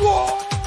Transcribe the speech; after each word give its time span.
¡Wow! 0.00 0.47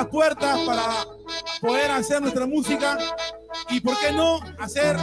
Las 0.00 0.08
puertas 0.08 0.58
para 0.60 1.04
poder 1.60 1.90
hacer 1.90 2.22
nuestra 2.22 2.46
música 2.46 2.96
y, 3.68 3.80
¿por 3.80 3.98
qué 3.98 4.10
no, 4.12 4.40
hacer 4.58 4.96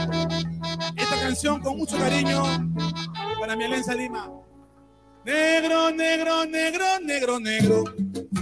esta 0.95 1.21
canción 1.21 1.61
con 1.61 1.77
mucho 1.77 1.99
cariño 1.99 2.43
para 3.39 3.55
mi 3.55 3.65
Alianza 3.65 3.93
Lima. 3.93 4.27
Negro, 5.23 5.91
negro, 5.91 6.45
negro, 6.45 6.85
negro, 7.03 7.39
negro, 7.39 7.83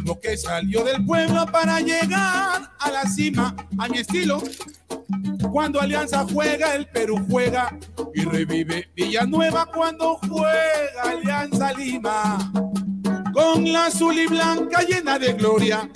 lo 0.06 0.18
que 0.22 0.38
salió 0.38 0.86
del 0.86 1.06
pueblo 1.06 1.46
para 1.48 1.82
llegar 1.82 2.72
a 2.80 2.92
la 2.92 3.04
cima, 3.04 3.54
a 3.78 3.90
mi 3.90 3.98
estilo. 3.98 4.42
Cuando 5.52 5.82
Alianza 5.82 6.26
juega, 6.32 6.74
el 6.74 6.88
Perú 6.88 7.26
juega 7.30 7.78
y 8.14 8.24
revive 8.24 8.88
Villanueva 8.96 9.66
cuando 9.66 10.20
juega 10.30 11.04
Alianza 11.04 11.74
Lima 11.74 12.38
con 13.36 13.70
la 13.70 13.88
azul 13.88 14.18
y 14.18 14.28
blanca 14.28 14.82
llena 14.82 15.20
de 15.20 15.34
gloria. 15.34 15.90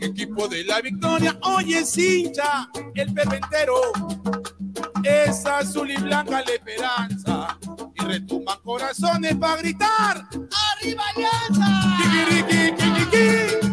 Equipo 0.00 0.48
de 0.48 0.64
la 0.64 0.80
victoria, 0.80 1.38
oye, 1.42 1.84
hincha 1.96 2.68
el 2.96 3.14
perventero. 3.14 3.76
Es 5.04 5.46
azul 5.46 5.90
y 5.90 5.96
blanca 5.96 6.42
la 6.44 6.52
esperanza. 6.52 7.58
Y 7.94 8.04
retumban 8.04 8.58
corazones 8.64 9.36
para 9.36 9.56
gritar: 9.62 10.26
¡Arriba 10.72 11.04
Alianza! 11.14 11.96
¡Kikiriki, 12.02 12.74
kikiriki! 12.74 13.10
¡Kikiriki, 13.10 13.69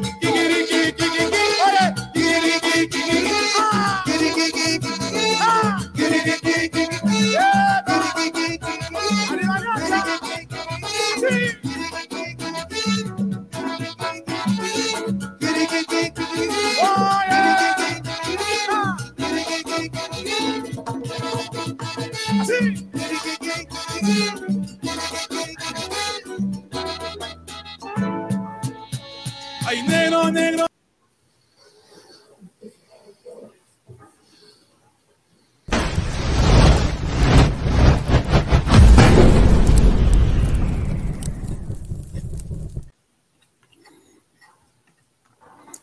Ay, 29.69 29.83
negro, 29.83 30.31
negro. 30.31 30.66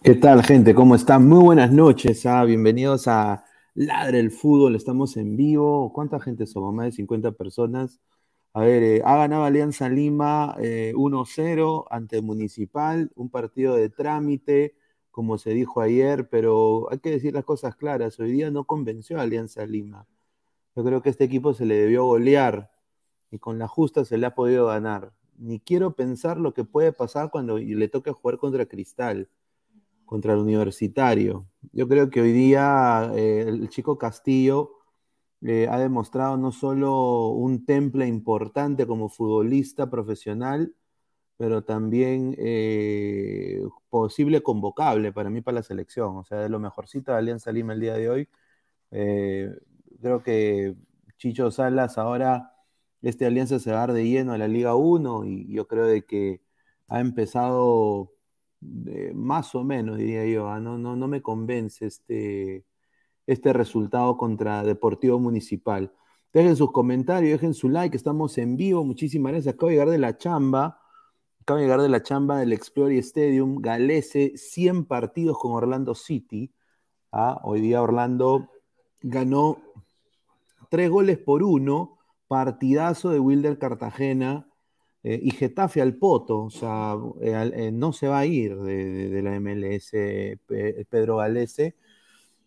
¿Qué 0.02 0.14
tal, 0.14 0.42
gente? 0.42 0.74
¿Cómo 0.74 0.94
están? 0.94 1.28
Muy 1.28 1.44
buenas 1.44 1.70
noches. 1.70 2.24
ah, 2.24 2.42
Bienvenidos 2.46 3.06
a 3.06 3.44
Ladre 3.74 4.20
el 4.20 4.30
Fútbol. 4.30 4.76
Estamos 4.76 5.18
en 5.18 5.36
vivo. 5.36 5.92
¿Cuánta 5.92 6.18
gente 6.20 6.46
somos? 6.46 6.72
Más 6.72 6.86
de 6.86 6.92
50 6.92 7.32
personas. 7.32 8.00
A 8.56 8.60
ver, 8.60 8.84
eh, 8.84 9.02
ha 9.04 9.16
ganado 9.16 9.44
Alianza 9.44 9.88
Lima 9.88 10.54
eh, 10.60 10.92
1-0 10.94 11.86
ante 11.90 12.22
Municipal, 12.22 13.10
un 13.16 13.28
partido 13.28 13.74
de 13.74 13.90
trámite, 13.90 14.76
como 15.10 15.38
se 15.38 15.50
dijo 15.50 15.80
ayer, 15.80 16.28
pero 16.28 16.88
hay 16.92 17.00
que 17.00 17.10
decir 17.10 17.34
las 17.34 17.44
cosas 17.44 17.74
claras. 17.74 18.20
Hoy 18.20 18.30
día 18.30 18.52
no 18.52 18.64
convenció 18.64 19.18
a 19.18 19.22
Alianza 19.22 19.66
Lima. 19.66 20.06
Yo 20.76 20.84
creo 20.84 21.02
que 21.02 21.10
este 21.10 21.24
equipo 21.24 21.52
se 21.52 21.66
le 21.66 21.74
debió 21.74 22.04
golear 22.04 22.70
y 23.32 23.38
con 23.40 23.58
la 23.58 23.66
justa 23.66 24.04
se 24.04 24.18
le 24.18 24.26
ha 24.26 24.36
podido 24.36 24.66
ganar. 24.66 25.12
Ni 25.36 25.58
quiero 25.58 25.96
pensar 25.96 26.38
lo 26.38 26.54
que 26.54 26.64
puede 26.64 26.92
pasar 26.92 27.30
cuando 27.32 27.58
le 27.58 27.88
toque 27.88 28.12
jugar 28.12 28.38
contra 28.38 28.66
Cristal 28.66 29.28
contra 30.04 30.34
el 30.34 30.38
Universitario. 30.40 31.46
Yo 31.72 31.88
creo 31.88 32.10
que 32.10 32.20
hoy 32.20 32.32
día 32.32 33.10
eh, 33.14 33.46
el 33.48 33.68
chico 33.68 33.98
Castillo 33.98 34.83
eh, 35.42 35.68
ha 35.70 35.78
demostrado 35.78 36.36
no 36.36 36.52
solo 36.52 37.28
un 37.28 37.64
temple 37.66 38.06
importante 38.06 38.86
como 38.86 39.08
futbolista 39.08 39.90
profesional, 39.90 40.74
pero 41.36 41.64
también 41.64 42.34
eh, 42.38 43.62
posible 43.90 44.42
convocable 44.42 45.12
para 45.12 45.30
mí 45.30 45.40
para 45.42 45.56
la 45.56 45.62
selección. 45.62 46.16
O 46.18 46.24
sea, 46.24 46.38
de 46.40 46.48
lo 46.48 46.60
mejorcito 46.60 47.12
de 47.12 47.18
Alianza 47.18 47.52
Lima 47.52 47.74
el 47.74 47.80
día 47.80 47.94
de 47.94 48.08
hoy. 48.10 48.28
creo 50.00 50.22
que 50.22 50.74
Chicho 51.18 51.50
Salas 51.50 51.98
ahora, 51.98 52.52
este 53.02 53.26
Alianza 53.26 53.58
se 53.58 53.70
va 53.72 53.78
a 53.78 53.80
dar 53.86 53.92
de 53.94 54.04
lleno 54.08 54.32
a 54.32 54.38
la 54.38 54.48
Liga 54.48 54.74
1 54.74 55.24
y 55.24 55.52
yo 55.52 55.66
creo 55.68 55.86
de 55.86 56.04
que 56.04 56.42
ha 56.88 57.00
empezado 57.00 58.12
eh, 58.86 59.12
más 59.14 59.54
o 59.54 59.64
menos, 59.64 59.98
diría 59.98 60.26
yo, 60.26 60.48
¿ah? 60.48 60.60
no, 60.60 60.78
no, 60.78 60.96
no 60.96 61.08
me 61.08 61.22
convence 61.22 61.86
este, 61.86 62.64
este 63.26 63.52
resultado 63.52 64.16
contra 64.16 64.62
Deportivo 64.62 65.18
Municipal. 65.18 65.92
Dejen 66.32 66.56
sus 66.56 66.72
comentarios, 66.72 67.40
dejen 67.40 67.54
su 67.54 67.68
like, 67.68 67.96
estamos 67.96 68.38
en 68.38 68.56
vivo, 68.56 68.84
muchísimas 68.84 69.32
gracias. 69.32 69.54
Acabo 69.54 69.68
de 69.68 69.74
llegar 69.74 69.90
de 69.90 69.98
la 69.98 70.16
chamba, 70.16 70.80
Acaba 71.44 71.60
de 71.60 71.66
llegar 71.66 71.82
de 71.82 71.90
la 71.90 72.02
chamba 72.02 72.38
del 72.38 72.54
Explorer 72.54 72.96
Stadium, 73.00 73.60
Galese, 73.60 74.32
100 74.34 74.86
partidos 74.86 75.38
con 75.38 75.52
Orlando 75.52 75.94
City. 75.94 76.50
Ah, 77.12 77.38
hoy 77.44 77.60
día 77.60 77.82
Orlando 77.82 78.48
ganó 79.02 79.58
tres 80.70 80.88
goles 80.88 81.18
por 81.18 81.42
uno, 81.42 81.98
partidazo 82.28 83.10
de 83.10 83.20
Wilder 83.20 83.58
Cartagena 83.58 84.48
eh, 85.02 85.20
y 85.22 85.32
Getafe 85.32 85.82
al 85.82 85.96
Poto, 85.96 86.44
o 86.44 86.50
sea, 86.50 86.96
eh, 87.20 87.50
eh, 87.54 87.70
no 87.70 87.92
se 87.92 88.08
va 88.08 88.20
a 88.20 88.26
ir 88.26 88.56
de, 88.56 89.20
la 89.22 89.38
MLS 89.38 89.90
Pedro 90.88 91.18
Galese, 91.18 91.76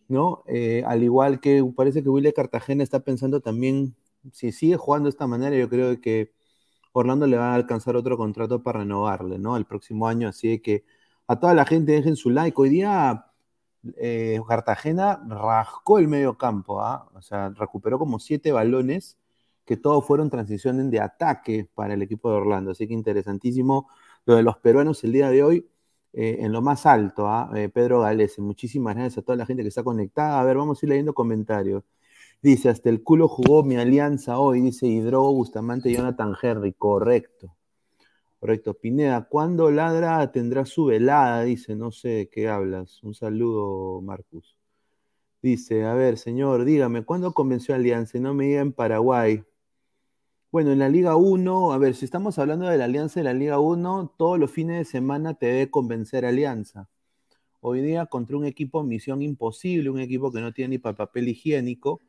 ¿no? 0.07 0.43
al 0.85 1.03
igual 1.03 1.39
que 1.39 1.63
parece 1.75 2.03
que 2.03 2.09
Wilder 2.09 2.33
Cartagena 2.33 2.83
está 2.83 3.01
pensando 3.01 3.41
también, 3.41 3.95
si 4.33 4.51
sigue 4.51 4.77
jugando 4.77 5.07
de 5.07 5.11
esta 5.11 5.27
manera, 5.27 5.55
yo 5.55 5.69
creo 5.69 5.99
que 6.01 6.33
Orlando 6.93 7.27
le 7.27 7.37
va 7.37 7.51
a 7.53 7.55
alcanzar 7.55 7.95
otro 7.95 8.17
contrato 8.17 8.63
para 8.63 8.79
renovarle, 8.79 9.39
¿no? 9.39 9.57
El 9.57 9.65
próximo 9.65 10.07
año, 10.07 10.29
así 10.29 10.59
que 10.59 10.85
a 11.27 11.39
toda 11.39 11.53
la 11.53 11.65
gente 11.65 11.91
dejen 11.93 12.15
su 12.15 12.29
like. 12.29 12.59
Hoy 12.59 12.69
día 12.69 13.27
Cartagena 14.47 15.21
rascó 15.27 15.99
el 15.99 16.07
medio 16.07 16.37
campo, 16.37 16.81
¿ah? 16.81 17.09
o 17.13 17.21
sea, 17.21 17.49
recuperó 17.49 17.99
como 17.99 18.19
siete 18.19 18.51
balones 18.51 19.17
que 19.65 19.77
todos 19.77 20.05
fueron 20.05 20.29
transiciones 20.29 20.89
de 20.91 20.99
ataque 20.99 21.69
para 21.75 21.93
el 21.93 22.01
equipo 22.01 22.29
de 22.31 22.37
Orlando. 22.37 22.71
Así 22.71 22.87
que 22.87 22.93
interesantísimo 22.93 23.89
lo 24.25 24.35
de 24.35 24.43
los 24.43 24.57
peruanos 24.57 25.03
el 25.03 25.11
día 25.11 25.29
de 25.29 25.43
hoy 25.43 25.69
eh, 26.17 26.37
en 26.43 26.51
lo 26.51 26.63
más 26.63 26.87
alto. 26.87 27.27
¿ah? 27.27 27.51
Eh, 27.55 27.69
Pedro 27.69 28.01
Galese, 28.01 28.41
muchísimas 28.41 28.95
gracias 28.95 29.19
a 29.19 29.21
toda 29.21 29.37
la 29.37 29.45
gente 29.45 29.61
que 29.61 29.69
está 29.69 29.83
conectada. 29.83 30.39
A 30.39 30.43
ver, 30.43 30.57
vamos 30.57 30.81
a 30.81 30.85
ir 30.85 30.89
leyendo 30.89 31.13
comentarios. 31.13 31.83
Dice, 32.41 32.69
hasta 32.69 32.89
el 32.89 33.03
culo 33.03 33.27
jugó 33.27 33.63
mi 33.63 33.77
alianza 33.77 34.39
hoy, 34.39 34.61
dice 34.61 34.87
Hidrogo 34.87 35.33
Bustamante 35.33 35.93
Jonathan 35.93 36.33
Henry. 36.41 36.73
Correcto. 36.73 37.55
Correcto. 38.39 38.73
Pineda, 38.75 39.27
¿cuándo 39.29 39.69
Ladra 39.71 40.31
tendrá 40.31 40.65
su 40.65 40.85
velada? 40.85 41.43
Dice, 41.43 41.75
no 41.75 41.91
sé 41.91 42.09
de 42.09 42.29
qué 42.29 42.49
hablas. 42.49 43.03
Un 43.03 43.13
saludo, 43.13 44.01
Marcus. 44.01 44.57
Dice, 45.41 45.85
a 45.85 45.93
ver, 45.93 46.17
señor, 46.17 46.65
dígame, 46.65 47.05
¿cuándo 47.05 47.33
convenció 47.33 47.75
Alianza? 47.75 48.19
No 48.19 48.33
me 48.33 48.45
diga 48.45 48.61
en 48.61 48.73
Paraguay. 48.73 49.43
Bueno, 50.49 50.71
en 50.71 50.79
la 50.79 50.87
Liga 50.87 51.17
1, 51.17 51.73
a 51.73 51.77
ver, 51.77 51.93
si 51.93 52.05
estamos 52.05 52.39
hablando 52.39 52.67
de 52.67 52.77
la 52.77 52.85
Alianza 52.85 53.19
de 53.19 53.25
la 53.25 53.33
Liga 53.33 53.59
1, 53.59 54.13
todos 54.17 54.39
los 54.39 54.49
fines 54.49 54.77
de 54.77 54.85
semana 54.85 55.33
te 55.33 55.47
debe 55.47 55.69
convencer 55.69 56.25
Alianza. 56.25 56.87
Hoy 57.59 57.81
día 57.81 58.05
contra 58.05 58.37
un 58.37 58.45
equipo 58.45 58.81
misión 58.83 59.21
imposible, 59.21 59.89
un 59.89 59.99
equipo 59.99 60.31
que 60.31 60.39
no 60.41 60.53
tiene 60.53 60.69
ni 60.71 60.77
para 60.77 60.95
papel 60.95 61.27
higiénico, 61.29 62.01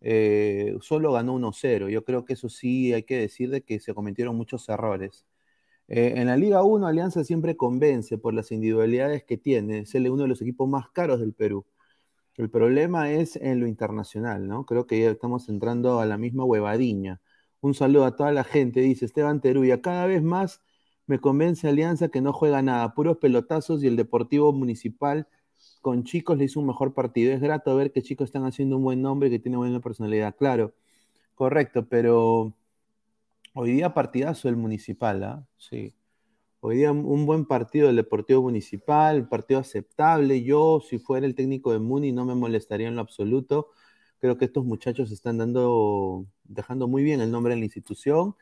eh, 0.00 0.76
solo 0.80 1.12
ganó 1.12 1.34
1-0. 1.34 1.90
Yo 1.90 2.02
creo 2.04 2.24
que 2.24 2.32
eso 2.34 2.48
sí 2.48 2.94
hay 2.94 3.02
que 3.04 3.18
decir 3.18 3.50
de 3.50 3.62
que 3.62 3.78
se 3.78 3.94
cometieron 3.94 4.36
muchos 4.36 4.68
errores. 4.70 5.26
Eh, 5.88 6.14
en 6.16 6.28
la 6.28 6.38
Liga 6.38 6.62
1, 6.62 6.86
Alianza 6.86 7.24
siempre 7.24 7.56
convence 7.58 8.18
por 8.18 8.34
las 8.34 8.52
individualidades 8.52 9.24
que 9.24 9.36
tiene. 9.36 9.80
Es 9.80 9.94
uno 9.94 10.22
de 10.22 10.28
los 10.28 10.40
equipos 10.42 10.68
más 10.68 10.88
caros 10.90 11.20
del 11.20 11.34
Perú. 11.34 11.66
El 12.36 12.50
problema 12.50 13.12
es 13.12 13.36
en 13.36 13.60
lo 13.60 13.66
internacional, 13.66 14.48
¿no? 14.48 14.64
Creo 14.66 14.86
que 14.86 15.00
ya 15.00 15.10
estamos 15.10 15.48
entrando 15.50 16.00
a 16.00 16.06
la 16.06 16.18
misma 16.18 16.44
huevadiña. 16.44 17.20
Un 17.62 17.74
saludo 17.74 18.06
a 18.06 18.16
toda 18.16 18.32
la 18.32 18.42
gente, 18.42 18.80
dice 18.80 19.04
Esteban 19.04 19.40
Teruya. 19.40 19.80
Cada 19.80 20.06
vez 20.06 20.20
más 20.20 20.60
me 21.06 21.20
convence 21.20 21.68
Alianza 21.68 22.08
que 22.08 22.20
no 22.20 22.32
juega 22.32 22.60
nada, 22.60 22.92
puros 22.92 23.18
pelotazos 23.18 23.84
y 23.84 23.86
el 23.86 23.94
Deportivo 23.94 24.52
Municipal 24.52 25.28
con 25.80 26.02
chicos 26.02 26.36
le 26.38 26.44
hizo 26.46 26.58
un 26.58 26.66
mejor 26.66 26.92
partido. 26.92 27.32
Es 27.32 27.40
grato 27.40 27.76
ver 27.76 27.92
que 27.92 28.02
chicos 28.02 28.24
están 28.24 28.44
haciendo 28.46 28.78
un 28.78 28.82
buen 28.82 29.00
nombre 29.00 29.28
y 29.28 29.30
que 29.30 29.38
tienen 29.38 29.60
buena 29.60 29.78
personalidad. 29.78 30.34
Claro, 30.34 30.74
correcto, 31.36 31.86
pero 31.88 32.52
hoy 33.54 33.70
día 33.70 33.94
partidazo 33.94 34.48
el 34.48 34.56
Municipal, 34.56 35.22
¿ah? 35.22 35.46
Sí. 35.56 35.94
Hoy 36.58 36.78
día 36.78 36.90
un 36.90 37.26
buen 37.26 37.44
partido 37.44 37.86
del 37.86 37.96
Deportivo 37.96 38.42
Municipal, 38.42 39.28
partido 39.28 39.60
aceptable. 39.60 40.42
Yo, 40.42 40.80
si 40.80 40.98
fuera 40.98 41.26
el 41.26 41.36
técnico 41.36 41.70
de 41.70 41.78
Muni, 41.78 42.10
no 42.10 42.24
me 42.24 42.34
molestaría 42.34 42.88
en 42.88 42.96
lo 42.96 43.02
absoluto. 43.02 43.68
Creo 44.22 44.38
que 44.38 44.44
estos 44.44 44.64
muchachos 44.64 45.10
están 45.10 45.36
dando, 45.36 46.26
dejando 46.44 46.86
muy 46.86 47.02
bien 47.02 47.20
el 47.20 47.32
nombre 47.32 47.54
de 47.54 47.58
la 47.58 47.64
institución 47.64 48.36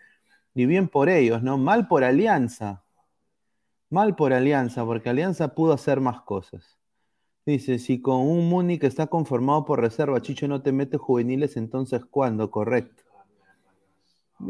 y 0.55 0.67
bien 0.67 0.89
por 0.89 1.09
ellos, 1.09 1.43
¿no? 1.43 1.57
Mal 1.57 1.89
por 1.89 2.05
Alianza. 2.05 2.85
Mal 3.89 4.15
por 4.15 4.35
Alianza, 4.35 4.85
porque 4.85 5.09
Alianza 5.09 5.55
pudo 5.55 5.73
hacer 5.73 6.01
más 6.01 6.21
cosas. 6.21 6.79
Dice, 7.47 7.79
si 7.79 8.03
con 8.03 8.21
un 8.21 8.51
Muni 8.51 8.79
que 8.79 8.89
está 8.89 9.07
conformado 9.07 9.65
por 9.65 9.81
reserva, 9.81 10.21
Chicho 10.21 10.47
no 10.47 10.61
te 10.61 10.71
mete 10.71 10.99
juveniles, 10.99 11.57
entonces 11.57 12.05
¿cuándo? 12.05 12.51
Correcto. 12.51 13.03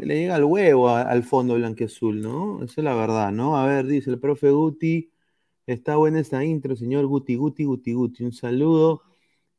Le 0.01 0.15
llega 0.15 0.35
al 0.35 0.43
huevo 0.43 0.89
al 0.89 1.23
fondo 1.23 1.53
blanqueazul, 1.53 2.19
¿no? 2.19 2.61
Esa 2.61 2.81
es 2.81 2.83
la 2.83 2.93
verdad, 2.93 3.31
¿no? 3.31 3.55
A 3.57 3.65
ver, 3.65 3.87
dice 3.87 4.09
el 4.09 4.19
profe 4.19 4.51
Guti, 4.51 5.09
está 5.65 5.95
buena 5.95 6.19
esta 6.19 6.43
intro, 6.43 6.75
señor 6.75 7.05
Guti, 7.05 7.37
Guti, 7.37 7.63
Guti, 7.63 7.93
Guti. 7.93 8.25
Un 8.25 8.33
saludo. 8.33 9.10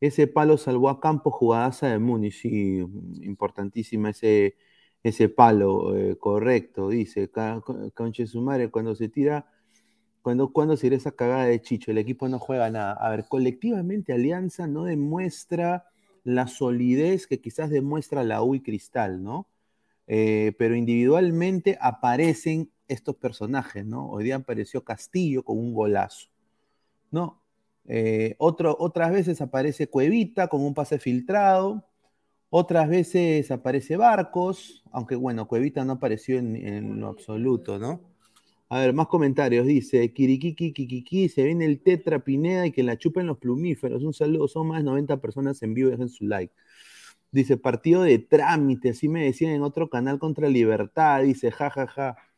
Ese 0.02 0.26
palo 0.26 0.58
salvó 0.58 0.88
a 0.90 0.98
campo 1.00 1.30
jugadaza 1.30 1.86
de 1.86 2.00
Muni, 2.00 2.32
sí, 2.32 2.78
importantísima 3.22 4.10
ese, 4.10 4.56
ese 5.04 5.28
palo, 5.28 5.96
eh, 5.96 6.18
correcto, 6.18 6.88
dice, 6.88 7.30
Conche 7.94 8.26
su 8.26 8.40
madre, 8.42 8.68
cuando 8.68 8.96
se 8.96 9.08
tira, 9.08 9.46
cuando, 10.20 10.52
cuando 10.52 10.76
se 10.76 10.88
irá 10.88 10.96
esa 10.96 11.12
cagada 11.12 11.44
de 11.44 11.62
Chicho, 11.62 11.92
el 11.92 11.98
equipo 11.98 12.28
no 12.28 12.40
juega 12.40 12.68
nada. 12.68 12.94
A 12.94 13.10
ver, 13.10 13.26
colectivamente 13.28 14.12
Alianza 14.12 14.66
no 14.66 14.82
demuestra 14.86 15.84
la 16.24 16.48
solidez 16.48 17.28
que 17.28 17.40
quizás 17.40 17.70
demuestra 17.70 18.24
la 18.24 18.42
U 18.42 18.56
y 18.56 18.60
Cristal, 18.60 19.22
¿no? 19.22 19.46
Eh, 20.08 20.52
pero 20.58 20.74
individualmente 20.74 21.78
aparecen 21.80 22.72
estos 22.88 23.14
personajes, 23.14 23.86
¿no? 23.86 24.10
Hoy 24.10 24.24
día 24.24 24.34
apareció 24.34 24.82
Castillo 24.82 25.44
con 25.44 25.60
un 25.60 25.72
golazo, 25.72 26.28
¿no? 27.12 27.41
Eh, 27.86 28.36
otras 28.38 29.12
veces 29.12 29.40
aparece 29.40 29.88
Cuevita 29.88 30.48
con 30.48 30.62
un 30.62 30.74
pase 30.74 30.98
filtrado. 30.98 31.84
Otras 32.50 32.88
veces 32.88 33.50
aparece 33.50 33.96
Barcos, 33.96 34.84
aunque 34.92 35.16
bueno, 35.16 35.48
Cuevita 35.48 35.84
no 35.84 35.94
apareció 35.94 36.38
en, 36.38 37.00
lo 37.00 37.08
absoluto, 37.08 37.78
¿no? 37.78 38.00
A 38.68 38.80
ver, 38.80 38.92
más 38.94 39.06
comentarios. 39.08 39.66
Dice, 39.66 40.12
Kirikiki, 40.12 40.72
Kikiki, 40.72 41.28
se 41.28 41.44
viene 41.44 41.64
el 41.66 41.80
Tetra 41.82 42.20
Pineda 42.24 42.66
y 42.66 42.72
que 42.72 42.82
la 42.82 42.98
chupen 42.98 43.26
los 43.26 43.38
plumíferos. 43.38 44.02
Un 44.02 44.14
saludo, 44.14 44.48
son 44.48 44.68
más 44.68 44.78
de 44.78 44.84
90 44.84 45.18
personas 45.20 45.62
en 45.62 45.74
vivo, 45.74 45.90
dejen 45.90 46.08
su 46.08 46.26
like. 46.26 46.54
Dice, 47.30 47.56
partido 47.56 48.02
de 48.02 48.18
trámite, 48.18 48.90
así 48.90 49.08
me 49.08 49.24
decían 49.24 49.52
en 49.52 49.62
otro 49.62 49.88
canal 49.90 50.18
contra 50.18 50.48
Libertad. 50.48 51.22
Dice, 51.22 51.50
jajaja. 51.50 51.86
Ja, 51.86 52.14
ja. 52.14 52.32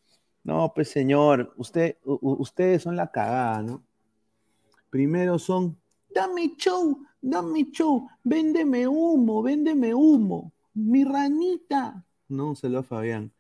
No, 0.45 0.73
pues 0.75 0.89
señor, 0.91 1.55
usted, 1.57 1.97
ustedes 2.05 2.83
son 2.83 2.97
la 2.97 3.11
cagada, 3.11 3.63
¿no? 3.63 3.83
Primero 4.95 5.41
son, 5.41 5.77
dame 6.09 6.55
show, 6.57 7.05
dame 7.21 7.69
show, 7.73 8.09
véndeme 8.23 8.87
humo, 8.87 9.43
véndeme 9.43 9.93
humo, 9.93 10.53
mi 10.73 11.03
ranita. 11.03 12.07
No, 12.29 12.55
se 12.55 12.69
lo 12.69 12.85
Fabián. 12.85 13.33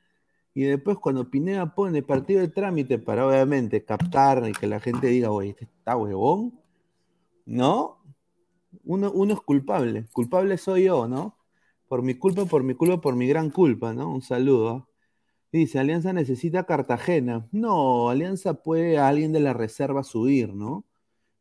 Y 0.53 0.65
después 0.65 0.99
cuando 0.99 1.31
Pineda 1.31 1.73
pone 1.73 2.03
partido 2.03 2.41
de 2.41 2.49
trámite 2.49 2.99
para 2.99 3.29
obviamente 3.29 3.85
captar 3.85 4.49
y 4.49 4.53
que 4.53 4.67
la 4.67 4.81
gente 4.81 5.07
diga, 5.07 5.31
oye, 5.31 5.51
este 5.51 5.67
está 5.67 5.97
huevón, 5.97 6.59
¿no? 7.47 8.03
Uno, 8.83 9.13
uno 9.13 9.35
es 9.35 9.41
culpable, 9.41 10.09
culpable 10.13 10.59
soy 10.59 10.87
yo, 10.87 11.07
¿no? 11.07 11.39
Por 11.87 12.03
mi 12.03 12.15
culpa, 12.15 12.47
por 12.47 12.65
mi 12.65 12.75
culpa, 12.75 13.01
por 13.01 13.15
mi 13.15 13.29
gran 13.29 13.51
culpa, 13.51 13.95
¿no? 13.95 14.13
Un 14.13 14.23
saludo. 14.23 14.89
Dice, 15.53 15.79
Alianza 15.79 16.13
necesita 16.13 16.65
Cartagena. 16.65 17.47
No, 17.53 18.09
Alianza 18.09 18.55
puede 18.55 18.99
a 18.99 19.07
alguien 19.07 19.33
de 19.33 19.39
la 19.39 19.53
reserva 19.53 20.03
subir, 20.03 20.53
¿no? 20.53 20.85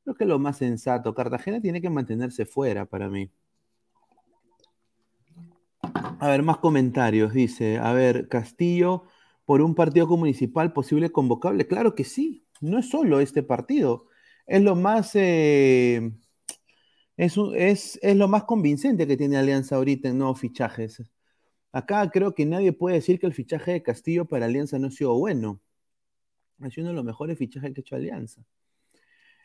Creo 0.04 0.16
que 0.16 0.24
es 0.26 0.30
lo 0.30 0.40
más 0.40 0.58
sensato. 0.58 1.14
Cartagena 1.14 1.62
tiene 1.62 1.82
que 1.82 1.90
mantenerse 1.90 2.46
fuera 2.46 2.86
para 2.86 3.10
mí. 3.10 3.32
A 6.20 6.28
ver, 6.30 6.44
más 6.44 6.58
comentarios. 6.58 7.34
Dice, 7.34 7.78
a 7.78 7.94
ver, 7.94 8.28
Castillo, 8.28 9.04
por 9.46 9.62
un 9.62 9.76
partido 9.76 10.08
municipal 10.08 10.74
posible 10.74 11.12
convocable. 11.12 11.68
Claro 11.68 11.96
que 11.96 12.04
sí. 12.04 12.46
No 12.62 12.80
es 12.80 12.90
solo 12.90 13.20
este 13.20 13.44
partido. 13.44 14.08
Es 14.46 14.62
lo 14.62 14.76
más, 14.76 15.12
eh, 15.16 16.12
es, 17.18 17.38
es, 18.02 18.16
lo 18.16 18.28
más 18.28 18.44
convincente 18.46 19.08
que 19.08 19.18
tiene 19.18 19.38
Alianza 19.38 19.76
ahorita 19.76 20.10
en 20.10 20.18
nuevos 20.18 20.40
fichajes. 20.40 21.02
Acá 21.72 22.10
creo 22.12 22.34
que 22.36 22.46
nadie 22.46 22.74
puede 22.74 22.96
decir 22.98 23.20
que 23.20 23.28
el 23.28 23.34
fichaje 23.34 23.72
de 23.74 23.84
Castillo 23.84 24.26
para 24.26 24.46
Alianza 24.46 24.80
no 24.80 24.88
ha 24.88 24.92
sido 24.92 25.18
bueno. 25.18 25.60
Ha 26.62 26.70
sido 26.70 26.84
uno 26.86 26.92
de 26.92 26.96
los 26.96 27.06
mejores 27.06 27.38
fichajes 27.38 27.74
que 27.74 27.82
ha 27.82 27.84
hecho 27.84 27.96
Alianza. 27.96 28.44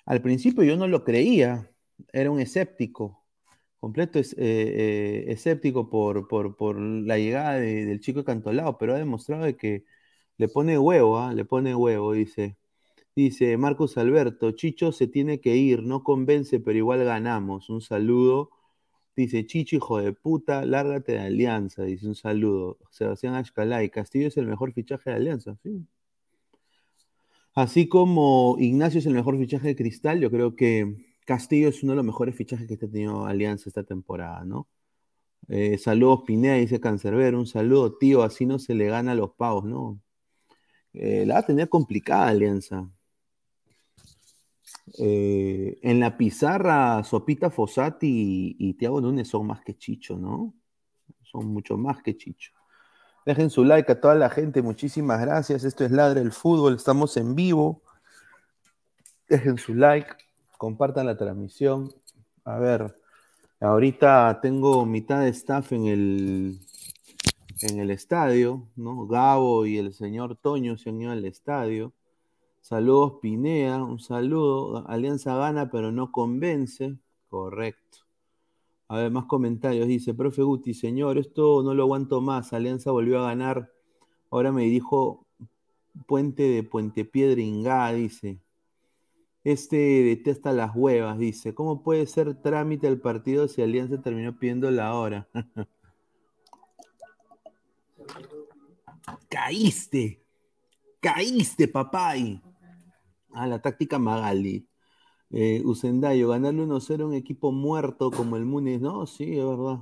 Al 0.08 0.22
principio 0.22 0.64
yo 0.64 0.76
no 0.76 0.88
lo 0.88 1.04
creía, 1.04 1.70
era 2.12 2.30
un 2.30 2.40
escéptico, 2.40 3.26
completo 3.78 4.18
eh, 4.18 4.24
eh, 4.38 5.24
escéptico 5.28 5.90
por, 5.90 6.28
por, 6.28 6.78
la 6.80 7.18
llegada 7.18 7.54
del 7.60 8.00
chico 8.00 8.24
Cantolao, 8.24 8.78
pero 8.78 8.94
ha 8.94 8.98
demostrado 8.98 9.54
que 9.56 9.84
le 10.38 10.48
pone 10.48 10.78
huevo, 10.78 11.18
¿ah? 11.18 11.34
le 11.34 11.44
pone 11.44 11.74
huevo, 11.74 12.12
dice. 12.14 12.56
Dice 13.16 13.56
Marcos 13.58 13.98
Alberto, 13.98 14.52
Chicho 14.52 14.92
se 14.92 15.08
tiene 15.08 15.40
que 15.40 15.56
ir, 15.56 15.82
no 15.84 16.04
convence, 16.04 16.60
pero 16.60 16.78
igual 16.78 17.04
ganamos. 17.04 17.70
Un 17.70 17.82
saludo. 17.82 18.50
Dice 19.16 19.46
Chicho, 19.46 19.76
hijo 19.76 19.98
de 20.00 20.12
puta, 20.14 20.64
lárgate 20.66 21.12
de 21.12 21.20
Alianza. 21.20 21.84
Dice 21.84 22.06
un 22.08 22.14
saludo. 22.16 22.78
Sebastián 22.90 23.34
Ashkalay, 23.34 23.90
Castillo 23.90 24.28
es 24.28 24.36
el 24.38 24.46
mejor 24.46 24.72
fichaje 24.72 25.10
de 25.10 25.16
Alianza. 25.16 25.56
Sí, 25.62 25.86
Así 27.58 27.88
como 27.88 28.54
Ignacio 28.60 29.00
es 29.00 29.06
el 29.06 29.14
mejor 29.14 29.36
fichaje 29.36 29.66
de 29.66 29.74
Cristal, 29.74 30.20
yo 30.20 30.30
creo 30.30 30.54
que 30.54 30.94
Castillo 31.26 31.68
es 31.68 31.82
uno 31.82 31.90
de 31.90 31.96
los 31.96 32.04
mejores 32.04 32.36
fichajes 32.36 32.68
que 32.68 32.74
ha 32.74 32.78
tenido 32.78 33.26
Alianza 33.26 33.68
esta 33.68 33.82
temporada, 33.82 34.44
¿no? 34.44 34.68
Eh, 35.48 35.76
saludos 35.76 36.22
Pineda, 36.24 36.54
dice 36.54 36.78
Cancerbero, 36.78 37.36
un 37.36 37.48
saludo, 37.48 37.98
tío, 37.98 38.22
así 38.22 38.46
no 38.46 38.60
se 38.60 38.74
le 38.74 38.86
gana 38.86 39.10
a 39.10 39.14
los 39.16 39.32
pavos, 39.32 39.64
¿no? 39.64 40.00
Eh, 40.92 41.24
la 41.26 41.34
va 41.34 41.40
a 41.40 41.46
tener 41.46 41.68
complicada 41.68 42.28
Alianza. 42.28 42.88
Eh, 44.96 45.80
en 45.82 45.98
la 45.98 46.16
pizarra, 46.16 47.02
Sopita 47.02 47.50
Fossati 47.50 48.56
y, 48.56 48.74
Tiago 48.74 49.00
Núñez 49.00 49.26
son 49.26 49.48
más 49.48 49.62
que 49.62 49.76
Chicho, 49.76 50.16
¿no? 50.16 50.54
Son 51.24 51.46
mucho 51.48 51.76
más 51.76 52.04
que 52.04 52.16
Chicho. 52.16 52.52
Dejen 53.28 53.50
su 53.50 53.62
like 53.62 53.92
a 53.92 54.00
toda 54.00 54.14
la 54.14 54.30
gente, 54.30 54.62
muchísimas 54.62 55.20
gracias. 55.20 55.62
Esto 55.62 55.84
es 55.84 55.90
Ladre 55.90 56.22
el 56.22 56.32
Fútbol, 56.32 56.76
estamos 56.76 57.14
en 57.18 57.34
vivo. 57.34 57.82
Dejen 59.28 59.58
su 59.58 59.74
like, 59.74 60.08
compartan 60.56 61.04
la 61.04 61.18
transmisión. 61.18 61.92
A 62.44 62.58
ver, 62.58 62.96
ahorita 63.60 64.38
tengo 64.40 64.86
mitad 64.86 65.20
de 65.20 65.28
staff 65.28 65.72
en 65.72 65.84
el, 65.84 66.58
en 67.60 67.78
el 67.78 67.90
estadio, 67.90 68.66
¿no? 68.76 69.06
Gabo 69.06 69.66
y 69.66 69.76
el 69.76 69.92
señor 69.92 70.36
Toño 70.36 70.78
se 70.78 70.88
ido 70.88 71.12
al 71.12 71.26
estadio. 71.26 71.92
Saludos 72.62 73.18
Pinea, 73.20 73.84
un 73.84 74.00
saludo. 74.00 74.88
Alianza 74.88 75.36
gana 75.36 75.70
pero 75.70 75.92
no 75.92 76.12
convence. 76.12 76.96
Correcto. 77.28 78.07
A 78.88 78.96
ver, 78.96 79.10
más 79.10 79.26
comentarios. 79.26 79.86
Dice, 79.86 80.14
profe 80.14 80.42
Guti, 80.42 80.72
señor, 80.72 81.18
esto 81.18 81.62
no 81.62 81.74
lo 81.74 81.82
aguanto 81.82 82.22
más. 82.22 82.52
Alianza 82.54 82.90
volvió 82.90 83.20
a 83.20 83.28
ganar. 83.28 83.70
Ahora 84.30 84.50
me 84.50 84.64
dijo 84.64 85.26
Puente 86.06 86.42
de 86.44 86.62
Puente 86.62 87.04
Piedra 87.04 87.92
dice. 87.92 88.40
Este 89.44 89.76
detesta 89.76 90.52
las 90.52 90.74
huevas, 90.74 91.18
dice. 91.18 91.54
¿Cómo 91.54 91.82
puede 91.82 92.06
ser 92.06 92.34
trámite 92.40 92.86
el 92.86 93.00
partido 93.00 93.46
si 93.46 93.62
Alianza 93.62 94.00
terminó 94.00 94.38
pidiendo 94.38 94.70
la 94.70 94.94
hora? 94.94 95.28
Caíste. 99.28 100.22
Caíste, 101.00 101.68
papay. 101.68 102.42
Ah, 103.32 103.46
la 103.46 103.60
táctica 103.60 103.98
Magali. 103.98 104.66
Eh, 105.30 105.62
Usendayo, 105.64 106.28
ganarle 106.28 106.62
1-0 106.62 107.04
a 107.04 107.06
un 107.06 107.14
equipo 107.14 107.52
muerto 107.52 108.10
como 108.10 108.36
el 108.36 108.46
Muniz, 108.46 108.80
no, 108.80 109.06
sí, 109.06 109.38
es 109.38 109.44
verdad. 109.44 109.80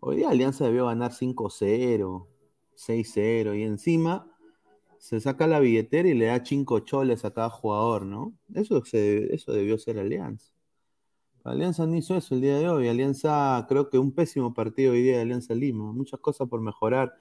Hoy 0.00 0.16
día 0.16 0.30
Alianza 0.30 0.64
debió 0.64 0.86
ganar 0.86 1.12
5-0, 1.12 2.26
6-0 2.74 3.54
y 3.58 3.62
encima 3.62 4.26
se 4.98 5.20
saca 5.20 5.46
la 5.46 5.60
billetera 5.60 6.08
y 6.08 6.14
le 6.14 6.26
da 6.26 6.44
5 6.44 6.80
choles 6.80 7.24
a 7.24 7.32
cada 7.32 7.50
jugador, 7.50 8.04
¿no? 8.04 8.32
Eso, 8.54 8.84
se, 8.84 9.34
eso 9.34 9.52
debió 9.52 9.78
ser 9.78 9.98
Alianza. 9.98 10.52
Alianza 11.44 11.86
no 11.86 11.96
hizo 11.96 12.16
eso 12.16 12.34
el 12.34 12.40
día 12.42 12.58
de 12.58 12.68
hoy. 12.68 12.88
Alianza, 12.88 13.64
creo 13.68 13.88
que 13.90 13.98
un 13.98 14.12
pésimo 14.12 14.54
partido 14.54 14.92
hoy 14.92 15.02
día 15.02 15.16
de 15.16 15.22
Alianza 15.22 15.54
Lima. 15.54 15.92
Muchas 15.92 16.20
cosas 16.20 16.48
por 16.48 16.60
mejorar. 16.60 17.14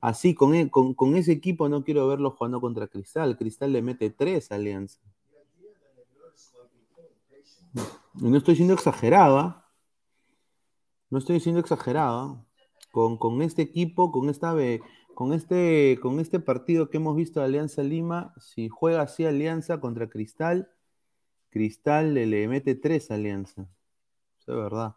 Así, 0.00 0.34
con, 0.34 0.54
e, 0.54 0.70
con, 0.70 0.94
con 0.94 1.16
ese 1.16 1.32
equipo 1.32 1.68
no 1.68 1.84
quiero 1.84 2.06
verlo 2.08 2.30
jugando 2.30 2.60
contra 2.60 2.86
Cristal. 2.86 3.36
Cristal 3.36 3.72
le 3.72 3.82
mete 3.82 4.10
3 4.10 4.52
a 4.52 4.54
Alianza. 4.54 5.00
No 8.14 8.36
estoy 8.36 8.56
siendo 8.56 8.74
exagerada. 8.74 9.68
No 11.10 11.18
estoy 11.18 11.40
siendo 11.40 11.60
exagerada. 11.60 12.44
Con, 12.92 13.18
con 13.18 13.42
este 13.42 13.62
equipo, 13.62 14.12
con 14.12 14.28
esta 14.28 14.54
con 15.14 15.32
este, 15.32 15.98
con 16.02 16.20
este 16.20 16.40
partido 16.40 16.90
que 16.90 16.98
hemos 16.98 17.16
visto 17.16 17.40
de 17.40 17.46
Alianza 17.46 17.82
Lima, 17.82 18.34
si 18.38 18.68
juega 18.68 19.02
así 19.02 19.24
Alianza 19.24 19.80
contra 19.80 20.08
Cristal, 20.08 20.70
Cristal 21.50 22.14
le, 22.14 22.26
le 22.26 22.48
mete 22.48 22.74
tres 22.74 23.10
Alianza. 23.10 23.68
Eso 24.40 24.52
es 24.52 24.58
verdad. 24.58 24.96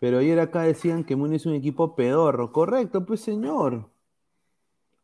Pero 0.00 0.18
ayer 0.18 0.38
acá 0.38 0.62
decían 0.62 1.04
que 1.04 1.16
Muni 1.16 1.36
es 1.36 1.46
un 1.46 1.54
equipo 1.54 1.96
pedorro. 1.96 2.52
Correcto, 2.52 3.04
pues 3.04 3.20
señor. 3.20 3.90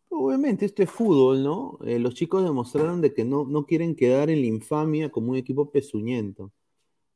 Obviamente, 0.09 0.66
esto 0.66 0.83
es 0.83 0.90
fútbol, 0.90 1.42
¿no? 1.42 1.79
Eh, 1.85 1.99
los 1.99 2.14
chicos 2.14 2.45
demostraron 2.45 3.01
de 3.01 3.12
que 3.12 3.25
no, 3.25 3.45
no 3.45 3.66
quieren 3.66 3.97
quedar 3.97 4.31
en 4.31 4.40
la 4.40 4.47
infamia 4.47 5.11
como 5.11 5.31
un 5.31 5.37
equipo 5.37 5.71
pezuñento. 5.73 6.53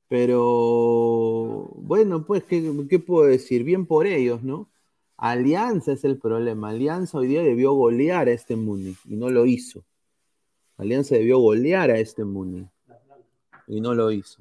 Pero, 0.09 1.71
bueno, 1.77 2.25
pues, 2.25 2.44
¿qué, 2.44 2.73
¿qué, 2.88 2.99
puedo 2.99 3.27
decir? 3.27 3.62
Bien 3.62 3.87
por 3.87 4.07
ellos, 4.07 4.42
¿no? 4.42 4.68
Alianza 5.18 5.92
es 5.92 6.05
el 6.05 6.18
problema. 6.18 6.71
Alianza 6.71 7.18
hoy 7.18 7.27
día 7.27 7.42
debió 7.42 7.73
golear 7.73 8.29
a 8.29 8.33
este 8.33 8.57
Muni 8.57 8.97
y 9.05 9.16
no 9.16 9.29
lo 9.31 9.44
hizo. 9.44 9.85
Alianza 10.79 11.16
debió 11.16 11.38
golear 11.38 11.90
a 11.90 11.99
este 11.99 12.25
Muni 12.25 12.66
y 13.66 13.81
no 13.81 13.94
lo 13.94 14.11
hizo. 14.12 14.40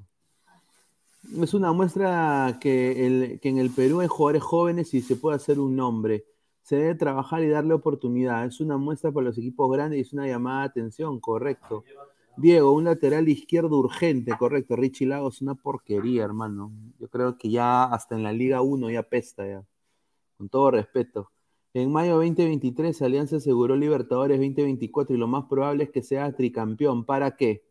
Es 1.42 1.54
una 1.54 1.74
muestra 1.74 2.58
que, 2.62 3.06
el, 3.06 3.40
que 3.42 3.50
en 3.50 3.58
el 3.58 3.72
Perú 3.72 4.00
hay 4.00 4.08
jugadores 4.08 4.44
jóvenes 4.44 4.94
y 4.94 5.02
se 5.02 5.16
puede 5.16 5.36
hacer 5.36 5.60
un 5.60 5.76
nombre. 5.76 6.26
Se 6.62 6.76
debe 6.76 6.96
trabajar 6.96 7.44
y 7.44 7.50
darle 7.50 7.74
oportunidad. 7.74 8.46
Es 8.46 8.62
una 8.62 8.78
muestra 8.78 9.12
para 9.12 9.26
los 9.26 9.38
equipos 9.38 9.70
grandes 9.70 9.98
y 9.98 10.02
es 10.02 10.14
una 10.14 10.28
llamada 10.28 10.62
de 10.62 10.68
atención, 10.68 11.20
correcto. 11.20 11.84
Diego, 12.38 12.72
un 12.72 12.84
lateral 12.84 13.28
izquierdo 13.30 13.80
urgente, 13.80 14.32
correcto. 14.38 14.76
Richie 14.76 15.08
Lagos, 15.08 15.42
una 15.42 15.56
porquería, 15.56 16.24
hermano. 16.24 16.72
Yo 17.00 17.10
creo 17.10 17.36
que 17.38 17.50
ya 17.50 17.86
hasta 17.86 18.16
en 18.16 18.22
la 18.22 18.32
Liga 18.32 18.62
1 18.62 18.92
ya 18.92 19.02
pesta, 19.04 19.48
ya. 19.48 19.64
Con 20.38 20.48
todo 20.48 20.70
respeto. 20.72 21.32
En 21.74 21.92
mayo 21.92 22.16
2023, 22.16 23.02
Alianza 23.02 23.38
aseguró 23.38 23.76
Libertadores 23.76 24.38
2024 24.38 25.16
y 25.16 25.20
lo 25.20 25.28
más 25.28 25.46
probable 25.46 25.86
es 25.86 25.90
que 25.90 26.04
sea 26.04 26.32
tricampeón. 26.32 27.06
¿Para 27.06 27.36
qué? 27.36 27.64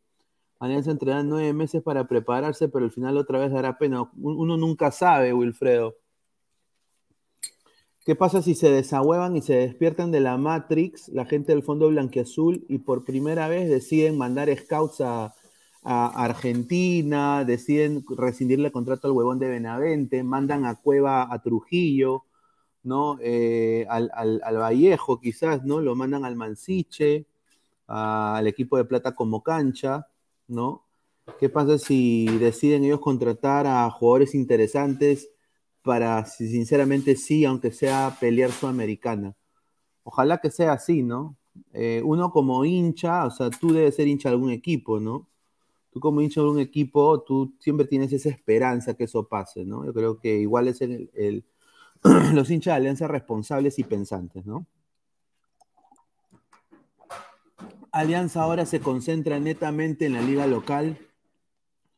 Alianza 0.58 0.90
entrena 0.90 1.22
nueve 1.22 1.52
meses 1.52 1.82
para 1.82 2.08
prepararse, 2.08 2.68
pero 2.68 2.86
al 2.86 2.90
final 2.90 3.16
otra 3.18 3.38
vez 3.38 3.52
dará 3.52 3.78
pena. 3.78 4.10
Uno 4.16 4.56
nunca 4.56 4.90
sabe, 4.90 5.32
Wilfredo. 5.32 5.96
¿Qué 8.06 8.14
pasa 8.14 8.40
si 8.40 8.54
se 8.54 8.70
desahuevan 8.70 9.36
y 9.36 9.42
se 9.42 9.54
despiertan 9.54 10.12
de 10.12 10.20
la 10.20 10.36
Matrix, 10.36 11.08
la 11.08 11.26
gente 11.26 11.52
del 11.52 11.64
fondo 11.64 11.88
blanqueazul, 11.88 12.64
y 12.68 12.78
por 12.78 13.04
primera 13.04 13.48
vez 13.48 13.68
deciden 13.68 14.16
mandar 14.16 14.48
scouts 14.56 15.00
a, 15.00 15.34
Argentina, 15.82 17.44
deciden 17.44 18.04
rescindirle 18.16 18.66
el 18.66 18.72
contrato 18.72 19.08
al 19.08 19.12
huevón 19.12 19.38
de 19.40 19.48
Benavente, 19.48 20.22
mandan 20.22 20.64
a 20.66 20.76
Cueva 20.76 21.32
a 21.32 21.42
Trujillo, 21.42 22.24
¿no? 22.84 23.18
Eh, 23.20 23.86
al, 23.88 24.10
Vallejo 24.56 25.20
quizás, 25.20 25.64
¿no? 25.64 25.80
Lo 25.80 25.94
mandan 25.96 26.24
al 26.24 26.36
Mansiche, 26.36 27.26
al 27.88 28.46
equipo 28.46 28.76
de 28.76 28.84
Plata 28.84 29.14
como 29.14 29.42
cancha, 29.42 30.06
¿no? 30.48 30.84
¿Qué 31.40 31.48
pasa 31.48 31.78
si 31.78 32.26
deciden 32.38 32.84
ellos 32.84 33.00
contratar 33.00 33.66
a 33.66 33.90
jugadores 33.90 34.34
interesantes? 34.34 35.30
Para, 35.86 36.26
sinceramente, 36.26 37.16
sí, 37.16 37.46
aunque 37.46 37.72
sea 37.72 38.14
pelear 38.20 38.50
sudamericana. 38.50 39.34
Ojalá 40.04 40.38
que 40.38 40.50
sea 40.50 40.72
así, 40.72 41.02
¿no? 41.02 41.38
Eh, 41.72 42.02
uno 42.04 42.30
como 42.30 42.64
hincha, 42.66 43.24
o 43.24 43.30
sea, 43.30 43.48
tú 43.48 43.72
debes 43.72 43.96
ser 43.96 44.08
hincha 44.08 44.28
de 44.28 44.34
algún 44.34 44.50
equipo, 44.50 45.00
¿no? 45.00 45.28
Tú 45.90 46.00
como 46.00 46.20
hincha 46.20 46.42
de 46.42 46.46
algún 46.48 46.60
equipo, 46.60 47.22
tú 47.22 47.54
siempre 47.58 47.86
tienes 47.86 48.12
esa 48.12 48.28
esperanza 48.28 48.94
que 48.94 49.04
eso 49.04 49.26
pase, 49.26 49.64
¿no? 49.64 49.86
Yo 49.86 49.94
creo 49.94 50.18
que 50.18 50.38
igual 50.40 50.68
es 50.68 50.82
el, 50.82 51.10
el 51.14 51.44
los 52.34 52.50
hinchas 52.50 52.72
de 52.72 52.76
Alianza 52.76 53.08
responsables 53.08 53.78
y 53.78 53.84
pensantes, 53.84 54.44
¿no? 54.44 54.66
Alianza 57.92 58.42
ahora 58.42 58.66
se 58.66 58.80
concentra 58.80 59.40
netamente 59.40 60.04
en 60.04 60.12
la 60.12 60.20
liga 60.20 60.46
local, 60.46 60.98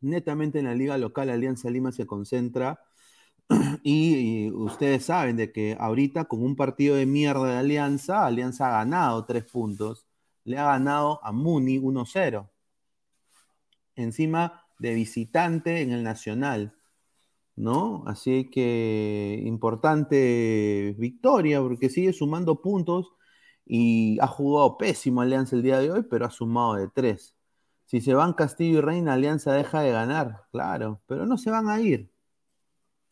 netamente 0.01 0.61
en 0.61 0.66
la 0.66 0.74
liga 0.74 0.96
local, 0.96 1.31
Alianza 1.31 1.70
Lima 1.70 1.90
se 1.90 2.07
concentra 2.07 2.81
y, 3.83 4.51
ustedes 4.53 5.07
saben 5.07 5.37
de 5.37 5.53
que 5.53 5.77
ahorita 5.79 6.27
con 6.27 6.43
un 6.43 6.57
partido 6.57 6.97
de 6.97 7.07
mierda 7.07 7.47
de 7.47 7.57
Alianza, 7.57 8.27
Alianza 8.27 8.69
ha 8.69 8.85
ganado 8.85 9.25
tres 9.25 9.45
puntos, 9.45 10.07
le 10.45 10.59
ha 10.59 10.65
ganado 10.65 11.21
a 11.25 11.33
Muni 11.33 11.79
1-0. 11.79 12.49
Encima 13.97 14.65
de 14.79 14.95
visitante 14.95 15.83
en 15.83 15.93
el 15.93 16.03
Nacional, 16.05 16.75
¿no? 17.57 18.05
Así 18.07 18.51
que 18.51 19.43
importante 19.45 20.95
victoria 20.99 21.61
porque 21.61 21.91
sigue 21.91 22.13
sumando 22.13 22.63
puntos 22.63 23.13
y 23.67 24.19
ha 24.21 24.27
jugado 24.29 24.79
pésimo 24.79 25.23
Alianza 25.23 25.57
el 25.57 25.63
día 25.63 25.79
de 25.81 25.91
hoy, 25.93 26.03
pero 26.11 26.27
ha 26.27 26.31
sumado 26.31 26.75
de 26.75 26.89
tres. 26.89 27.37
Si 27.87 28.01
se 28.01 28.15
van 28.15 28.35
Castillo 28.35 28.79
y 28.79 28.83
Reina, 28.83 29.15
Alianza 29.15 29.53
deja 29.55 29.81
de 29.83 29.93
ganar, 29.93 30.45
claro, 30.53 31.03
pero 31.07 31.27
no 31.27 31.39
se 31.39 31.51
van 31.51 31.69
a 31.69 31.81
ir 31.81 32.11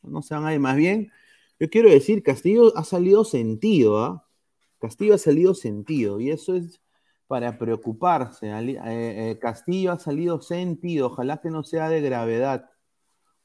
no 0.06 0.22
se 0.22 0.34
van 0.34 0.46
a 0.46 0.54
ir. 0.54 0.60
Más 0.60 0.76
bien, 0.76 1.12
yo 1.60 1.70
quiero 1.70 1.90
decir, 1.90 2.22
Castillo 2.22 2.76
ha 2.76 2.84
salido 2.84 3.24
sentido, 3.24 3.98
¿ah? 4.02 4.26
Castillo 4.80 5.14
ha 5.14 5.18
salido 5.18 5.54
sentido, 5.54 6.20
y 6.20 6.30
eso 6.30 6.54
es 6.54 6.80
para 7.26 7.58
preocuparse. 7.58 8.48
Eh, 8.50 8.76
eh, 9.30 9.38
Castillo 9.40 9.92
ha 9.92 9.98
salido 9.98 10.40
sentido, 10.42 11.08
ojalá 11.08 11.38
que 11.40 11.50
no 11.50 11.64
sea 11.64 11.88
de 11.88 12.00
gravedad. 12.00 12.70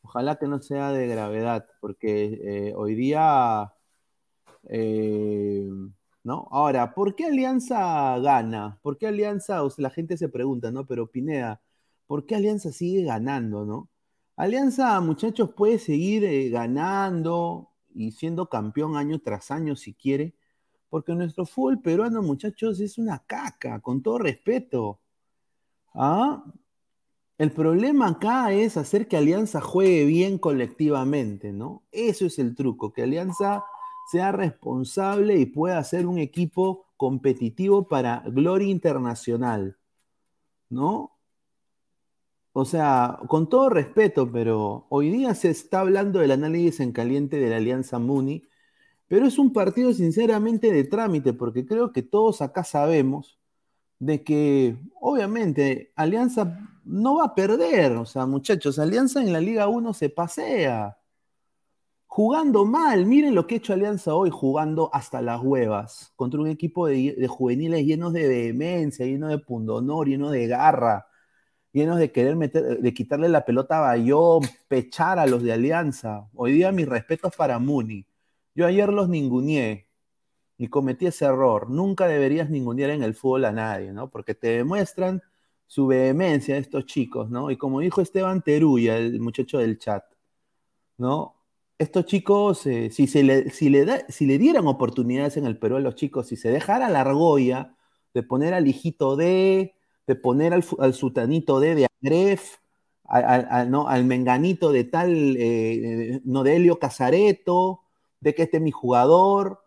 Ojalá 0.04 0.38
que 0.38 0.48
no 0.48 0.62
sea 0.62 0.92
de 0.92 1.08
gravedad, 1.08 1.68
porque 1.80 2.40
eh, 2.44 2.74
hoy 2.76 2.96
día 2.96 3.74
¿no? 6.24 6.48
Ahora, 6.52 6.94
¿por 6.94 7.16
qué 7.16 7.26
Alianza 7.26 8.18
gana? 8.20 8.80
¿Por 8.82 8.98
qué 8.98 9.08
Alianza, 9.08 9.62
la 9.78 9.90
gente 9.90 10.18
se 10.18 10.30
pregunta, 10.30 10.72
¿no? 10.72 10.86
Pero 10.86 11.08
Pineda, 11.12 11.62
¿por 12.08 12.26
qué 12.26 12.36
Alianza 12.36 12.72
sigue 12.72 13.04
ganando, 13.04 13.66
¿no? 13.66 13.90
Alianza, 14.36 15.00
muchachos, 15.02 15.52
puede 15.56 15.78
seguir 15.80 16.24
eh, 16.24 16.50
ganando 16.50 17.70
y 17.94 18.12
siendo 18.12 18.48
campeón 18.48 18.96
año 18.96 19.20
tras 19.20 19.52
año 19.52 19.76
si 19.76 19.94
quiere, 19.94 20.34
porque 20.90 21.14
nuestro 21.14 21.46
fútbol 21.46 21.82
peruano, 21.82 22.22
muchachos, 22.22 22.80
es 22.80 22.98
una 22.98 23.20
caca, 23.20 23.80
con 23.82 24.02
todo 24.02 24.18
respeto. 24.18 25.00
¿Ah? 25.94 26.44
El 27.38 27.52
problema 27.52 28.08
acá 28.08 28.52
es 28.54 28.78
hacer 28.78 29.08
que 29.08 29.18
Alianza 29.18 29.62
juegue 29.62 30.06
bien 30.06 30.38
colectivamente, 30.38 31.52
¿no? 31.52 31.84
Eso 31.92 32.26
es 32.26 32.38
el 32.40 32.56
truco, 32.56 32.94
que 32.94 33.04
Alianza 33.04 33.64
sea 34.12 34.32
responsable 34.32 35.38
y 35.38 35.46
pueda 35.46 35.84
ser 35.84 36.06
un 36.06 36.18
equipo 36.20 36.86
competitivo 36.98 37.88
para 37.88 38.22
gloria 38.28 38.70
internacional, 38.70 39.78
¿no? 40.70 41.18
O 42.54 42.66
sea, 42.66 43.20
con 43.28 43.50
todo 43.50 43.70
respeto, 43.70 44.30
pero 44.32 44.86
hoy 44.90 45.10
día 45.10 45.34
se 45.36 45.50
está 45.50 45.82
hablando 45.82 46.20
del 46.20 46.32
análisis 46.32 46.82
en 46.82 46.92
caliente 46.92 47.38
de 47.38 47.50
la 47.50 47.58
Alianza 47.58 48.00
Muni, 48.00 48.44
pero 49.08 49.26
es 49.26 49.38
un 49.40 49.54
partido 49.54 49.94
sinceramente 49.94 50.72
de 50.72 50.84
trámite, 50.84 51.34
porque 51.34 51.66
creo 51.66 51.92
que 51.94 52.02
todos 52.02 52.42
acá 52.42 52.64
sabemos 52.64 53.40
de 54.00 54.24
que 54.24 54.78
obviamente 55.00 55.94
Alianza 55.96 56.58
no 56.84 57.18
va 57.18 57.26
a 57.26 57.36
perder, 57.36 57.94
o 57.94 58.06
sea, 58.06 58.26
muchachos, 58.26 58.80
Alianza 58.80 59.22
en 59.22 59.34
la 59.34 59.40
Liga 59.40 59.68
1 59.68 59.94
se 59.94 60.10
pasea 60.10 60.98
jugando 62.14 62.66
mal. 62.66 63.06
Miren 63.06 63.34
lo 63.36 63.48
que 63.48 63.56
ha 63.56 63.58
hecho 63.60 63.72
Alianza 63.72 64.14
hoy, 64.14 64.30
jugando 64.30 64.90
hasta 64.94 65.22
las 65.22 65.42
huevas, 65.42 66.12
contra 66.18 66.42
un 66.42 66.48
equipo 66.48 66.88
de, 66.88 67.26
juveniles 67.30 67.86
llenos 67.86 68.12
de 68.12 68.28
vehemencia, 68.28 69.06
lleno 69.06 69.30
de 69.30 69.38
pundonor, 69.38 70.10
lleno 70.10 70.30
de 70.30 70.46
garra, 70.48 71.08
llenos 71.72 72.00
de 72.00 72.12
querer 72.12 72.36
meter, 72.36 72.80
de 72.80 72.94
quitarle 72.94 73.30
la 73.30 73.46
pelota 73.46 73.78
a 73.78 73.82
Bayón, 73.82 74.42
pechar 74.68 75.20
a 75.20 75.26
los 75.26 75.44
de 75.44 75.54
Alianza. 75.54 76.30
Hoy 76.34 76.54
día 76.54 76.72
mis 76.72 76.88
respetos 76.88 77.36
para 77.36 77.60
Muni. 77.60 78.06
Yo 78.56 78.66
ayer 78.66 78.90
los 78.90 79.10
ninguneé 79.10 79.88
y 80.58 80.68
cometí 80.68 81.08
ese 81.08 81.26
error. 81.26 81.70
Nunca 81.70 82.08
deberías 82.08 82.50
ningunear 82.50 82.92
en 82.92 83.04
el 83.04 83.16
fútbol 83.16 83.46
a 83.46 83.52
nadie, 83.52 83.94
¿no? 83.94 84.10
Porque 84.10 84.36
te 84.36 84.50
demuestran 84.50 85.22
su 85.68 85.88
vehemencia 85.88 86.58
estos 86.58 86.86
chicos, 86.86 87.30
¿no? 87.30 87.50
Y 87.52 87.58
como 87.58 87.80
dijo 87.80 88.02
Esteban 88.02 88.42
Teruya, 88.42 88.98
el 88.98 89.20
muchacho 89.22 89.60
del 89.60 89.78
chat, 89.80 90.04
¿no? 90.98 91.42
estos 91.82 92.06
chicos, 92.06 92.68
eh, 92.68 92.92
si, 92.92 93.08
se 93.08 93.24
le, 93.24 93.50
si, 93.50 93.70
le 93.70 94.06
si 94.08 94.28
le 94.28 94.38
dieran 94.38 94.68
oportunidades 94.68 95.36
en 95.38 95.48
el 95.48 95.58
Perú 95.58 95.78
a 95.78 95.80
los 95.80 95.96
chicos, 95.96 96.28
si 96.28 96.36
se 96.36 96.50
dejara 96.50 96.90
la 96.90 97.02
argolla 97.02 97.76
de 98.14 98.22
poner 98.22 98.54
al 98.54 98.68
hijito 98.68 99.16
de, 99.16 99.74
de 100.08 100.16
poner 100.16 100.54
al, 100.54 100.64
al 100.80 100.94
sutanito 100.94 101.60
de, 101.60 101.76
de 101.76 101.88
Agref, 102.02 102.58
al, 103.06 103.70
¿no? 103.70 103.88
al 103.88 104.06
menganito 104.06 104.72
de 104.72 104.86
tal, 104.86 105.36
eh, 105.38 106.22
no 106.24 106.44
de 106.44 106.78
Casareto, 106.80 107.82
de 108.20 108.34
que 108.34 108.44
este 108.44 108.58
es 108.58 108.64
mi 108.64 108.72
jugador, 108.72 109.60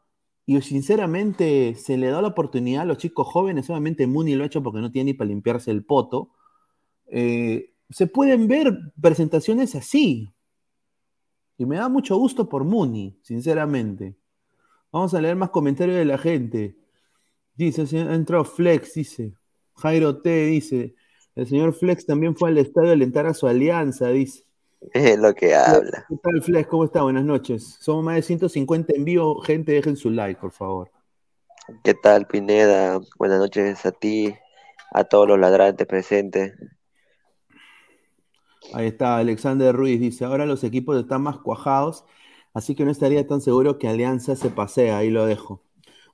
y 0.47 0.61
sinceramente 0.63 1.75
se 1.75 1.97
le 1.97 2.09
da 2.09 2.23
la 2.23 2.29
oportunidad 2.29 2.83
a 2.83 2.87
los 2.87 2.99
chicos 2.99 3.27
jóvenes, 3.27 3.69
obviamente 3.71 4.07
Muni 4.07 4.35
lo 4.35 4.45
ha 4.45 4.47
hecho 4.47 4.63
porque 4.63 4.81
no 4.81 4.91
tiene 4.91 5.13
ni 5.13 5.15
para 5.15 5.29
limpiarse 5.29 5.71
el 5.71 5.85
poto, 5.85 6.31
eh, 7.07 7.75
se 7.91 8.07
pueden 8.07 8.49
ver 8.49 8.79
presentaciones 9.01 9.75
así, 9.75 10.35
y 11.57 11.67
me 11.67 11.77
da 11.77 11.89
mucho 11.89 12.17
gusto 12.17 12.49
por 12.49 12.65
Muni, 12.65 13.19
sinceramente. 13.23 14.17
Vamos 14.91 15.15
a 15.15 15.21
leer 15.21 15.37
más 15.37 15.51
comentarios 15.51 15.97
de 15.97 16.05
la 16.05 16.19
gente. 16.19 16.77
Dice, 17.57 17.85
entró 17.97 18.45
Flex, 18.45 18.95
dice. 18.95 19.35
Jairo 19.77 20.21
T 20.21 20.47
dice. 20.47 20.95
El 21.35 21.47
señor 21.47 21.73
Flex 21.73 22.07
también 22.07 22.37
fue 22.37 22.51
al 22.51 22.59
estadio 22.59 22.91
a 22.91 22.93
alentar 22.93 23.27
a 23.27 23.35
su 23.35 23.47
alianza, 23.47 24.09
dice. 24.09 24.45
Es 24.93 25.19
lo 25.19 25.35
que 25.35 25.55
habla. 25.55 26.05
¿Qué 26.09 26.17
tal, 26.23 26.43
Flex? 26.43 26.69
¿Cómo 26.69 26.85
está? 26.85 27.03
Buenas 27.03 27.25
noches. 27.25 27.77
Somos 27.81 28.05
más 28.05 28.17
de 28.17 28.23
150 28.23 28.93
en 28.95 29.05
vivo. 29.05 29.41
Gente, 29.41 29.73
dejen 29.73 29.97
su 29.97 30.11
like, 30.11 30.41
por 30.41 30.53
favor. 30.53 30.91
¿Qué 31.83 31.95
tal, 31.95 32.27
Pineda? 32.27 33.01
Buenas 33.19 33.39
noches 33.39 33.85
a 33.87 33.93
ti, 33.93 34.35
a 34.93 35.05
todos 35.05 35.27
los 35.27 35.39
ladrantes 35.39 35.87
presentes. 35.87 36.53
Ahí 38.73 38.89
está, 38.89 39.19
Alexander 39.19 39.75
Ruiz 39.75 40.01
dice, 40.01 40.25
ahora 40.25 40.47
los 40.47 40.65
equipos 40.65 40.99
están 40.99 41.23
más 41.23 41.39
cuajados, 41.39 42.05
así 42.55 42.75
que 42.75 42.85
no 42.85 42.91
estaría 42.91 43.27
tan 43.27 43.41
seguro 43.41 43.79
que 43.79 43.89
Alianza 43.89 44.37
se 44.37 44.51
pasea, 44.51 44.99
ahí 44.99 45.11
lo 45.11 45.27
dejo. 45.27 45.63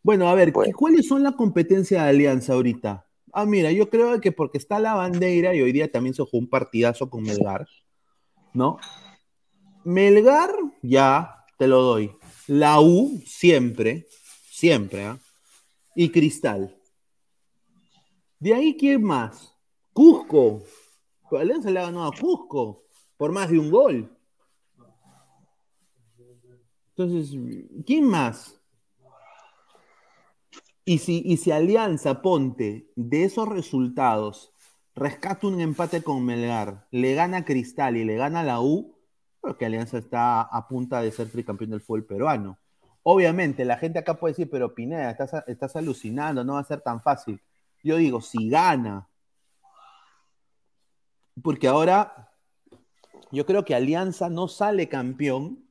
Bueno, 0.02 0.28
a 0.28 0.34
ver, 0.34 0.52
¿cuáles 0.52 1.06
son 1.06 1.22
la 1.22 1.32
competencia 1.32 2.02
de 2.02 2.08
Alianza 2.10 2.54
ahorita? 2.54 3.06
Ah, 3.32 3.46
mira, 3.46 3.70
yo 3.72 3.88
creo 3.88 4.20
que 4.20 4.32
porque 4.32 4.58
está 4.58 4.78
la 4.78 4.94
bandera 4.94 5.54
y 5.54 5.62
hoy 5.62 5.72
día 5.72 5.90
también 5.90 6.14
se 6.14 6.22
jugó 6.22 6.38
un 6.38 6.48
partidazo 6.48 7.08
con 7.08 7.22
Melgar, 7.22 7.66
¿no? 8.52 8.78
Melgar, 9.84 10.50
ya, 10.82 11.44
te 11.58 11.66
lo 11.66 11.82
doy. 11.82 12.12
La 12.46 12.80
U, 12.80 13.22
siempre, 13.24 14.06
siempre, 14.50 15.04
¿ah? 15.04 15.18
Y 15.94 16.10
Cristal. 16.10 16.76
De 18.38 18.54
ahí, 18.54 18.76
¿quién 18.76 19.02
más? 19.02 19.54
Cusco, 19.92 20.64
Alianza 21.38 21.70
le 21.70 21.78
ha 21.78 21.82
ganado 21.82 22.06
a 22.06 22.12
Cusco 22.12 22.84
por 23.16 23.32
más 23.32 23.50
de 23.50 23.58
un 23.58 23.70
gol. 23.70 24.16
Entonces, 26.96 27.38
¿quién 27.86 28.04
más? 28.04 28.59
Y 30.90 30.98
si, 30.98 31.22
y 31.24 31.36
si 31.36 31.52
Alianza 31.52 32.20
Ponte 32.20 32.90
de 32.96 33.22
esos 33.22 33.48
resultados 33.48 34.52
rescata 34.96 35.46
un 35.46 35.60
empate 35.60 36.02
con 36.02 36.24
Melgar, 36.24 36.88
le 36.90 37.14
gana 37.14 37.44
Cristal 37.44 37.96
y 37.96 38.02
le 38.02 38.16
gana 38.16 38.42
la 38.42 38.60
U, 38.60 38.98
creo 39.40 39.56
que 39.56 39.66
Alianza 39.66 39.98
está 39.98 40.42
a 40.42 40.66
punta 40.66 41.00
de 41.00 41.12
ser 41.12 41.30
tricampeón 41.30 41.70
del 41.70 41.80
fútbol 41.80 42.06
peruano. 42.06 42.58
Obviamente, 43.04 43.64
la 43.64 43.76
gente 43.76 44.00
acá 44.00 44.18
puede 44.18 44.32
decir, 44.32 44.50
pero 44.50 44.74
Pineda, 44.74 45.12
estás, 45.12 45.44
estás 45.46 45.76
alucinando, 45.76 46.42
no 46.42 46.54
va 46.54 46.58
a 46.58 46.64
ser 46.64 46.80
tan 46.80 47.00
fácil. 47.00 47.40
Yo 47.84 47.96
digo, 47.96 48.20
si 48.20 48.48
gana, 48.48 49.08
porque 51.40 51.68
ahora 51.68 52.32
yo 53.30 53.46
creo 53.46 53.64
que 53.64 53.76
Alianza 53.76 54.28
no 54.28 54.48
sale 54.48 54.88
campeón 54.88 55.70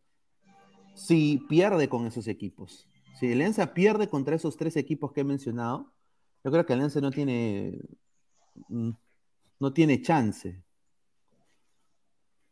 si 0.95 1.45
pierde 1.49 1.89
con 1.89 2.08
esos 2.08 2.25
equipos. 2.29 2.88
Si 3.19 3.32
Alianza 3.32 3.73
pierde 3.73 4.08
contra 4.08 4.36
esos 4.36 4.55
tres 4.55 4.77
equipos 4.77 5.12
que 5.12 5.21
he 5.21 5.25
mencionado, 5.25 5.91
yo 6.43 6.51
creo 6.51 6.65
que 6.65 6.73
Alianza 6.73 7.01
no 7.01 7.12
tiene 7.12 7.82
mm, 8.69 8.91
no 9.60 9.73
tiene 9.73 10.01
chance. 10.01 10.63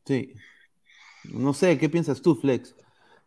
Sí. 0.06 0.34
No 1.23 1.53
sé, 1.53 1.77
¿qué 1.77 1.89
piensas 1.89 2.21
tú, 2.21 2.36
Flex? 2.36 2.75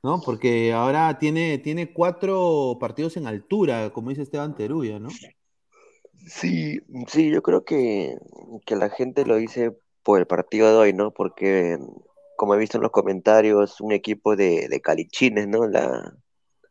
¿No? 0.02 0.20
Porque 0.22 0.72
ahora 0.72 1.18
tiene, 1.18 1.58
tiene 1.58 1.92
cuatro 1.92 2.78
partidos 2.80 3.16
en 3.16 3.26
altura, 3.26 3.90
como 3.90 4.10
dice 4.10 4.22
Esteban 4.22 4.54
Teruya, 4.54 4.98
¿no? 4.98 5.10
Sí, 6.26 6.80
sí, 7.06 7.30
yo 7.30 7.42
creo 7.42 7.64
que, 7.64 8.16
que 8.64 8.76
la 8.76 8.90
gente 8.90 9.26
lo 9.26 9.36
dice 9.36 9.76
por 10.02 10.18
el 10.20 10.26
partido 10.26 10.68
de 10.68 10.74
hoy, 10.74 10.92
¿no? 10.94 11.10
Porque, 11.12 11.78
como 12.36 12.54
he 12.54 12.58
visto 12.58 12.78
en 12.78 12.82
los 12.82 12.92
comentarios, 12.92 13.80
un 13.80 13.92
equipo 13.92 14.36
de, 14.36 14.68
de 14.68 14.80
calichines, 14.80 15.48
¿no? 15.48 15.60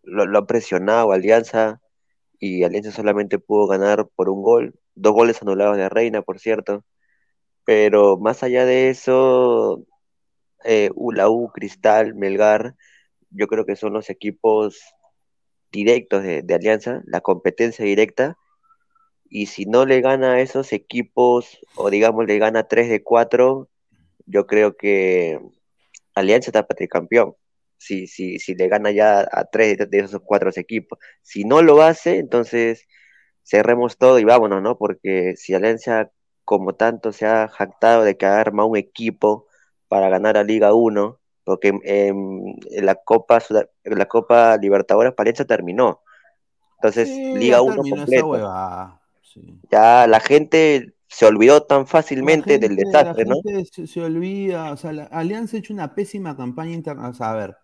Lo, 0.03 0.37
ha 0.37 0.47
presionado 0.47 1.11
Alianza 1.11 1.81
y 2.39 2.63
Alianza 2.63 2.91
solamente 2.91 3.39
pudo 3.39 3.67
ganar 3.67 4.07
por 4.15 4.29
un 4.29 4.41
gol, 4.43 4.75
dos 4.95 5.13
goles 5.13 5.41
anulados 5.41 5.77
de 5.77 5.89
Reina, 5.89 6.21
por 6.21 6.39
cierto. 6.39 6.85
Pero 7.65 8.17
más 8.17 8.43
allá 8.43 8.65
de 8.65 8.89
eso, 8.89 9.85
eh, 10.65 10.91
Cristal, 11.53 12.15
Melgar, 12.15 12.75
yo 13.31 13.47
creo 13.47 13.65
que 13.65 13.75
son 13.75 13.93
los 13.93 14.09
equipos 14.09 14.79
directos 15.71 16.23
de, 16.23 16.41
de 16.41 16.53
Alianza, 16.55 17.01
la 17.05 17.21
competencia 17.21 17.85
directa 17.85 18.37
y 19.29 19.45
si 19.45 19.65
no 19.65 19.85
le 19.85 20.01
gana 20.01 20.33
a 20.33 20.41
esos 20.41 20.73
equipos, 20.73 21.59
o 21.75 21.89
digamos 21.89 22.25
le 22.25 22.39
gana 22.39 22.67
3 22.67 22.89
de 22.89 23.03
4, 23.03 23.69
yo 24.25 24.47
creo 24.47 24.75
que 24.75 25.39
Alianza 26.15 26.49
está 26.49 26.67
para 26.67 26.83
el 26.83 26.89
campeón. 26.89 27.35
Si, 27.79 28.05
si, 28.05 28.37
si 28.37 28.53
le 28.53 28.67
gana 28.67 28.91
ya 28.91 29.27
a 29.31 29.45
3 29.45 29.89
de 29.89 29.99
esos 29.99 30.21
4 30.23 30.51
equipos. 30.55 30.99
Si 31.23 31.45
no 31.45 31.63
lo 31.63 31.81
hace, 31.81 32.17
entonces 32.19 32.85
cerremos 33.43 33.97
todo 33.97 34.19
y 34.19 34.23
vámonos, 34.23 34.61
¿no? 34.61 34.77
Porque 34.77 35.35
si 35.35 35.55
Alianza, 35.55 36.11
como 36.45 36.75
tanto, 36.75 37.11
se 37.11 37.25
ha 37.25 37.47
jactado 37.47 38.03
de 38.03 38.17
que 38.17 38.27
arma 38.27 38.65
un 38.65 38.77
equipo 38.77 39.47
para 39.87 40.09
ganar 40.09 40.37
a 40.37 40.43
Liga 40.43 40.73
1, 40.73 41.19
porque 41.43 41.73
en, 41.83 42.55
la 42.83 42.95
Copa 42.95 43.39
la 43.83 44.05
Copa 44.05 44.57
Libertadores 44.57 45.13
Alianza 45.17 45.45
terminó. 45.45 46.01
Entonces, 46.77 47.09
Liga 47.09 47.61
1 47.61 47.81
completa. 47.89 49.01
Ya 49.71 50.05
la 50.07 50.19
gente 50.19 50.93
se 51.07 51.25
olvidó 51.25 51.63
tan 51.63 51.87
fácilmente 51.87 52.59
del 52.59 52.75
desastre, 52.75 53.25
¿no? 53.25 53.37
Se, 53.71 54.01
olvida, 54.01 54.71
o 54.71 54.77
sea, 54.77 54.93
la 54.93 55.03
Alianza 55.05 55.57
ha 55.57 55.59
hecho 55.59 55.73
una 55.73 55.95
pésima 55.95 56.37
campaña 56.37 56.73
interna. 56.73 57.09
O 57.09 57.13
sea, 57.13 57.31
a 57.31 57.35
ver, 57.35 57.57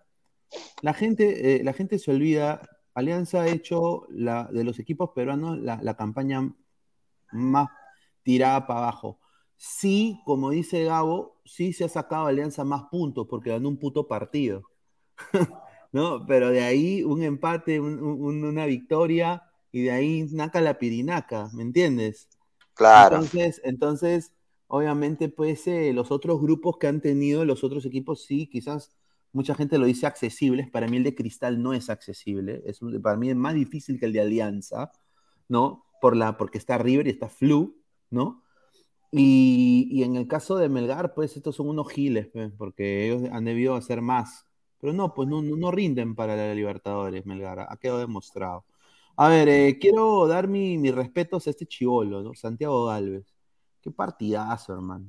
la 0.81 0.93
gente, 0.93 1.57
eh, 1.57 1.63
la 1.63 1.73
gente 1.73 1.99
se 1.99 2.11
olvida 2.11 2.61
Alianza 2.93 3.41
ha 3.41 3.47
hecho 3.49 4.07
la, 4.09 4.45
de 4.51 4.63
los 4.63 4.79
equipos 4.79 5.11
peruanos 5.15 5.59
la, 5.59 5.79
la 5.81 5.95
campaña 5.95 6.53
más 7.31 7.69
tirada 8.23 8.67
para 8.67 8.79
abajo. 8.81 9.19
Sí, 9.57 10.21
como 10.25 10.49
dice 10.51 10.83
Gabo, 10.85 11.41
sí 11.45 11.73
se 11.73 11.85
ha 11.85 11.89
sacado 11.89 12.27
Alianza 12.27 12.63
más 12.65 12.83
puntos 12.91 13.27
porque 13.29 13.51
ganó 13.51 13.69
un 13.69 13.77
puto 13.79 14.07
partido. 14.07 14.63
¿No? 15.93 16.25
Pero 16.25 16.49
de 16.49 16.61
ahí 16.63 17.03
un 17.03 17.23
empate, 17.23 17.79
un- 17.79 17.99
un- 18.03 18.43
una 18.43 18.65
victoria 18.65 19.43
y 19.71 19.83
de 19.83 19.91
ahí 19.91 20.23
naca 20.31 20.61
la 20.61 20.77
pirinaca, 20.79 21.49
¿me 21.53 21.63
entiendes? 21.63 22.29
Claro. 22.73 23.19
Entonces, 23.19 23.61
entonces, 23.63 24.33
obviamente, 24.67 25.29
pues 25.29 25.67
eh, 25.67 25.93
los 25.93 26.11
otros 26.11 26.41
grupos 26.41 26.77
que 26.77 26.87
han 26.87 27.01
tenido 27.01 27.45
los 27.45 27.63
otros 27.63 27.85
equipos, 27.85 28.23
sí, 28.25 28.47
quizás 28.47 28.91
mucha 29.35 29.55
gente 29.55 29.77
lo 29.77 29.85
dice 29.85 30.07
accesibles. 30.07 30.69
Para 30.71 30.87
mí 30.87 30.97
el 30.97 31.03
de 31.03 31.15
Cristal 31.15 31.61
no 31.61 31.73
es 31.73 31.89
accesible. 31.89 32.63
Es 32.65 32.79
para 33.03 33.17
mí 33.17 33.29
es 33.29 33.35
más 33.35 33.55
difícil 33.55 33.99
que 33.99 34.07
el 34.07 34.13
de 34.13 34.21
Alianza, 34.21 34.91
¿no? 35.49 35.85
Por 36.01 36.15
la, 36.17 36.37
porque 36.37 36.57
está 36.57 36.77
River 36.77 37.07
y 37.07 37.11
está 37.11 37.29
Flu, 37.29 37.77
¿no? 38.11 38.43
Y, 39.11 39.87
y 39.91 40.03
en 40.03 40.15
el 40.17 40.27
caso 40.27 40.57
de 40.57 40.69
Melgar, 40.69 41.13
pues 41.13 41.37
estos 41.37 41.55
son 41.55 41.69
unos 41.69 41.89
giles, 41.89 42.27
pues, 42.33 42.51
porque 42.57 43.05
ellos 43.07 43.29
han 43.31 43.45
debido 43.45 43.75
hacer 43.75 44.01
más. 44.01 44.45
Pero 44.79 44.93
no, 44.93 45.13
pues 45.13 45.29
no, 45.29 45.41
no, 45.41 45.55
no 45.55 45.71
rinden 45.71 46.15
para 46.15 46.35
la 46.35 46.53
Libertadores, 46.53 47.25
Melgar, 47.25 47.59
ha 47.69 47.77
quedado 47.77 47.99
demostrado. 47.99 48.65
A 49.17 49.29
ver, 49.29 49.47
eh, 49.49 49.77
quiero 49.79 50.27
dar 50.27 50.47
mi- 50.47 50.77
mis 50.77 50.93
respetos 50.93 51.47
a 51.47 51.51
este 51.51 51.65
chivolo, 51.65 52.21
¿no? 52.23 52.33
Santiago 52.33 52.85
Galvez. 52.87 53.25
Qué 53.81 53.91
partidazo, 53.91 54.73
hermano. 54.73 55.07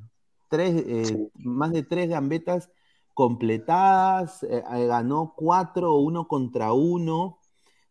Tres, 0.48 0.84
eh, 0.86 1.30
Más 1.34 1.72
de 1.72 1.82
tres 1.82 2.08
gambetas 2.08 2.70
completadas, 3.16 4.42
eh, 4.42 4.62
eh, 4.70 4.86
ganó 4.86 5.32
cuatro, 5.34 5.94
uno 5.94 6.28
contra 6.28 6.74
uno, 6.74 7.38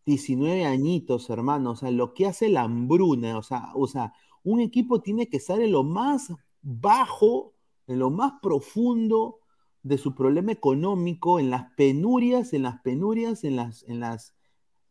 19 0.06 0.66
añitos, 0.66 1.32
hermano. 1.32 1.72
O 1.72 1.76
sea, 1.76 1.90
lo 1.90 2.14
que 2.14 2.28
hace 2.28 2.48
la 2.48 2.62
hambruna, 2.62 3.36
o 3.40 3.42
sea, 3.42 3.72
o 3.74 3.88
sea, 3.88 4.14
un 4.44 4.60
equipo 4.62 5.02
tiene 5.02 5.28
que 5.28 5.38
estar 5.38 5.60
en 5.62 5.72
lo 5.72 5.84
más 5.84 6.32
bajo, 6.62 7.56
en 7.88 7.98
lo 8.00 8.12
más 8.12 8.34
profundo 8.40 9.40
de 9.82 9.98
su 9.98 10.14
problema 10.14 10.52
económico, 10.52 11.40
en 11.40 11.50
las 11.50 11.72
penurias, 11.76 12.54
en 12.54 12.62
las 12.62 12.80
penurias, 12.82 13.44
en 13.44 13.56
las, 13.56 13.84
en 13.88 14.02
las, 14.02 14.36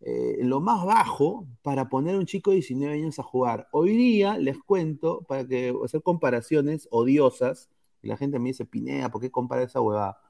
eh, 0.00 0.38
lo 0.42 0.60
más 0.60 0.84
bajo 0.84 1.46
para 1.62 1.88
poner 1.88 2.16
a 2.16 2.18
un 2.18 2.26
chico 2.26 2.50
de 2.50 2.56
19 2.56 2.94
años 2.94 3.20
a 3.20 3.22
jugar. 3.22 3.68
Hoy 3.70 3.96
día 3.96 4.36
les 4.38 4.58
cuento, 4.58 5.22
para 5.28 5.46
que 5.46 5.72
hacer 5.84 6.02
comparaciones 6.02 6.88
odiosas, 6.90 7.70
y 8.02 8.08
la 8.08 8.16
gente 8.16 8.40
me 8.40 8.48
dice, 8.48 8.66
Pinea, 8.66 9.10
¿por 9.10 9.20
qué 9.20 9.30
compara 9.30 9.62
esa 9.62 9.80
huevada? 9.80 10.23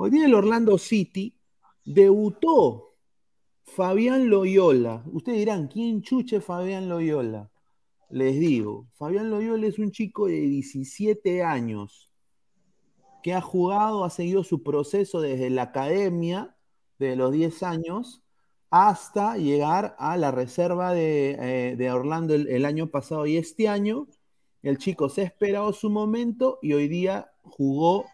Hoy 0.00 0.10
día 0.10 0.26
el 0.26 0.34
Orlando 0.34 0.78
City 0.78 1.36
debutó 1.84 2.94
Fabián 3.64 4.30
Loyola. 4.30 5.02
Ustedes 5.10 5.38
dirán, 5.38 5.66
¿quién 5.66 6.02
chuche 6.02 6.40
Fabián 6.40 6.88
Loyola? 6.88 7.50
Les 8.08 8.38
digo, 8.38 8.86
Fabián 8.94 9.28
Loyola 9.28 9.66
es 9.66 9.76
un 9.80 9.90
chico 9.90 10.28
de 10.28 10.38
17 10.38 11.42
años 11.42 12.12
que 13.24 13.34
ha 13.34 13.40
jugado, 13.40 14.04
ha 14.04 14.10
seguido 14.10 14.44
su 14.44 14.62
proceso 14.62 15.20
desde 15.20 15.50
la 15.50 15.62
academia, 15.62 16.54
de 17.00 17.16
los 17.16 17.32
10 17.32 17.64
años, 17.64 18.22
hasta 18.70 19.36
llegar 19.36 19.96
a 19.98 20.16
la 20.16 20.30
reserva 20.30 20.94
de, 20.94 21.74
eh, 21.76 21.90
Orlando 21.90 22.36
el, 22.36 22.64
año 22.66 22.86
pasado 22.86 23.26
y 23.26 23.36
este 23.36 23.66
año. 23.66 24.06
El 24.62 24.78
chico 24.78 25.08
se 25.08 25.22
ha 25.22 25.72
su 25.72 25.90
momento 25.90 26.60
y 26.62 26.74
hoy 26.74 26.86
día 26.86 27.32
jugó 27.42 28.04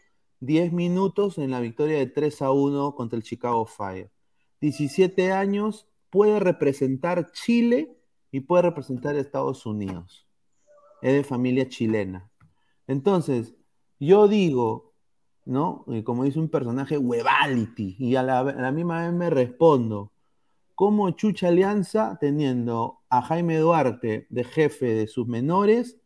10 0.44 0.72
minutos 0.72 1.38
en 1.38 1.50
la 1.50 1.60
victoria 1.60 1.98
de 1.98 2.06
3 2.06 2.42
a 2.42 2.50
1 2.50 2.94
contra 2.94 3.16
el 3.16 3.22
Chicago 3.22 3.64
Fire. 3.66 4.10
17 4.60 5.32
años, 5.32 5.88
puede 6.10 6.38
representar 6.38 7.32
Chile 7.32 7.96
y 8.30 8.40
puede 8.40 8.62
representar 8.62 9.16
Estados 9.16 9.66
Unidos. 9.66 10.28
Es 11.02 11.14
de 11.14 11.24
familia 11.24 11.68
chilena. 11.68 12.30
Entonces, 12.86 13.54
yo 13.98 14.28
digo, 14.28 14.92
¿no? 15.44 15.84
Y 15.88 16.02
como 16.02 16.24
dice 16.24 16.38
un 16.38 16.48
personaje, 16.48 16.98
huevality. 16.98 17.96
Y 17.98 18.16
a 18.16 18.22
la, 18.22 18.40
a 18.40 18.44
la 18.44 18.72
misma 18.72 19.02
vez 19.02 19.12
me 19.12 19.30
respondo, 19.30 20.12
¿cómo 20.74 21.10
chucha 21.12 21.48
alianza 21.48 22.18
teniendo 22.20 23.00
a 23.08 23.22
Jaime 23.22 23.58
Duarte 23.58 24.26
de 24.28 24.44
jefe 24.44 24.94
de 24.94 25.06
sus 25.06 25.26
menores? 25.26 25.98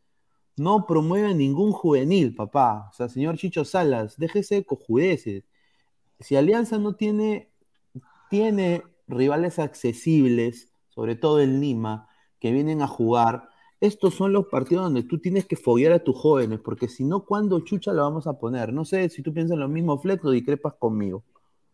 No 0.59 0.87
promueve 0.87 1.35
ningún 1.35 1.73
juvenil, 1.73 2.35
papá. 2.35 2.89
O 2.91 2.93
sea, 2.95 3.09
señor 3.09 3.37
Chicho 3.37 3.65
Salas, 3.65 4.17
déjese 4.17 4.57
de 4.57 4.65
cojudeces. 4.65 5.45
Si 6.21 6.37
Alianza 6.37 6.79
no 6.79 6.95
tiene, 6.95 7.51
tiene 8.31 8.83
rivales 9.07 9.59
accesibles, 9.59 10.73
sobre 10.89 11.17
todo 11.17 11.41
en 11.41 11.61
Lima, 11.61 12.09
que 12.41 12.53
vienen 12.53 12.83
a 12.83 12.87
jugar, 12.87 13.49
estos 13.81 14.15
son 14.15 14.33
los 14.33 14.47
partidos 14.47 14.85
donde 14.85 15.05
tú 15.05 15.19
tienes 15.21 15.47
que 15.47 15.55
foguear 15.55 15.93
a 15.93 16.03
tus 16.03 16.17
jóvenes, 16.17 16.59
porque 16.61 16.89
si 16.89 17.05
no, 17.05 17.25
¿cuándo 17.25 17.61
chucha 17.61 17.93
lo 17.93 18.03
vamos 18.03 18.27
a 18.27 18.39
poner? 18.39 18.73
No 18.73 18.85
sé 18.85 19.09
si 19.09 19.23
tú 19.23 19.33
piensas 19.33 19.57
lo 19.57 19.69
mismo, 19.69 19.99
Flex, 19.99 20.25
o 20.25 20.31
discrepas 20.31 20.75
conmigo. 20.75 21.23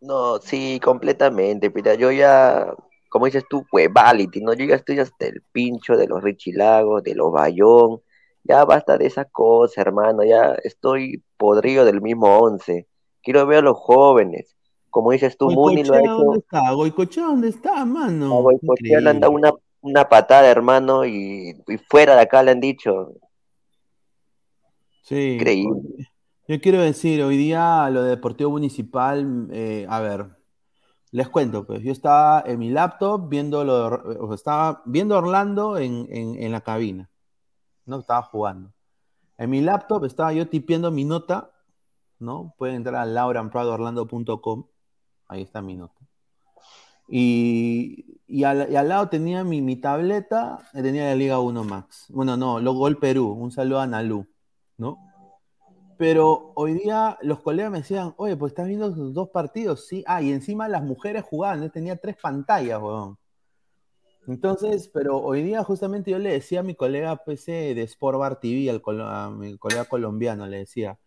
No, 0.03 0.39
sí, 0.39 0.79
completamente. 0.85 1.73
Mira, 1.75 1.95
yo 1.95 2.13
ya, 2.13 2.75
como 3.09 3.25
dices 3.25 3.45
tú, 3.49 3.65
huevality, 3.73 4.43
¿no? 4.43 4.53
Yo 4.53 4.67
ya 4.67 4.75
estoy 4.75 4.99
hasta 4.99 5.27
el 5.27 5.41
pincho 5.51 5.97
de 5.97 6.07
los 6.07 6.23
Richilagos, 6.23 7.03
de 7.03 7.15
los 7.15 7.33
Bayón. 7.33 8.03
Ya 8.45 8.65
basta 8.65 8.97
de 8.99 9.07
esas 9.07 9.27
cosas, 9.33 9.79
hermano. 9.79 10.23
Ya 10.23 10.55
estoy 10.63 11.23
podrido 11.37 11.85
del 11.85 12.01
mismo 12.01 12.39
once. 12.39 12.87
Quiero 13.23 13.47
ver 13.47 13.59
a 13.59 13.63
los 13.63 13.79
jóvenes. 13.79 14.55
Como 14.91 15.11
dices 15.11 15.37
tú, 15.37 15.51
Muni 15.51 15.83
lo 15.83 15.95
ha 15.95 15.99
Goicochea, 15.99 16.13
¿dónde 16.13 16.37
hecho. 16.37 16.45
está? 16.45 16.71
Goicochea, 16.73 17.25
¿dónde 17.25 17.49
está, 17.49 17.85
mano? 17.85 18.39
A 18.39 18.53
le 18.81 19.11
han 19.11 19.21
dado 19.21 19.33
una, 19.33 19.53
una 19.81 20.09
patada, 20.09 20.49
hermano, 20.49 21.05
y, 21.05 21.61
y 21.67 21.79
fuera 21.79 22.15
de 22.15 22.21
acá 22.21 22.43
le 22.43 22.53
han 22.53 22.61
dicho. 22.61 23.13
Sí. 25.03 25.35
Increíble. 25.35 25.81
Yo 26.47 26.61
quiero 26.61 26.81
decir, 26.81 27.23
hoy 27.23 27.37
día 27.39 27.89
lo 27.91 28.03
de 28.03 28.11
Deportivo 28.11 28.51
Municipal, 28.51 29.49
eh, 29.51 29.87
a 29.89 30.01
ver, 30.01 30.27
les 31.11 31.29
cuento, 31.29 31.67
pues 31.67 31.83
yo 31.83 31.91
estaba 31.91 32.43
en 32.47 32.59
mi 32.59 32.71
laptop 32.71 33.29
viendo 33.29 33.65
lo 33.65 33.87
o 33.87 34.35
estaba 34.35 34.83
viendo 34.85 35.15
a 35.15 35.19
Orlando 35.19 35.79
en, 35.79 36.07
en- 36.11 36.43
en 36.43 36.53
la 36.53 36.61
cabina, 36.61 37.11
no 37.87 37.99
estaba 37.99 38.23
jugando. 38.23 38.73
En 39.39 39.51
mi 39.51 39.61
laptop 39.61 40.05
estaba 40.05 40.33
yo 40.33 40.49
tipeando 40.49 40.91
mi 40.91 41.05
nota, 41.05 41.51
¿no? 42.19 42.55
Pueden 42.57 42.77
entrar 42.77 42.97
a 42.97 43.07
lauranpradoorlando.com, 43.07 44.67
ahí 45.29 45.43
está 45.43 45.61
mi 45.61 45.77
nota. 45.77 46.01
Y, 47.09 48.21
y 48.27 48.45
al, 48.45 48.89
lado 48.89 49.09
tenía 49.09 49.45
mi, 49.45 49.61
mi 49.61 49.77
tableta, 49.77 50.59
tenía 50.73 51.07
la 51.07 51.15
Liga 51.15 51.41
1 51.41 51.65
Max. 51.65 52.07
Bueno, 52.09 52.37
no, 52.37 52.61
lo 52.61 52.73
Gol 52.75 52.99
Perú, 52.99 53.33
un 53.33 53.51
saludo 53.51 53.81
a 53.81 53.87
Nalú, 53.87 54.27
¿no? 54.79 54.99
Pero 55.97 56.53
hoy 56.57 56.75
día 56.75 57.19
los 57.23 57.41
colegas 57.41 57.71
me 57.71 57.79
decían, 57.79 58.15
oye, 58.17 58.37
pues 58.37 58.53
estás 58.53 58.67
viendo 58.67 58.91
dos 58.91 59.29
partidos, 59.31 59.87
sí. 59.87 60.03
Ah, 60.07 60.23
y 60.23 60.33
encima 60.33 60.69
las 60.69 60.83
mujeres 60.83 61.25
jugaban, 61.25 61.71
tenía 61.71 61.97
tres 61.97 62.17
pantallas, 62.21 62.81
weón. 62.81 63.19
Entonces, 64.27 64.89
pero 64.89 65.19
hoy 65.19 65.43
día 65.43 65.63
justamente 65.65 66.11
yo 66.11 66.19
le 66.19 66.33
decía 66.33 66.61
a 66.61 66.63
mi 66.63 66.75
colega 66.75 67.17
pues, 67.25 67.47
eh, 67.49 67.75
de 67.75 67.83
Sport 67.83 68.19
Bar 68.19 68.41
TV, 68.41 68.71
al 68.71 68.83
a 69.03 69.31
mi 69.31 69.59
colega 69.59 69.85
colombiano, 69.85 70.47
le 70.47 70.59
decía, 70.59 70.99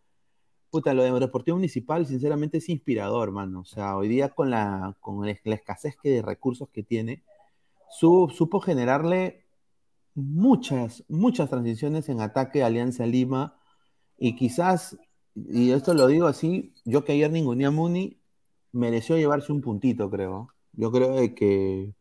puta, 0.72 0.94
lo 0.94 1.04
de 1.04 1.20
Deportivo 1.20 1.58
Municipal 1.58 2.06
sinceramente 2.08 2.60
es 2.60 2.70
inspirador, 2.70 3.32
mano. 3.32 3.62
O 3.62 3.66
sea, 3.66 3.98
hoy 3.98 4.08
día 4.10 4.30
con 4.30 4.52
la, 4.52 4.96
con 5.02 5.26
la 5.26 5.32
escasez 5.56 5.98
que 6.02 6.12
de 6.12 6.22
recursos 6.24 6.70
que 6.72 6.84
tiene, 6.84 7.24
su- 7.90 8.30
supo 8.36 8.60
generarle 8.62 9.46
muchas, 10.16 11.04
muchas 11.10 11.50
transiciones 11.50 12.10
en 12.10 12.22
ataque 12.22 12.64
a 12.64 12.68
Alianza 12.68 13.06
Lima 13.06 13.60
y 14.18 14.36
quizás, 14.36 14.98
y 15.36 15.72
esto 15.72 15.94
lo 15.94 16.08
digo 16.08 16.28
así, 16.28 16.74
yo 16.86 17.06
que 17.06 17.14
ayer 17.14 17.32
ninguné 17.32 17.66
a 17.68 17.72
Muni, 17.72 18.20
mereció 18.74 19.18
llevarse 19.18 19.52
un 19.54 19.62
puntito, 19.62 20.10
creo. 20.12 20.50
Yo 20.74 20.92
creo 20.92 21.16
que 21.36 21.94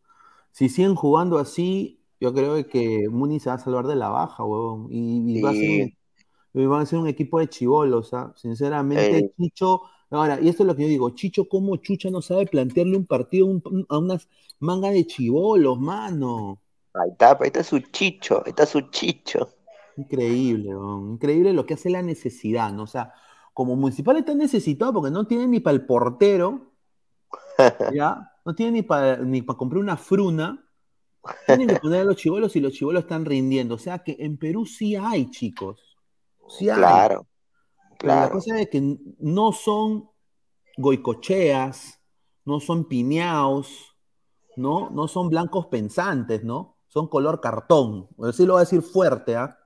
si 0.57 0.69
siguen 0.69 0.95
jugando 0.95 1.39
así, 1.39 2.03
yo 2.21 2.33
creo 2.35 2.67
que 2.69 3.09
Muni 3.11 3.41
se 3.41 3.51
va 3.51 3.57
a 3.57 3.59
salvar 3.59 3.87
de 3.87 3.97
la 3.97 4.09
baja, 4.11 4.45
huevón. 4.45 4.89
Y, 4.91 5.35
y 5.35 5.39
va 5.39 5.51
a 5.51 5.55
ser 5.55 5.71
un, 5.71 5.91
Sí, 5.91 5.97
y 6.55 6.67
van 6.67 6.83
a 6.83 6.87
ser 6.87 6.99
un 7.01 7.09
equipo 7.09 7.39
de 7.41 7.49
chivolos, 7.49 8.15
¿ah? 8.15 8.33
Sinceramente, 8.37 9.25
Chicho, 9.39 9.83
ahora, 10.11 10.41
y 10.41 10.49
esto 10.49 10.63
es 10.65 10.67
lo 10.69 10.77
que 10.77 10.83
yo 10.85 10.89
digo, 10.89 11.11
Chicho, 11.11 11.49
¿cómo 11.49 11.77
Chucha 11.79 12.11
no 12.11 12.23
sabe 12.23 12.47
plantearle 12.47 12.97
un 12.97 13.07
partido 13.07 13.47
un- 13.47 13.87
a 13.91 13.99
unas 13.99 14.29
mangas 14.61 14.95
de 14.95 15.07
chivolos, 15.07 15.79
mano? 15.81 16.63
ahí 16.95 17.11
está, 17.13 17.31
ahí 17.41 17.47
está 17.47 17.63
su 17.63 17.79
chicho, 17.79 18.43
ahí 18.45 18.51
está 18.51 18.67
su 18.67 18.81
chicho. 18.91 19.49
Increíble. 19.97 20.71
Increíble 20.71 21.53
lo 21.53 21.65
que 21.67 21.75
hace 21.75 21.91
la 21.91 22.03
necesidad, 22.03 22.73
¿no? 22.73 22.83
O 22.85 22.87
sea, 22.87 23.13
como 23.55 23.77
Municipal 23.77 24.17
está 24.17 24.35
necesitado 24.35 24.93
porque 24.95 25.11
no 25.11 25.27
tiene 25.27 25.47
ni 25.49 25.61
para 25.61 25.75
el 25.77 25.87
portero, 25.87 26.73
¿ya? 27.89 28.33
No 28.47 28.55
tiene 28.55 28.73
ni 28.73 28.83
para 28.83 29.17
ni 29.19 29.43
para 29.43 29.59
comprar 29.59 29.81
una 29.81 29.97
fruna. 29.97 30.65
Tienen 31.47 31.67
que 31.67 31.81
poner 31.81 32.03
a 32.03 32.05
los 32.05 32.15
chivolos 32.15 32.55
y 32.55 32.61
los 32.61 32.73
chivolos 32.73 33.03
están 33.03 33.25
rindiendo. 33.25 33.75
O 33.75 33.79
sea 33.79 33.99
que 33.99 34.17
en 34.21 34.39
Perú 34.39 34.65
sí 34.65 34.95
hay, 34.95 35.29
chicos. 35.31 35.97
Sí 36.49 36.71
hay. 36.71 36.77
Claro, 36.77 37.27
Pero 37.99 38.15
la 38.15 38.21
claro. 38.21 38.33
cosa 38.33 38.61
es 38.61 38.71
que 38.71 38.99
no 39.19 39.51
son 39.51 40.09
goicocheas, 40.77 42.01
no 42.45 42.61
son 42.61 42.87
piñaos, 42.87 43.97
¿no? 44.57 44.91
No 44.91 45.09
son 45.09 45.29
blancos 45.29 45.67
pensantes, 45.67 46.45
¿no? 46.45 46.77
Son 46.87 47.09
color 47.09 47.41
cartón. 47.41 48.09
Así 48.23 48.47
lo 48.47 48.53
voy 48.53 48.61
a 48.61 48.65
decir 48.65 48.83
fuerte, 48.83 49.35
¿ah? 49.35 49.59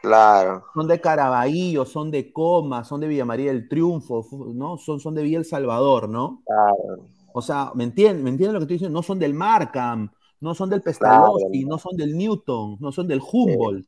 Claro. 0.00 0.64
Son 0.72 0.88
de 0.88 0.98
Caraballo, 0.98 1.84
son 1.84 2.10
de 2.10 2.32
Coma, 2.32 2.82
son 2.84 3.00
de 3.00 3.08
Villa 3.08 3.26
María 3.26 3.52
del 3.52 3.68
Triunfo, 3.68 4.26
¿no? 4.54 4.78
Son, 4.78 4.98
son 5.00 5.14
de 5.14 5.22
Villa 5.22 5.36
El 5.36 5.44
Salvador, 5.44 6.08
¿no? 6.08 6.42
Claro. 6.46 7.19
O 7.32 7.42
sea, 7.42 7.72
¿me 7.74 7.84
entienden? 7.84 8.24
¿Me 8.24 8.30
entienden 8.30 8.54
lo 8.54 8.60
que 8.60 8.64
estoy 8.64 8.74
diciendo? 8.76 8.98
No 8.98 9.02
son 9.02 9.18
del 9.18 9.34
Markham, 9.34 10.10
no 10.40 10.54
son 10.54 10.70
del 10.70 10.82
Pestalozzi, 10.82 11.44
Claro. 11.50 11.68
no 11.68 11.78
son 11.78 11.96
del 11.96 12.16
Newton, 12.16 12.76
no 12.80 12.92
son 12.92 13.06
del 13.06 13.20
Humboldt, 13.20 13.86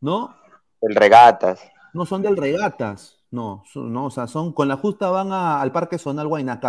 ¿no? 0.00 0.34
El 0.80 0.94
regatas. 0.94 1.60
No 1.92 2.06
son 2.06 2.22
del 2.22 2.36
Regatas, 2.36 3.18
no, 3.32 3.64
son- 3.66 3.92
no, 3.92 4.06
o 4.06 4.10
sea, 4.10 4.26
son 4.28 4.52
con 4.52 4.68
la 4.68 4.76
justa 4.76 5.10
van 5.10 5.32
a- 5.32 5.60
al 5.60 5.72
Parque 5.72 5.98
Zonal 5.98 6.28
Huayna 6.28 6.60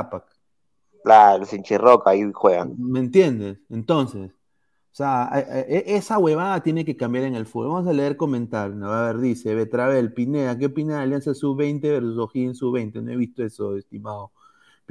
Claro, 1.04 1.46
sin 1.46 1.64
chirroca 1.64 2.10
ahí 2.12 2.32
juegan. 2.34 2.74
¿Me 2.78 3.00
entiendes? 3.00 3.60
Entonces, 3.70 4.32
o 4.32 4.94
sea, 4.94 5.30
e- 5.34 5.84
esa 5.96 6.18
huevada 6.18 6.62
tiene 6.62 6.84
que 6.84 6.98
cambiar 6.98 7.26
en 7.26 7.36
el 7.36 7.46
fútbol. 7.46 7.70
Vamos 7.70 7.88
a 7.88 7.94
leer 7.94 8.18
comentarios. 8.18 8.82
A 8.84 9.04
ver, 9.04 9.20
dice 9.20 9.56
Betravel, 9.56 10.14
Pineda, 10.14 10.58
¿qué 10.58 10.66
opina 10.68 10.98
de 10.98 11.04
Alianza 11.04 11.34
Sub-20 11.34 11.82
versus 11.90 12.18
O'Higgins 12.18 12.58
Sub-20? 12.58 13.02
No 13.02 13.12
he 13.12 13.16
visto 13.16 13.44
eso, 13.44 13.78
estimado. 13.78 14.32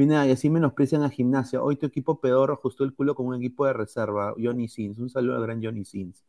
Pineda, 0.00 0.26
y 0.26 0.30
así 0.30 0.48
menosprecian 0.48 1.02
a 1.02 1.10
Gimnasia. 1.10 1.62
Hoy 1.62 1.76
tu 1.76 1.84
equipo 1.86 2.20
pedorro 2.20 2.54
ajustó 2.54 2.84
el 2.84 2.94
culo 2.94 3.14
con 3.14 3.26
un 3.26 3.34
equipo 3.34 3.66
de 3.66 3.74
reserva. 3.74 4.34
Johnny 4.42 4.66
Sins. 4.66 4.98
Un 4.98 5.10
saludo 5.10 5.36
al 5.36 5.42
gran 5.42 5.62
Johnny 5.62 5.84
Sins. 5.84 6.24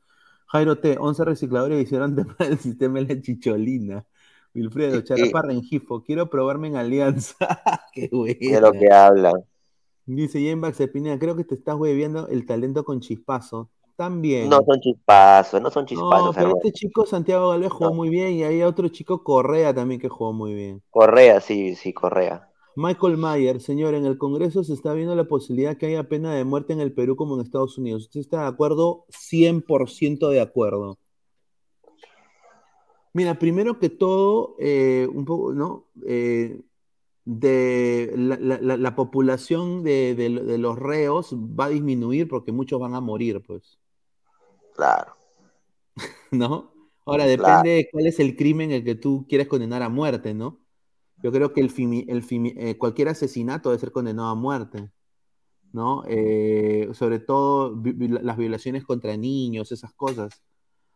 Jairo 0.48 0.78
T, 0.78 0.98
11 1.00 1.24
recicladores 1.24 1.82
hicieron 1.82 2.16
temprano 2.18 2.52
el 2.52 2.60
sistema 2.60 3.00
de 3.00 3.16
la 3.16 3.22
chicholina. 3.22 4.06
Wilfredo, 4.54 5.00
Charapa 5.02 5.44
Rengifo, 5.44 6.04
quiero 6.04 6.30
probarme 6.30 6.68
en 6.68 6.76
Alianza. 6.76 7.36
Qué 7.94 8.10
bueno. 8.12 8.36
De 8.40 8.60
lo 8.60 8.72
que 8.74 8.92
habla. 8.92 9.32
Dice 10.06 10.42
Jenbax 10.42 10.78
Pineda, 10.92 11.18
creo 11.18 11.38
que 11.38 11.46
te 11.46 11.56
estás 11.56 11.76
hueviando 11.76 12.28
el 12.28 12.46
talento 12.46 12.84
con 12.84 13.00
chispazo. 13.00 13.70
También. 13.96 14.50
No 14.50 14.62
son 14.66 14.82
chispazos, 14.82 15.62
no 15.62 15.72
son 15.72 15.84
No, 15.84 15.88
chispazos, 15.88 16.36
pero 16.36 16.48
hermano. 16.48 16.58
este 16.58 16.74
chico 16.74 17.06
Santiago 17.06 17.50
Galvez 17.50 17.72
jugó 17.72 17.94
muy 17.94 18.10
bien 18.10 18.34
y 18.34 18.44
hay 18.44 18.62
otro 18.64 18.90
chico 18.90 19.24
Correa 19.24 19.74
también 19.74 20.02
que 20.02 20.10
jugó 20.10 20.34
muy 20.34 20.54
bien. 20.54 20.82
Correa, 20.90 21.40
sí, 21.40 21.76
sí, 21.76 21.94
Correa. 21.94 22.51
Michael 22.76 23.18
Mayer, 23.18 23.60
señor, 23.60 23.94
en 23.96 24.06
el 24.06 24.18
Congreso 24.18 24.64
se 24.64 24.74
está 24.74 24.94
viendo 24.94 25.16
la 25.16 25.26
posibilidad 25.26 25.78
que 25.78 25.88
haya 25.88 26.08
pena 26.08 26.34
de 26.34 26.46
muerte 26.46 26.74
en 26.74 26.80
el 26.80 26.94
Perú 26.94 27.16
como 27.16 27.36
en 27.36 27.42
Estados 27.42 27.78
Unidos. 27.78 28.04
¿Usted 28.04 28.22
está 28.22 28.42
de 28.44 28.48
acuerdo? 28.48 29.06
100% 29.10 30.30
de 30.30 30.40
acuerdo. 30.42 30.98
Mira, 33.14 33.38
primero 33.38 33.78
que 33.78 33.90
todo, 33.90 34.56
eh, 34.60 35.08
un 35.14 35.26
poco, 35.26 35.54
¿no? 35.54 35.88
Eh, 36.08 36.62
de 37.26 38.14
la, 38.16 38.38
la- 38.40 38.60
la- 38.62 38.78
la 38.78 38.96
población 38.96 39.84
de, 39.84 40.16
de- 40.16 40.30
de 40.44 40.58
los 40.58 40.80
reos 40.80 41.36
va 41.36 41.66
a 41.66 41.70
disminuir 41.70 42.28
porque 42.28 42.52
muchos 42.52 42.80
van 42.80 42.96
a 42.96 43.02
morir, 43.02 43.44
pues. 43.46 43.78
Claro. 44.76 45.14
¿no? 46.32 46.72
Ahora 47.06 47.26
depende 47.26 47.44
Claro. 47.52 47.64
de 47.70 47.90
cuál 47.92 48.08
es 48.08 48.20
el 48.20 48.36
crimen 48.38 48.72
el 48.72 48.84
que 48.86 48.96
tú 48.96 49.26
quieres 49.28 49.48
condenar 49.48 49.82
a 49.84 49.90
muerte, 49.90 50.34
¿no? 50.34 50.60
Yo 51.24 51.32
creo 51.32 51.54
que 51.54 51.62
el 51.62 51.74
fimi- 51.74 52.06
el 52.08 52.24
fimi- 52.24 52.54
eh, 52.58 52.78
cualquier 52.78 53.10
asesinato 53.10 53.70
debe 53.70 53.80
ser 53.80 53.92
condenado 53.92 54.30
a 54.30 54.36
muerte, 54.36 54.90
¿no? 55.74 56.04
Eh, 56.08 56.90
sobre 56.94 57.20
todo 57.20 57.76
vi- 57.76 58.08
las 58.08 58.38
violaciones 58.38 58.84
contra 58.86 59.16
niños, 59.18 59.72
esas 59.72 59.94
cosas. 59.94 60.42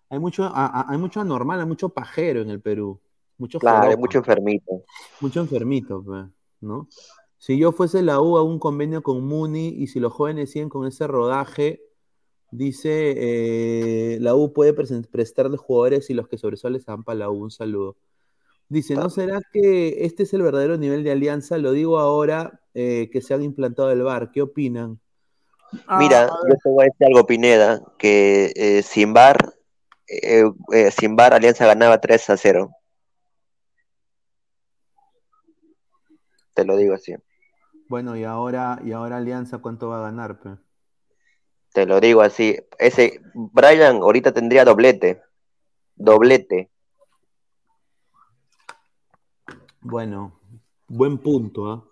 Hay 0.10 0.20
mucho, 0.20 0.44
a- 0.44 0.50
a- 0.66 0.86
hay 0.92 0.98
mucho 0.98 1.20
anormal, 1.22 1.60
hay 1.60 1.66
mucho 1.66 1.90
pajero 1.90 2.42
en 2.42 2.50
el 2.50 2.62
Perú, 2.62 3.00
mucho 3.38 3.60
Claro, 3.60 3.90
hay 3.90 3.98
mucho 3.98 4.20
enfermito. 4.20 4.84
mucho 5.20 5.40
enfermito, 5.42 6.04
pues, 6.04 6.26
¿no? 6.62 6.88
Si 7.38 7.58
yo 7.58 7.72
fuese 7.72 8.02
la 8.02 8.22
U 8.22 8.38
a 8.38 8.44
un 8.44 8.60
convenio 8.60 9.04
con 9.04 9.24
Muni 9.26 9.68
y 9.68 9.88
si 9.88 10.00
los 10.00 10.14
jóvenes 10.14 10.52
siguen 10.52 10.70
con 10.70 10.88
ese 10.88 11.06
rodaje, 11.06 11.82
dice 12.52 13.14
eh, 13.18 14.20
la 14.20 14.36
U 14.36 14.54
puede 14.54 14.74
prestarle 14.74 15.58
jugadores 15.58 16.10
y 16.10 16.14
los 16.14 16.28
que 16.28 16.38
sobresalen 16.38 16.80
se 16.82 16.90
van 16.90 17.04
para 17.04 17.20
la 17.20 17.30
U. 17.30 17.44
Un 17.44 17.52
saludo. 17.52 17.98
Dice, 18.76 18.94
¿no 18.94 19.10
será 19.10 19.40
que 19.54 20.04
este 20.04 20.24
es 20.24 20.34
el 20.34 20.42
verdadero 20.42 20.76
nivel 20.76 21.06
de 21.06 21.12
alianza? 21.12 21.58
Lo 21.58 21.72
digo 21.72 21.98
ahora 21.98 22.60
eh, 22.74 23.10
que 23.10 23.22
se 23.22 23.34
han 23.34 23.42
implantado 23.42 23.90
el 23.90 24.04
VAR. 24.04 24.32
¿Qué 24.34 24.42
opinan? 24.42 25.00
Mira, 25.98 26.28
yo 26.28 26.56
te 26.62 26.70
voy 26.70 26.84
a 26.84 26.88
decir 26.88 27.08
algo, 27.08 27.26
Pineda, 27.26 27.82
que 27.98 28.52
eh, 28.54 28.82
sin 28.84 29.14
VAR, 29.14 29.38
eh, 30.10 30.44
eh, 30.74 30.92
sin 30.92 31.16
VAR 31.16 31.34
Alianza 31.34 31.66
ganaba 31.66 32.02
3 32.02 32.30
a 32.32 32.36
0. 32.36 32.70
Te 36.54 36.66
lo 36.66 36.76
digo 36.76 36.96
así. 36.96 37.16
Bueno, 37.88 38.18
y 38.18 38.26
ahora, 38.26 38.82
y 38.84 38.92
ahora 38.92 39.16
Alianza, 39.16 39.60
¿cuánto 39.60 39.88
va 39.88 40.00
a 40.00 40.12
ganar? 40.12 40.42
pe? 40.42 40.50
Te 41.72 41.86
lo 41.86 42.02
digo 42.02 42.20
así. 42.20 42.58
Ese 42.78 43.22
Brian 43.34 44.02
ahorita 44.02 44.34
tendría 44.34 44.66
doblete. 44.66 45.22
Doblete. 45.96 46.72
Bueno, 49.88 50.40
buen 50.88 51.20
punto, 51.20 51.68
¿ah? 51.68 51.88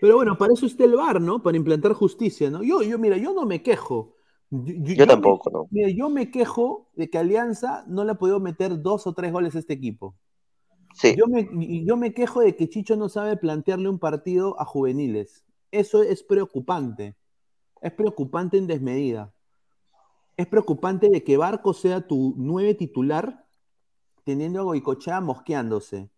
Pero 0.00 0.16
bueno, 0.16 0.36
para 0.36 0.52
eso 0.52 0.66
está 0.66 0.84
el 0.84 0.96
VAR, 0.96 1.20
¿no? 1.20 1.44
Para 1.44 1.56
implantar 1.56 1.92
justicia, 1.92 2.50
¿no? 2.50 2.64
Yo, 2.64 2.82
yo, 2.82 2.98
mira, 2.98 3.16
yo 3.16 3.32
no 3.32 3.46
me 3.46 3.62
quejo. 3.62 4.16
Yo, 4.50 4.94
Yo 4.94 5.06
tampoco, 5.06 5.48
me, 5.48 5.54
¿no? 5.54 5.66
Mira, 5.70 5.88
yo 5.90 6.10
me 6.10 6.32
quejo 6.32 6.90
de 6.94 7.08
que 7.08 7.18
Alianza 7.18 7.84
no 7.86 8.04
le 8.04 8.10
ha 8.10 8.14
podido 8.16 8.40
meter 8.40 8.82
dos 8.82 9.06
o 9.06 9.14
tres 9.14 9.32
goles 9.32 9.54
a 9.54 9.60
este 9.60 9.74
equipo. 9.74 10.16
Sí. 10.94 11.14
Yo 11.16 11.28
me, 11.28 11.48
yo 11.84 11.96
me 11.96 12.12
quejo 12.12 12.40
de 12.40 12.56
que 12.56 12.68
Chicho 12.68 12.96
no 12.96 13.08
sabe 13.08 13.36
plantearle 13.36 13.88
un 13.88 14.00
partido 14.00 14.60
a 14.60 14.64
juveniles. 14.64 15.44
Eso 15.70 16.02
es 16.02 16.24
preocupante. 16.24 17.14
Es 17.80 17.92
preocupante 17.92 18.58
en 18.58 18.66
desmedida. 18.66 19.32
Es 20.36 20.48
preocupante 20.48 21.08
de 21.08 21.22
que 21.22 21.36
Barco 21.36 21.74
sea 21.74 22.08
tu 22.08 22.34
nueve 22.36 22.74
titular 22.74 23.46
teniendo 24.24 24.60
a 24.60 24.64
Goicochea 24.64 25.20
mosqueándose. 25.20 26.10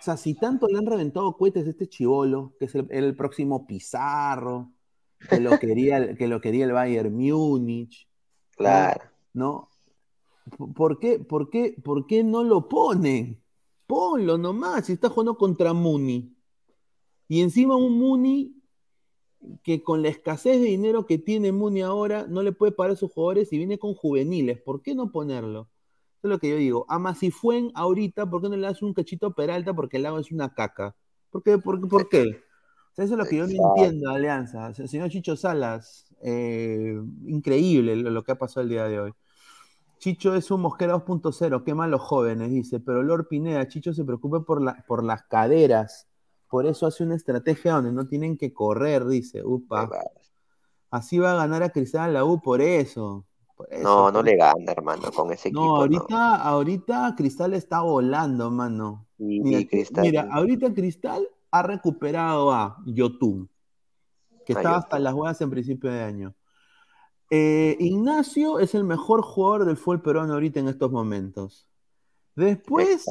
O 0.00 0.02
sea, 0.02 0.16
si 0.16 0.34
tanto 0.34 0.68
le 0.68 0.78
han 0.78 0.86
reventado 0.86 1.36
cohetes 1.36 1.66
a 1.66 1.70
este 1.70 1.88
chivolo, 1.88 2.54
que 2.58 2.66
es 2.66 2.74
el, 2.74 2.86
el 2.90 3.16
próximo 3.16 3.66
Pizarro, 3.66 4.72
que 5.28 5.40
lo 5.40 5.58
quería, 5.58 5.96
el- 5.98 6.16
que 6.16 6.28
lo 6.28 6.40
quería 6.40 6.64
el 6.66 6.72
Bayern 6.72 7.12
Múnich, 7.14 8.08
Claro. 8.56 9.02
¿no? 9.34 9.68
¿Por 10.74 10.98
qué, 10.98 11.18
por, 11.18 11.50
qué, 11.50 11.76
¿Por 11.84 12.06
qué 12.06 12.24
no 12.24 12.42
lo 12.44 12.68
ponen? 12.68 13.42
Ponlo 13.86 14.38
nomás, 14.38 14.86
si 14.86 14.92
está 14.92 15.08
jugando 15.08 15.36
contra 15.36 15.72
Muni. 15.72 16.34
Y 17.28 17.40
encima 17.42 17.76
un 17.76 17.98
Muni 17.98 18.54
que 19.62 19.82
con 19.82 20.02
la 20.02 20.08
escasez 20.08 20.60
de 20.60 20.66
dinero 20.66 21.06
que 21.06 21.18
tiene 21.18 21.52
Muni 21.52 21.82
ahora 21.82 22.26
no 22.28 22.42
le 22.42 22.52
puede 22.52 22.72
pagar 22.72 22.92
a 22.92 22.96
sus 22.96 23.12
jugadores 23.12 23.52
y 23.52 23.58
viene 23.58 23.78
con 23.78 23.94
juveniles. 23.94 24.60
¿Por 24.60 24.82
qué 24.82 24.94
no 24.94 25.10
ponerlo? 25.12 25.68
Eso 26.18 26.26
es 26.26 26.30
lo 26.30 26.38
que 26.38 26.48
yo 26.50 26.56
digo. 26.56 26.84
A 26.88 26.98
Masifuen 26.98 27.70
ahorita, 27.74 28.28
¿por 28.28 28.42
qué 28.42 28.48
no 28.48 28.56
le 28.56 28.66
das 28.66 28.82
un 28.82 28.92
cachito 28.92 29.28
a 29.28 29.34
Peralta? 29.34 29.72
Porque 29.74 29.98
el 29.98 30.02
lago 30.02 30.18
es 30.18 30.32
una 30.32 30.52
caca. 30.52 30.96
¿Por 31.30 31.42
qué? 31.42 31.58
¿Por, 31.58 31.80
qué? 31.80 31.86
¿Por 31.86 32.08
qué? 32.08 32.22
O 32.92 32.94
sea, 32.94 33.04
eso 33.04 33.14
es 33.14 33.18
lo 33.18 33.24
que 33.26 33.36
yo 33.36 33.46
no 33.46 33.52
entiendo, 33.76 34.10
Alianza. 34.10 34.74
Se- 34.74 34.88
Señor 34.88 35.10
Chicho 35.10 35.36
Salas, 35.36 36.06
eh, 36.22 37.00
increíble 37.26 37.94
lo, 37.94 38.10
lo 38.10 38.24
que 38.24 38.32
ha 38.32 38.38
pasado 38.38 38.62
el 38.62 38.68
día 38.70 38.84
de 38.88 38.98
hoy. 38.98 39.12
Chicho 39.98 40.34
es 40.34 40.50
un 40.50 40.60
mosquera 40.62 40.94
2.0, 40.94 41.62
qué 41.64 41.74
malos 41.74 42.00
jóvenes, 42.00 42.50
dice. 42.50 42.80
Pero 42.80 43.02
Lord 43.04 43.28
Pineda, 43.28 43.68
Chicho 43.68 43.92
se 43.92 44.04
preocupa 44.04 44.40
por, 44.44 44.60
la, 44.62 44.84
por 44.88 45.04
las 45.04 45.22
caderas. 45.24 46.08
Por 46.50 46.66
eso 46.66 46.86
hace 46.86 47.04
una 47.04 47.14
estrategia 47.14 47.74
donde 47.74 47.92
no 47.92 48.08
tienen 48.08 48.36
que 48.38 48.52
correr, 48.52 49.06
dice. 49.06 49.44
Upa. 49.44 49.88
Así 50.90 51.18
va 51.18 51.32
a 51.32 51.36
ganar 51.36 51.62
a 51.62 51.68
Cristal 51.70 52.14
la 52.14 52.24
U 52.24 52.40
por 52.40 52.60
eso. 52.62 53.26
Eso, 53.70 53.82
No, 53.82 54.10
no 54.12 54.22
le 54.22 54.36
gana, 54.36 54.72
hermano, 54.72 55.10
con 55.12 55.32
ese 55.32 55.48
equipo. 55.48 55.60
no, 55.62 55.68
No, 55.74 55.76
ahorita, 55.82 56.36
ahorita 56.36 57.14
Cristal 57.16 57.54
está 57.54 57.80
volando, 57.80 58.50
mano. 58.50 59.06
Y- 59.18 59.40
Mira, 59.40 59.68
Cristal- 59.68 60.02
mira, 60.02 60.28
ahorita 60.30 60.72
Cristal 60.74 61.28
ha 61.50 61.62
recuperado 61.62 62.52
a 62.52 62.76
Yotun, 62.86 63.48
que 64.46 64.52
estaba 64.52 64.76
hasta 64.78 64.98
las 64.98 65.14
huevas 65.14 65.40
en 65.40 65.50
principio 65.50 65.90
de 65.90 66.02
año. 66.02 66.34
Eh, 67.30 67.76
Ignacio 67.80 68.58
es 68.58 68.74
el 68.74 68.84
mejor 68.84 69.22
jugador 69.22 69.66
del 69.66 69.76
fútbol 69.76 70.00
peruano 70.02 70.32
ahorita 70.34 70.60
en 70.60 70.68
estos 70.68 70.90
momentos. 70.90 71.68
Después, 72.36 73.04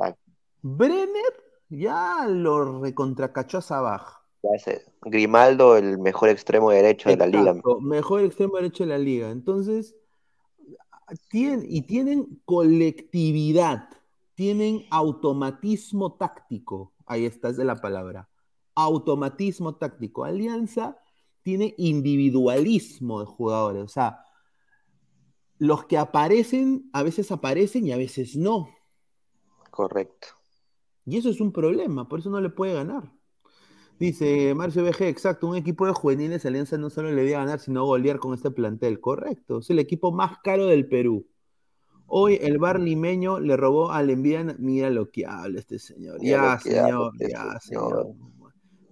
Brenner 0.62 1.34
ya 1.70 2.26
lo 2.28 2.82
recontracachó 2.82 3.60
a 3.60 3.62
Sabaj. 3.62 4.18
Sé, 4.64 4.86
Grimaldo, 5.02 5.76
el 5.78 5.98
mejor 6.00 6.30
extremo 6.30 6.72
derecho 6.72 7.10
de 7.10 7.18
la 7.18 7.28
liga. 7.28 7.54
Mejor 7.82 8.22
extremo 8.22 8.56
derecho 8.56 8.86
de 8.86 8.89
la 8.89 8.98
liga. 8.98 9.30
Entonces, 9.30 9.95
tienen, 11.30 11.66
y 11.70 11.82
tienen 11.84 12.41
colectividad, 12.45 13.89
tienen 14.36 14.86
automatismo 14.89 16.16
táctico. 16.16 16.93
Ahí 17.05 17.26
está, 17.26 17.49
es 17.49 17.58
la 17.58 17.76
palabra. 17.76 18.30
Automatismo 18.76 19.76
táctico. 19.76 20.26
Alianza 20.26 20.97
tiene 21.41 21.74
individualismo 21.78 23.22
de 23.22 23.26
jugadores. 23.26 23.84
O 23.84 23.88
sea, 23.88 24.20
los 25.58 25.86
que 25.86 25.97
aparecen, 25.97 26.89
a 26.93 27.03
veces 27.03 27.32
aparecen 27.32 27.88
y 27.88 27.91
a 27.91 27.97
veces 27.97 28.36
no. 28.36 28.70
Correcto. 29.72 30.28
Y 31.05 31.18
eso 31.18 31.30
es 31.30 31.39
un 31.39 31.53
problema, 31.53 32.08
por 32.08 32.20
eso 32.20 32.30
no 32.30 32.41
le 32.41 32.49
puede 32.49 32.74
ganar. 32.74 33.16
Dice 34.00 34.54
Marcio 34.54 34.84
BG, 34.84 35.04
exacto, 35.04 35.48
un 35.48 35.56
equipo 35.56 35.86
de 35.88 35.93
juveniles 35.93 36.45
Alianza 36.45 36.78
no 36.78 36.89
solo 36.91 37.10
le 37.10 37.16
debe 37.16 37.32
ganar, 37.32 37.60
sino 37.60 37.84
golear 37.86 38.20
con 38.20 38.34
este 38.34 38.52
plantel. 38.52 39.00
Correcto, 39.00 39.60
es 39.60 39.70
el 39.72 39.80
equipo 39.80 40.12
más 40.12 40.38
caro 40.43 40.68
del 40.68 40.88
Perú. 40.88 41.26
Hoy 42.06 42.38
el 42.41 42.58
bar 42.58 42.80
limeño 42.80 43.39
le 43.39 43.58
robó 43.58 43.91
al 43.91 44.10
Envidia. 44.10 44.56
Mira 44.60 44.89
lo 44.89 45.10
que 45.10 45.26
habla 45.26 45.60
este 45.60 45.80
señor. 45.80 46.20
Mira 46.22 46.38
Ya, 46.38 46.54
habla 46.54 46.60
señor, 46.60 47.12
este 47.20 47.34
ya, 47.34 47.60
señor. 47.60 48.04
señor. 48.04 48.16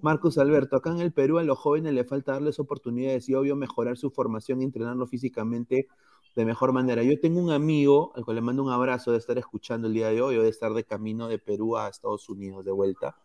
Marcus 0.01 0.37
Alberto, 0.37 0.75
acá 0.75 0.91
en 0.91 0.99
el 0.99 1.13
Perú 1.13 1.37
a 1.39 1.43
los 1.43 1.57
jóvenes 1.57 1.93
le 1.93 2.03
falta 2.03 2.33
darles 2.33 2.59
oportunidades 2.59 3.27
y 3.29 3.33
obvio 3.35 3.55
mejorar 3.55 3.97
su 3.97 4.11
formación 4.11 4.61
y 4.61 4.65
entrenarlo 4.65 5.07
físicamente 5.07 5.87
de 6.35 6.45
mejor 6.45 6.73
manera. 6.73 7.01
Yo 7.03 7.19
tengo 7.19 7.39
un 7.39 7.51
amigo 7.51 8.11
al 8.15 8.25
cual 8.25 8.35
le 8.35 8.41
mando 8.41 8.63
un 8.63 8.71
abrazo 8.71 9.11
de 9.11 9.17
estar 9.17 9.37
escuchando 9.37 9.87
el 9.87 9.93
día 9.93 10.09
de 10.09 10.21
hoy 10.21 10.35
o 10.37 10.43
de 10.43 10.49
estar 10.49 10.73
de 10.73 10.83
camino 10.83 11.27
de 11.27 11.39
Perú 11.39 11.77
a 11.77 11.87
Estados 11.87 12.27
Unidos 12.29 12.65
de 12.65 12.71
vuelta, 12.71 13.15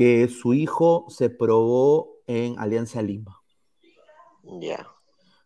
que 0.00 0.28
su 0.28 0.54
hijo 0.54 1.04
se 1.10 1.28
probó 1.28 2.22
en 2.26 2.58
Alianza 2.58 3.02
Lima. 3.02 3.42
Ya. 4.62 4.88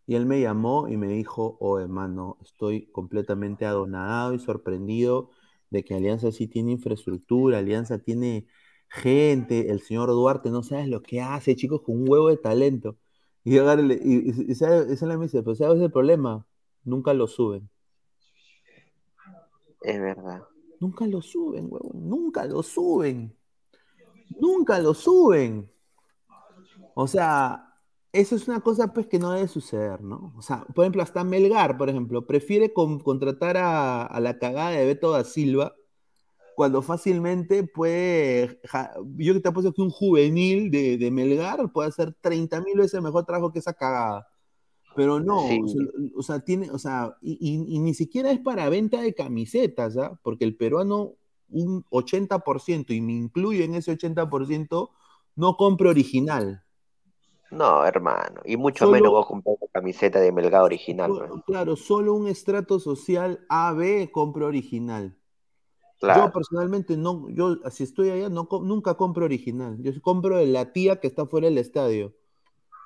Y 0.06 0.14
él 0.14 0.26
me 0.26 0.40
llamó 0.40 0.86
y 0.86 0.96
me 0.96 1.08
dijo, 1.08 1.56
oh 1.58 1.80
hermano, 1.80 2.38
estoy 2.40 2.86
completamente 2.92 3.66
adonado 3.66 4.32
y 4.32 4.38
sorprendido 4.38 5.30
de 5.70 5.84
que 5.84 5.94
Alianza 5.96 6.30
sí 6.30 6.46
tiene 6.46 6.70
infraestructura, 6.70 7.58
Alianza 7.58 7.98
tiene 7.98 8.46
gente, 8.88 9.72
el 9.72 9.80
señor 9.80 10.10
Duarte 10.10 10.50
no 10.50 10.62
sabes 10.62 10.86
lo 10.86 11.02
que 11.02 11.20
hace, 11.20 11.56
chicos, 11.56 11.82
con 11.82 12.00
un 12.00 12.08
huevo 12.08 12.28
de 12.28 12.36
talento. 12.36 12.96
Y, 13.42 13.56
yo 13.56 13.64
agarré- 13.68 13.98
y, 14.04 14.30
y, 14.48 14.52
esa 14.52 14.82
es 14.84 15.02
la 15.02 15.16
dice, 15.16 15.42
pues 15.42 15.58
¿sabes 15.58 15.82
el 15.82 15.90
problema? 15.90 16.46
Nunca 16.84 17.12
lo 17.12 17.26
suben. 17.26 17.68
Es 19.82 20.00
verdad. 20.00 20.44
Nunca 20.78 21.08
lo 21.08 21.20
suben, 21.22 21.66
huevón. 21.68 22.08
Nunca 22.08 22.44
lo 22.44 22.62
suben. 22.62 23.36
Nunca 24.40 24.78
lo 24.78 24.94
suben. 24.94 25.70
O 26.94 27.06
sea, 27.06 27.72
eso 28.12 28.36
es 28.36 28.46
una 28.46 28.60
cosa 28.60 28.92
pues 28.92 29.06
que 29.06 29.18
no 29.18 29.32
debe 29.32 29.48
suceder, 29.48 30.00
¿no? 30.02 30.32
O 30.36 30.42
sea, 30.42 30.64
por 30.74 30.84
ejemplo, 30.84 31.02
hasta 31.02 31.24
Melgar, 31.24 31.76
por 31.76 31.88
ejemplo, 31.88 32.26
prefiere 32.26 32.72
con- 32.72 33.00
contratar 33.00 33.56
a, 33.56 34.04
a 34.06 34.20
la 34.20 34.38
cagada 34.38 34.70
de 34.70 34.84
Beto 34.86 35.10
da 35.10 35.24
Silva 35.24 35.74
cuando 36.54 36.82
fácilmente 36.82 37.64
puede, 37.64 38.60
ja- 38.64 38.92
yo 39.16 39.34
que 39.34 39.40
te 39.40 39.48
apuesto 39.48 39.72
que 39.72 39.82
un 39.82 39.90
juvenil 39.90 40.70
de, 40.70 40.96
de 40.98 41.10
Melgar 41.10 41.72
puede 41.72 41.88
hacer 41.88 42.14
30 42.20 42.60
mil 42.60 42.78
veces 42.78 43.02
mejor 43.02 43.24
trabajo 43.24 43.52
que 43.52 43.58
esa 43.58 43.72
cagada. 43.74 44.28
Pero 44.94 45.18
no, 45.18 45.40
Sí. 45.48 45.60
o 46.14 46.22
sea, 46.22 46.38
tiene, 46.38 46.70
o 46.70 46.78
sea, 46.78 47.16
y, 47.20 47.32
y- 47.40 47.74
y 47.76 47.78
ni 47.80 47.94
siquiera 47.94 48.30
es 48.30 48.38
para 48.38 48.68
venta 48.68 49.00
de 49.02 49.12
camisetas, 49.14 49.96
¿ah? 49.96 50.16
Porque 50.22 50.44
el 50.44 50.56
peruano, 50.56 51.14
un 51.54 51.84
80%, 51.90 52.92
y 52.92 53.00
me 53.00 53.12
incluyo 53.12 53.64
en 53.64 53.74
ese 53.74 53.92
80%, 53.92 54.90
no 55.36 55.56
compra 55.56 55.90
original. 55.90 56.62
No, 57.50 57.84
hermano. 57.84 58.40
Y 58.44 58.56
mucho 58.56 58.86
Solo- 58.86 58.92
menos 58.92 59.10
voy 59.12 59.22
a 59.22 59.26
comprar 59.26 59.56
una 59.60 59.70
camiseta 59.72 60.20
de 60.20 60.32
Melgar 60.32 60.62
original. 60.62 61.10
So- 61.12 61.18
pues. 61.28 61.42
Claro, 61.46 61.76
solo 61.76 62.14
un 62.14 62.26
estrato 62.26 62.80
social 62.80 63.44
AB 63.48 64.10
compra 64.10 64.46
original. 64.46 65.16
Yo 66.02 66.30
personalmente 66.32 66.98
no, 66.98 67.30
yo 67.30 67.56
si 67.70 67.84
estoy 67.84 68.10
allá 68.10 68.28
no 68.28 68.46
nunca 68.62 68.94
compro 68.94 69.24
original. 69.24 69.78
Yo 69.80 69.92
compro 70.02 70.36
de 70.36 70.46
la 70.46 70.70
tía 70.72 71.00
que 71.00 71.06
está 71.06 71.24
fuera 71.24 71.46
del 71.46 71.56
estadio, 71.56 72.12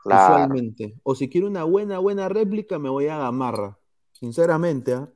Claro. 0.05 0.35
usualmente. 0.35 0.95
O 1.03 1.17
si 1.17 1.29
quiero 1.29 1.49
una 1.49 1.65
buena, 1.65 1.99
buena 1.99 2.29
réplica, 2.29 2.79
me 2.79 2.89
voy 2.89 3.09
a 3.09 3.19
Gamarra. 3.19 3.77
Sinceramente, 4.13 4.93
¿ah? 4.95 5.09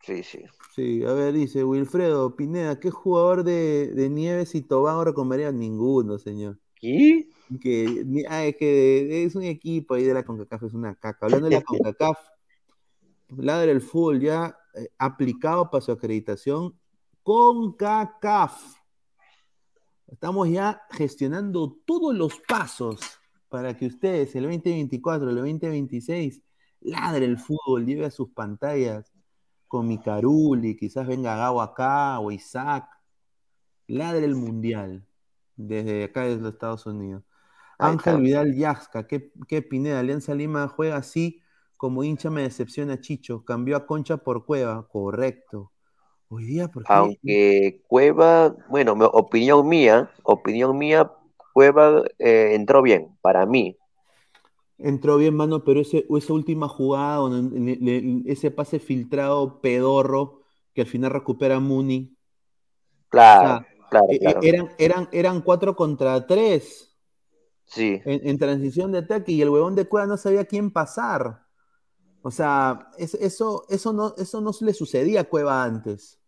Sí, 0.00 0.22
sí. 0.22 0.42
Sí, 0.74 1.04
a 1.04 1.12
ver, 1.12 1.34
dice 1.34 1.62
Wilfredo 1.62 2.34
Pineda, 2.34 2.80
¿qué 2.80 2.90
jugador 2.90 3.44
de, 3.44 3.92
de 3.94 4.10
Nieves 4.10 4.56
y 4.56 4.62
Tobago 4.62 5.04
recomendaría? 5.04 5.52
Ninguno, 5.52 6.18
señor. 6.18 6.58
Ni- 8.04 8.24
ah, 8.28 8.44
es 8.44 8.56
que 8.56 9.24
es 9.24 9.36
un 9.36 9.44
equipo 9.44 9.94
ahí 9.94 10.02
de 10.02 10.14
la 10.14 10.24
CONCACAF, 10.24 10.64
es 10.64 10.74
una 10.74 10.96
caca. 10.96 11.26
Hablando 11.26 11.48
de 11.48 11.54
la 11.56 11.62
CONCACAF, 11.62 12.18
Ladra 13.36 13.70
el 13.70 13.80
fútbol 13.80 14.20
ya 14.20 14.56
eh, 14.74 14.88
aplicado 14.98 15.70
para 15.70 15.80
su 15.80 15.92
acreditación 15.92 16.76
CONCACAF. 17.22 18.74
Estamos 20.08 20.48
ya 20.48 20.82
gestionando 20.90 21.78
todos 21.84 22.14
los 22.16 22.40
pasos 22.40 23.00
para 23.48 23.76
que 23.76 23.86
ustedes 23.86 24.34
el 24.34 24.42
2024, 24.42 25.30
el 25.30 25.36
2026, 25.36 26.42
ladre 26.80 27.26
el 27.26 27.38
fútbol, 27.38 27.86
lleve 27.86 28.06
a 28.06 28.10
sus 28.10 28.30
pantallas 28.30 29.13
con 29.74 29.88
Micaruli, 29.88 30.76
quizás 30.76 31.04
venga 31.04 31.34
Gabo 31.34 31.60
acá 31.60 32.20
o 32.20 32.30
Isaac. 32.30 32.88
Ladre 33.88 34.24
el 34.24 34.36
mundial 34.36 35.04
desde 35.56 36.04
acá 36.04 36.22
desde 36.22 36.42
los 36.42 36.52
Estados 36.52 36.86
Unidos. 36.86 37.24
Ahí 37.80 37.90
Ángel 37.90 38.12
está. 38.12 38.22
Vidal 38.22 38.54
Yaxca, 38.54 39.06
¿qué, 39.08 39.32
qué 39.48 39.62
Pineda? 39.62 39.98
Alianza 39.98 40.32
Lima 40.32 40.68
juega 40.68 40.94
así 40.94 41.42
como 41.76 42.04
hincha 42.04 42.30
me 42.30 42.42
decepciona 42.42 43.00
Chicho. 43.00 43.44
Cambió 43.44 43.76
a 43.76 43.84
Concha 43.84 44.18
por 44.18 44.46
Cueva, 44.46 44.86
correcto. 44.86 45.72
Hoy 46.28 46.44
día, 46.44 46.68
¿por 46.68 46.84
qué? 46.84 46.92
Aunque 46.92 47.82
Cueva, 47.88 48.54
bueno, 48.68 48.92
opinión 48.92 49.68
mía, 49.68 50.08
opinión 50.22 50.78
mía, 50.78 51.10
Cueva 51.52 52.04
eh, 52.20 52.52
entró 52.54 52.80
bien, 52.80 53.18
para 53.22 53.44
mí. 53.44 53.76
Entró 54.84 55.16
bien, 55.16 55.34
mano, 55.34 55.64
pero 55.64 55.80
ese, 55.80 56.06
esa 56.16 56.32
última 56.34 56.68
jugada, 56.68 57.16
donde 57.16 57.58
le- 57.60 57.76
le- 57.76 58.32
ese 58.32 58.50
pase 58.50 58.78
filtrado 58.78 59.60
pedorro 59.60 60.42
que 60.74 60.82
al 60.82 60.86
final 60.88 61.10
recupera 61.10 61.58
Muni. 61.60 62.16
Claro, 63.08 63.64
claro, 63.88 64.06
E- 64.12 64.16
e- 64.16 64.20
claro. 64.22 64.40
Eran, 64.50 64.66
eran, 64.86 65.08
eran 65.12 65.40
cuatro 65.42 65.74
contra 65.74 66.26
tres 66.26 66.62
Sí, 67.66 68.02
en, 68.04 68.28
en 68.28 68.38
transición 68.38 68.92
de 68.92 68.98
ataque 68.98 69.32
y 69.32 69.42
el 69.42 69.50
huevón 69.50 69.74
de 69.74 69.88
Cueva 69.88 70.06
no 70.06 70.16
sabía 70.16 70.44
quién 70.44 70.70
pasar. 70.70 71.42
O 72.22 72.30
sea, 72.32 72.88
es- 72.98 73.14
eso, 73.14 73.66
eso, 73.70 73.92
no, 73.92 74.14
eso 74.18 74.40
no 74.40 74.52
le 74.60 74.74
sucedía 74.74 75.22
a 75.22 75.24
Cueva 75.24 75.64
antes. 75.64 76.20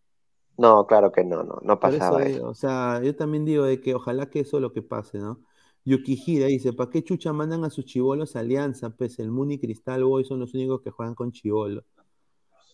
no, 0.58 0.86
claro 0.86 1.12
que 1.12 1.24
no, 1.24 1.42
no, 1.42 1.58
no 1.62 1.80
eso 1.80 1.80
pasaba 1.80 2.18
digo, 2.18 2.48
eso. 2.48 2.48
o 2.48 2.54
sea, 2.54 3.00
yo 3.02 3.14
también 3.16 3.44
digo 3.44 3.64
de 3.64 3.80
que 3.80 3.94
ojalá 3.94 4.30
que 4.30 4.40
eso 4.40 4.56
es 4.58 4.62
lo 4.62 4.72
que 4.72 4.82
pase, 4.82 5.18
¿no? 5.18 5.44
Yukihira 5.86 6.46
dice, 6.46 6.72
¿para 6.72 6.90
qué 6.90 7.04
chucha 7.04 7.32
mandan 7.32 7.64
a 7.64 7.70
sus 7.70 7.84
chivolos 7.84 8.34
a 8.34 8.40
Alianza? 8.40 8.90
Pues 8.90 9.20
el 9.20 9.30
Muni 9.30 9.58
Cristal 9.58 10.02
Boy 10.04 10.24
son 10.24 10.40
los 10.40 10.52
únicos 10.52 10.82
que 10.82 10.90
juegan 10.90 11.14
con 11.14 11.30
chivolo. 11.30 11.84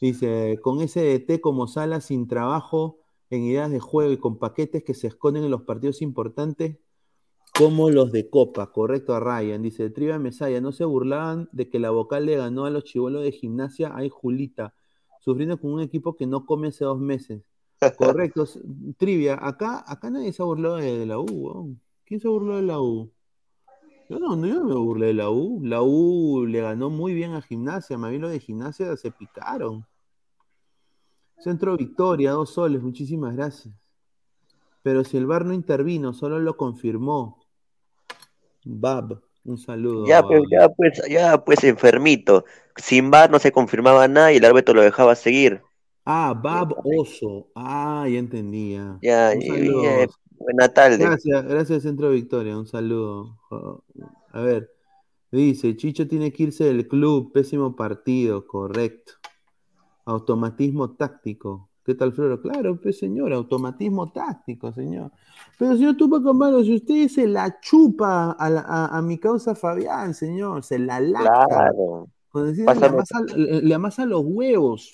Dice, 0.00 0.58
con 0.62 0.80
ese 0.80 1.02
DT 1.02 1.40
como 1.42 1.68
sala 1.68 2.00
sin 2.00 2.26
trabajo 2.26 2.98
en 3.28 3.44
ideas 3.44 3.70
de 3.70 3.80
juego 3.80 4.12
y 4.12 4.16
con 4.16 4.38
paquetes 4.38 4.82
que 4.82 4.94
se 4.94 5.08
esconden 5.08 5.44
en 5.44 5.50
los 5.50 5.62
partidos 5.62 6.00
importantes, 6.00 6.78
como 7.56 7.90
los 7.90 8.12
de 8.12 8.30
Copa, 8.30 8.72
correcto 8.72 9.14
a 9.14 9.20
Ryan. 9.20 9.60
Dice, 9.60 9.90
Triva 9.90 10.18
Mesaya, 10.18 10.62
no 10.62 10.72
se 10.72 10.86
burlaban 10.86 11.50
de 11.52 11.68
que 11.68 11.78
la 11.78 11.90
vocal 11.90 12.24
le 12.24 12.36
ganó 12.36 12.64
a 12.64 12.70
los 12.70 12.84
chivolos 12.84 13.22
de 13.22 13.32
gimnasia, 13.32 13.92
ay 13.94 14.08
Julita, 14.08 14.74
sufriendo 15.20 15.60
con 15.60 15.70
un 15.72 15.80
equipo 15.82 16.16
que 16.16 16.26
no 16.26 16.46
come 16.46 16.68
hace 16.68 16.86
dos 16.86 16.98
meses. 16.98 17.42
Correcto, 17.98 18.46
trivia. 18.96 19.38
Acá, 19.38 19.84
acá 19.86 20.08
nadie 20.08 20.32
se 20.32 20.40
ha 20.40 20.46
burlado 20.46 20.76
de, 20.76 21.04
la 21.04 21.18
U. 21.18 21.76
¿Quién 22.12 22.20
se 22.20 22.28
burló 22.28 22.56
de 22.56 22.62
la 22.64 22.78
U? 22.78 23.10
Yo 24.10 24.18
no, 24.18 24.36
no, 24.36 24.46
yo 24.46 24.62
me 24.62 24.74
burlé 24.74 25.06
de 25.06 25.14
la 25.14 25.30
U. 25.30 25.62
La 25.64 25.80
U 25.80 26.44
le 26.44 26.60
ganó 26.60 26.90
muy 26.90 27.14
bien 27.14 27.32
a 27.32 27.40
Gimnasia. 27.40 27.96
Más 27.96 28.10
bien 28.10 28.20
los 28.20 28.30
de 28.30 28.38
Gimnasia 28.38 28.94
se 28.98 29.10
picaron. 29.10 29.86
Centro 31.38 31.74
Victoria, 31.74 32.32
dos 32.32 32.52
soles. 32.52 32.82
Muchísimas 32.82 33.34
gracias. 33.34 33.74
Pero 34.82 35.04
si 35.04 35.16
el 35.16 35.24
VAR 35.24 35.46
no 35.46 35.54
intervino, 35.54 36.12
solo 36.12 36.38
lo 36.38 36.58
confirmó. 36.58 37.38
Bab, 38.66 39.22
un 39.46 39.56
saludo. 39.56 40.06
Ya, 40.06 40.22
pues, 40.22 40.42
ya, 40.50 40.68
pues, 40.68 41.02
ya, 41.08 41.42
pues, 41.42 41.64
enfermito. 41.64 42.44
Sin 42.76 43.10
VAR 43.10 43.30
no 43.30 43.38
se 43.38 43.52
confirmaba 43.52 44.06
nada 44.06 44.34
y 44.34 44.36
el 44.36 44.44
árbitro 44.44 44.74
lo 44.74 44.82
dejaba 44.82 45.14
seguir. 45.14 45.62
Ah, 46.04 46.34
Bab 46.34 46.74
Oso. 46.84 47.46
Ah, 47.54 48.06
ya 48.06 48.18
entendía. 48.18 48.98
Ya, 49.00 49.32
Un 49.34 49.40
y- 49.40 49.46
saludo. 49.48 49.86
eh, 49.86 50.08
buena 50.42 50.68
tarde. 50.68 50.98
Gracias, 50.98 51.44
gracias 51.44 51.82
Centro 51.82 52.10
Victoria, 52.10 52.56
un 52.58 52.66
saludo. 52.66 53.38
A 54.32 54.40
ver, 54.40 54.70
dice, 55.30 55.76
Chicho 55.76 56.06
tiene 56.06 56.32
que 56.32 56.44
irse 56.44 56.64
del 56.64 56.86
club, 56.88 57.32
pésimo 57.32 57.74
partido, 57.76 58.46
correcto. 58.46 59.12
Automatismo 60.04 60.92
táctico. 60.96 61.68
¿Qué 61.84 61.94
tal, 61.96 62.12
Floro? 62.12 62.40
Claro, 62.40 62.78
pues 62.80 62.98
señor, 62.98 63.32
automatismo 63.32 64.12
táctico, 64.12 64.72
señor. 64.72 65.10
Pero 65.58 65.74
señor 65.76 65.96
Tupac 65.96 66.24
Amaro, 66.26 66.62
si 66.62 66.76
usted 66.76 67.08
se 67.08 67.26
la 67.26 67.58
chupa 67.60 68.32
a, 68.32 68.50
la- 68.50 68.60
a- 68.60 68.96
a 68.98 69.02
mi 69.02 69.18
causa 69.18 69.54
Fabián, 69.56 70.14
señor, 70.14 70.62
se 70.62 70.78
la 70.78 71.00
lacta. 71.00 71.46
Claro, 71.48 72.08
Cuando 72.30 72.50
decide, 72.50 72.74
le, 72.74 72.86
amasa, 72.86 73.20
le 73.36 73.74
amasa 73.74 74.06
los 74.06 74.22
huevos. 74.24 74.92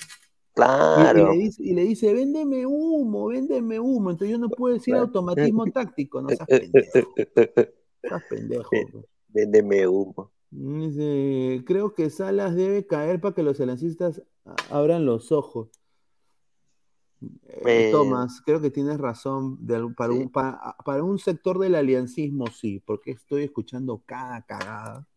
Y, 0.58 0.60
y 0.60 0.64
claro. 0.64 1.32
le 1.32 1.38
dice, 1.38 1.62
y 1.62 1.72
le 1.74 1.82
dice, 1.84 2.12
véndeme 2.12 2.66
humo, 2.66 3.28
véndeme 3.28 3.78
humo. 3.80 4.10
Entonces 4.10 4.32
yo 4.32 4.38
no 4.38 4.48
puedo 4.50 4.74
decir 4.74 4.94
automatismo 4.94 5.66
táctico, 5.66 6.20
no 6.20 6.28
seas 6.30 6.46
pendejo. 6.46 7.14
Seas 8.02 8.22
pendejo. 8.28 8.70
pues. 8.70 9.04
Véndeme 9.28 9.86
humo. 9.86 10.30
Dice, 10.50 11.62
creo 11.66 11.94
que 11.94 12.10
Salas 12.10 12.54
debe 12.54 12.86
caer 12.86 13.20
para 13.20 13.34
que 13.34 13.42
los 13.42 13.60
alancistas 13.60 14.22
a- 14.44 14.54
abran 14.70 15.04
los 15.04 15.30
ojos. 15.32 15.68
Eh, 17.66 17.90
Tomás, 17.92 18.40
creo 18.46 18.60
que 18.60 18.70
tienes 18.70 18.98
razón. 18.98 19.58
para, 19.96 20.12
un, 20.12 20.30
para, 20.30 21.02
un 21.02 21.18
sector 21.18 21.58
del 21.58 21.74
aliancismo, 21.74 22.46
sí, 22.46 22.80
porque 22.86 23.10
estoy 23.10 23.42
escuchando 23.42 24.02
cada 24.06 24.42
cagada. 24.42 25.07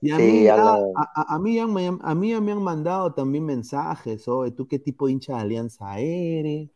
Y 0.00 0.10
a, 0.10 0.18
mí, 0.18 0.46
a, 0.46 1.38
mí, 1.38 1.58
a, 1.58 2.14
mí 2.14 2.40
me 2.40 2.52
han 2.52 2.62
mandado 2.62 3.14
también 3.14 3.44
mensajes, 3.44 4.28
oye, 4.28 4.52
¿tú 4.52 4.68
qué 4.68 4.78
tipo 4.78 5.06
de 5.06 5.12
hincha 5.12 5.34
de 5.34 5.40
alianza 5.40 5.98
eres? 5.98 6.70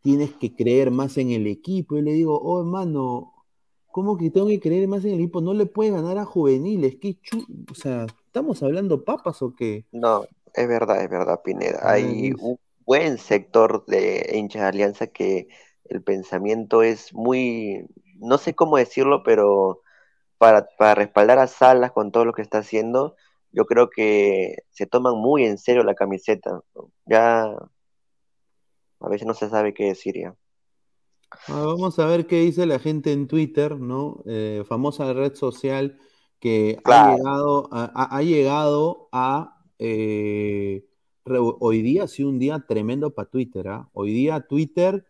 Tienes 0.00 0.32
que 0.34 0.54
creer 0.54 0.92
más 0.92 1.18
en 1.18 1.30
el 1.30 1.46
equipo. 1.48 1.96
Y 1.96 2.02
le 2.02 2.12
digo, 2.12 2.38
oh, 2.40 2.60
hermano, 2.60 3.32
¿cómo 3.90 4.16
que 4.16 4.30
tengo 4.30 4.46
que 4.46 4.60
creer 4.60 4.86
más 4.86 5.04
en 5.04 5.14
el 5.14 5.18
equipo? 5.18 5.40
No 5.40 5.54
le 5.54 5.66
puedes 5.66 5.92
ganar 5.92 6.18
a 6.18 6.24
juveniles. 6.24 6.96
¿Qué 7.00 7.18
o 7.70 7.74
sea, 7.74 8.06
¿estamos 8.26 8.62
hablando 8.62 9.04
papas 9.04 9.42
o 9.42 9.54
qué? 9.56 9.86
No, 9.90 10.24
es 10.54 10.68
verdad, 10.68 11.02
es 11.02 11.10
verdad, 11.10 11.40
Pineda. 11.42 11.80
Hay 11.82 12.32
un 12.38 12.58
buen 12.86 13.18
sector 13.18 13.84
de 13.86 14.30
hinchas 14.34 14.62
de 14.62 14.68
alianza 14.68 15.08
que 15.08 15.48
el 15.84 16.02
pensamiento 16.02 16.82
es 16.82 17.12
muy, 17.12 17.86
no 18.18 18.38
sé 18.38 18.54
cómo 18.54 18.76
decirlo, 18.76 19.22
pero 19.24 19.82
para, 20.38 20.66
para 20.78 20.94
respaldar 20.94 21.38
a 21.38 21.46
Salas 21.46 21.92
con 21.92 22.12
todo 22.12 22.24
lo 22.24 22.32
que 22.32 22.42
está 22.42 22.58
haciendo, 22.58 23.16
yo 23.52 23.66
creo 23.66 23.90
que 23.90 24.56
se 24.70 24.86
toman 24.86 25.16
muy 25.16 25.44
en 25.44 25.58
serio 25.58 25.82
la 25.82 25.94
camiseta. 25.94 26.60
Ya 27.06 27.44
a 29.00 29.08
veces 29.08 29.26
no 29.26 29.34
se 29.34 29.48
sabe 29.48 29.74
qué 29.74 29.86
decir 29.86 30.16
ya. 30.16 30.36
Ah, 31.48 31.64
vamos 31.66 31.98
a 31.98 32.06
ver 32.06 32.26
qué 32.26 32.40
dice 32.40 32.66
la 32.66 32.78
gente 32.78 33.12
en 33.12 33.28
Twitter, 33.28 33.78
¿no? 33.78 34.22
Eh, 34.26 34.64
famosa 34.66 35.12
red 35.12 35.34
social 35.34 35.98
que 36.40 36.78
ha 36.84 37.16
llegado 37.16 37.68
a, 37.72 38.16
ha, 38.16 38.22
llegado 38.22 39.08
a 39.12 39.60
eh, 39.78 40.84
hoy 41.26 41.82
día 41.82 42.04
ha 42.04 42.08
sido 42.08 42.28
un 42.28 42.38
día 42.38 42.64
tremendo 42.66 43.14
para 43.14 43.28
Twitter. 43.28 43.68
¿ah? 43.68 43.88
Hoy 43.92 44.12
día 44.12 44.46
Twitter 44.46 45.06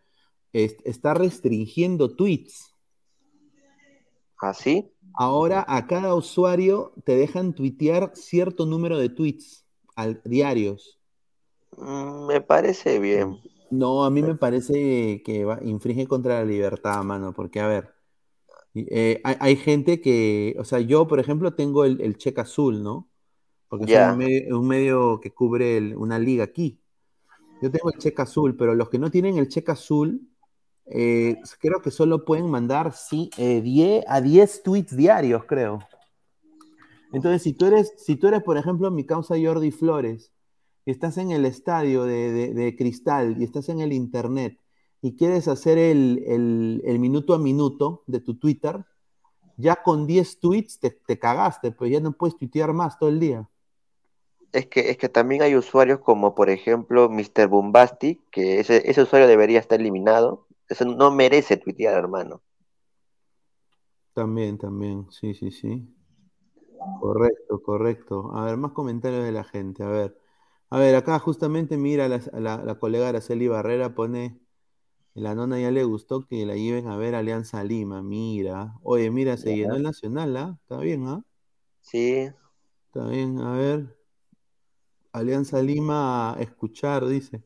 está 0.51 1.13
restringiendo 1.13 2.15
tweets. 2.15 2.75
¿Ah, 4.41 4.53
Ahora 5.13 5.65
a 5.67 5.87
cada 5.87 6.15
usuario 6.15 6.93
te 7.03 7.15
dejan 7.15 7.53
tuitear 7.53 8.11
cierto 8.15 8.65
número 8.65 8.97
de 8.97 9.09
tweets 9.09 9.65
al, 9.95 10.21
diarios. 10.23 10.99
Mm, 11.77 12.25
me 12.27 12.41
parece 12.41 12.99
bien. 12.99 13.39
No, 13.71 14.03
a 14.03 14.09
mí 14.09 14.23
me 14.23 14.35
parece 14.35 15.21
que 15.23 15.45
infringe 15.63 16.07
contra 16.07 16.39
la 16.39 16.45
libertad, 16.45 17.03
mano, 17.03 17.33
porque 17.33 17.59
a 17.59 17.67
ver, 17.67 17.93
eh, 18.73 19.21
hay, 19.23 19.55
gente 19.55 20.01
que, 20.01 20.55
o 20.59 20.63
sea, 20.63 20.79
yo, 20.79 21.07
por 21.07 21.19
ejemplo, 21.19 21.53
tengo 21.53 21.85
el, 21.85 22.17
cheque 22.17 22.41
azul, 22.41 22.83
¿no? 22.83 23.09
Porque 23.67 23.93
es 23.93 24.51
un 24.51 24.67
medio, 24.67 25.19
que 25.19 25.31
cubre 25.31 25.95
una 25.95 26.17
liga 26.17 26.43
aquí. 26.43 26.79
Yo 27.61 27.69
tengo 27.69 27.91
el 27.91 27.99
cheque 27.99 28.21
azul, 28.21 28.55
pero 28.55 28.73
los 28.73 28.89
que 28.89 28.99
no 28.99 29.11
tienen 29.11 29.37
el 29.37 29.49
cheque 29.49 29.71
azul, 29.71 30.27
eh, 30.91 31.37
creo 31.59 31.81
que 31.81 31.91
solo 31.91 32.25
pueden 32.25 32.49
mandar 32.49 32.93
sí, 32.93 33.29
10 33.37 33.67
eh, 33.67 34.03
a 34.07 34.21
10 34.21 34.63
tweets 34.63 34.95
diarios, 34.95 35.45
creo. 35.45 35.79
Entonces, 37.11 37.41
si 37.43 37.53
tú 37.53 37.65
eres, 37.65 37.93
si 37.97 38.15
tú 38.15 38.27
eres, 38.27 38.43
por 38.43 38.57
ejemplo, 38.57 38.89
mi 38.91 39.05
causa 39.05 39.35
Jordi 39.41 39.71
Flores, 39.71 40.31
y 40.85 40.91
estás 40.91 41.17
en 41.17 41.31
el 41.31 41.45
estadio 41.45 42.05
de, 42.05 42.75
cristal 42.77 43.35
y 43.39 43.43
estás 43.43 43.69
en 43.69 43.79
el 43.79 43.93
internet 43.93 44.57
y 45.01 45.15
quieres 45.15 45.47
hacer 45.47 45.77
el, 45.77 46.81
minuto 46.99 47.33
a 47.33 47.39
minuto 47.39 48.03
de 48.07 48.19
tu 48.19 48.35
Twitter, 48.35 48.83
ya 49.57 49.83
con 49.83 50.07
10 50.07 50.39
tweets 50.39 50.79
te, 50.79 50.89
te, 50.91 51.19
cagaste, 51.19 51.71
pues 51.71 51.91
ya 51.91 51.99
no 51.99 52.13
puedes 52.13 52.37
tuitear 52.37 52.73
más 52.73 52.97
todo 52.97 53.09
el 53.09 53.19
día. 53.19 53.47
Es 54.51 54.65
que, 54.65 54.89
es 54.89 54.97
que 54.97 55.09
también 55.09 55.43
hay 55.43 55.55
usuarios 55.55 55.99
como, 55.99 56.33
por 56.33 56.49
ejemplo, 56.49 57.07
Mr. 57.07 57.47
Bombastic, 57.47 58.19
que 58.31 58.59
ese 58.59 59.01
usuario 59.01 59.27
debería 59.27 59.59
estar 59.59 59.79
eliminado. 59.79 60.47
Eso 60.69 60.85
no 60.85 61.11
merece 61.11 61.57
tuitear, 61.57 61.97
hermano. 61.97 62.43
También, 64.13 64.57
también, 64.57 65.07
sí, 65.11 65.33
sí, 65.33 65.51
sí. 65.51 65.95
Correcto, 66.99 67.61
correcto. 67.61 68.31
A 68.35 68.45
ver, 68.45 68.57
más 68.57 68.71
comentarios 68.71 69.23
de 69.23 69.31
la 69.31 69.43
gente. 69.43 69.83
A 69.83 69.87
ver, 69.87 70.17
a 70.69 70.77
ver, 70.77 70.95
acá 70.95 71.17
justamente 71.19 71.77
mira 71.77 72.07
la, 72.07 72.19
la, 72.33 72.79
colega 72.79 73.09
Araceli 73.09 73.47
Barrera 73.47 73.95
pone, 73.95 74.39
la 75.13 75.35
nona 75.35 75.59
ya 75.59 75.71
le 75.71 75.83
gustó 75.83 76.25
que 76.27 76.45
la 76.45 76.55
lleven 76.55 76.87
a 76.87 76.97
ver 76.97 77.15
Alianza 77.15 77.63
Lima, 77.63 78.03
mira. 78.03 78.75
Oye, 78.83 79.09
mira, 79.09 79.37
se 79.37 79.55
llenó 79.55 79.75
el 79.75 79.83
Nacional, 79.83 80.37
¿ah? 80.37 80.57
Está 80.61 80.77
bien, 80.79 81.07
¿ah? 81.07 81.23
Sí. 81.81 82.29
Está 82.87 83.07
bien, 83.07 83.39
a 83.39 83.53
ver. 83.53 83.97
Alianza 85.11 85.61
Lima 85.61 86.33
a 86.33 86.41
escuchar, 86.41 87.07
dice. 87.07 87.43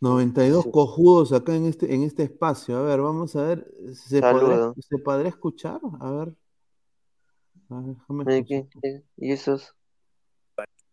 92 0.00 0.66
cojudos 0.66 1.32
acá 1.32 1.54
en 1.54 1.66
este, 1.66 1.94
en 1.94 2.02
este 2.02 2.24
espacio. 2.24 2.78
A 2.78 2.82
ver, 2.82 3.00
vamos 3.00 3.34
a 3.36 3.42
ver. 3.42 3.72
¿Se, 3.94 4.20
podrá, 4.20 4.74
¿se 4.78 4.98
podrá 4.98 5.28
escuchar? 5.28 5.80
A 6.00 6.10
ver. 6.10 6.34
A 7.70 7.80
ver 7.80 7.96
déjame 7.96 8.68
¿Y 9.16 9.32
esos? 9.32 9.74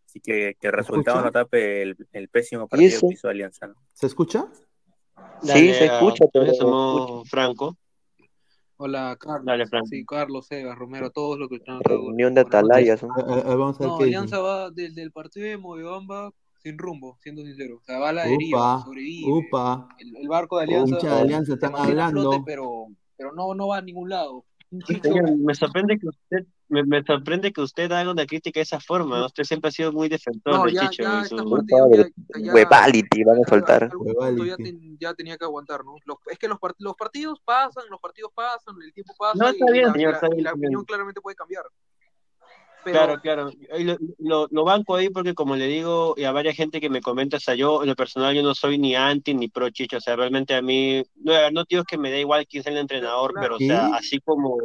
Así 0.08 0.20
que 0.20 0.56
que 0.60 0.68
el 0.68 0.74
resultado 0.74 1.22
no 1.22 1.32
tape 1.32 1.82
el, 1.82 1.98
el 2.12 2.30
pésimo 2.30 2.68
partido 2.68 3.00
que 3.00 3.14
hizo 3.14 3.28
Alianza. 3.28 3.74
¿Se 3.94 4.06
escucha? 4.06 4.48
sí, 5.42 5.74
se 5.74 5.86
escucha. 5.86 6.26
Pero 6.32 6.54
somos 6.54 7.30
Franco. 7.30 7.78
Hola, 8.78 9.18
Carlos. 9.20 9.46
Dale, 9.46 9.66
Franco. 9.68 9.88
Sí, 9.88 10.06
Carlos, 10.06 10.52
Eva, 10.52 10.76
Romero, 10.76 11.10
todos 11.10 11.40
los 11.40 11.50
que 11.50 11.56
están 11.56 11.80
Reunión 11.84 12.34
de 12.34 12.42
atalayas. 12.42 13.02
¿no? 13.04 13.10
vamos 13.16 13.78
a 13.78 13.80
ver 13.80 13.88
no, 13.88 13.98
Alianza 13.98 14.40
va 14.40 14.72
desde 14.72 15.02
el 15.02 15.12
partido 15.12 15.48
de 15.48 15.58
Movibamba 15.58 16.32
sin 16.64 16.78
rumbo, 16.78 17.18
siendo 17.22 17.44
sincero. 17.44 17.78
O 17.82 17.84
sea, 17.84 18.00
va 18.00 18.10
a 18.10 18.14
la 18.14 18.26
deriva, 18.26 18.82
sobrevive. 18.84 19.32
Upa. 19.32 19.90
El, 20.00 20.16
el, 20.16 20.28
barco 20.28 20.58
de 20.58 20.64
Alianza. 20.64 20.96
Mucha 20.96 21.16
de 21.16 21.22
Alianza 21.22 21.54
están 21.54 21.76
hablando. 21.76 22.22
Flote, 22.22 22.44
pero, 22.46 22.88
pero 23.18 23.34
no, 23.34 23.54
no 23.54 23.68
va 23.68 23.78
a 23.78 23.82
ningún 23.82 24.10
lado. 24.10 24.46
me 24.72 25.54
sorprende 25.54 26.00
que 26.00 26.08
usted 26.08 26.48
me, 26.70 26.84
me, 26.84 27.04
sorprende 27.04 27.54
que 27.54 27.62
usted 27.62 27.92
haga 27.92 28.10
una 28.10 28.26
crítica 28.26 28.60
de 28.60 28.64
esa 28.64 28.80
forma. 28.80 29.26
Usted 29.26 29.44
siempre 29.44 29.68
ha 29.68 29.72
sido 29.72 29.92
muy 29.92 30.10
defensor 30.10 30.54
no, 30.54 30.64
del 30.64 30.74
ya, 30.74 30.90
Chicho. 30.90 31.04
Ya, 31.04 31.24
su... 31.26 31.36
Webality, 32.54 33.24
van 33.24 33.40
a 33.46 33.48
soltar. 33.48 33.92
Ya, 34.44 34.56
ya, 35.00 35.14
tenía 35.14 35.38
que 35.38 35.46
aguantar, 35.46 35.84
¿no? 35.86 35.96
Los, 36.06 36.18
es 36.32 36.40
que 36.40 36.48
los, 36.48 36.60
part 36.60 36.76
los, 36.80 36.96
partidos 36.96 37.40
pasan, 37.46 37.84
los 37.90 38.00
partidos 38.00 38.32
pasan, 38.34 38.76
el 38.84 38.94
tiempo 38.94 39.14
pasa. 39.20 39.38
No, 39.38 39.50
está 39.50 39.72
bien, 39.72 39.92
señor. 39.92 40.18
Y 40.36 40.42
la, 40.42 40.54
opinión 40.54 40.84
claramente 40.86 41.22
puede 41.22 41.36
cambiar. 41.36 41.64
Pero... 42.84 42.98
Claro, 42.98 43.22
claro. 43.22 43.52
Lo, 43.80 43.98
lo, 44.20 44.48
lo, 44.52 44.64
banco 44.64 44.96
ahí 44.96 45.10
porque, 45.10 45.34
como 45.34 45.56
le 45.56 45.68
digo, 45.68 46.14
y 46.18 46.24
a 46.24 46.32
varias 46.32 46.56
gente 46.56 46.82
que 46.82 46.90
me 46.90 47.02
comenta, 47.02 47.38
o 47.38 47.40
sea, 47.40 47.56
yo 47.56 47.84
en 47.84 47.90
lo 47.90 47.96
personal 47.96 48.36
yo 48.36 48.44
no 48.44 48.54
soy 48.56 48.78
ni 48.78 48.96
anti 48.96 49.34
ni 49.34 49.48
pro 49.48 49.70
Chicho, 49.70 49.98
o 49.98 50.02
sea, 50.02 50.16
realmente 50.16 50.56
a 50.56 50.62
mí, 50.62 51.04
no, 51.16 51.34
no 51.52 51.64
digo 51.68 51.84
que 51.84 51.98
me 51.98 52.12
da 52.12 52.18
igual 52.18 52.46
quién 52.48 52.62
es 52.62 52.68
el 52.68 52.78
entrenador, 52.78 53.34
claro, 53.34 53.58
pero, 53.58 53.58
¿sí? 53.58 53.66
o 53.66 53.68
sea, 53.68 53.96
así 53.96 54.20
como 54.20 54.58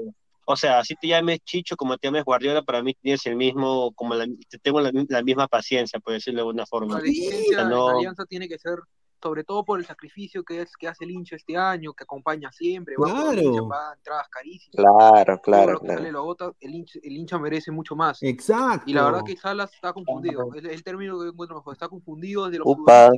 o 0.50 0.56
sea, 0.56 0.82
si 0.82 0.94
te 0.94 1.08
llames 1.08 1.40
Chicho 1.44 1.76
como 1.76 1.98
te 1.98 2.08
llames 2.08 2.24
Guardiola, 2.24 2.62
para 2.62 2.82
mí 2.82 2.94
tienes 2.94 3.26
el 3.26 3.36
mismo, 3.36 3.92
como 3.92 4.14
la, 4.14 4.26
tengo 4.62 4.80
la, 4.80 4.90
la, 5.06 5.22
misma 5.22 5.46
paciencia, 5.46 6.00
por 6.00 6.14
decirlo 6.14 6.38
de 6.38 6.40
alguna 6.40 6.64
forma. 6.64 6.94
La 6.94 7.02
diligencia 7.02 7.66
o 7.66 7.68
no... 7.68 7.88
alianza 7.90 8.24
tiene 8.24 8.48
que 8.48 8.58
ser, 8.58 8.78
sobre 9.22 9.44
todo 9.44 9.64
por 9.64 9.78
el 9.78 9.86
sacrificio 9.86 10.44
que 10.44 10.62
es 10.62 10.76
que 10.76 10.88
hace 10.88 11.04
el 11.04 11.10
hincha 11.10 11.36
este 11.36 11.56
año, 11.56 11.92
que 11.92 12.04
acompaña 12.04 12.52
siempre, 12.52 12.94
claro. 12.94 13.26
va, 13.26 13.34
hincha, 13.34 13.62
va 13.62 13.94
entradas 13.96 14.28
carísimas. 14.28 14.76
Claro, 14.76 15.40
claro. 15.40 15.80
claro. 15.80 15.98
Sale, 15.98 16.12
lo 16.12 16.36
el, 16.60 16.74
hincha, 16.74 16.98
el 17.02 17.16
hincha 17.16 17.38
merece 17.38 17.70
mucho 17.70 17.96
más. 17.96 18.22
Exacto. 18.22 18.84
Y 18.86 18.92
la 18.92 19.04
verdad 19.04 19.22
que 19.24 19.36
Salas 19.36 19.72
está 19.74 19.92
confundido. 19.92 20.52
El, 20.54 20.66
el 20.66 20.82
término 20.82 21.20
que 21.20 21.28
encuentro 21.28 21.56
mejor, 21.56 21.72
está 21.74 21.88
confundido 21.88 22.46
desde 22.46 22.58
los 22.58 22.66
Upa 22.66 23.10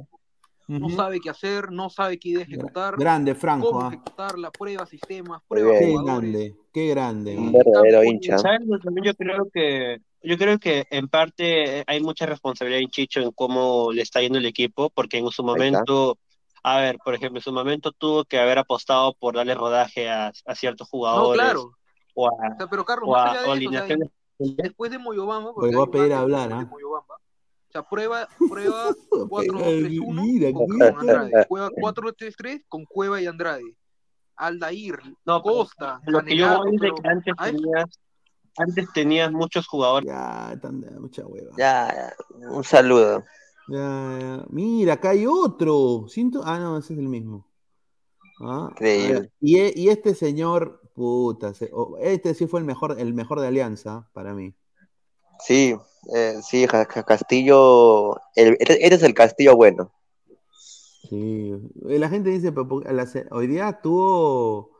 no 0.78 0.88
sabe 0.90 1.20
qué 1.20 1.30
hacer, 1.30 1.72
no 1.72 1.90
sabe 1.90 2.18
qué 2.18 2.30
idea 2.30 2.42
ejecutar. 2.42 2.96
Grande, 2.96 3.34
Franco. 3.34 3.70
Cómo 3.72 3.82
¿ah? 3.82 3.88
ejecutar 3.88 4.38
la 4.38 4.50
prueba, 4.52 4.86
sistemas, 4.86 5.42
pruebas. 5.48 5.80
Qué 5.80 5.94
grande, 6.04 6.56
qué 6.72 6.88
grande. 6.88 7.36
Un 7.36 7.52
verdadero 7.52 8.04
hincha. 8.04 8.36
Yo 9.02 9.14
creo 9.14 9.50
que 9.52 10.00
yo 10.22 10.36
creo 10.36 10.58
que 10.58 10.86
en 10.90 11.08
parte 11.08 11.84
hay 11.86 12.00
mucha 12.00 12.26
responsabilidad 12.26 12.82
en 12.82 12.90
Chicho 12.90 13.20
en 13.20 13.30
cómo 13.32 13.92
le 13.92 14.02
está 14.02 14.20
yendo 14.20 14.38
el 14.38 14.46
equipo, 14.46 14.90
porque 14.90 15.18
en 15.18 15.30
su 15.30 15.42
momento, 15.42 16.18
a 16.62 16.78
ver, 16.80 16.98
por 17.04 17.14
ejemplo, 17.14 17.38
en 17.38 17.44
su 17.44 17.52
momento 17.52 17.92
tuvo 17.92 18.24
que 18.24 18.38
haber 18.38 18.58
apostado 18.58 19.14
por 19.14 19.34
darle 19.34 19.54
rodaje 19.54 20.08
a, 20.08 20.32
a 20.44 20.54
ciertos 20.54 20.88
jugadores. 20.88 21.42
No, 21.42 21.50
claro. 21.50 21.72
O 22.14 22.28
a, 22.28 22.32
o 22.32 22.56
sea, 22.58 22.66
pero 22.68 22.84
Carlos, 22.84 23.08
o 23.08 23.16
a, 23.16 23.32
de 23.32 23.38
eso, 23.38 23.52
o 23.52 23.86
sea, 23.86 23.96
después 24.38 24.90
de 24.90 24.98
Moyobamba, 24.98 25.52
porque 25.54 25.74
voy 25.74 25.86
a 25.86 25.90
pedir 25.90 26.12
a 26.12 26.20
hablar, 26.20 26.52
¿ah? 26.52 26.70
O 26.72 27.72
sea, 27.72 27.82
prueba, 27.84 28.28
prueba 28.50 28.90
4-2-3-1 29.10 30.52
con 30.52 30.82
Andrade. 30.82 31.46
Juega 31.48 31.70
4-3-3 31.70 32.64
con 32.68 32.84
Cueva 32.84 33.20
y 33.20 33.26
Andrade. 33.26 33.76
Aldair, 34.34 34.98
no, 35.24 35.42
Costa. 35.42 36.00
Lo 36.06 36.22
que 36.22 36.36
yo 36.36 36.58
voy 36.58 36.76
de 36.78 36.90
que 36.90 37.08
antes 37.08 37.34
tenías, 37.36 38.00
antes 38.60 38.92
tenías 38.92 39.30
muchos 39.32 39.66
jugadores. 39.66 40.08
Ya, 40.08 40.58
tan, 40.60 40.84
mucha 41.00 41.26
hueva. 41.26 41.50
Ya, 41.56 42.14
un 42.50 42.64
saludo. 42.64 43.24
Ya, 43.68 44.18
ya. 44.20 44.44
Mira, 44.50 44.94
acá 44.94 45.10
hay 45.10 45.26
otro. 45.26 46.06
Siento... 46.08 46.42
Ah, 46.44 46.58
no, 46.58 46.78
ese 46.78 46.92
es 46.94 46.98
el 46.98 47.08
mismo. 47.08 47.46
Ah, 48.40 48.70
y, 48.80 49.58
y, 49.82 49.88
este 49.90 50.14
señor, 50.14 50.80
puta, 50.94 51.52
este 52.00 52.32
sí 52.32 52.46
fue 52.46 52.60
el 52.60 52.66
mejor, 52.66 52.98
el 52.98 53.12
mejor 53.12 53.38
de 53.40 53.48
Alianza 53.48 54.08
para 54.14 54.32
mí. 54.32 54.54
Sí, 55.40 55.76
eh, 56.14 56.38
sí, 56.42 56.66
Castillo, 56.66 58.18
eres 58.34 59.02
el 59.02 59.12
Castillo 59.12 59.56
bueno. 59.56 59.92
Sí, 61.10 61.52
la 61.82 62.08
gente 62.08 62.30
dice, 62.30 62.54
hoy 63.30 63.46
día 63.46 63.80
tuvo, 63.82 64.70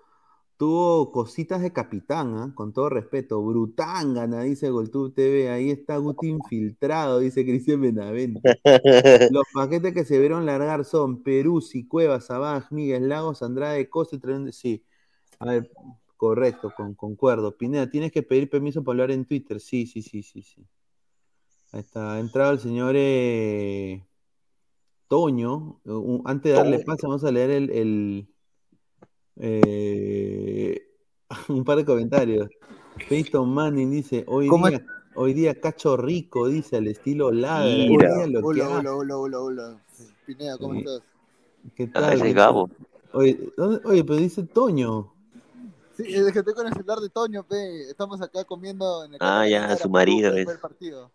tuvo 0.60 1.10
cositas 1.10 1.62
de 1.62 1.72
capitán, 1.72 2.34
¿ah? 2.36 2.52
Con 2.54 2.74
todo 2.74 2.90
respeto, 2.90 3.42
Brutangana, 3.42 4.42
dice 4.42 4.68
Goltube 4.68 5.10
TV, 5.10 5.48
ahí 5.48 5.70
está 5.70 5.96
Guti 5.96 6.28
infiltrado, 6.28 7.18
dice 7.18 7.46
Cristian 7.46 7.80
Benavente. 7.80 8.42
Los 9.32 9.44
paquetes 9.54 9.94
que 9.94 10.04
se 10.04 10.18
vieron 10.18 10.44
largar 10.44 10.84
son 10.84 11.22
Peruzzi, 11.22 11.88
Cuevas, 11.88 12.26
Sabaj, 12.26 12.70
Miguel 12.72 13.08
Lagos, 13.08 13.42
Andrade, 13.42 13.88
Costa 13.88 14.16
y 14.16 14.52
Sí, 14.52 14.84
a 15.38 15.46
ver, 15.46 15.70
correcto, 16.18 16.70
con, 16.76 16.94
concuerdo. 16.94 17.56
Pineda, 17.56 17.88
tienes 17.88 18.12
que 18.12 18.22
pedir 18.22 18.50
permiso 18.50 18.84
para 18.84 18.92
hablar 18.92 19.12
en 19.12 19.24
Twitter. 19.24 19.60
Sí, 19.60 19.86
sí, 19.86 20.02
sí, 20.02 20.22
sí, 20.22 20.42
sí. 20.42 20.66
Ahí 21.72 21.80
está, 21.80 22.16
ha 22.16 22.20
entrado 22.20 22.52
el 22.52 22.58
señor 22.58 22.96
eh, 22.98 24.04
Toño. 25.08 25.80
Antes 26.26 26.52
de 26.52 26.58
darle 26.58 26.80
paso, 26.80 27.08
vamos 27.08 27.24
a 27.24 27.32
leer 27.32 27.48
el, 27.48 27.70
el, 27.70 28.28
eh, 29.40 30.82
un 31.48 31.64
par 31.64 31.76
de 31.78 31.84
comentarios. 31.84 32.48
Peyton 33.08 33.48
Manning 33.52 33.90
dice, 33.90 34.24
hoy 34.28 34.48
¿Cómo 34.48 34.68
día, 34.68 34.84
hoy 35.14 35.32
día 35.32 35.58
cacho 35.60 35.96
rico, 35.96 36.48
dice, 36.48 36.76
al 36.76 36.86
estilo 36.86 37.30
ladra. 37.32 38.26
Lo 38.26 38.46
Hola, 38.46 38.64
hace. 38.64 38.66
hola, 38.68 38.94
hola, 38.94 39.16
hola, 39.16 39.40
hola. 39.40 39.80
Pineda, 40.26 40.58
¿cómo 40.58 40.74
Sí. 40.74 40.78
estás? 40.80 41.02
¿Qué 41.74 41.84
Ah, 41.84 42.00
tal? 42.00 42.12
ese 42.14 42.22
¿Qué 42.22 42.28
es 42.30 42.34
tal? 42.34 42.44
Gabo. 42.44 42.70
Oye, 43.12 43.52
¿dónde- 43.56 43.80
oye, 43.84 44.04
pero 44.04 44.18
dice 44.18 44.42
Toño. 44.44 45.12
Sí, 45.96 46.04
es 46.14 46.32
que 46.32 46.38
estoy 46.38 46.54
con 46.54 46.66
el 46.66 46.72
celular 46.72 46.98
de 47.00 47.08
Toño, 47.08 47.42
pe. 47.42 47.90
Estamos 47.90 48.20
acá 48.22 48.44
comiendo 48.44 49.04
en 49.04 49.14
el 49.14 49.18
Ah, 49.20 49.46
ya, 49.48 49.76
su 49.76 49.88
marido 49.90 50.32
es. 50.34 50.46
partido. 50.58 51.10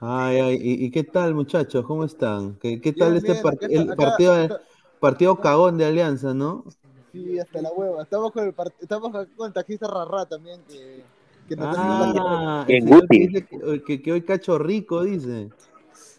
Ay, 0.00 0.38
ay, 0.38 0.58
¿y, 0.60 0.84
y 0.84 0.90
qué 0.90 1.04
tal, 1.04 1.34
muchachos? 1.34 1.84
¿Cómo 1.86 2.04
están? 2.04 2.56
¿Qué, 2.58 2.80
qué 2.80 2.92
tal 2.92 3.12
Bien, 3.12 3.16
este 3.16 3.32
bien, 3.32 3.44
part- 3.44 3.56
acá 3.56 3.66
el 3.70 3.90
acá 3.90 3.96
partido, 3.96 4.36
está- 4.38 4.60
partido 5.00 5.40
cagón 5.40 5.78
de 5.78 5.86
Alianza, 5.86 6.34
no? 6.34 6.64
Sí, 7.12 7.38
hasta 7.38 7.62
la 7.62 7.70
hueva. 7.72 8.02
Estamos 8.02 8.32
con 8.32 8.44
el, 8.44 8.54
part- 8.54 8.74
estamos 8.80 9.10
con 9.36 9.46
el 9.46 9.52
taxista 9.52 9.86
Rarra 9.88 10.26
también, 10.26 10.60
que, 10.68 11.02
que 11.48 11.56
nos 11.56 11.74
Ah, 11.78 12.64
el 12.68 12.84
que 12.84 12.90
Guti. 12.94 13.18
dice 13.26 13.46
que, 13.46 13.82
que- 13.84 14.02
que 14.02 14.12
hoy 14.12 14.22
cacho 14.22 14.58
rico, 14.58 15.02
dice. 15.04 15.50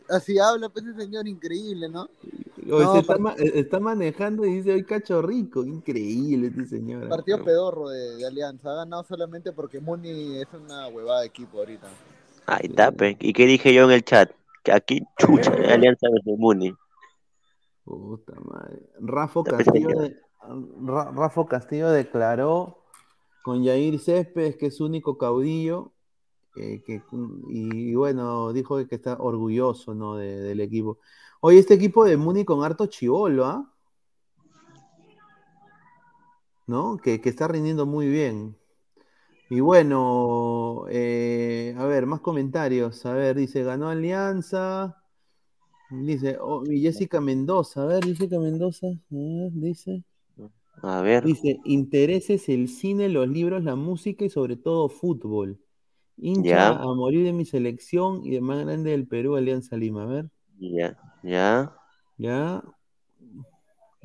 Así 0.09 0.39
habla, 0.39 0.69
pues 0.69 0.85
ese 0.85 1.01
señor 1.01 1.27
increíble, 1.27 1.89
¿no? 1.89 2.03
Hoy 2.71 2.85
No, 2.85 2.93
se 2.93 2.99
está, 2.99 3.13
par- 3.13 3.19
ma- 3.19 3.35
eh, 3.37 3.51
está 3.55 3.79
manejando 3.79 4.45
y 4.45 4.53
dice 4.55 4.71
hoy 4.73 4.83
cacho 4.85 5.21
rico. 5.21 5.63
Increíble 5.65 6.47
este 6.47 6.65
señor. 6.65 7.09
Partido 7.09 7.43
pedorro 7.43 7.89
de, 7.89 8.15
de 8.15 8.25
Alianza. 8.25 8.71
Ha 8.71 8.75
ganado 8.77 9.03
solamente 9.03 9.51
porque 9.51 9.79
Muni 9.81 10.37
es 10.37 10.47
una 10.53 10.87
huevada 10.87 11.21
de 11.21 11.27
equipo 11.27 11.59
ahorita. 11.59 11.87
Ahí 12.45 12.67
está, 12.69 12.91
pe. 12.93 13.17
¿Y 13.19 13.33
qué 13.33 13.45
dije 13.45 13.73
yo 13.73 13.83
en 13.83 13.91
el 13.91 14.03
chat? 14.05 14.31
Que 14.63 14.71
aquí, 14.71 15.01
chucha, 15.19 15.51
Alianza 15.73 16.07
versus 16.09 16.37
Muni. 16.39 16.73
Puta 17.83 18.33
madre. 18.39 18.79
Rafa 18.99 19.43
pues, 19.43 19.57
Castillo, 19.57 19.89
de- 19.89 20.17
Rafa 20.83 21.45
Castillo 21.47 21.89
declaró 21.89 22.83
con 23.43 23.63
Yair 23.63 23.99
Céspedes 23.99 24.57
que 24.57 24.67
es 24.67 24.77
su 24.77 24.85
único 24.85 25.17
caudillo. 25.17 25.91
eh, 26.55 26.81
que, 26.85 27.03
y, 27.49 27.93
bueno, 27.95 28.51
dijo 28.53 28.77
que 28.87 28.95
está 28.95 29.15
orgulloso 29.19 29.93
¿no? 29.93 30.15
de- 30.15 30.37
del 30.41 30.59
equipo. 30.61 30.97
Oye, 31.41 31.59
este 31.59 31.75
equipo 31.75 32.03
de 32.05 32.17
Muni 32.17 32.45
con 32.45 32.63
harto 32.63 32.87
chivolo, 32.87 33.45
¿ah? 33.45 33.71
¿No? 36.67 36.97
Que, 36.97 37.21
que 37.21 37.29
está 37.29 37.47
rindiendo 37.47 37.85
muy 37.85 38.07
bien. 38.09 38.57
Y 39.49 39.59
bueno, 39.61 40.85
eh, 40.89 41.75
a 41.77 41.85
ver, 41.85 42.05
más 42.05 42.19
comentarios. 42.21 43.05
A 43.05 43.13
ver, 43.13 43.35
dice, 43.37 43.63
ganó 43.63 43.89
Alianza. 43.89 44.97
Dice, 45.89 46.37
oh, 46.41 46.63
y 46.65 46.81
Jessica 46.81 47.21
Mendoza, 47.21 47.83
a 47.83 47.85
ver, 47.85 48.03
Jessica 48.03 48.39
Mendoza, 48.39 48.87
a 48.87 48.91
ver, 49.11 49.51
dice. 49.53 50.03
A 50.83 51.01
ver. 51.01 51.23
Dice, 51.23 51.59
intereses 51.63 52.49
el 52.49 52.67
cine, 52.69 53.07
los 53.09 53.27
libros, 53.27 53.63
la 53.63 53.75
música 53.75 54.25
y 54.25 54.29
sobre 54.31 54.55
todo 54.57 54.89
fútbol. 54.89 55.59
Hincha 56.17 56.69
Ya. 56.69 56.77
a 56.77 56.93
morir 56.95 57.25
de 57.25 57.33
mi 57.33 57.45
selección 57.45 58.25
y 58.25 58.31
de 58.31 58.41
más 58.41 58.65
grande 58.65 58.91
del 58.91 59.07
Perú, 59.07 59.35
Alianza 59.35 59.77
Lima. 59.77 60.03
A 60.03 60.07
ver, 60.07 60.31
Ya, 60.59 60.95
ya. 61.23 61.73
ya. 62.17 62.61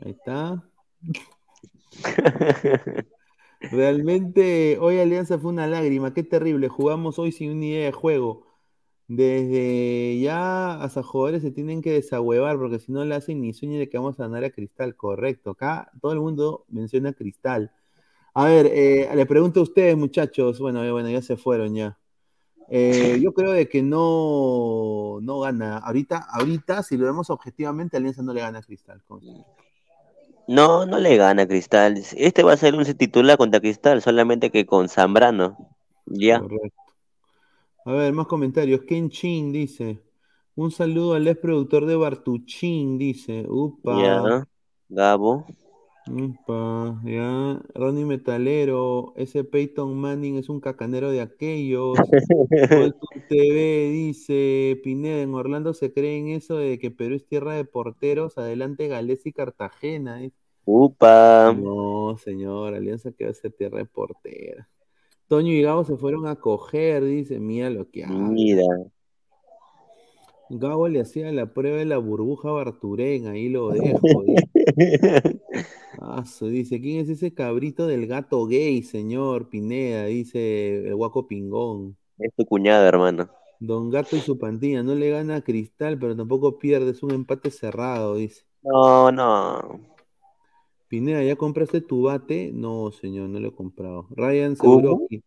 Ahí 0.02 0.10
está. 0.12 0.62
Realmente 3.70 4.78
hoy 4.80 4.98
Alianza 5.00 5.38
fue 5.38 5.50
una 5.50 5.66
lágrima, 5.66 6.14
qué 6.14 6.22
terrible. 6.22 6.68
Jugamos 6.68 7.18
hoy 7.18 7.32
sin 7.32 7.50
una 7.52 7.64
idea 7.66 7.86
de 7.86 7.92
juego. 7.92 8.46
Desde 9.14 10.18
ya 10.20 10.80
hasta 10.82 11.02
jugadores 11.02 11.42
se 11.42 11.50
tienen 11.50 11.82
que 11.82 11.92
desahuevar 11.92 12.56
porque 12.56 12.78
si 12.78 12.92
no 12.92 13.04
le 13.04 13.14
hacen 13.14 13.42
ni 13.42 13.52
sueño 13.52 13.78
de 13.78 13.90
que 13.90 13.98
vamos 13.98 14.18
a 14.18 14.22
ganar 14.22 14.42
a 14.42 14.48
Cristal, 14.50 14.96
correcto. 14.96 15.50
Acá 15.50 15.90
todo 16.00 16.12
el 16.12 16.20
mundo 16.20 16.64
menciona 16.68 17.10
a 17.10 17.12
Cristal. 17.12 17.70
A 18.32 18.46
ver, 18.46 18.70
eh, 18.72 19.10
le 19.14 19.26
pregunto 19.26 19.60
a 19.60 19.64
ustedes, 19.64 19.98
muchachos. 19.98 20.58
Bueno, 20.60 20.82
eh, 20.82 20.90
bueno, 20.90 21.10
ya 21.10 21.20
se 21.20 21.36
fueron 21.36 21.74
ya. 21.74 21.98
Eh, 22.70 23.20
yo 23.22 23.34
creo 23.34 23.52
de 23.52 23.68
que 23.68 23.82
no, 23.82 25.18
no 25.20 25.40
gana. 25.40 25.76
Ahorita, 25.76 26.26
ahorita, 26.30 26.82
si 26.82 26.96
lo 26.96 27.04
vemos 27.04 27.28
objetivamente, 27.28 27.98
Alianza 27.98 28.22
no 28.22 28.32
le 28.32 28.40
gana 28.40 28.60
a 28.60 28.62
Cristal. 28.62 29.02
No, 30.48 30.86
no 30.86 30.98
le 30.98 31.18
gana 31.18 31.46
Cristal. 31.46 32.02
Este 32.16 32.42
va 32.42 32.54
a 32.54 32.56
ser 32.56 32.74
un 32.74 32.84
titular 32.94 33.36
contra 33.36 33.60
Cristal, 33.60 34.00
solamente 34.00 34.50
que 34.50 34.64
con 34.64 34.88
Zambrano. 34.88 35.76
Ya. 36.06 36.40
Correcto. 36.40 36.81
A 37.84 37.92
ver, 37.92 38.12
más 38.12 38.26
comentarios. 38.26 38.82
Ken 38.82 39.10
Chin 39.10 39.52
dice: 39.52 40.02
Un 40.54 40.70
saludo 40.70 41.14
al 41.14 41.26
ex 41.26 41.40
productor 41.40 41.86
de 41.86 41.96
Bartuchín, 41.96 42.98
dice. 42.98 43.44
Upa. 43.48 44.00
Ya. 44.02 44.48
Gabo. 44.88 45.46
Upa, 46.10 47.00
ya. 47.04 47.62
Ronnie 47.74 48.04
Metalero, 48.04 49.12
ese 49.16 49.44
Peyton 49.44 49.96
Manning 49.96 50.36
es 50.36 50.48
un 50.48 50.60
cacanero 50.60 51.10
de 51.10 51.20
aquellos. 51.20 51.96
TV 53.28 53.88
dice, 53.90 54.80
Pineda, 54.82 55.22
en 55.22 55.34
Orlando 55.34 55.74
se 55.74 55.92
cree 55.92 56.18
en 56.18 56.28
eso 56.28 56.56
de 56.56 56.78
que 56.78 56.90
Perú 56.90 57.14
es 57.14 57.26
tierra 57.26 57.54
de 57.54 57.64
porteros, 57.64 58.36
adelante 58.36 58.88
Gales 58.88 59.24
y 59.26 59.32
Cartagena. 59.32 60.16
dice. 60.16 60.36
Upa. 60.64 61.54
No, 61.56 62.16
señor, 62.18 62.74
Alianza 62.74 63.12
que 63.12 63.24
va 63.24 63.30
a 63.30 63.34
ser 63.34 63.52
tierra 63.52 63.78
de 63.78 63.84
porteros. 63.86 64.66
Toño 65.28 65.52
y 65.52 65.62
Gabo 65.62 65.84
se 65.84 65.96
fueron 65.96 66.26
a 66.26 66.36
coger, 66.36 67.04
dice, 67.04 67.40
mira 67.40 67.70
lo 67.70 67.90
que 67.90 68.04
habla. 68.04 68.28
Mira. 68.28 68.64
Gabo 70.50 70.88
le 70.88 71.00
hacía 71.00 71.32
la 71.32 71.54
prueba 71.54 71.78
de 71.78 71.86
la 71.86 71.96
burbuja 71.96 72.50
Barturén, 72.50 73.26
ahí 73.26 73.48
lo 73.48 73.70
dejo. 73.70 74.06
dice. 76.50 76.80
¿quién 76.80 77.00
es 77.00 77.08
ese 77.08 77.32
cabrito 77.32 77.86
del 77.86 78.06
gato 78.06 78.46
gay, 78.46 78.82
señor 78.82 79.48
Pineda? 79.48 80.06
Dice 80.06 80.86
el 80.86 80.94
guaco 80.94 81.26
pingón. 81.26 81.96
Es 82.18 82.32
tu 82.36 82.44
cuñado, 82.44 82.86
hermano. 82.86 83.30
Don 83.60 83.90
Gato 83.90 84.16
y 84.16 84.20
su 84.20 84.38
pandilla, 84.38 84.82
no 84.82 84.94
le 84.94 85.10
gana 85.10 85.36
a 85.36 85.40
Cristal, 85.40 85.98
pero 85.98 86.16
tampoco 86.16 86.58
pierde, 86.58 86.90
es 86.90 87.02
un 87.02 87.12
empate 87.12 87.50
cerrado, 87.50 88.16
dice. 88.16 88.44
No, 88.62 89.12
no. 89.12 89.91
Pineda, 90.92 91.22
¿ya 91.24 91.36
compraste 91.36 91.80
tu 91.80 92.02
bate? 92.02 92.50
No, 92.52 92.92
señor, 92.92 93.30
no 93.30 93.40
lo 93.40 93.48
he 93.48 93.54
comprado. 93.54 94.08
Ryan. 94.10 94.54
Seuroki, 94.56 95.24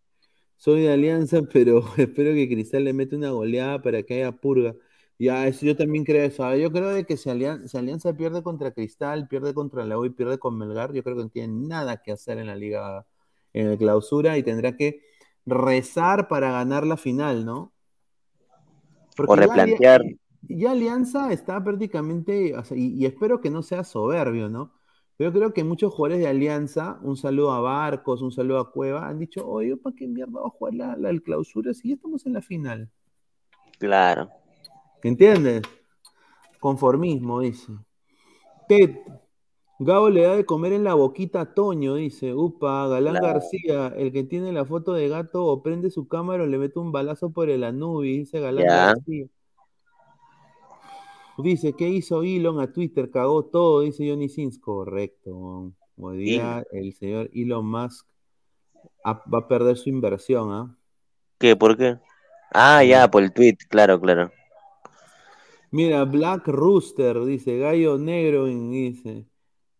soy 0.57 0.83
de 0.83 0.93
Alianza, 0.93 1.41
pero 1.53 1.83
espero 1.97 2.33
que 2.35 2.47
Cristal 2.47 2.83
le 2.83 2.93
mete 2.93 3.15
una 3.15 3.31
goleada 3.31 3.81
para 3.81 4.03
que 4.03 4.13
haya 4.15 4.31
purga. 4.31 4.75
Ya, 5.17 5.47
eso 5.47 5.65
yo 5.65 5.75
también 5.75 6.03
creo 6.05 6.23
eso. 6.23 6.43
A 6.43 6.51
ver, 6.51 6.59
Yo 6.59 6.71
creo 6.71 6.89
de 6.89 7.05
que 7.05 7.17
si 7.17 7.31
Alianza, 7.31 7.67
si 7.67 7.77
Alianza 7.79 8.13
pierde 8.15 8.43
contra 8.43 8.73
Cristal, 8.73 9.27
pierde 9.27 9.55
contra 9.55 9.85
la 9.85 9.97
U 9.97 10.05
y 10.05 10.11
pierde 10.11 10.37
con 10.37 10.55
Melgar, 10.57 10.93
yo 10.93 11.03
creo 11.03 11.15
que 11.17 11.23
no 11.23 11.29
tiene 11.29 11.67
nada 11.67 11.97
que 12.03 12.11
hacer 12.11 12.37
en 12.37 12.47
la 12.47 12.55
liga, 12.55 13.07
en 13.53 13.71
la 13.71 13.77
clausura 13.77 14.37
y 14.37 14.43
tendrá 14.43 14.77
que 14.77 15.01
rezar 15.47 16.27
para 16.27 16.51
ganar 16.51 16.85
la 16.85 16.97
final, 16.97 17.43
¿no? 17.43 17.73
O 19.25 19.35
ya 19.35 19.53
Ali- 19.53 19.77
replantear. 19.77 20.01
ya 20.43 20.71
Alianza 20.71 21.31
está 21.33 21.63
prácticamente, 21.63 22.55
o 22.55 22.63
sea, 22.63 22.77
y, 22.77 22.93
y 22.95 23.05
espero 23.07 23.41
que 23.41 23.49
no 23.49 23.63
sea 23.63 23.83
soberbio, 23.83 24.49
¿no? 24.49 24.71
Pero 25.17 25.31
yo 25.31 25.37
creo 25.37 25.53
que 25.53 25.63
muchos 25.63 25.93
jugadores 25.93 26.19
de 26.19 26.27
Alianza, 26.27 26.99
un 27.01 27.15
saludo 27.15 27.51
a 27.51 27.61
Barcos, 27.61 28.21
un 28.21 28.31
saludo 28.31 28.59
a 28.59 28.71
Cueva, 28.71 29.07
han 29.07 29.19
dicho, 29.19 29.47
oye, 29.47 29.77
¿para 29.77 29.95
qué 29.95 30.07
mierda 30.07 30.39
va 30.41 30.47
a 30.47 30.49
jugar 30.49 30.73
la, 30.73 30.97
la 30.97 31.17
clausura 31.19 31.73
si 31.73 31.89
ya 31.89 31.95
estamos 31.95 32.25
en 32.25 32.33
la 32.33 32.41
final? 32.41 32.89
Claro. 33.79 34.29
¿Entiendes? 35.03 35.61
Conformismo, 36.59 37.39
dice. 37.41 37.71
Ted, 38.67 38.97
Gabo 39.77 40.09
le 40.09 40.21
da 40.23 40.35
de 40.37 40.45
comer 40.45 40.73
en 40.73 40.83
la 40.83 40.93
boquita 40.93 41.41
a 41.41 41.53
Toño, 41.53 41.95
dice. 41.95 42.33
Upa, 42.33 42.87
Galán 42.87 43.15
Claro. 43.15 43.27
García, 43.27 43.87
el 43.95 44.11
que 44.11 44.23
tiene 44.23 44.51
la 44.51 44.65
foto 44.65 44.93
de 44.93 45.07
gato 45.09 45.45
o 45.45 45.61
prende 45.61 45.91
su 45.91 46.07
cámara 46.07 46.43
o 46.43 46.45
le 46.47 46.57
mete 46.57 46.79
un 46.79 46.91
balazo 46.91 47.31
por 47.31 47.49
el 47.49 47.63
anubi, 47.63 48.19
dice 48.19 48.39
Galán 48.39 48.65
Ya. 48.65 48.85
García. 48.87 49.27
Dice, 51.37 51.73
¿qué 51.73 51.89
hizo 51.89 52.23
Elon 52.23 52.59
a 52.61 52.71
Twitter? 52.71 53.11
Cagó 53.11 53.45
todo, 53.45 53.81
dice 53.81 54.09
Johnny 54.09 54.29
Sins. 54.29 54.57
Correcto. 54.57 55.73
Hoy 55.97 56.17
día 56.17 56.65
el 56.71 56.93
señor 56.93 57.29
Elon 57.33 57.65
Musk 57.65 58.07
va 59.05 59.39
a 59.39 59.47
perder 59.47 59.77
su 59.77 59.89
inversión, 59.89 60.51
¿ah? 60.51 60.77
¿Qué? 61.37 61.55
¿Por 61.55 61.77
qué? 61.77 61.97
Ah, 62.53 62.83
ya, 62.83 63.09
por 63.09 63.23
el 63.23 63.33
tweet. 63.33 63.57
Claro, 63.69 63.99
claro. 63.99 64.31
Mira, 65.71 66.05
Black 66.05 66.47
Rooster, 66.47 67.23
dice, 67.25 67.57
Gallo 67.57 67.97
Negro, 67.97 68.45
dice. 68.45 69.25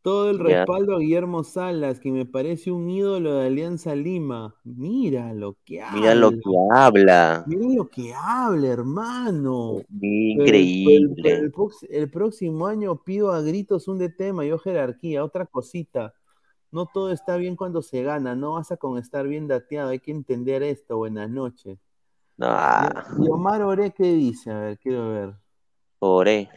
Todo 0.05 0.29
el 0.29 0.37
respaldo 0.37 0.95
a 0.95 0.99
Guillermo 0.99 1.43
Salas, 1.43 1.99
que 1.99 2.11
me 2.11 2.27
parece 2.27 2.69
un 2.69 2.87
ídolo 2.87 3.37
de 3.37 3.47
Alianza 3.47 3.95
Lima. 3.95 4.55
Mira 4.63 5.33
lo 5.33 5.57
que 5.65 5.81
habla. 5.81 5.99
Mira 5.99 6.13
lo 6.13 6.29
que 6.29 6.51
habla. 6.71 7.43
Mira 7.47 7.75
lo 7.75 7.89
que 7.89 8.13
habla, 8.13 8.67
hermano. 8.67 9.81
Increíble. 9.99 11.51
el, 11.89 12.11
próximo 12.11 12.67
año 12.67 13.01
pido 13.03 13.31
a 13.31 13.41
gritos 13.41 13.87
un 13.87 13.97
DT 13.97 14.31
mayor 14.31 14.59
jerarquía. 14.59 15.23
Otra 15.23 15.47
cosita. 15.47 16.13
No 16.69 16.85
todo 16.85 17.11
está 17.11 17.37
bien 17.37 17.55
cuando 17.55 17.81
se 17.81 18.03
gana. 18.03 18.35
No 18.35 18.53
basta 18.53 18.77
con 18.77 18.99
estar 18.99 19.27
bien 19.27 19.47
dateado. 19.47 19.89
Hay 19.89 20.01
que 20.01 20.11
entender 20.11 20.61
esto. 20.61 20.97
Buenas 20.97 21.31
noches. 21.31 21.79
Ah, 22.39 23.07
Y 23.17 23.27
Omar 23.27 23.63
Ore, 23.63 23.91
¿qué 23.91 24.13
dice? 24.13 24.51
A 24.51 24.59
ver, 24.59 24.77
quiero 24.77 25.09
ver. 25.09 25.33
oré. 25.97 26.47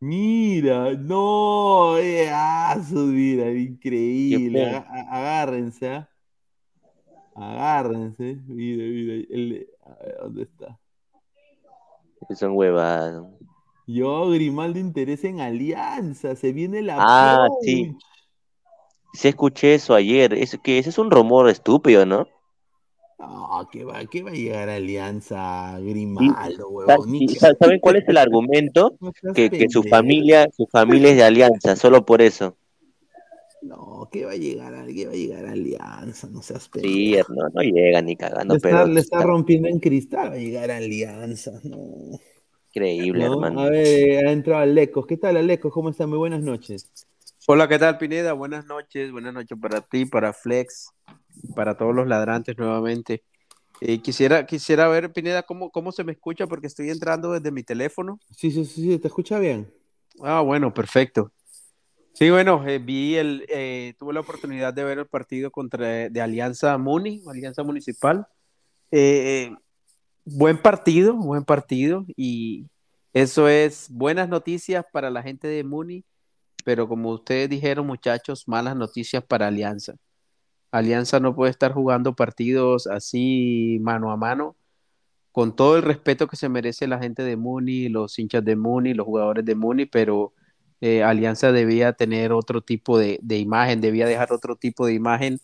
Mira, 0.00 0.94
no, 0.94 1.98
eh, 1.98 2.30
ah, 2.32 2.80
su 2.88 2.96
mira, 3.06 3.50
increíble. 3.52 4.64
Agárrense, 5.10 5.88
¿ah? 5.90 6.08
Agárrense. 7.34 8.38
Mira, 8.46 8.84
mira. 8.84 9.14
el- 9.30 9.68
a 9.84 9.94
ver, 10.04 10.16
¿dónde 10.22 10.42
está? 10.42 10.78
Son 12.34 12.52
huevadas. 12.56 13.24
Yo, 13.86 14.30
Grimaldo 14.30 14.78
interesa 14.78 15.28
en 15.28 15.40
alianza. 15.40 16.36
Se 16.36 16.52
viene 16.52 16.80
la 16.82 16.96
Ah, 16.98 17.48
punch. 17.48 17.64
sí. 17.64 17.96
Sí 19.12 19.28
escuché 19.28 19.74
eso 19.74 19.94
ayer. 19.94 20.32
Es 20.34 20.56
que 20.62 20.78
ese 20.78 20.90
es 20.90 20.98
un 20.98 21.10
rumor 21.10 21.48
estúpido, 21.48 22.06
¿no? 22.06 22.28
No, 23.20 23.68
que 23.70 23.84
va, 23.84 24.04
que 24.06 24.22
va 24.22 24.30
a 24.30 24.34
llegar 24.34 24.68
Alianza 24.70 25.78
Grimaldo, 25.80 26.68
huevón. 26.70 27.18
¿Saben 27.58 27.78
cuál 27.80 27.96
es 27.96 28.08
el 28.08 28.16
argumento? 28.16 28.94
No 29.00 29.12
Que, 29.34 29.50
que 29.50 29.68
su 29.68 29.82
familia, 29.82 30.48
su 30.56 30.66
familia 30.66 31.10
es 31.10 31.16
de 31.16 31.24
Alianza, 31.24 31.76
solo 31.76 32.04
por 32.04 32.22
eso. 32.22 32.56
No, 33.62 34.08
que 34.10 34.24
va 34.24 34.32
a 34.32 34.36
llegar, 34.36 34.74
a- 34.74 34.86
que 34.86 35.06
va 35.06 35.12
a 35.12 35.14
llegar 35.14 35.44
Alianza, 35.46 36.28
no 36.30 36.40
seas 36.42 36.68
pendejo. 36.68 36.92
Sí, 36.92 37.16
no, 37.28 37.48
no 37.52 37.60
llega 37.62 38.00
ni 38.02 38.16
cagando, 38.16 38.54
Le 38.54 38.58
está, 38.58 38.68
pero 38.70 38.86
le 38.86 39.00
está 39.00 39.18
está 39.18 39.22
rompiendo 39.22 39.68
en 39.68 39.78
cristal, 39.80 40.30
va 40.30 40.34
a 40.34 40.38
llegar 40.38 40.70
Alianza. 40.70 41.52
No. 41.64 42.18
increíble, 42.68 43.24
¿no? 43.26 43.34
hermano. 43.34 43.60
A 43.60 43.70
ver, 43.70 44.26
ha 44.26 44.32
entrado 44.32 44.62
Alecos. 44.62 45.06
¿Qué 45.06 45.16
tal, 45.16 45.36
Alecos? 45.36 45.72
¿Cómo 45.72 45.90
están? 45.90 46.08
Muy 46.10 46.18
buenas 46.18 46.42
noches. 46.42 46.90
Hola, 47.46 47.66
¿qué 47.68 47.78
tal, 47.78 47.96
Pineda? 47.96 48.34
Buenas 48.34 48.66
noches, 48.66 49.10
buenas 49.10 49.32
noches 49.32 49.58
para 49.58 49.80
ti, 49.80 50.04
para 50.04 50.34
Flex, 50.34 50.90
para 51.56 51.74
todos 51.76 51.94
los 51.94 52.06
ladrantes 52.06 52.56
nuevamente. 52.58 53.24
Eh, 53.80 54.00
quisiera, 54.02 54.44
quisiera 54.44 54.88
ver, 54.88 55.10
Pineda, 55.10 55.42
cómo, 55.42 55.70
cómo 55.70 55.90
se 55.90 56.04
me 56.04 56.12
escucha 56.12 56.46
porque 56.46 56.66
estoy 56.66 56.90
entrando 56.90 57.32
desde 57.32 57.50
mi 57.50 57.62
teléfono. 57.62 58.20
Sí, 58.36 58.50
sí, 58.50 58.66
sí, 58.66 58.98
¿te 58.98 59.08
escucha 59.08 59.38
bien? 59.38 59.72
Ah, 60.22 60.42
bueno, 60.42 60.74
perfecto. 60.74 61.32
Sí, 62.12 62.28
bueno, 62.28 62.66
eh, 62.68 62.78
vi 62.78 63.16
el, 63.16 63.46
eh, 63.48 63.94
tuve 63.98 64.12
la 64.12 64.20
oportunidad 64.20 64.74
de 64.74 64.84
ver 64.84 64.98
el 64.98 65.06
partido 65.06 65.50
contra 65.50 66.10
de 66.10 66.20
Alianza 66.20 66.76
Muni, 66.76 67.22
Alianza 67.26 67.62
Municipal. 67.62 68.26
Eh, 68.90 69.50
buen 70.26 70.58
partido, 70.58 71.14
buen 71.14 71.44
partido 71.44 72.04
y 72.16 72.66
eso 73.14 73.48
es 73.48 73.88
buenas 73.90 74.28
noticias 74.28 74.84
para 74.92 75.08
la 75.08 75.22
gente 75.22 75.48
de 75.48 75.64
Muni, 75.64 76.04
pero 76.64 76.88
como 76.88 77.10
ustedes 77.10 77.48
dijeron, 77.50 77.86
muchachos, 77.86 78.48
malas 78.48 78.76
noticias 78.76 79.24
para 79.24 79.48
Alianza. 79.48 79.94
Alianza 80.72 81.20
no 81.20 81.34
puede 81.34 81.50
estar 81.50 81.72
jugando 81.72 82.14
partidos 82.14 82.86
así 82.86 83.78
mano 83.82 84.12
a 84.12 84.16
mano, 84.16 84.56
con 85.32 85.54
todo 85.56 85.76
el 85.76 85.82
respeto 85.82 86.26
que 86.28 86.36
se 86.36 86.48
merece 86.48 86.86
la 86.88 86.98
gente 86.98 87.22
de 87.22 87.36
Muni, 87.36 87.88
los 87.88 88.18
hinchas 88.18 88.44
de 88.44 88.56
Muni, 88.56 88.94
los 88.94 89.06
jugadores 89.06 89.44
de 89.44 89.54
Muni, 89.54 89.86
pero 89.86 90.34
eh, 90.80 91.02
Alianza 91.02 91.52
debía 91.52 91.92
tener 91.92 92.32
otro 92.32 92.62
tipo 92.62 92.98
de, 92.98 93.18
de 93.22 93.38
imagen, 93.38 93.80
debía 93.80 94.06
dejar 94.06 94.32
otro 94.32 94.56
tipo 94.56 94.86
de 94.86 94.94
imagen 94.94 95.40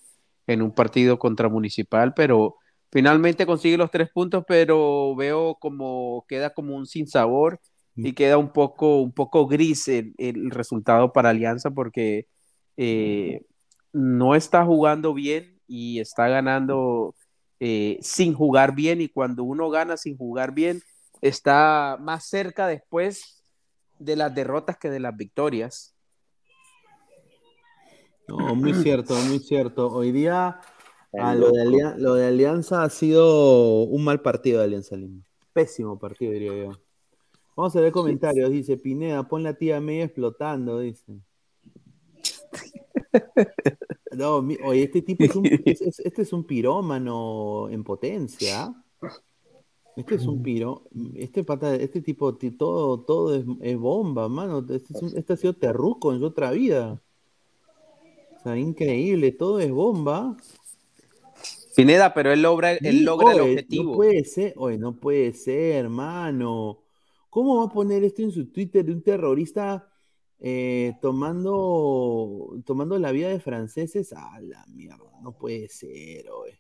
en 0.46 0.62
un 0.62 0.72
partido 0.72 1.18
contra 1.18 1.48
Municipal, 1.48 2.14
pero 2.14 2.56
finalmente 2.90 3.46
consigue 3.46 3.76
los 3.76 3.90
tres 3.90 4.10
puntos, 4.10 4.44
pero 4.46 5.14
veo 5.16 5.56
como 5.56 6.24
queda 6.28 6.50
como 6.54 6.76
un 6.76 6.86
sinsabor 6.86 7.60
y 7.96 8.12
queda 8.12 8.36
un 8.36 8.52
poco, 8.52 9.00
un 9.00 9.12
poco 9.12 9.46
gris 9.46 9.88
el, 9.88 10.14
el 10.18 10.50
resultado 10.50 11.12
para 11.12 11.30
Alianza 11.30 11.70
porque 11.70 12.26
eh, 12.76 13.42
no 13.92 14.34
está 14.34 14.64
jugando 14.64 15.14
bien 15.14 15.58
y 15.66 16.00
está 16.00 16.28
ganando 16.28 17.14
eh, 17.58 17.98
sin 18.02 18.34
jugar 18.34 18.74
bien 18.74 19.00
y 19.00 19.08
cuando 19.08 19.44
uno 19.44 19.70
gana 19.70 19.96
sin 19.96 20.16
jugar 20.16 20.52
bien 20.52 20.82
está 21.22 21.96
más 21.98 22.26
cerca 22.28 22.66
después 22.66 23.42
de 23.98 24.16
las 24.16 24.34
derrotas 24.34 24.76
que 24.76 24.90
de 24.90 25.00
las 25.00 25.16
victorias. 25.16 25.94
No, 28.28 28.54
muy 28.54 28.74
cierto, 28.74 29.14
muy 29.14 29.38
cierto. 29.38 29.90
Hoy 29.90 30.12
día 30.12 30.60
ah, 31.18 31.34
lo, 31.34 31.50
de 31.50 31.94
lo 31.96 32.14
de 32.14 32.26
Alianza 32.26 32.82
ha 32.82 32.90
sido 32.90 33.84
un 33.84 34.04
mal 34.04 34.20
partido 34.20 34.58
de 34.58 34.64
Alianza 34.64 34.96
Lima. 34.96 35.22
Pésimo 35.54 35.98
partido, 35.98 36.32
diría 36.32 36.64
yo. 36.64 36.85
Vamos 37.56 37.74
a 37.74 37.80
ver 37.80 37.90
comentarios. 37.92 38.50
Dice 38.50 38.76
Pineda, 38.76 39.26
pon 39.26 39.42
la 39.42 39.54
tía 39.54 39.80
media 39.80 40.04
explotando, 40.04 40.78
dice. 40.80 41.12
No, 44.12 44.40
mi- 44.40 44.56
oye, 44.64 44.84
este 44.84 45.02
tipo 45.02 45.24
es 45.24 45.36
un, 45.36 45.44
es- 45.64 45.80
es- 45.82 45.98
este 46.00 46.22
es 46.22 46.32
un 46.32 46.44
pirómano 46.44 47.68
en 47.70 47.84
potencia. 47.84 48.74
Este 49.94 50.14
es 50.16 50.26
un 50.26 50.42
piro, 50.42 50.84
este 51.14 51.42
pata, 51.44 51.74
este 51.74 52.02
tipo, 52.02 52.34
ti- 52.34 52.50
todo, 52.50 53.00
todo 53.00 53.34
es, 53.34 53.44
es 53.62 53.78
bomba, 53.78 54.28
mano. 54.28 54.58
Este, 54.70 54.92
es 54.94 55.02
un- 55.02 55.16
este 55.16 55.32
ha 55.32 55.36
sido 55.36 55.54
terruco 55.54 56.12
en 56.12 56.18
su 56.20 56.26
otra 56.26 56.50
vida. 56.50 57.00
O 58.38 58.42
sea, 58.42 58.56
increíble, 58.58 59.32
todo 59.32 59.60
es 59.60 59.70
bomba. 59.70 60.36
Pineda, 61.74 62.12
pero 62.14 62.32
él 62.32 62.40
logra, 62.42 62.72
él 62.72 62.78
Sí, 62.98 63.00
logra 63.04 63.32
el 63.32 63.40
objetivo. 63.40 63.90
No 63.92 63.96
puede 63.96 64.24
ser, 64.24 64.54
oye, 64.56 64.78
no 64.78 64.94
puede 64.96 65.32
ser, 65.34 65.84
hermano. 65.84 66.78
¿Cómo 67.36 67.58
va 67.58 67.64
a 67.64 67.68
poner 67.68 68.02
esto 68.02 68.22
en 68.22 68.30
su 68.30 68.46
Twitter 68.50 68.82
de 68.82 68.92
un 68.92 69.02
terrorista 69.02 69.86
eh, 70.38 70.94
tomando, 71.02 72.56
tomando 72.64 72.98
la 72.98 73.12
vida 73.12 73.28
de 73.28 73.40
franceses? 73.40 74.14
A 74.14 74.40
la 74.40 74.64
mierda, 74.68 75.04
no 75.20 75.36
puede 75.36 75.68
ser, 75.68 76.30
oye. 76.30 76.58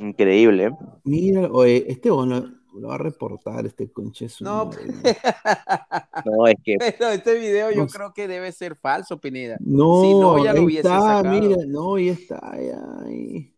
Increíble. 0.00 0.64
¿eh? 0.66 0.70
Mira, 1.04 1.48
oye, 1.50 1.86
este 1.90 2.10
bueno, 2.10 2.44
lo 2.74 2.88
va 2.88 2.96
a 2.96 2.98
reportar, 2.98 3.64
este 3.64 3.90
conche 3.90 4.26
No. 4.40 4.68
No, 6.26 6.46
es 6.46 6.56
que 6.62 6.76
Pero 6.78 7.08
este 7.12 7.38
video 7.38 7.70
yo 7.70 7.84
No 7.84 7.86
creo 7.86 8.12
que 8.12 8.28
debe 8.28 8.52
ser 8.52 8.76
falso, 8.76 9.18
Pineda. 9.18 9.56
No, 9.60 10.02
si 10.02 10.12
no, 10.12 10.44
ya 10.44 10.52
lo 10.52 10.58
ahí 10.58 10.64
hubiese 10.66 10.80
está, 10.88 11.00
sacado. 11.00 11.40
mira, 11.40 11.56
no, 11.66 11.98
ya 11.98 12.12
está, 12.12 12.52
ya. 12.60 13.00
ahí. 13.06 13.50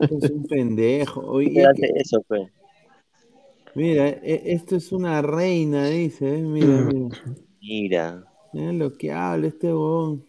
Es 0.00 0.30
un 0.30 0.44
pendejo. 0.44 1.20
Oye, 1.22 1.50
¿qué 1.50 1.60
es 1.62 1.66
hace 1.66 1.80
que- 1.80 1.92
eso, 1.98 2.22
pues? 2.28 2.42
Mira, 3.74 4.08
e- 4.08 4.42
esto 4.52 4.76
es 4.76 4.92
una 4.92 5.22
reina, 5.22 5.86
dice, 5.86 6.38
eh, 6.38 6.42
mira, 6.42 6.82
mira. 6.82 7.16
Mira. 7.60 8.24
Mira 8.52 8.72
lo 8.72 8.92
que 8.92 9.10
habla 9.12 9.46
este 9.46 9.68
huevón. 9.68 10.26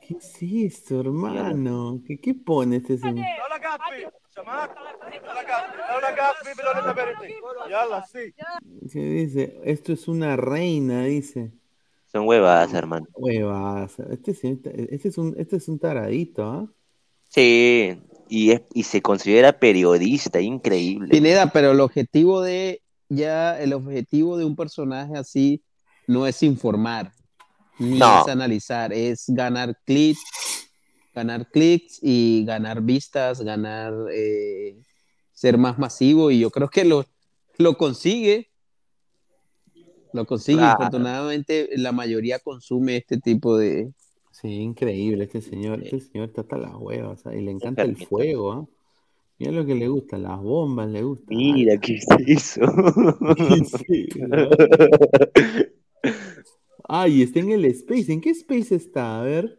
¿Qué 0.00 0.14
es 0.18 0.42
esto, 0.42 1.00
hermano? 1.00 2.00
¿Qué, 2.06 2.18
qué 2.18 2.34
pone 2.34 2.76
este 2.76 2.98
señor? 2.98 3.24
¿Qué 8.92 9.00
dice? 9.00 9.60
Esto 9.64 9.92
es 9.92 10.08
una 10.08 10.36
reina, 10.36 11.04
dice. 11.04 11.52
Son 12.06 12.26
huevadas, 12.26 12.72
hermano. 12.74 13.06
Huevas. 13.14 13.98
Este, 13.98 14.34
sí- 14.34 14.60
este 14.64 15.08
es 15.08 15.18
un, 15.18 15.34
este 15.36 15.56
es 15.56 15.68
un 15.68 15.78
taradito, 15.78 16.44
¿ah? 16.44 16.66
Sí, 17.28 18.00
y, 18.28 18.52
es, 18.52 18.62
y 18.72 18.82
se 18.84 19.02
considera 19.02 19.58
periodista, 19.58 20.40
increíble. 20.40 21.08
Pineda, 21.10 21.50
pero 21.52 21.72
el 21.72 21.80
objetivo 21.80 22.40
de 22.42 22.82
ya, 23.08 23.60
el 23.60 23.72
objetivo 23.72 24.36
de 24.38 24.44
un 24.44 24.56
personaje 24.56 25.16
así 25.16 25.62
no 26.06 26.26
es 26.26 26.42
informar, 26.42 27.12
ni 27.78 27.98
No. 27.98 28.22
es 28.22 28.28
analizar, 28.28 28.92
es 28.92 29.24
ganar 29.28 29.78
clics, 29.84 30.20
ganar 31.14 31.48
clics 31.50 31.98
y 32.02 32.44
ganar 32.44 32.80
vistas, 32.82 33.40
ganar 33.42 33.92
eh, 34.12 34.76
ser 35.32 35.58
más 35.58 35.78
masivo 35.78 36.30
y 36.30 36.40
yo 36.40 36.50
creo 36.50 36.68
que 36.68 36.84
lo, 36.84 37.04
lo 37.58 37.76
consigue. 37.76 38.50
Lo 40.12 40.26
consigue, 40.26 40.58
Claro. 40.58 40.74
afortunadamente 40.74 41.68
la 41.76 41.90
mayoría 41.92 42.38
consume 42.38 42.96
este 42.98 43.18
tipo 43.18 43.56
de... 43.56 43.92
Sí, 44.34 44.48
increíble 44.48 45.24
este 45.24 45.40
señor. 45.40 45.80
Este 45.80 46.00
señor 46.00 46.28
está 46.28 46.40
hasta 46.40 46.58
las 46.58 46.74
huevas, 46.74 47.24
¿ah? 47.24 47.32
Y 47.32 47.40
le 47.40 47.52
encanta 47.52 47.82
el 47.82 47.96
fuego, 47.96 48.52
¿ah? 48.52 48.66
Mira 49.38 49.52
lo 49.52 49.64
que 49.64 49.76
le 49.76 49.86
gusta, 49.86 50.18
las 50.18 50.40
bombas 50.42 50.90
le 50.90 51.04
gusta. 51.04 51.26
Mira, 51.28 51.78
¿qué 51.78 51.94
es 51.94 52.06
eso? 52.26 52.62
Sí, 53.86 54.08
¿no? 54.16 54.48
Ay, 56.82 57.22
está 57.22 57.38
en 57.38 57.52
el 57.52 57.64
Space. 57.66 58.12
¿En 58.12 58.20
qué 58.20 58.30
Space 58.30 58.74
está? 58.74 59.20
A 59.20 59.22
ver. 59.22 59.56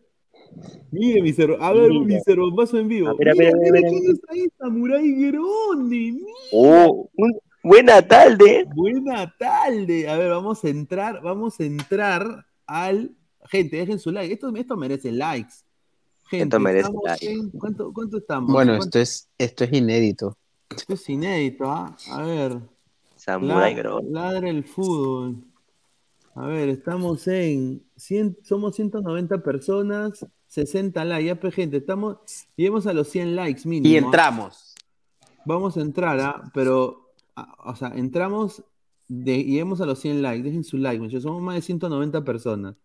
Mire, 0.91 1.21
mi 1.21 1.31
cerro. 1.31 1.61
A 1.63 1.71
ver, 1.71 1.89
Mira. 1.91 2.17
mi 2.17 2.19
cerro, 2.19 2.53
vaso 2.53 2.77
en 2.77 2.89
vivo. 2.89 3.07
A 3.07 3.13
ver, 3.13 3.29
a 3.29 3.33
Mira, 3.33 3.51
a 3.51 3.71
ver, 3.71 3.81
quién 3.81 4.11
está 4.11 4.33
ahí, 4.33 4.45
Samurai. 4.57 5.03
Mira. 5.03 5.39
Oh, 6.51 7.09
un, 7.15 7.39
Buena 7.63 8.05
tarde. 8.05 8.65
Buena 8.75 9.33
tarde. 9.39 10.09
A 10.09 10.17
ver, 10.17 10.31
vamos 10.31 10.65
a 10.65 10.69
entrar, 10.69 11.21
vamos 11.21 11.61
a 11.61 11.63
entrar 11.63 12.45
al. 12.67 13.15
Gente, 13.49 13.77
dejen 13.77 13.99
su 13.99 14.11
like. 14.11 14.33
Esto, 14.33 14.53
esto 14.55 14.77
merece 14.77 15.11
likes. 15.11 15.53
Gente, 16.27 16.43
Esto 16.45 16.59
merece 16.59 16.87
estamos 16.87 17.03
like. 17.05 17.31
en- 17.31 17.49
¿cuánto, 17.51 17.93
cuánto 17.93 18.17
estamos? 18.17 18.51
Bueno, 18.51 18.73
¿Cuánto- 18.77 18.85
esto 18.85 18.99
es, 18.99 19.29
esto 19.37 19.63
es 19.63 19.73
inédito. 19.73 20.37
esto 20.75 20.93
es 20.93 21.09
inédito, 21.09 21.65
¿ah? 21.71 21.95
A 22.11 22.21
ver. 22.23 22.59
Samurai 23.15 23.73
La- 23.75 23.79
Grown. 23.81 24.13
Ladra 24.13 24.49
el 24.49 24.63
fútbol. 24.63 25.37
A 26.35 26.47
ver, 26.47 26.69
estamos 26.69 27.27
en 27.27 27.81
100, 27.95 28.37
somos 28.43 28.75
190 28.75 29.41
personas, 29.41 30.25
60 30.47 31.05
likes, 31.05 31.25
ya 31.27 31.39
pues, 31.39 31.55
gente, 31.55 31.77
estamos, 31.77 32.17
lleguemos 32.57 32.85
a 32.87 32.93
los 32.93 33.07
100 33.07 33.35
likes 33.35 33.61
mínimo. 33.67 33.87
Y 33.93 33.95
¿ah? 33.95 33.99
entramos. 33.99 34.73
Vamos 35.45 35.77
a 35.77 35.81
entrar, 35.81 36.19
¿ah? 36.19 36.43
pero, 36.53 37.11
ah, 37.35 37.55
o 37.65 37.75
sea, 37.75 37.89
entramos, 37.95 38.63
de, 39.07 39.43
lleguemos 39.43 39.79
a 39.79 39.85
los 39.85 39.99
100 39.99 40.21
likes, 40.21 40.43
dejen 40.43 40.63
su 40.63 40.77
like, 40.77 40.99
muchachos, 40.99 41.23
somos 41.23 41.41
más 41.41 41.55
de 41.55 41.61
190 41.61 42.23
personas. 42.25 42.75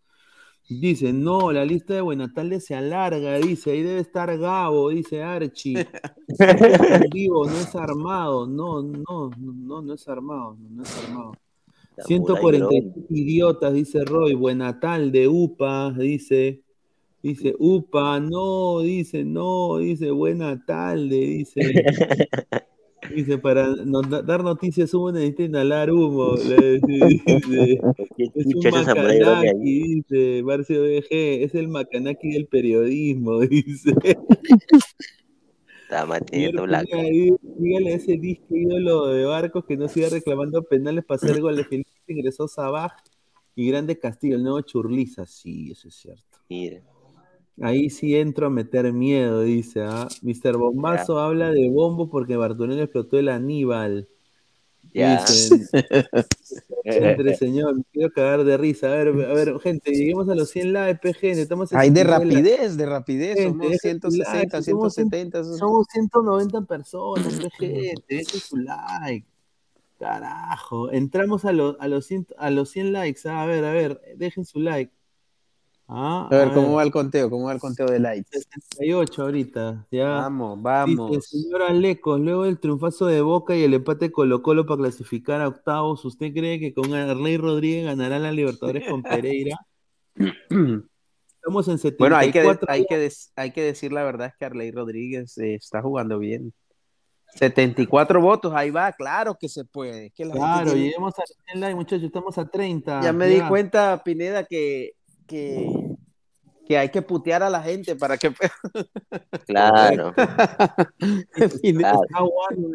Dice, 0.71 1.12
no, 1.12 1.51
la 1.51 1.64
lista 1.64 1.95
de 1.95 2.01
Buenatalde 2.01 2.61
se 2.61 2.77
alarga, 2.77 3.39
dice, 3.39 3.73
ahí 3.73 3.83
debe 3.83 3.99
estar 3.99 4.39
Gabo, 4.39 4.91
dice 4.91 5.21
Archie. 5.21 5.75
En 6.39 7.11
vivo, 7.11 7.45
no 7.45 7.57
es 7.57 7.75
armado, 7.75 8.47
no, 8.47 8.81
no, 8.81 9.31
no, 9.37 9.83
no 9.83 9.95
es 9.95 10.07
armado, 10.07 10.57
no 10.71 10.83
es 10.85 11.05
armado. 11.05 11.33
147 12.07 13.07
idiotas, 13.11 13.75
dice 13.75 14.05
Roy. 14.05 14.35
Buenatal 14.35 15.11
de 15.11 15.27
UPA, 15.27 15.91
dice. 15.91 16.62
Dice 17.21 17.55
UPA, 17.59 18.21
no, 18.21 18.81
dice 18.81 19.25
no, 19.25 19.79
dice 19.79 20.12
buena 20.12 20.64
tarde, 20.64 21.16
dice. 21.16 21.61
Dice, 23.09 23.38
para 23.38 23.66
no- 23.84 24.03
dar 24.03 24.44
noticias 24.44 24.92
humo 24.92 25.11
necesita 25.11 25.44
inhalar 25.44 25.90
humo. 25.90 26.34
le 26.36 26.80
dice. 26.80 27.80
es 28.18 28.46
un 28.55 28.70
macanaki, 28.70 30.03
dice 30.05 30.42
Marcio 30.44 30.82
BG, 30.82 31.09
es 31.11 31.55
el 31.55 31.68
macanaki 31.68 32.32
del 32.32 32.46
periodismo, 32.46 33.40
dice. 33.46 33.94
Está 35.82 36.07
manteniendo 36.07 36.64
blanco. 36.64 36.96
Dígale 36.96 37.92
a 37.92 37.96
ese 37.96 38.16
disco 38.16 38.55
ídolo 38.55 39.07
de 39.09 39.24
Barcos 39.24 39.64
que 39.64 39.76
no 39.76 39.88
siga 39.88 40.09
reclamando 40.11 40.62
penales 40.62 41.05
para 41.05 41.16
hacer 41.16 41.40
goles. 41.40 41.66
Felipe 41.68 41.90
ingresó 42.07 42.46
Sabaj 42.46 42.92
y 43.57 43.68
Grande 43.70 43.98
Castillo, 43.98 44.36
el 44.36 44.42
nuevo 44.42 44.61
Churliza. 44.61 45.26
Sí, 45.26 45.70
eso 45.72 45.88
es 45.88 45.94
cierto. 45.94 46.38
Mira. 46.48 46.82
Ahí 47.61 47.91
sí 47.91 48.17
entro 48.17 48.47
a 48.47 48.51
meter 48.51 48.93
miedo, 48.93 49.43
dice. 49.43 49.83
¿ah? 49.83 50.09
Mr. 50.23 50.57
Bombazo 50.57 51.19
habla 51.19 51.51
de 51.51 51.69
bombo 51.71 52.09
porque 52.09 52.37
Bartolomé 52.37 52.83
explotó 52.83 53.19
el 53.19 53.29
Aníbal. 53.29 54.09
Ya. 54.93 55.25
Entre 56.85 57.37
señor, 57.37 57.77
me 57.77 57.85
quiero 57.93 58.11
cagar 58.13 58.45
de 58.45 58.57
risa. 58.57 58.89
A 58.89 58.97
ver, 58.97 59.09
a 59.09 59.35
ver, 59.35 59.61
gente, 59.61 59.93
lleguemos 59.93 60.29
a 60.29 60.35
los 60.35 60.51
100 60.51 60.73
likes, 60.73 61.13
gente. 61.15 61.43
Estamos 61.43 61.73
Hay 61.73 61.91
de 61.91 62.01
59 62.01 62.25
likes. 62.25 62.51
rapidez, 62.51 62.77
de 62.77 62.87
rapidez. 62.87 63.37
Gente, 63.39 63.51
Somos 63.51 63.71
dejen 63.71 64.01
su 64.01 64.11
160, 64.11 64.57
like, 64.57 64.63
somos 64.71 64.95
170. 64.95 65.45
Somos 65.59 65.87
190 65.93 66.63
personas, 66.63 67.41
pe, 67.59 67.69
gente. 67.69 68.05
Dejen 68.09 68.41
su 68.41 68.57
like. 68.57 69.27
Carajo. 69.99 70.91
Entramos 70.91 71.45
a, 71.45 71.53
los 71.53 71.77
a, 71.79 71.87
los 71.87 72.07
100, 72.07 72.29
a 72.39 72.51
los 72.51 72.71
100 72.71 72.93
likes. 72.93 73.29
ah, 73.29 73.43
A 73.43 73.47
ver, 73.47 73.65
a 73.65 73.73
ver, 73.73 74.01
dejen 74.17 74.45
su 74.45 74.59
like. 74.61 74.93
Ah, 75.93 76.28
A 76.30 76.36
ver, 76.36 76.53
¿cómo 76.53 76.74
va 76.74 76.84
el 76.84 76.93
conteo? 76.93 77.28
¿Cómo 77.28 77.47
va 77.47 77.53
el 77.53 77.59
conteo 77.59 77.86
de 77.86 77.99
likes? 77.99 78.28
68 78.30 79.22
ahorita. 79.22 79.86
Ya. 79.91 80.09
Vamos, 80.09 80.62
vamos. 80.62 81.11
Dice, 81.11 81.43
señor 81.43 81.62
Alecos, 81.62 82.20
luego 82.20 82.45
del 82.45 82.61
triunfazo 82.61 83.07
de 83.07 83.20
Boca 83.22 83.57
y 83.57 83.64
el 83.64 83.74
empate 83.74 84.07
de 84.07 84.12
Colo 84.12 84.41
Colo 84.41 84.66
para 84.66 84.82
clasificar 84.82 85.41
a 85.41 85.49
octavos, 85.49 86.05
¿usted 86.05 86.32
cree 86.32 86.61
que 86.61 86.72
con 86.72 86.95
Arley 86.95 87.38
Rodríguez 87.38 87.86
ganará 87.86 88.20
la 88.20 88.30
Libertadores 88.30 88.88
con 88.88 89.03
Pereira? 89.03 89.57
Estamos 90.14 91.66
en 91.66 91.78
74. 91.78 91.97
Bueno, 91.99 92.16
hay 92.16 92.30
que, 92.30 92.41
hay, 92.68 92.84
que 92.86 93.11
hay 93.34 93.51
que 93.51 93.62
decir 93.62 93.93
la 93.93 94.05
verdad 94.05 94.28
es 94.28 94.34
que 94.38 94.45
Arley 94.45 94.70
Rodríguez 94.70 95.36
eh, 95.38 95.55
está 95.55 95.82
jugando 95.82 96.20
bien. 96.20 96.53
74 97.34 98.20
votos, 98.20 98.53
ahí 98.55 98.70
va, 98.70 98.93
claro 98.93 99.36
que 99.38 99.49
se 99.49 99.64
puede. 99.64 100.11
que 100.11 100.24
la 100.24 100.34
gente 100.34 100.47
Claro, 100.47 100.74
lleguemos 100.74 101.18
a 101.18 101.22
100 101.49 101.61
likes, 101.61 101.76
muchachos, 101.76 102.05
estamos 102.05 102.38
a 102.38 102.49
30. 102.49 103.01
Ya 103.03 103.12
me 103.12 103.26
di 103.26 103.41
cuenta, 103.41 104.03
Pineda, 104.05 104.45
que, 104.45 104.93
que, 105.31 105.97
que 106.66 106.76
hay 106.76 106.89
que 106.89 107.03
putear 107.03 107.43
a 107.45 107.51
la 107.51 107.62
gente 107.62 107.95
para 107.95 108.18
que... 108.18 108.33
Claro. 109.47 110.12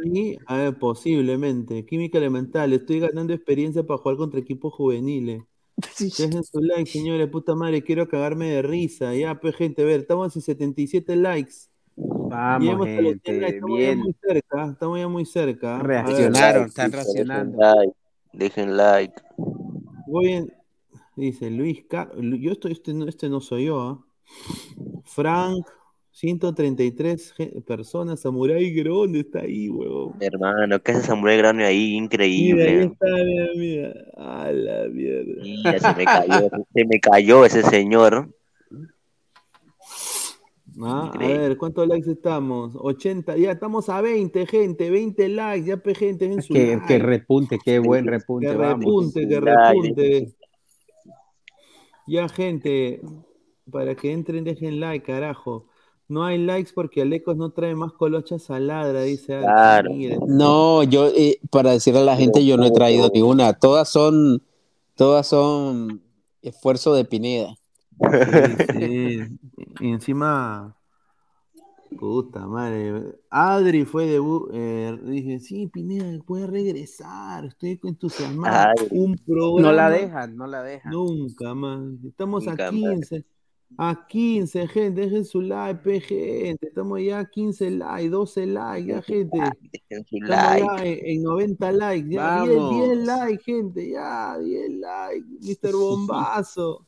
Ahí, 0.05 0.37
a 0.45 0.57
ver, 0.57 0.79
posiblemente. 0.79 1.85
Química 1.85 2.17
elemental, 2.17 2.71
estoy 2.73 3.01
ganando 3.01 3.33
experiencia 3.33 3.83
para 3.83 3.97
jugar 3.97 4.17
contra 4.17 4.39
equipos 4.39 4.73
juveniles. 4.73 5.43
Dejen 5.99 6.43
su 6.43 6.59
like, 6.59 6.89
señores, 6.89 7.27
puta 7.29 7.55
madre, 7.55 7.83
quiero 7.83 8.07
cagarme 8.07 8.49
de 8.49 8.61
risa. 8.61 9.13
Ya, 9.13 9.35
pues, 9.35 9.55
gente, 9.55 9.81
a 9.81 9.85
ver, 9.85 10.01
estamos 10.01 10.35
en 10.35 10.41
77 10.41 11.15
likes. 11.17 11.53
Vamos, 11.97 12.63
Lleguemos 12.63 12.87
a 12.87 13.01
los 13.01 13.21
100 13.21 13.21
gente, 13.23 13.41
likes, 13.41 13.55
estamos 13.55 13.79
ya 13.79 13.95
muy 13.95 14.15
cerca, 14.21 14.71
estamos 14.71 14.99
ya 14.99 15.07
muy 15.07 15.25
cerca. 15.25 15.77
Ver, 15.77 15.85
Reaccionaron, 15.87 16.65
están 16.67 16.91
Dejen 16.91 17.05
reaccionando. 17.05 17.57
like, 17.57 17.93
Dejen 18.33 18.77
like. 18.77 19.21
Voy 20.07 20.31
en, 20.33 20.53
dice 21.15 21.49
Luis 21.49 21.83
Car 21.87 22.11
yo 22.19 22.51
estoy, 22.51 22.71
este 22.73 22.93
no, 22.93 23.07
este 23.07 23.29
no 23.29 23.41
soy 23.41 23.65
yo, 23.65 23.79
¿ah? 23.81 24.05
Frank, 25.03 25.65
133 26.11 27.33
ge- 27.33 27.61
personas, 27.67 28.21
Samurai 28.21 28.71
Grande 28.73 29.19
está 29.19 29.39
ahí, 29.41 29.69
huevón. 29.69 30.13
Hermano, 30.19 30.81
¿qué 30.81 30.93
hace 30.93 31.03
Samurai 31.07 31.37
Grown 31.37 31.59
ahí? 31.59 31.99
Mira, 32.01 32.23
ahí 32.23 32.49
Increíble. 32.49 32.83
está, 32.83 33.05
mira, 33.23 33.47
mira. 33.55 33.93
A 34.17 34.51
la 34.51 34.87
mierda. 34.87 35.43
Mira, 35.43 35.79
se 35.79 35.95
me 35.95 36.05
cayó, 36.05 36.49
se 36.73 36.85
me 36.85 36.99
cayó 37.01 37.45
ese 37.45 37.61
señor. 37.63 38.29
Ah, 40.81 41.03
a 41.03 41.05
Increíble. 41.07 41.37
ver, 41.49 41.57
¿cuántos 41.57 41.87
likes 41.87 42.11
estamos? 42.11 42.73
80, 42.75 43.37
ya 43.37 43.51
estamos 43.51 43.87
a 43.89 44.01
20, 44.01 44.45
gente, 44.45 44.89
20 44.89 45.29
likes, 45.29 45.67
ya, 45.67 45.81
gente, 45.95 46.25
en 46.25 46.41
su 46.41 46.53
Que, 46.53 46.75
like. 46.75 46.85
que 46.87 46.99
repunte, 46.99 47.59
qué 47.63 47.79
buen 47.79 48.05
repunte, 48.07 48.47
Que 48.47 48.55
vamos. 48.55 48.79
repunte, 48.85 49.27
que 49.27 49.39
repunte. 49.39 50.33
Ya, 52.07 52.29
gente, 52.29 53.01
para 53.71 53.95
que 53.95 54.11
entren, 54.11 54.43
dejen 54.43 54.79
like, 54.79 55.05
carajo. 55.05 55.67
No 56.07 56.23
hay 56.23 56.37
likes 56.37 56.71
porque 56.73 57.01
Alecos 57.01 57.35
no 57.35 57.49
trae 57.49 57.73
más 57.73 57.91
colochas 57.93 58.51
a 58.51 58.59
ladra, 58.59 59.01
dice. 59.01 59.39
Claro. 59.39 59.89
No, 60.27 60.83
yo, 60.83 61.07
eh, 61.07 61.39
para 61.49 61.71
decirle 61.71 62.01
a 62.01 62.03
la 62.03 62.15
gente, 62.15 62.45
yo 62.45 62.57
no 62.57 62.65
he 62.65 62.71
traído 62.71 63.09
ni 63.11 63.23
una. 63.23 63.53
Todas 63.53 63.89
son, 63.89 64.43
todas 64.95 65.27
son 65.27 66.01
esfuerzo 66.43 66.93
de 66.93 67.05
Pineda. 67.05 67.55
Sí, 68.77 69.19
sí. 69.19 69.39
Y 69.79 69.89
encima, 69.89 70.75
puta 71.97 72.47
madre. 72.47 73.15
Adri 73.29 73.85
fue 73.85 74.05
de. 74.05 74.99
dije, 75.03 75.39
sí, 75.39 75.67
Pineda, 75.67 76.17
puede 76.25 76.47
regresar. 76.47 77.45
Estoy 77.45 77.79
entusiasmado. 77.83 78.71
Adri. 78.77 78.87
Un 78.91 79.15
programa. 79.17 79.61
No 79.61 79.71
la 79.71 79.89
dejan, 79.89 80.35
no 80.35 80.47
la 80.47 80.63
dejan. 80.63 80.91
Nunca 80.91 81.53
más. 81.53 81.81
Estamos 82.05 82.45
Nunca 82.45 82.67
a 82.67 82.71
más. 82.71 82.81
15. 82.81 83.25
A 83.77 84.05
15, 84.07 84.67
gente. 84.67 85.01
Dejen 85.01 85.25
su 85.25 85.41
like, 85.41 85.81
pe, 85.83 85.99
gente. 85.99 86.67
Estamos 86.67 87.01
ya 87.01 87.19
a 87.19 87.29
15 87.29 87.71
likes, 87.71 88.09
12 88.09 88.45
likes, 88.47 88.87
ya, 88.87 89.01
gente. 89.01 89.37
Dejen 89.71 90.05
su 90.05 90.15
Estamos 90.17 90.29
like. 90.29 90.65
ya 90.65 90.83
en, 90.85 91.17
en 91.17 91.23
90 91.23 91.71
likes. 91.71 92.09
Ya, 92.09 92.43
10, 92.43 92.55
Vamos. 92.57 92.87
10 92.87 92.97
likes, 93.07 93.43
gente. 93.43 93.89
Ya, 93.89 94.37
10 94.39 94.69
likes. 94.71 95.27
Mr. 95.41 95.73
Bombazo. 95.79 96.85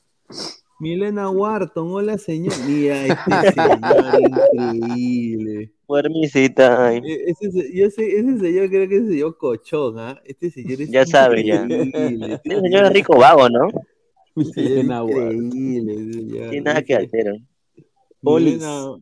Milena 0.80 1.30
Wharton, 1.30 1.88
hola 1.92 2.18
señor. 2.18 2.54
Mira, 2.68 3.06
este 3.08 3.52
señor 3.52 4.22
increíble. 4.22 5.72
Muermisita. 5.88 6.88
ay. 6.88 7.02
E- 7.04 7.32
Ese, 7.32 7.52
se- 7.52 7.74
yo 7.76 7.90
sé- 7.90 8.20
ese 8.20 8.38
señor 8.40 8.70
creo 8.70 8.88
que 8.90 8.96
es 8.98 9.02
el 9.04 9.08
señor 9.10 9.38
Cochón, 9.38 10.00
¿ah? 10.00 10.22
Este 10.26 10.52
señor 10.52 10.82
es 10.82 10.90
Ya 10.92 11.06
sabe, 11.06 11.44
ya. 11.46 11.66
Este 11.66 12.60
señor 12.62 12.86
es 12.86 12.94
rico 12.94 13.18
vago, 13.18 13.50
¿no? 13.50 13.70
señor 14.36 14.46
es 14.46 14.56
Milena 14.58 15.04
Wharton. 15.04 15.52
señor. 15.52 16.50
Tiene 16.50 16.62
nada 16.62 16.82
que 16.84 16.98
Dice- 16.98 17.06
hacer. 17.06 17.28
¿eh? 17.28 17.44
Milena, 18.22 18.96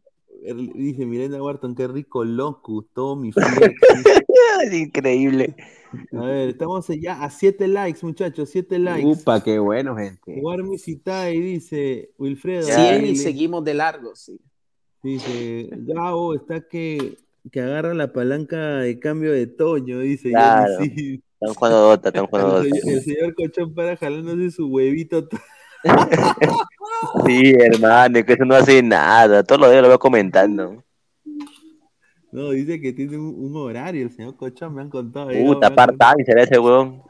dice 0.54 1.06
Milena 1.06 1.42
Wharton, 1.42 1.76
qué 1.76 1.88
rico 1.88 2.24
locus, 2.24 2.86
todo 2.94 3.16
mi 3.16 3.32
flex. 3.34 3.74
Es 4.64 4.74
increíble. 4.74 5.56
A 6.14 6.26
ver, 6.26 6.50
estamos 6.50 6.88
ya 7.00 7.24
a 7.24 7.30
7 7.30 7.68
likes, 7.68 8.00
muchachos, 8.06 8.50
7 8.50 8.80
likes. 8.80 9.06
Upa, 9.08 9.42
qué 9.44 9.60
bueno, 9.60 9.96
gente. 9.96 10.40
Warmi 10.42 10.78
Citai 10.78 11.40
dice 11.40 12.12
Wilfredo. 12.18 12.68
Ya. 12.68 12.76
100 12.98 13.06
y 13.06 13.16
seguimos 13.16 13.64
de 13.64 13.74
largo, 13.76 14.16
sí. 14.16 14.40
Dice, 15.04 15.70
Gabo 15.72 16.34
está 16.34 16.62
que, 16.68 17.18
que 17.52 17.62
agarra 17.62 17.94
la 17.94 18.12
palanca 18.12 18.78
de 18.80 19.00
cambio 19.00 19.32
de 19.32 19.48
Toño, 19.48 20.00
dice. 20.00 20.32
ya 20.32 20.66
Claro. 20.66 20.84
sí. 20.84 21.22
Están 21.40 21.54
jugando 21.54 21.82
Dota, 21.82 22.10
están 22.10 22.26
jugando 22.28 22.54
Dota. 22.64 22.68
el 22.68 23.02
señor 23.04 23.36
Cochón 23.36 23.74
para 23.76 23.96
jalándose 23.98 24.52
su 24.52 24.68
huevito. 24.68 25.28
Sí, 27.26 27.54
hermano, 27.60 28.24
que 28.26 28.34
eso 28.34 28.46
no 28.46 28.56
hace 28.56 28.82
nada. 28.82 29.44
Todos 29.44 29.62
los 29.62 29.72
días 29.72 29.82
lo 29.82 29.90
veo 29.90 30.00
comentando. 30.00 30.84
No, 32.32 32.50
dice 32.50 32.82
que 32.82 32.94
tiene 32.94 33.18
un, 33.18 33.34
un 33.38 33.56
horario, 33.56 34.04
el 34.04 34.12
señor 34.12 34.36
Cocha 34.36 34.70
me 34.70 34.82
han 34.82 34.90
contado. 34.90 35.30
Puta, 35.30 35.74
part-time 35.74 36.26
será 36.26 36.44
ese 36.44 36.60
weón. 36.60 37.02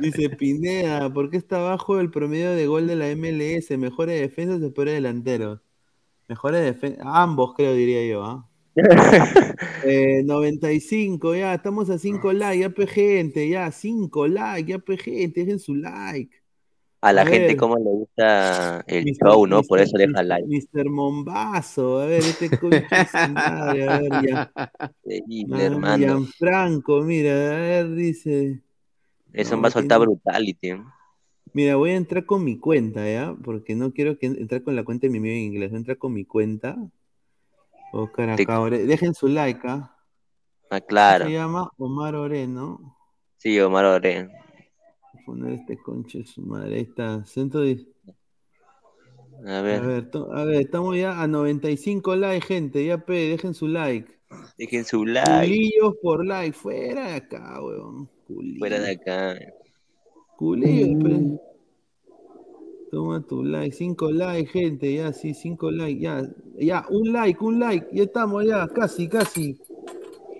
Dice 0.00 0.28
Pineda, 0.30 1.12
¿por 1.12 1.30
qué 1.30 1.36
está 1.36 1.58
bajo 1.58 2.00
el 2.00 2.10
promedio 2.10 2.50
de 2.50 2.66
gol 2.66 2.86
de 2.86 2.96
la 2.96 3.08
MLS? 3.14 3.70
¿Mejores 3.78 4.20
defensas 4.20 4.62
o 4.62 4.74
peores 4.74 4.94
delanteros? 4.94 5.60
Mejores 6.28 6.62
defensas, 6.62 7.04
ambos 7.06 7.54
creo 7.54 7.74
diría 7.74 8.06
yo, 8.06 8.24
¿ah? 8.24 8.48
Eh, 9.84 10.22
95, 10.24 11.34
ya, 11.36 11.54
estamos 11.54 11.90
a 11.90 11.98
5 11.98 12.32
likes, 12.32 12.60
ya 12.60 12.70
pe 12.70 12.86
gente, 12.86 13.48
ya, 13.48 13.70
5 13.70 14.26
likes, 14.28 14.72
ya 14.72 14.78
pe 14.78 14.96
gente, 14.96 15.40
dejen 15.40 15.58
su 15.58 15.74
like. 15.74 16.34
A 17.04 17.12
la 17.12 17.22
A 17.22 17.26
gente 17.26 17.48
ver. 17.48 17.56
como 17.56 17.76
le 17.76 17.84
gusta 17.90 18.82
el 18.86 19.04
show, 19.22 19.46
¿no? 19.46 19.62
Por 19.62 19.78
eso 19.78 19.96
deja 19.98 20.22
like. 20.22 20.46
Mr. 20.48 20.88
Mombazo, 20.88 22.00
a 22.00 22.06
ver, 22.06 22.20
este 22.22 22.48
su 22.48 23.28
madre, 23.32 23.88
a 23.88 23.98
ver, 23.98 24.10
ya. 24.26 24.52
Ah, 24.56 24.72
hermano. 25.60 25.98
Gianfranco, 25.98 27.02
mira, 27.02 27.30
a 27.32 27.60
ver, 27.60 27.94
dice. 27.94 28.62
Eso 29.32 29.56
No, 29.56 29.62
va 29.62 29.68
a 29.68 29.70
soltar 29.72 29.98
tiene- 29.98 30.06
brutality. 30.14 30.68
¿eh? 30.70 30.82
Mira, 31.52 31.76
voy 31.76 31.90
a 31.90 31.96
entrar 31.96 32.24
con 32.24 32.42
mi 32.42 32.58
cuenta, 32.58 33.04
¿ya? 33.08 33.34
Porque 33.44 33.74
no 33.76 33.92
quiero 33.92 34.18
que 34.18 34.26
entrar 34.26 34.62
con 34.62 34.74
la 34.74 34.82
cuenta 34.84 35.06
de 35.06 35.10
mi 35.10 35.18
amigo 35.18 35.34
en 35.34 35.40
inglés. 35.42 35.70
Voy 35.70 35.76
a 35.76 35.80
entrar 35.80 35.98
con 35.98 36.12
mi 36.14 36.24
cuenta. 36.24 36.76
Oscar 37.92 38.34
Te- 38.36 38.42
acá, 38.44 38.60
Ore- 38.60 38.86
Dejen 38.86 39.14
su 39.14 39.28
like, 39.28 39.60
¿ah? 39.68 39.94
Ah, 40.70 40.80
claro. 40.80 41.26
Se 41.26 41.32
llama 41.32 41.70
Omar 41.76 42.14
Oreno. 42.16 42.96
Sí, 43.36 43.60
Omar 43.60 43.84
Orén. 43.84 44.30
Poner 45.26 45.52
este 45.54 45.76
conche 45.78 46.24
su 46.24 46.42
madre. 46.42 46.76
Ahí 46.76 46.82
está. 46.82 47.24
Centro 47.24 47.60
de... 47.60 47.86
A 49.46 49.58
A 49.58 49.62
ver, 49.62 49.82
ver, 49.82 50.10
to- 50.10 50.32
a 50.32 50.44
ver, 50.44 50.60
estamos 50.62 50.96
ya 50.96 51.20
a 51.20 51.26
95 51.26 52.14
likes, 52.16 52.46
gente. 52.46 52.84
Ya, 52.84 52.98
pe, 53.04 53.14
dejen 53.30 53.52
su 53.54 53.66
like. 53.68 54.08
dejen 54.58 54.84
su 54.84 55.04
like. 55.04 55.46
Culillos 55.46 55.94
por 56.02 56.24
like. 56.24 56.52
Fuera 56.56 57.08
de 57.08 57.14
acá, 57.14 57.60
weón. 57.62 58.08
Culillos. 58.26 58.58
Fuera 58.58 58.78
de 58.80 58.90
acá. 58.92 59.38
Culillos, 60.36 61.02
pe. 61.02 61.38
Toma 62.90 63.20
tu 63.26 63.42
like, 63.42 63.74
5 63.74 64.12
likes, 64.12 64.52
gente, 64.52 64.94
ya, 64.94 65.12
sí, 65.12 65.34
5 65.34 65.68
likes, 65.72 66.00
ya, 66.00 66.22
ya, 66.60 66.86
un 66.90 67.12
like, 67.12 67.42
un 67.44 67.58
like, 67.58 67.88
ya 67.92 68.04
estamos, 68.04 68.44
ya, 68.46 68.68
casi, 68.68 69.08
casi. 69.08 69.58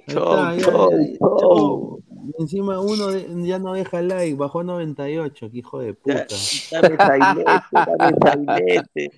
Ahí 0.07 0.14
Chau, 0.14 0.22
está, 0.22 0.57
chau, 0.70 0.91
ya, 0.93 0.99
ya, 0.99 1.18
chau. 1.18 1.94
Encima 2.39 2.81
uno 2.81 3.09
de- 3.09 3.29
ya 3.47 3.59
no 3.59 3.75
deja 3.75 4.03
like, 4.03 4.35
bajó 4.35 4.61
a 4.61 4.64
98, 4.64 5.51
que 5.51 5.59
hijo 5.59 5.81
de 5.81 5.95
puta. 5.95 6.27
Dame 6.72 6.97
sainete, 6.97 7.45
dame 7.72 8.16
sainete. 8.22 9.11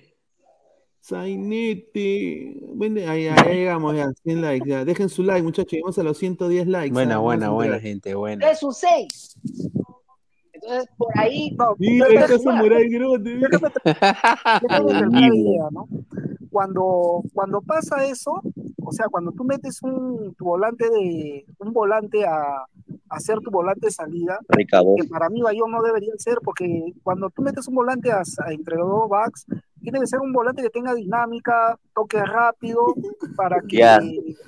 Sainete. 0.99 2.57
Bueno, 2.73 2.99
ahí, 3.09 3.27
ahí, 3.27 3.37
ahí 3.45 3.55
llegamos 3.59 3.95
ya, 3.95 4.11
100 4.23 4.41
likes, 4.41 4.69
ya. 4.69 4.83
Dejen 4.83 5.07
su 5.09 5.23
like, 5.23 5.41
muchachos, 5.41 5.71
llegamos 5.71 5.97
a 5.97 6.03
los 6.03 6.17
110 6.17 6.67
likes. 6.67 6.93
Buena, 6.93 7.15
ah, 7.15 7.19
buena, 7.19 7.49
buena, 7.49 7.79
gente, 7.79 8.13
buena. 8.13 8.49
Es 8.49 8.61
un 8.61 8.73
6. 8.73 9.37
Entonces, 10.51 10.89
por 10.97 11.17
ahí. 11.17 11.55
No, 11.57 11.75
Grote. 12.89 13.39
Terminar 14.67 15.09
la 15.11 15.27
idea, 15.35 15.67
¿no? 15.71 15.87
Cuando, 16.57 17.21
cuando 17.35 17.61
pasa 17.61 18.03
eso, 18.05 18.41
o 18.83 18.91
sea, 18.91 19.05
cuando 19.09 19.31
tú 19.31 19.43
metes 19.43 19.79
un 19.83 20.33
tu 20.33 20.43
volante 20.45 20.89
de 20.89 21.45
un 21.59 21.71
volante 21.71 22.25
a, 22.25 22.65
hacer 23.09 23.37
tu 23.41 23.51
volante 23.51 23.85
de 23.85 23.91
salida, 23.91 24.39
Rica 24.49 24.81
voz. 24.81 24.99
que 24.99 25.07
para 25.07 25.29
mí 25.29 25.43
Bayón 25.43 25.69
no 25.71 25.83
debería 25.83 26.13
ser, 26.17 26.39
porque 26.43 26.93
cuando 27.03 27.29
tú 27.29 27.43
metes 27.43 27.67
un 27.67 27.75
volante 27.75 28.11
a- 28.11 28.23
a- 28.43 28.51
entre 28.51 28.75
los 28.75 28.89
dos 28.89 29.07
backs, 29.07 29.45
tiene 29.81 29.99
que 29.99 30.07
ser 30.07 30.19
un 30.19 30.33
volante 30.33 30.63
que 30.63 30.71
tenga 30.71 30.95
dinámica, 30.95 31.77
toque 31.93 32.25
rápido, 32.25 32.81
para 33.35 33.61
que 33.61 33.77
Ya. 33.77 33.99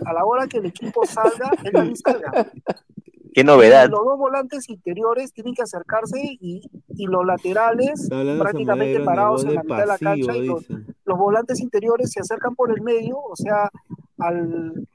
a 0.03 0.11
la 0.13 0.25
hora 0.25 0.47
que 0.47 0.57
el 0.57 0.65
equipo 0.65 1.05
salga, 1.05 1.51
él 1.63 1.71
también 1.71 1.95
salga. 1.95 2.31
Qué 3.33 3.43
novedad. 3.43 3.87
Y 3.87 3.91
los 3.91 4.03
dos 4.03 4.17
volantes 4.17 4.69
interiores 4.69 5.31
tienen 5.33 5.53
que 5.53 5.61
acercarse 5.61 6.19
y, 6.19 6.69
y 6.89 7.05
los 7.05 7.25
laterales 7.25 8.07
prácticamente 8.09 8.99
parados 9.01 9.43
en 9.45 9.55
la 9.55 9.63
mitad 9.63 9.79
de 9.79 9.85
la 9.85 9.97
cancha 9.97 10.35
y 10.35 10.47
los, 10.47 10.65
los 11.05 11.17
volantes 11.17 11.59
interiores 11.59 12.11
se 12.11 12.19
acercan 12.19 12.55
por 12.55 12.71
el 12.71 12.81
medio, 12.81 13.17
o 13.17 13.35
sea, 13.35 13.69
al, 14.17 14.87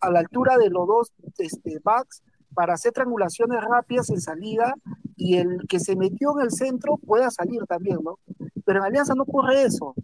a 0.00 0.10
la 0.10 0.20
altura 0.20 0.56
de 0.58 0.70
los 0.70 0.86
dos 0.86 1.12
este, 1.38 1.78
backs 1.82 2.22
para 2.54 2.74
hacer 2.74 2.92
triangulaciones 2.92 3.60
rápidas 3.62 4.10
en 4.10 4.20
salida 4.20 4.74
y 5.16 5.36
el 5.36 5.66
que 5.68 5.78
se 5.78 5.96
metió 5.96 6.32
en 6.38 6.46
el 6.46 6.50
centro 6.50 6.96
pueda 6.96 7.30
salir 7.30 7.64
también, 7.66 7.98
¿no? 8.02 8.18
Pero 8.64 8.80
en 8.80 8.86
Alianza 8.86 9.14
no 9.14 9.22
ocurre 9.22 9.62
eso. 9.62 9.94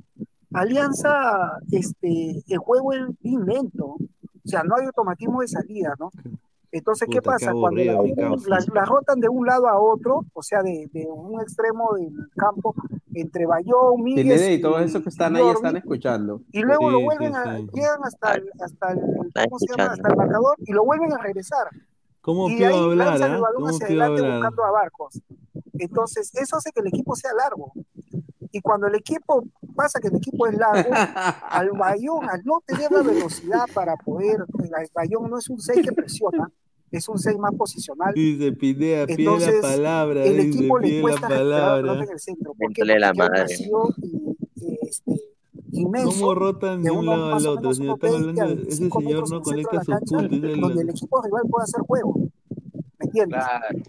Alianza, 0.52 1.58
este, 1.70 2.42
el 2.46 2.58
juego 2.58 2.92
es 2.92 3.02
bien 3.20 3.44
lento, 3.44 3.86
o 3.86 4.48
sea, 4.48 4.62
no 4.62 4.76
hay 4.76 4.86
automatismo 4.86 5.40
de 5.40 5.48
salida, 5.48 5.94
¿no? 5.98 6.10
Entonces, 6.78 7.08
¿qué 7.10 7.20
Puta, 7.22 7.36
qué 7.38 7.46
pasa? 7.46 7.52
Cuando 7.52 7.82
la, 7.82 8.36
la- 8.58 8.64
la 8.74 8.84
rotan 8.84 9.20
de 9.20 9.28
un 9.28 9.46
lado 9.46 9.68
a 9.68 9.78
otro, 9.80 10.24
o 10.32 10.42
sea, 10.42 10.62
de, 10.62 10.88
de 10.92 11.06
un 11.06 11.40
extremo 11.40 11.94
del 11.94 12.12
campo, 12.36 12.74
entre 13.14 13.46
Bayón, 13.46 14.02
Miguel 14.02 14.52
y 14.52 14.60
todos 14.60 14.82
esos 14.82 15.02
que 15.02 15.08
están 15.08 15.36
ahí 15.36 15.48
están 15.48 15.76
escuchando. 15.76 16.42
y 16.52 16.60
luego 16.60 16.90
lo 16.90 16.98
Sí, 16.98 17.04
vuelven 17.04 17.32
sí, 17.32 17.38
a, 17.38 17.58
llegan 17.72 18.04
hasta 18.04 18.34
el, 18.34 18.50
hasta 18.60 18.92
el, 18.92 19.00
¿cómo 19.48 19.58
se 19.58 19.66
llama? 19.76 19.92
Hasta 19.92 20.08
el 20.08 20.16
marcador 20.16 20.56
y 20.58 20.72
lo 20.72 20.84
vuelven 20.84 21.12
a 21.12 21.18
regresar. 21.18 21.68
¿Cómo 22.20 22.48
y 22.50 22.62
ahí 22.64 22.76
hablar, 22.76 23.06
lanzan 23.08 23.30
el 23.30 23.36
ah? 23.36 23.40
balón 23.40 23.54
¿Cómo 23.62 23.68
hacia 23.68 23.86
adelante 23.86 24.20
hablar? 24.22 24.38
buscando 24.38 24.64
a 24.64 24.70
Barcos. 24.72 25.20
Entonces, 25.78 26.34
eso 26.34 26.56
hace 26.56 26.72
que 26.72 26.80
el 26.80 26.88
equipo 26.88 27.14
sea 27.14 27.32
largo. 27.34 27.72
Y 28.52 28.60
cuando 28.60 28.86
el 28.86 28.94
equipo 28.96 29.44
pasa 29.74 30.00
que 30.00 30.08
el 30.08 30.16
equipo 30.16 30.46
es 30.46 30.56
largo, 30.58 30.90
al 31.50 31.70
Bayón, 31.72 32.28
al 32.28 32.42
no 32.44 32.60
tener 32.66 32.90
la 32.90 33.02
velocidad 33.02 33.64
para 33.74 33.96
poder, 33.96 34.44
el 34.58 34.70
Bayón 34.94 35.30
no 35.30 35.38
es 35.38 35.48
un 35.50 35.60
6 35.60 35.82
que 35.86 35.92
presiona, 35.92 36.50
es 36.90 37.08
un 37.08 37.18
6 37.18 37.38
más 37.38 37.54
posicional. 37.54 38.12
Dice 38.14 38.52
Pineda, 38.52 39.06
pide 39.06 39.22
Entonces, 39.22 39.54
la 39.56 39.60
palabra, 39.62 40.24
el 40.24 40.36
dice, 40.36 40.58
equipo 40.58 40.78
le 40.78 40.88
pide 40.88 40.96
la 40.96 41.02
cuesta 41.02 41.28
recuperar 41.28 41.46
la 41.46 41.56
pelota 41.76 41.76
palabra. 41.76 41.92
en 41.92 42.08
la 42.08 42.52
Porque 42.58 42.82
hay 42.82 42.88
un 43.10 43.16
madre. 43.18 43.54
y, 44.02 44.36
y, 44.64 44.78
este, 44.82 45.20
inmenso 45.72 46.10
¿Cómo 46.10 46.34
rotan 46.34 46.82
de 46.82 46.90
un 46.90 47.06
lado 47.06 47.34
al 47.34 47.46
otro? 47.46 47.74
Señor, 47.74 47.98
unos 48.00 48.04
estamos 48.04 48.24
20 48.26 48.40
a 48.40 48.44
hablando, 48.44 48.62
ese 48.62 48.80
25 48.80 49.00
señor 49.00 49.30
no 49.30 49.42
conecta 49.42 49.76
la 49.76 49.84
sus 49.84 49.94
puntos. 49.96 50.60
donde 50.60 50.82
el 50.82 50.90
equipo 50.90 51.22
rival 51.22 51.42
puede 51.50 51.64
hacer 51.64 51.80
juego. 51.82 52.14
¿Me 52.98 53.04
entiendes? 53.04 53.42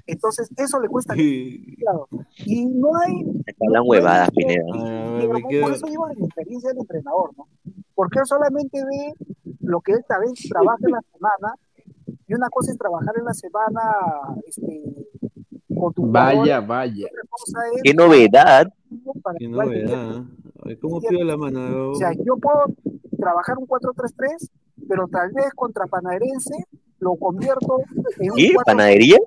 Entonces, 0.05 0.49
eso 0.57 0.79
le 0.81 0.87
cuesta. 0.89 1.13
Claro. 1.13 2.07
Y 2.45 2.65
no 2.65 2.89
hay. 2.99 3.23
Te 3.45 3.55
hablan 3.67 3.83
huevadas, 3.85 4.29
Pineda. 4.31 4.63
Por 5.27 5.47
quedo- 5.47 5.69
eso 5.73 5.85
digo 5.87 6.07
la 6.07 6.13
inexperiencia 6.13 6.69
del 6.71 6.79
entrenador, 6.79 7.31
¿no? 7.37 7.47
Porque 7.95 8.19
él 8.19 8.25
solamente 8.25 8.83
ve 8.83 9.13
lo 9.61 9.79
que 9.81 9.93
él 9.93 9.99
vez 10.19 10.33
trabaja 10.49 10.77
en 10.85 10.91
la 10.91 11.01
semana, 11.13 11.55
y 12.27 12.33
una 12.33 12.49
cosa 12.49 12.71
es 12.71 12.77
trabajar 12.77 13.15
en 13.17 13.25
la 13.25 13.33
semana 13.33 13.81
este, 14.45 14.83
con 15.77 15.93
tus 15.93 16.11
Vaya, 16.11 16.61
jugadores, 16.61 16.67
vaya. 16.67 17.05
otra 17.07 17.21
cosa 17.29 17.59
es 17.75 17.81
Qué 17.83 17.93
novedad. 17.93 18.67
Qué 19.37 19.47
novedad. 19.47 20.15
¿eh? 20.17 20.23
Ver, 20.65 20.79
¿Cómo 20.79 20.99
pido 20.99 21.23
la 21.23 21.37
mano? 21.37 21.91
O 21.91 21.95
sea, 21.95 22.11
yo 22.13 22.35
puedo 22.37 22.65
trabajar 23.17 23.57
un 23.57 23.67
4-3-3, 23.67 24.49
pero 24.89 25.07
tal 25.07 25.31
vez 25.31 25.45
contra 25.55 25.85
Panaderense 25.87 26.55
lo 26.99 27.15
convierto 27.15 27.79
en 28.19 28.31
un 28.31 28.37
¿Qué? 28.37 28.51
4 28.53 28.63
¿Panadería? 28.65 29.17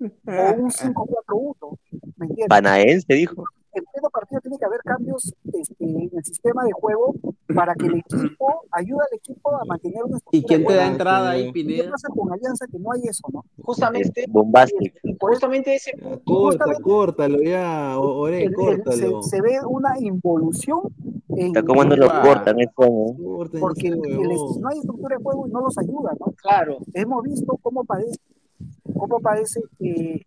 o 0.00 0.52
un 0.62 0.70
5-4-1. 0.70 1.78
¿Me 2.16 2.26
entiendes? 2.26 2.48
Panaense, 2.48 3.14
dijo. 3.14 3.44
En 3.72 3.84
partido 4.28 4.40
tiene 4.42 4.58
que 4.58 4.64
haber 4.64 4.80
cambios 4.82 5.34
este, 5.52 5.84
en 5.84 6.10
el 6.12 6.24
sistema 6.24 6.64
de 6.64 6.72
juego 6.72 7.14
para 7.54 7.74
que 7.74 7.86
el 7.86 7.94
equipo 7.96 8.62
ayude 8.72 9.00
al 9.10 9.16
equipo 9.18 9.56
a 9.56 9.64
mantener 9.64 10.04
una 10.04 10.18
¿Y 10.32 10.42
quién 10.44 10.64
te 10.66 10.74
da 10.74 10.86
entrada 10.86 11.30
ahí, 11.30 11.40
juego. 11.44 11.54
¿Qué 11.54 11.60
Pineda? 11.64 11.90
pasa 11.90 12.08
con 12.08 12.32
Alianza 12.32 12.66
que 12.66 12.78
no 12.78 12.92
hay 12.92 13.02
eso, 13.04 13.22
no? 13.32 13.44
Justamente. 13.62 14.24
Bombastic. 14.28 14.94
Justamente 15.20 15.74
ese 15.74 15.92
Corta, 16.24 16.64
córtalo 16.82 17.42
ya, 17.42 17.98
Ore, 17.98 18.52
córtalo. 18.52 19.22
se, 19.22 19.30
se 19.30 19.40
ve 19.42 19.58
una 19.66 19.98
involución 19.98 20.80
en 21.30 21.48
Está 21.48 21.62
como 21.62 21.84
no 21.84 21.96
lo 21.96 22.08
cortan, 22.22 22.60
es 22.60 22.68
como. 22.74 23.16
porque 23.60 23.88
el- 23.88 23.94
el- 24.04 24.60
no 24.60 24.68
hay 24.68 24.78
estructura 24.78 25.16
de 25.16 25.22
juego 25.22 25.46
y 25.46 25.50
no 25.50 25.60
los 25.60 25.76
ayuda, 25.78 26.12
¿no? 26.20 26.32
Claro. 26.32 26.78
Hemos 26.94 27.22
visto 27.22 27.56
cómo 27.62 27.84
padece, 27.84 28.18
cómo 28.96 29.20
padece 29.20 29.60
que 29.78 30.26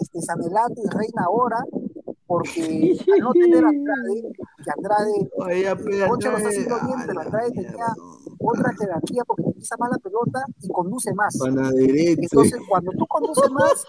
este 0.00 0.22
Sanelati 0.22 0.82
reina 0.90 1.24
ahora, 1.26 1.64
porque 2.26 2.96
al 3.12 3.20
no 3.20 3.32
tener 3.32 3.64
a 3.64 3.68
Andrade, 3.68 4.22
que 4.64 4.70
Andrade, 4.76 5.30
Oye, 5.36 5.62
ya, 5.62 5.76
pe, 5.76 6.08
Concha 6.08 6.30
lo 6.30 6.36
está 6.38 6.48
haciendo 6.48 6.76
bien, 6.86 6.98
pero 7.06 7.20
Andrade 7.20 7.50
tenía 7.52 7.86
otra 8.38 8.74
jerarquía 8.78 9.22
porque 9.24 9.42
te 9.44 9.52
pisa 9.52 9.76
más 9.78 9.90
la 9.90 9.98
pelota 9.98 10.44
y 10.60 10.68
conduce 10.68 11.14
más. 11.14 11.38
Entonces, 11.44 12.60
cuando 12.68 12.92
tú 12.92 13.06
conduces 13.06 13.50
más, 13.50 13.84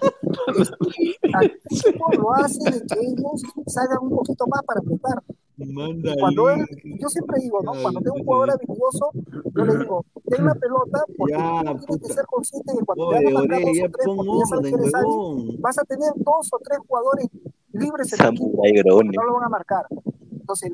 este, 0.58 1.34
al 1.34 1.46
equipo 1.46 2.12
lo 2.14 2.34
hace 2.34 2.64
de 2.72 2.82
que 2.86 3.00
ellos 3.00 3.42
salgan 3.68 4.00
un 4.02 4.10
poquito 4.12 4.46
más 4.48 4.64
para 4.64 4.80
apretar. 4.80 5.24
Manda 5.58 6.14
Cuando 6.20 6.52
él, 6.52 6.66
yo 7.00 7.10
siempre 7.10 7.40
digo, 7.42 7.60
¿no? 7.64 7.72
Cuando 7.82 8.00
tengo 8.00 8.18
un 8.18 8.24
jugador 8.24 8.52
habilidoso, 8.52 9.10
yo 9.56 9.66
le 9.66 9.78
digo, 9.80 10.06
ten 10.30 10.46
la 10.46 10.54
pelota 10.54 11.04
porque 11.18 11.34
Ya, 11.34 11.64
tú 11.80 11.86
tienes 11.86 12.08
que 12.08 12.14
ser 12.14 12.26
consciente 12.28 12.74
de 12.74 12.86
cuando 12.86 13.08
Oye, 13.08 13.18
te 13.18 13.34
van 13.34 13.38
a 13.38 13.40
marcar 13.40 13.62
dos 13.64 13.82
o 13.82 13.90
tres, 13.90 14.08
porque 14.16 14.40
ya 14.40 14.46
sabes 14.46 14.70
que 14.70 14.76
eres 14.76 15.60
vas 15.60 15.78
a 15.80 15.84
tener 15.86 16.12
dos 16.18 16.50
o 16.52 16.60
tres 16.60 16.80
jugadores 16.88 17.28
libres 17.74 18.14
en 18.14 18.26
el 18.26 18.36
no 18.36 19.24
lo 19.24 19.34
van 19.36 19.44
a 19.46 19.50
marcar. 19.50 19.86
Entonces, 20.32 20.72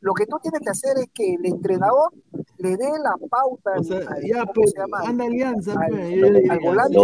lo 0.00 0.14
que 0.14 0.26
tú 0.26 0.36
tienes 0.42 0.60
que 0.60 0.70
hacer 0.70 0.96
es 0.98 1.06
que 1.12 1.34
el 1.34 1.44
entrenador 1.46 2.12
le 2.58 2.76
dé 2.76 2.88
la 3.02 3.14
pauta 3.30 3.72
O 3.78 3.82
sea, 3.82 3.98
al- 3.98 4.22
ya, 4.24 4.40
¿cómo 4.40 4.52
pues, 4.54 4.70
se 4.72 4.78
llama? 4.78 5.00
anda 5.06 5.24
Alianza, 5.24 5.72
al, 5.72 5.88
pues, 5.90 6.50
al 6.50 6.58
volante 6.60 6.98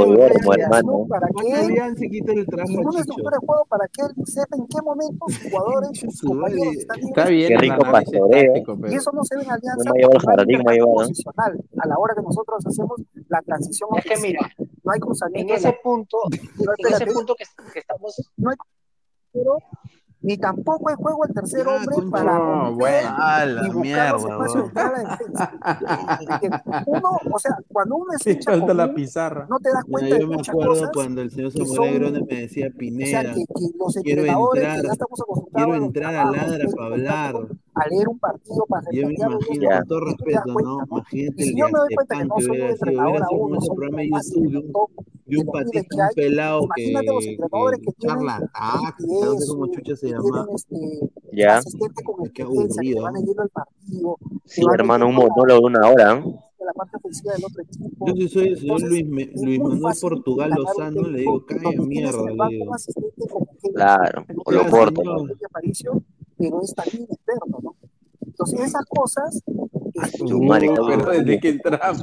para 1.08 1.26
que 1.28 1.52
Alianza 1.54 2.04
el 2.04 2.46
trabajo 2.46 2.70
y 2.70 2.76
a 2.76 2.80
una 2.80 2.90
Chicho. 2.90 2.98
estructura 3.00 3.38
de 3.40 3.46
juego 3.46 3.64
para 3.66 3.88
que 3.88 4.02
él 4.02 4.26
sepa 4.26 4.56
en 4.56 4.66
qué 4.66 4.82
momento 4.82 5.24
sus 5.28 5.42
jugadores, 5.50 5.90
sus 5.98 6.16
su 6.18 6.26
compañeros 6.28 6.64
madre. 6.66 6.78
están 6.78 6.98
Está 7.00 7.24
bien 7.26 7.48
Qué 7.48 7.56
rico 7.58 7.82
pastoreo. 7.90 8.52
táctico, 8.52 8.78
Y 8.90 8.94
eso 8.94 9.10
no 9.12 9.24
se 9.24 9.36
ve 9.36 9.42
en 9.42 9.50
Alianza 9.50 9.90
a 9.90 11.86
la 11.88 11.96
hora 11.98 12.14
que 12.14 12.22
nosotros 12.22 12.66
hacemos 12.66 13.00
la 13.28 13.42
transición 13.42 13.88
Es 13.96 14.04
que 14.04 14.16
mira. 14.20 14.40
No 14.84 14.92
hay 14.92 14.96
en 14.96 15.00
cruzamiento 15.00 15.54
ese 15.54 15.74
punto, 15.82 16.18
No, 16.30 16.72
en 16.78 16.94
ese 16.94 17.06
punto 17.06 17.34
que, 17.34 17.44
que 17.72 17.78
estamos, 17.78 18.30
no 18.36 18.50
hay 18.50 18.56
pero 19.34 19.58
ni 20.22 20.38
tampoco 20.38 20.88
hay 20.90 20.96
juego 20.96 21.24
al 21.24 21.34
tercer 21.34 21.68
Ya, 21.68 21.76
hombre 21.76 21.96
para 22.10 22.40
No, 22.40 22.40
romper 22.40 22.74
bueno. 22.74 23.14
A 23.18 23.46
y 23.46 23.52
la 23.54 23.62
buscar 23.70 24.08
los 24.08 24.24
mierda, 24.24 24.30
espacios 24.30 24.64
entre 24.68 24.90
la 24.90 25.02
defensa. 25.04 25.52
Uno, 26.86 27.18
o 27.32 27.38
sea, 27.38 27.58
cuando 27.68 27.96
uno 27.96 28.12
es 28.16 28.22
sí, 28.22 28.30
hincha 28.30 28.52
falta 28.52 28.74
la 28.74 28.94
pizarra. 28.94 29.46
no 29.50 29.58
te 29.60 29.70
das 29.70 29.84
cuenta 29.84 30.18
yo 30.18 30.28
me 30.28 30.36
acuerdo 30.40 30.70
cosas 30.70 30.90
cuando 30.92 31.22
el 31.22 31.30
señor 31.30 31.52
Samuel 31.52 32.24
me 32.28 32.36
decía, 32.42 32.68
o 32.68 32.70
sea, 32.70 32.78
Pineda, 32.78 33.22
que, 33.34 33.44
que 33.44 33.78
los 33.78 33.94
quiero 34.02 34.24
entrar, 34.24 34.82
ya 34.82 34.92
estamos 34.92 35.20
acostumbrados 35.20 35.52
quiero 35.52 35.84
entrar 35.86 36.14
a 36.16 36.24
ladra 36.30 36.66
para 36.76 36.86
hablar. 36.86 37.48
A 37.74 37.88
leer 37.88 38.08
un 38.08 38.18
partido 38.18 38.64
para 38.68 38.82
Yo 38.92 39.06
me 39.06 39.14
imagino, 39.14 39.68
con 39.68 39.88
todo 39.88 40.00
respeto, 40.00 40.42
cuenta, 40.52 40.70
¿no? 40.70 40.78
Imagínate 40.90 41.42
el 41.42 41.48
si 41.48 41.56
yo 41.58 41.64
me 41.66 41.78
doy 41.78 41.94
cuenta 41.94 42.14
que 42.14 42.24
diazepam 42.24 42.28
no 42.28 42.34
que 42.36 42.42
soy 42.42 42.50
un 42.50 42.54
hubiera 42.54 42.74
sido, 42.74 42.86
entrenador 42.86 43.10
hubiera 43.10 43.26
sido 43.26 43.34
aún, 43.34 43.40
como 43.40 43.48
no 43.54 43.58
ese 43.58 43.66
soy 43.66 43.76
programa 43.76 44.02
de 44.02 44.08
YouTube 44.08 44.50
de 44.50 44.58
un, 44.58 44.72
de 45.26 45.38
un 45.38 45.46
pibes 45.46 45.70
que 46.14 46.14
pelado 46.14 46.60
imagínate 46.64 47.06
los 47.06 47.26
entrenadores 47.26 47.80
que 47.80 47.92
tienen 47.92 48.26
no 49.24 49.38
sé 49.40 49.46
cómo 49.48 49.66
chucha 49.68 49.96
se 49.96 50.08
llama. 50.10 50.46
este 50.54 51.10
Ya. 51.32 51.60
aburrido. 52.42 53.08
Sí, 54.44 54.62
hermano, 54.72 55.08
un 55.08 55.14
monólogo 55.14 55.60
de 55.60 55.66
una 55.66 55.88
hora. 55.90 56.14
¿no? 56.20 56.40
de 56.56 56.66
la 56.68 56.72
parte 56.72 56.96
ofensiva 56.96 57.32
del 57.34 57.44
otro 57.44 57.62
equipo. 57.62 58.06
Yo 58.06 58.14
si 58.14 58.28
soy 58.28 58.48
el 58.48 58.56
señor 58.58 58.80
Luis, 58.82 59.06
Me- 59.06 59.30
Luis 59.34 59.58
Manuel 59.60 59.94
Portugal 60.00 60.50
Lozano, 60.56 61.02
le 61.02 61.18
digo, 61.18 61.44
en 61.50 61.88
mierda, 61.88 62.22
le 62.22 62.32
digo. 62.48 62.72
Claro. 63.74 64.24
O 64.46 64.50
lo 64.52 64.66
porto. 64.68 65.26
Pero 66.36 66.62
es 66.62 66.74
también 66.74 67.04
experto, 67.04 67.58
¿no? 67.62 67.74
Entonces, 68.26 68.60
esas 68.60 68.84
cosas, 68.86 69.42
este, 69.94 70.26
Su 70.26 70.42
madre, 70.42 70.66
está 70.66 70.82
Pero 70.86 71.10
desde 71.10 71.40
que 71.40 71.48
entramos. 71.50 72.02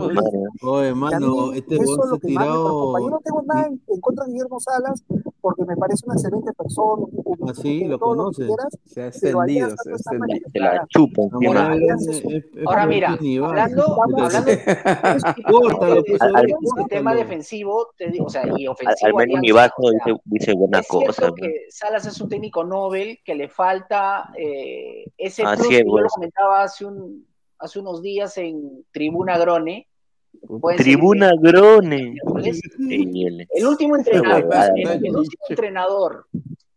Oye, 0.62 0.94
mano, 0.94 1.52
este 1.54 1.78
me 1.78 1.84
preocupa. 1.84 2.10
Yo 2.10 2.18
tirado 2.20 3.10
no 3.10 3.20
tengo 3.20 3.42
nada 3.44 3.68
en, 3.68 3.82
en 3.88 4.00
contra 4.00 4.26
de 4.26 4.32
Guillermo 4.32 4.60
Salas, 4.60 5.04
porque 5.42 5.64
me 5.66 5.76
parece 5.76 6.06
una 6.06 6.16
excelente 6.16 6.54
persona, 6.54 7.04
un 7.04 7.24
tipo 7.24 7.50
así, 7.50 7.68
humilde, 7.70 7.88
lo 7.90 8.00
todo 8.00 8.16
lo 8.16 8.32
que 8.32 8.38
conoce. 8.38 8.46
quieras, 8.48 8.78
Se 8.86 9.02
ha 9.02 9.08
extendido, 9.08 9.70
se 9.84 9.92
ha 9.92 9.96
extendido. 9.96 10.50
Se 10.52 10.60
la 10.60 10.76
es 10.76 12.66
ahora 12.66 12.88
peor 12.88 12.88
mira, 12.88 13.18
hablando, 13.48 13.96
vamos, 13.98 14.22
hablando 14.22 14.52
del 14.52 14.60
pues, 16.06 16.22
Al, 16.22 16.36
al, 16.36 16.46
ahora 16.46 16.58
sistema 16.76 17.12
córtalo. 17.12 17.16
defensivo, 17.16 17.88
te 17.98 18.10
digo, 18.10 18.26
o 18.26 18.30
sea, 18.30 18.44
y 18.56 18.66
al, 18.66 18.68
al 18.68 18.68
ofensivo 18.70 19.18
menos 19.18 19.40
mi 19.40 19.52
Alianza, 19.52 19.74
o 19.78 19.82
vaso 19.82 19.82
sea, 19.82 20.00
dice, 20.06 20.20
dice 20.26 20.54
buena 20.54 20.80
es 20.80 20.88
cosa. 20.88 21.32
Salas 21.70 22.06
es 22.06 22.22
un 22.22 22.30
técnico 22.30 22.64
Nobel, 22.64 23.20
que 23.24 23.36
le 23.36 23.50
falta 23.50 24.32
eh, 24.38 25.06
ese 25.18 25.44
plus 25.44 25.54
Así 25.54 25.70
que 25.70 25.84
yo 25.86 25.98
lo 25.98 26.10
comentaba 26.10 26.64
hace, 26.64 26.86
un, 26.86 27.28
hace 27.60 27.80
unos 27.80 28.02
días 28.02 28.38
en 28.38 28.86
Tribuna 28.92 29.38
Grone. 29.38 29.88
Tribuna 30.78 31.30
el 31.30 31.40
Grone. 31.40 32.16
el- 32.90 33.68
último 33.68 33.96
entrenador, 33.96 34.38
el, 34.38 34.44
hermano. 34.44 35.08
el 35.08 35.16
último 35.16 35.44
entrenador 35.50 36.28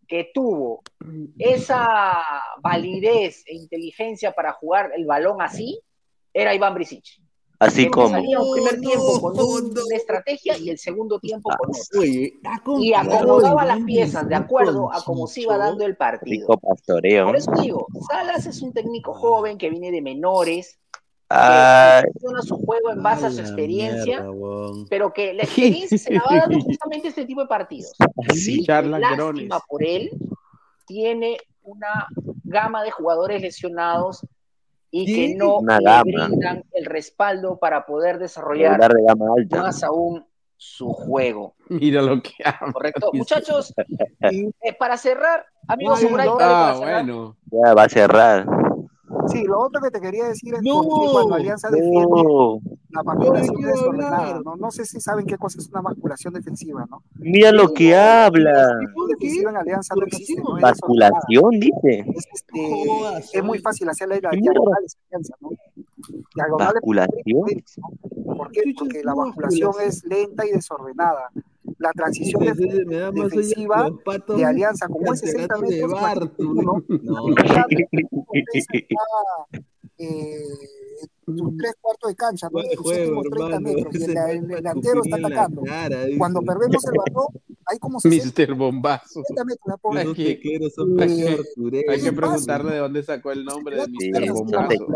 que 0.07 0.31
tuvo 0.33 0.83
esa 1.39 2.23
validez 2.61 3.43
e 3.47 3.55
inteligencia 3.55 4.33
para 4.33 4.53
jugar 4.53 4.93
el 4.97 5.07
balón 5.07 5.41
así 5.41 5.81
era 6.33 6.55
Iván 6.55 6.75
Brisic. 6.75 7.05
Así 7.61 7.89
como. 7.89 8.09
salía 8.11 8.41
un 8.41 8.53
primer 8.53 8.81
tiempo 8.81 9.21
con 9.21 9.39
una 9.39 9.97
estrategia 9.97 10.59
y 10.59 10.71
el 10.71 10.79
segundo 10.79 11.19
tiempo 11.19 11.51
con 11.57 11.71
otra. 11.71 12.07
Y 12.81 12.93
acomodaba 12.93 13.65
las 13.65 13.81
piezas 13.85 14.29
de 14.29 14.35
acuerdo 14.35 14.93
a 14.93 15.03
cómo 15.03 15.27
se 15.27 15.43
iba 15.43 15.57
dando 15.57 15.87
el 15.87 15.97
partido. 15.97 16.47
Por 16.47 17.37
eso 17.37 17.53
digo, 17.62 17.87
Salas 18.09 18.47
es 18.47 18.61
un 18.61 18.73
técnico 18.73 19.15
joven 19.15 19.57
que 19.57 19.71
viene 19.71 19.91
de 19.91 20.03
menores, 20.03 20.79
que 21.29 22.11
funciona 22.12 22.43
su 22.43 22.57
juego 22.59 22.91
en 22.93 23.03
base 23.03 23.25
A 23.25 23.29
a 23.29 23.31
su 23.33 23.41
experiencia, 23.41 24.22
mierda, 24.22 24.87
pero 24.91 25.12
que 25.12 25.33
la 25.35 25.43
experiencia 25.45 25.99
se 25.99 26.12
la 26.14 26.22
va 26.31 26.37
dando 26.41 26.61
justamente 26.64 27.09
este 27.09 27.25
tipo 27.25 27.41
de 27.43 27.47
partidos. 27.49 27.93
sí. 28.35 28.64
Lástima 28.66 29.61
por 29.68 29.83
él, 29.85 30.11
tiene 30.87 31.39
una 31.62 32.07
gama 32.45 32.83
de 32.85 32.91
jugadores 32.91 33.41
lesionados 33.43 34.25
y 34.91 35.07
que 35.07 35.35
no 35.35 35.61
le 35.66 35.79
gama. 35.83 36.03
brindan 36.05 36.62
el 36.72 36.85
respaldo 36.85 37.59
para 37.59 37.85
poder 37.87 38.18
desarrollar 38.18 38.72
Regular 38.79 38.93
de 38.95 39.03
gama 39.03 39.27
alta. 39.37 39.62
más 39.62 39.83
aún 39.83 40.25
su 40.57 40.93
juego. 40.93 41.55
Mira 41.68 42.01
lo 42.03 42.22
que 42.22 42.33
habla. 42.45 42.72
¿Correcto? 42.72 43.11
Muchachos, 43.12 43.75
eh, 44.20 44.51
para 44.79 44.97
cerrar, 44.97 45.45
amigos 45.66 46.01
no. 46.03 46.11
para 46.11 46.25
Ah, 46.25 46.75
cerrar. 46.75 47.05
bueno. 47.05 47.37
Ya 47.51 47.75
va 47.75 47.83
a 47.85 47.89
cerrar. 47.89 48.47
Sí, 49.29 49.45
lo 49.45 49.61
otro 49.61 49.81
que 49.81 49.91
te 49.91 50.01
quería 50.01 50.25
decir 50.29 50.55
es 50.55 50.62
No, 50.62 50.83
qué 50.83 50.89
cuando 51.12 51.35
Alianza 51.35 51.70
defiende 51.70 52.01
No. 52.22 52.59
la 52.91 53.03
maculación 53.03 53.55
quiero 53.57 53.70
desordenada. 53.72 54.41
¿no? 54.45 54.57
No 54.57 54.70
sé 54.70 54.85
si 54.85 55.01
saben 55.01 55.27
qué 55.27 55.37
cosa 55.37 55.59
es 55.59 55.68
una 55.68 55.83
maculación 55.83 56.35
defensiva, 56.35 56.87
¿no? 56.91 57.03
Mira 57.16 57.53
lo 57.53 57.72
que 57.72 57.95
habla. 57.97 58.53
La 58.53 58.79
defensiva 59.09 59.51
en 59.51 59.57
Alianza 59.57 59.95
no 59.97 60.07
existe, 60.07 60.35
¿no? 60.43 60.57
Es 60.59 60.62
desordenada. 60.62 60.70
Basculación, 60.72 61.51
dice. 61.61 62.05
Es, 62.16 62.27
este, 62.33 62.87
Jodas, 62.87 63.35
es 63.35 63.45
muy 63.45 63.59
fácil 63.59 63.89
hacerle 63.89 64.20
las 64.20 64.31
¿Qué 64.33 64.39
mierda? 64.41 64.53
diagonales 64.55 64.97
a 64.97 65.07
Alianza, 65.09 65.35
¿no? 65.41 65.51
Diagonales 66.35 66.75
Basculación. 66.75 67.47
¿Por 68.37 68.51
qué? 68.53 68.62
Porque 68.79 69.03
la 69.05 69.14
basculación. 69.14 69.72
es 69.85 70.05
lenta 70.05 70.47
y 70.47 70.51
desordenada. 70.51 71.31
La 71.79 71.91
transición 71.93 72.43
Ese- 72.45 72.66
de- 72.66 72.85
me 72.87 72.97
da 72.97 73.11
más 73.12 73.31
defensiva 73.31 73.89
los 73.89 74.03
patos 74.03 74.37
de 74.37 74.45
Alianza, 74.45 74.87
como 74.89 75.12
es 75.12 75.20
60 75.20 75.49
Cacerate 75.55 75.75
de 75.77 75.87
metros, 75.87 76.31
No, 77.03 77.25
ya, 77.47 77.66
eh, 79.99 80.39
tus 81.25 81.57
tres 81.57 81.72
cuartos 81.81 82.09
de 82.11 82.16
cancha, 82.16 82.47
¿no? 82.47 82.53
¿Cuál 82.53 82.68
tus 82.70 82.81
juego, 82.83 83.18
últimos 83.20 83.25
30 83.31 83.57
hermano? 83.57 83.61
metros, 83.77 83.95
y 83.95 84.05
el, 84.05 84.16
el 84.43 84.49
delantero 84.49 85.01
está 85.05 85.18
la 85.18 85.27
atacando. 85.29 85.62
cara. 85.62 85.99
Cuando 86.18 86.41
perdemos 86.43 86.85
el 86.87 86.93
balón, 86.99 87.27
hay 87.66 87.79
como 87.79 88.01
60 88.01 88.43
Mr. 88.43 88.55
Bombazo. 88.55 89.22
metros, 89.47 89.81
Por- 89.81 89.95
no 89.95 90.11
Aquí- 90.11 90.25
te 90.25 90.41
quiero, 90.41 90.68
son 90.70 91.01
Eh, 91.01 91.39
Hay 91.89 92.01
que 92.03 92.12
preguntarle 92.12 92.72
de 92.72 92.79
dónde 92.79 93.03
sacó 93.03 93.33
el 93.33 93.45
nombre 93.45 93.77
de 93.77 93.85
Sí, 93.99 94.11
la 94.11 94.20
te 94.20 94.31
Bombazo. 94.31 94.87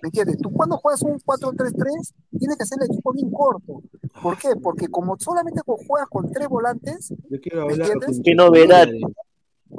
¿Me 0.00 0.06
entiendes? 0.10 0.38
Tú 0.38 0.50
cuando 0.52 0.76
juegas 0.76 1.02
un 1.02 1.18
4-3-3, 1.18 2.14
tienes 2.38 2.56
que 2.56 2.62
hacer 2.62 2.78
el 2.80 2.86
equipo 2.92 3.12
bien 3.12 3.30
corto. 3.32 3.82
¿Por 4.22 4.38
qué? 4.38 4.48
Porque 4.62 4.88
como 4.88 5.16
solamente 5.18 5.60
juegas 5.64 6.08
con 6.08 6.30
tres 6.32 6.48
volantes, 6.48 7.08
Yo 7.30 7.40
quiero 7.40 7.66
¿Me 7.66 7.72
hablar 7.72 7.80
entiendes? 7.92 8.16
con 8.16 8.22
Qué 8.22 8.34
novedad. 8.34 8.88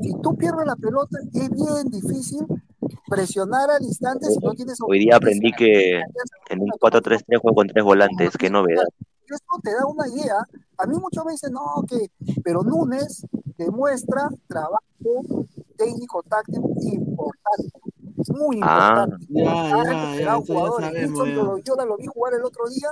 si 0.01 0.13
tú 0.21 0.35
pierdes 0.35 0.65
la 0.65 0.75
pelota, 0.75 1.17
es 1.33 1.49
bien 1.49 1.89
difícil 1.89 2.45
presionar 3.07 3.69
al 3.71 3.83
instante 3.83 4.27
si 4.29 4.37
no 4.39 4.53
tienes 4.53 4.77
Hoy 4.81 4.99
día 4.99 5.15
aprendí 5.17 5.51
que 5.53 5.97
en 6.49 6.59
un 6.61 6.69
4-3-3 6.69 7.39
juego 7.41 7.55
con 7.55 7.67
tres 7.67 7.83
volantes. 7.83 8.37
Qué 8.37 8.49
novedad. 8.49 8.83
Eso 9.27 9.59
te 9.61 9.71
da 9.73 9.85
una 9.85 10.07
idea. 10.07 10.37
A 10.77 10.87
mí 10.87 10.97
muchas 10.97 11.23
veces 11.25 11.51
no, 11.51 11.83
que, 11.87 12.09
pero 12.43 12.63
Núñez 12.63 13.25
demuestra 13.57 14.29
trabajo 14.47 14.81
técnico 15.77 16.23
táctico 16.23 16.67
importante, 16.81 17.88
muy 18.29 18.59
Ah. 18.61 19.05
importante. 19.07 19.25
Ya, 19.29 19.51
Ha 19.51 19.83
ya, 19.83 20.15
ya, 20.15 20.19
ya 20.21 20.35
jugadores. 20.35 20.87
sabemos, 20.87 21.19
Wilson 21.21 21.27
ya. 21.29 21.35
Lo- 21.43 21.57
yo 21.59 21.75
lo 21.85 21.97
vi 21.97 22.05
jugar 22.07 22.33
el 22.33 22.43
otro 22.45 22.67
día. 22.69 22.89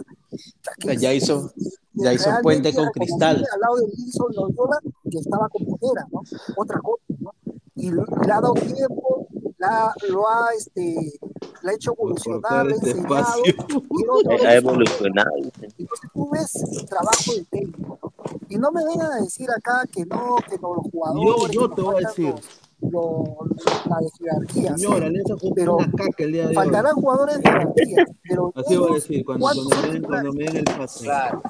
que 0.80 0.98
Ya 0.98 1.14
hizo, 1.14 1.52
ya 1.94 2.14
hizo 2.14 2.30
puente 2.42 2.74
con 2.74 2.88
cristal. 2.92 3.38
Al 3.54 3.60
lado 3.60 3.76
de 3.78 3.86
Wilson 3.86 4.32
Loyola, 4.36 4.80
que 5.10 5.18
estaba 5.20 5.48
con 5.50 5.64
Motera, 5.68 6.06
¿no? 6.12 6.22
Otra 6.56 6.80
cosa, 6.80 7.04
¿no? 7.20 7.32
Y 7.76 7.92
le 7.92 8.02
ha 8.02 8.42
dado 8.42 8.54
tiempo, 8.54 9.28
la, 9.58 9.94
lo 10.10 10.28
ha, 10.28 10.48
este, 10.58 11.20
la 11.62 11.72
ha 11.72 11.76
hecho 11.76 11.94
evolucionar, 11.94 12.68
este 12.72 12.90
enseñado. 12.92 13.16
espacio. 13.16 13.44
y 13.46 14.04
el 14.04 14.10
otro 14.10 14.32
Ha 14.48 14.54
es- 14.54 14.64
evolucionado. 14.64 15.32
entonces 15.36 16.10
tú 16.14 16.30
ves 16.32 16.56
el 16.56 16.86
trabajo 16.90 17.34
del 17.36 17.46
técnico, 17.48 18.00
¿no? 18.02 18.12
Y 18.50 18.58
no 18.58 18.72
me 18.72 18.84
vengan 18.86 19.12
a 19.12 19.16
decir 19.22 19.50
acá 19.52 19.84
que 19.92 20.06
no, 20.06 20.36
que 20.50 20.58
no 20.60 20.76
los 20.76 20.86
Yo, 20.86 20.92
jugadores. 20.92 21.52
yo 21.56 21.70
que 21.70 21.76
te 21.76 21.82
voy 21.82 21.96
a 22.04 22.08
decir, 22.08 22.30
los- 22.30 22.42
los- 22.80 23.86
la 23.90 23.98
de 24.00 24.08
jerarquía. 24.18 24.78
señor, 24.78 25.00
sí, 25.00 25.06
Alianza 25.06 25.36
jugó 25.40 25.56
pero 25.56 25.78
una 25.78 25.92
caca 25.92 26.24
el 26.24 26.32
día 26.32 26.42
de 26.44 26.48
hoy. 26.50 26.54
faltarán 26.56 26.96
jugadores 26.96 27.38
de 27.42 27.50
jerarquía. 27.50 28.06
Pero 28.28 28.52
Así 28.56 28.76
voy 28.76 28.92
a 28.92 28.96
decir, 28.96 29.26
cuando, 29.26 29.42
¿cuántos 29.46 29.68
cuando, 29.68 29.88
me 29.88 29.94
den, 29.94 30.04
cuando 30.04 30.34
me 30.34 30.44
den 30.46 30.58
el 30.58 30.64
pase. 30.66 31.04
Claro, 31.06 31.42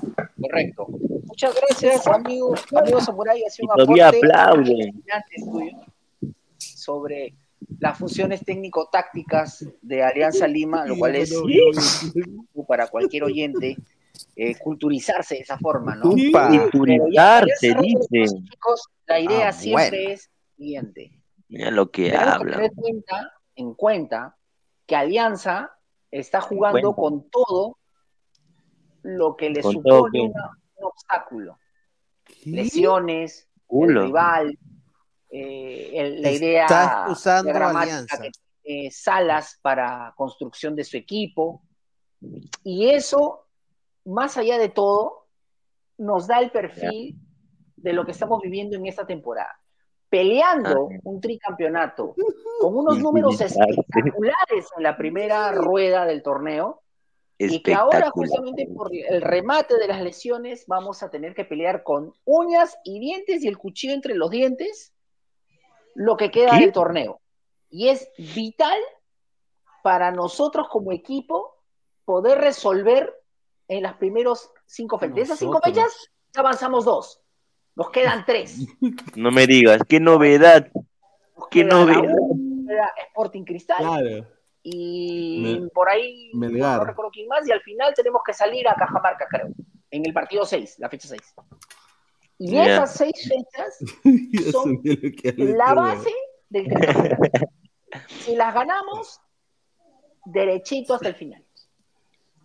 correcto. 0.42 0.88
Muchas 1.26 1.56
gracias, 1.56 2.08
amigo, 2.08 2.54
amigo 2.76 3.02
Samurai. 3.02 3.44
Ha 3.46 3.50
sido 3.50 3.68
un 3.74 3.82
aporte 3.82 3.92
sobre 6.58 7.34
las 7.80 7.98
funciones 7.98 8.44
técnico-tácticas 8.46 9.66
de 9.82 10.04
Alianza 10.04 10.48
Lima, 10.48 10.86
lo 10.86 10.98
cual 10.98 11.16
es 11.16 11.34
para 12.68 12.88
cualquier 12.88 13.24
oyente 13.26 13.76
eh, 14.36 14.56
culturizarse 14.58 15.36
de 15.36 15.42
esa 15.42 15.58
forma, 15.58 15.96
¿no? 15.96 16.10
Culturizarse, 16.12 17.76
dice. 17.82 18.36
la 19.06 19.20
idea 19.20 19.50
Ah, 19.50 19.54
siempre 19.54 19.90
bueno. 20.02 20.14
es 20.14 20.30
siguiente. 20.56 21.12
Mira 21.50 21.72
lo 21.72 21.90
que 21.92 22.16
habla. 22.16 22.58
tener 22.58 22.72
cuenta, 22.76 23.34
en 23.56 23.74
cuenta 23.74 24.38
que 24.86 24.96
Alianza 24.96 25.72
está 26.12 26.42
jugando 26.42 26.96
con 26.96 27.30
todo 27.30 27.78
lo 29.04 29.36
que 29.36 29.50
le 29.50 29.62
Con 29.62 29.74
supone 29.74 30.22
un 30.22 30.34
obstáculo. 30.84 31.58
Lesiones, 32.46 33.50
el 33.70 33.96
rival, 34.02 34.60
eh, 35.30 35.92
el- 35.94 36.22
la 36.22 36.32
idea 36.32 37.06
usando 37.10 37.52
Alianza. 37.66 38.18
que 38.64 38.92
Salas 38.92 39.58
para 39.62 40.14
construcción 40.18 40.76
de 40.76 40.84
su 40.84 40.98
equipo. 40.98 41.62
Y 42.64 42.90
eso, 42.90 43.46
más 44.04 44.38
allá 44.38 44.58
de 44.58 44.68
todo, 44.70 45.28
nos 45.98 46.28
da 46.28 46.40
el 46.40 46.52
perfil 46.52 47.16
de 47.78 47.94
lo 47.94 48.06
que 48.06 48.12
estamos 48.12 48.42
viviendo 48.42 48.76
en 48.76 48.86
esta 48.88 49.06
temporada. 49.08 49.58
Peleando 50.10 50.90
un 51.04 51.20
tricampeonato 51.20 52.16
con 52.62 52.78
unos 52.78 53.00
números 53.00 53.42
espectaculares 53.42 54.68
en 54.78 54.84
la 54.84 54.96
primera 54.96 55.52
rueda 55.52 56.06
del 56.06 56.24
torneo, 56.24 56.82
y 57.38 57.62
que 57.62 57.74
ahora 57.74 58.10
justamente 58.12 58.68
por 58.74 58.90
el 58.94 59.22
remate 59.22 59.78
de 59.78 59.88
las 59.88 60.02
lesiones 60.02 60.66
vamos 60.66 61.04
a 61.04 61.10
tener 61.10 61.36
que 61.36 61.46
pelear 61.46 61.84
con 61.84 62.14
uñas 62.26 62.78
y 62.84 63.00
dientes 63.00 63.44
y 63.44 63.48
el 63.48 63.58
cuchillo 63.58 63.94
entre 63.94 64.16
los 64.16 64.32
dientes 64.32 64.94
lo 65.94 66.18
que 66.18 66.32
queda 66.32 66.52
¿Qué? 66.52 66.62
del 66.62 66.72
torneo. 66.72 67.22
Y 67.70 67.90
es 67.90 68.10
vital 68.18 68.80
para 69.84 70.12
nosotros 70.12 70.68
como 70.70 70.92
equipo 70.92 71.56
poder 72.06 72.40
resolver 72.40 73.14
en 73.68 73.84
las 73.84 73.96
primeros 73.98 74.52
cinco 74.66 74.98
fechas. 74.98 75.16
De 75.16 75.22
esas 75.22 75.40
cinco 75.40 75.60
fechas 75.64 76.10
ya 76.34 76.42
avanzamos 76.42 76.86
dos. 76.86 77.22
Nos 77.78 77.92
quedan 77.92 78.26
tres. 78.26 78.58
No 79.16 79.30
me 79.32 79.46
digas, 79.46 79.80
qué 79.88 80.00
novedad. 80.00 80.68
Qué 81.52 81.64
Queda 81.64 81.86
la 81.86 81.86
novedad. 81.86 82.16
Sporting 83.10 83.44
Cristal 83.46 83.78
Claro. 83.78 84.28
y 84.64 85.60
Me- 85.62 85.70
por 85.70 85.88
ahí 85.88 86.32
no 86.34 86.40
Melgar. 86.40 86.86
recuerdo 86.88 87.12
quién 87.12 87.28
más, 87.28 87.48
y 87.48 87.52
al 87.52 87.62
final 87.62 87.94
tenemos 87.96 88.22
que 88.26 88.34
salir 88.34 88.68
a 88.68 88.74
Cajamarca, 88.76 89.28
creo, 89.30 89.48
en 89.92 90.06
el 90.06 90.12
partido 90.14 90.44
6, 90.46 90.76
la 90.80 90.90
fecha 90.90 91.08
6. 91.08 91.22
Y 92.40 92.58
esas 92.58 92.94
seis 92.96 93.14
fechas 93.30 93.78
son 94.52 94.82
la 95.36 95.74
base 95.74 96.12
del 96.50 96.66
tricampeonato. 96.68 97.48
Si 98.10 98.36
las 98.36 98.54
ganamos, 98.54 99.22
derechito 100.26 100.96
hasta 100.96 101.08
el 101.10 101.16
final. 101.16 101.44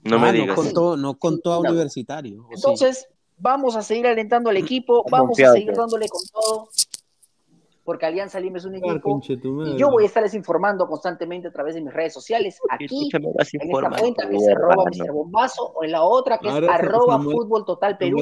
No 0.04 0.18
me 0.18 0.28
Ah, 0.28 0.32
digas. 0.32 0.48
No 0.48 0.54
contó, 0.54 0.96
no 0.96 1.18
contó 1.18 1.52
a 1.54 1.62
No. 1.62 1.70
Universitario. 1.70 2.46
Entonces, 2.50 3.09
vamos 3.43 3.74
a 3.77 3.82
seguir 3.82 4.06
alentando 4.06 4.51
al 4.51 4.56
equipo, 4.56 5.05
vamos 5.10 5.39
a 5.40 5.52
seguir 5.52 5.73
dándole 5.74 6.09
con 6.09 6.20
todo, 6.32 6.69
porque 7.85 8.06
Alianza 8.06 8.39
Lima 8.39 8.59
es 8.59 8.64
un 8.64 8.77
equipo 8.77 9.20
y 9.66 9.77
yo 9.77 9.90
voy 9.90 10.05
a 10.05 10.06
estarles 10.06 10.35
informando 10.35 10.86
constantemente 10.86 11.48
a 11.48 11.52
través 11.52 11.74
de 11.74 11.81
mis 11.81 11.93
redes 11.93 12.12
sociales, 12.14 12.59
aquí, 12.70 13.10
en 13.12 13.70
esta 13.70 13.90
cuenta 13.98 14.28
que 14.28 14.36
es 14.36 14.48
arroba 14.48 14.85
Mr. 14.85 15.10
Bombazo, 15.12 15.73
o 15.74 15.82
en 15.82 15.90
la 15.90 16.05
otra 16.05 16.39
que 16.39 16.47
es 16.47 16.55
Ahora, 16.55 16.74
arroba 16.74 17.14
Samuel- 17.14 17.36
Fútbol 17.36 17.64
Total 17.64 17.98
Perú, 17.98 18.19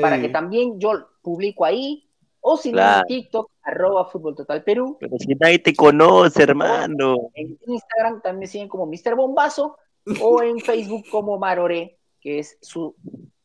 para 0.00 0.20
que 0.20 0.28
también 0.28 0.78
yo 0.78 0.92
publico 1.22 1.64
ahí, 1.64 2.06
o 2.40 2.56
si 2.56 2.70
no 2.70 2.76
Claro. 2.78 3.00
en 3.00 3.06
TikTok, 3.16 3.50
arroba 3.62 4.04
Fútbol 4.06 4.34
Total 4.36 4.62
Perú, 4.62 4.96
Pero 5.00 5.16
si 5.18 5.34
nadie 5.34 5.58
te 5.58 5.74
conoce, 5.74 6.42
hermano. 6.44 7.16
en 7.34 7.58
Instagram 7.66 8.22
también 8.22 8.38
me 8.40 8.46
siguen 8.46 8.68
como 8.68 8.86
Mr. 8.86 9.16
Bombazo, 9.16 9.76
o 10.22 10.42
en 10.42 10.58
Facebook 10.60 11.04
como 11.10 11.38
Marore, 11.38 11.98
que 12.20 12.38
es 12.38 12.58
su 12.60 12.94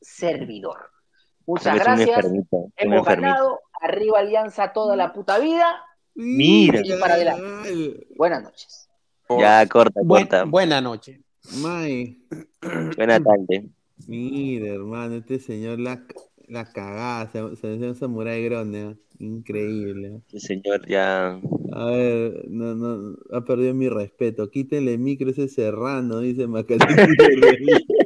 servidor. 0.02 0.90
Muchas 1.46 1.76
Eres 1.76 1.80
un 1.80 1.84
gracias, 1.96 2.18
enfermito, 2.18 2.58
un 2.58 2.74
hemos 2.78 3.06
ganado, 3.06 3.60
arriba 3.82 4.20
Alianza 4.20 4.74
toda 4.74 4.96
la 4.96 5.14
puta 5.14 5.38
vida, 5.40 5.66
Mira. 6.16 6.82
y 6.84 6.92
para 7.00 7.14
adelante. 7.16 8.08
Buenas 8.18 8.44
noches. 8.44 8.90
Ya, 9.40 9.66
corta, 9.68 10.02
Buen- 10.04 10.24
corta. 10.24 10.44
buena 10.46 10.82
noche. 10.82 11.22
May. 11.62 12.18
Buena 12.96 13.20
tarde. 13.20 13.70
Mira, 14.08 14.74
hermano, 14.74 15.16
este 15.16 15.40
señor 15.40 15.80
la, 15.80 16.04
la 16.48 16.66
cagada, 16.72 17.30
se, 17.32 17.56
se 17.56 17.78
llama 17.78 17.94
Samurai 17.94 18.44
Grande, 18.44 18.82
¿eh? 18.82 18.96
increíble. 19.20 20.22
Sí, 20.28 20.40
señor, 20.40 20.88
ya. 20.88 21.40
A 21.74 21.86
ver, 21.86 22.46
no, 22.50 22.76
no, 22.76 23.16
ha 23.32 23.42
perdido 23.46 23.74
mi 23.74 23.88
respeto. 23.90 24.50
Quítenle 24.50 24.98
micro 24.98 25.30
ese 25.30 25.48
serrano, 25.48 26.20
dice 26.20 26.48
Macalén. 26.48 26.80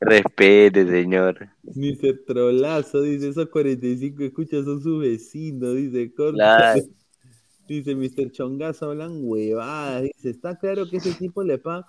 Respete, 0.00 0.86
señor. 0.86 1.48
Dice 1.62 2.14
trolazo, 2.14 3.00
dice, 3.00 3.28
esos 3.28 3.48
45 3.48 4.22
escuchas 4.22 4.64
son 4.64 4.82
sus 4.82 5.00
vecinos, 5.00 5.74
dice, 5.74 6.12
corta. 6.14 6.56
Claro. 6.56 6.82
Dice 7.68 7.96
Mr. 7.96 8.30
Chongazo, 8.30 8.86
hablan 8.90 9.22
huevadas, 9.24 10.02
dice, 10.02 10.30
está 10.30 10.56
claro 10.56 10.88
que 10.88 10.98
ese 10.98 11.12
tipo 11.14 11.42
le 11.42 11.58
paga. 11.58 11.84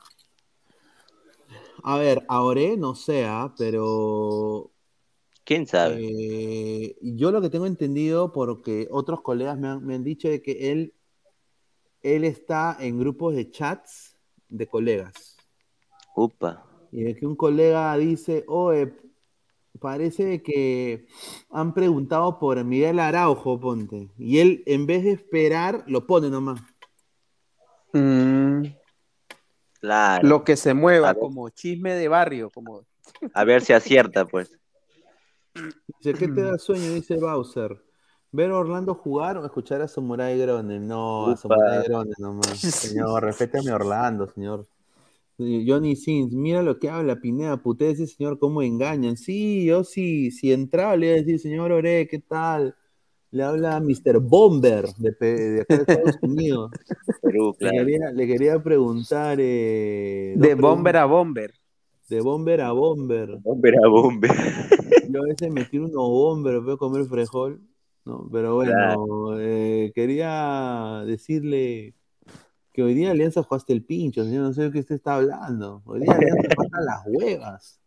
A 1.84 2.00
ver, 2.00 2.24
a 2.28 2.42
Ore 2.42 2.76
no 2.78 2.96
sea, 2.96 3.54
pero 3.56 4.72
¿Quién 5.44 5.68
sabe? 5.68 5.98
eh, 6.00 6.98
yo 7.02 7.32
lo 7.32 7.42
que 7.42 7.50
tengo 7.50 7.68
entendido, 7.68 8.34
porque 8.34 8.88
otros 8.90 9.22
colegas 9.22 9.60
me 9.60 9.68
han, 9.68 9.86
me 9.86 9.94
han 9.94 10.04
dicho 10.04 10.28
de 10.28 10.42
que 10.42 10.72
él, 10.72 10.96
él 12.02 12.24
está 12.24 12.76
en 12.80 12.98
grupos 13.00 13.36
de 13.36 13.52
chats 13.52 14.18
de 14.50 14.68
colegas. 14.68 15.38
Upa. 16.16 16.67
Y 16.92 17.04
de 17.04 17.16
que 17.16 17.26
un 17.26 17.36
colega 17.36 17.96
dice, 17.98 18.44
oye, 18.48 18.94
parece 19.80 20.42
que 20.42 21.08
han 21.50 21.74
preguntado 21.74 22.40
por 22.40 22.64
Miguel 22.64 23.00
Araujo, 23.00 23.60
ponte. 23.60 24.10
Y 24.18 24.40
él, 24.40 24.64
en 24.66 24.86
vez 24.86 25.04
de 25.04 25.12
esperar, 25.12 25.84
lo 25.88 26.06
pone 26.08 26.30
nomás. 26.30 26.62
Mm, 27.94 28.64
Claro. 29.80 30.28
lo 30.28 30.44
que 30.44 30.56
se 30.58 30.74
mueva, 30.74 31.12
A 31.12 31.16
como 31.16 31.50
chisme 31.50 31.94
de 31.94 32.08
barrio, 32.08 32.50
como 32.50 32.86
A 33.34 33.44
ver 33.44 33.62
si 33.62 33.74
acierta, 33.74 34.26
pues. 34.26 34.58
Dice, 35.54 36.14
¿qué 36.18 36.28
te 36.28 36.42
da 36.42 36.58
sueño? 36.58 36.94
Dice 36.94 37.16
Bowser. 37.18 37.84
¿Ver 38.32 38.52
a 38.52 38.58
Orlando 38.58 38.94
jugar 38.94 39.38
o 39.38 39.46
escuchar 39.46 39.82
a 39.82 39.88
Samurai 39.88 40.38
Grone? 40.38 40.80
No, 40.80 41.28
a 41.28 41.32
Upa. 41.32 41.38
Samurai 41.38 41.84
Grone 41.88 42.12
nomás. 42.18 42.60
Señor, 42.60 43.24
respétame 43.24 43.72
a 43.72 43.76
Orlando, 43.76 44.28
señor. 44.28 44.68
Johnny 45.38 45.96
Sins, 45.96 46.34
mira 46.34 46.64
lo 46.64 46.80
que 46.80 46.90
habla 46.90 47.20
Pineda, 47.22 47.58
putea 47.58 47.92
ese 47.92 48.08
señor, 48.08 48.40
cómo 48.40 48.62
engañan. 48.64 49.18
Sí, 49.18 49.66
yo 49.66 49.84
sí, 49.84 50.32
si 50.32 50.52
entraba 50.52 50.96
le 50.96 51.08
iba 51.08 51.16
a 51.16 51.20
decir, 51.20 51.40
señor 51.40 51.72
Ore, 51.72 52.08
¿qué 52.08 52.20
tal? 52.20 52.76
Le 53.30 53.44
habla 53.44 53.80
Mr. 53.80 54.20
Bomber 54.20 54.86
de, 54.98 55.12
de 55.20 55.62
acá 55.62 55.76
de 55.76 55.82
Estados 55.82 56.18
Unidos. 56.24 56.72
Perú, 57.22 57.56
Le 57.60 57.72
quería, 57.72 58.12
le 58.12 58.28
quería 58.28 58.64
preguntar. 58.64 59.38
eh, 59.40 60.34
de 60.38 60.56
bomber 60.56 60.94
preguntas. 60.94 61.02
a 61.02 61.06
bomber. 61.06 61.54
De 62.10 62.22
bomber 62.22 62.62
a 62.62 62.72
bomber. 62.72 63.38
Bomber 63.44 63.76
a 63.84 63.88
bomber. 63.90 64.32
Yo 65.12 65.22
a 65.22 65.26
veces 65.28 65.52
me 65.52 65.66
tiro 65.66 65.86
unos 65.86 65.96
bomber, 65.96 66.62
voy 66.62 66.74
a 66.74 66.78
comer 66.78 67.06
frijol. 67.06 67.62
¿no? 68.06 68.28
Pero 68.32 68.56
bueno, 68.56 69.38
eh, 69.40 69.92
quería 69.94 71.04
decirle 71.06 71.94
que 72.78 72.84
hoy 72.84 72.94
día 72.94 73.10
Alianza 73.10 73.42
jugaste 73.42 73.74
el 73.74 73.84
pincho, 73.84 74.24
señor, 74.24 74.44
no 74.44 74.54
sé 74.54 74.62
de 74.62 74.72
qué 74.72 74.78
usted 74.82 74.94
está 74.94 75.16
hablando. 75.16 75.82
Hoy 75.84 76.02
día 76.02 76.12
Alianza 76.14 76.50
falta 76.56 76.80
las 76.82 77.04
huevas. 77.08 77.82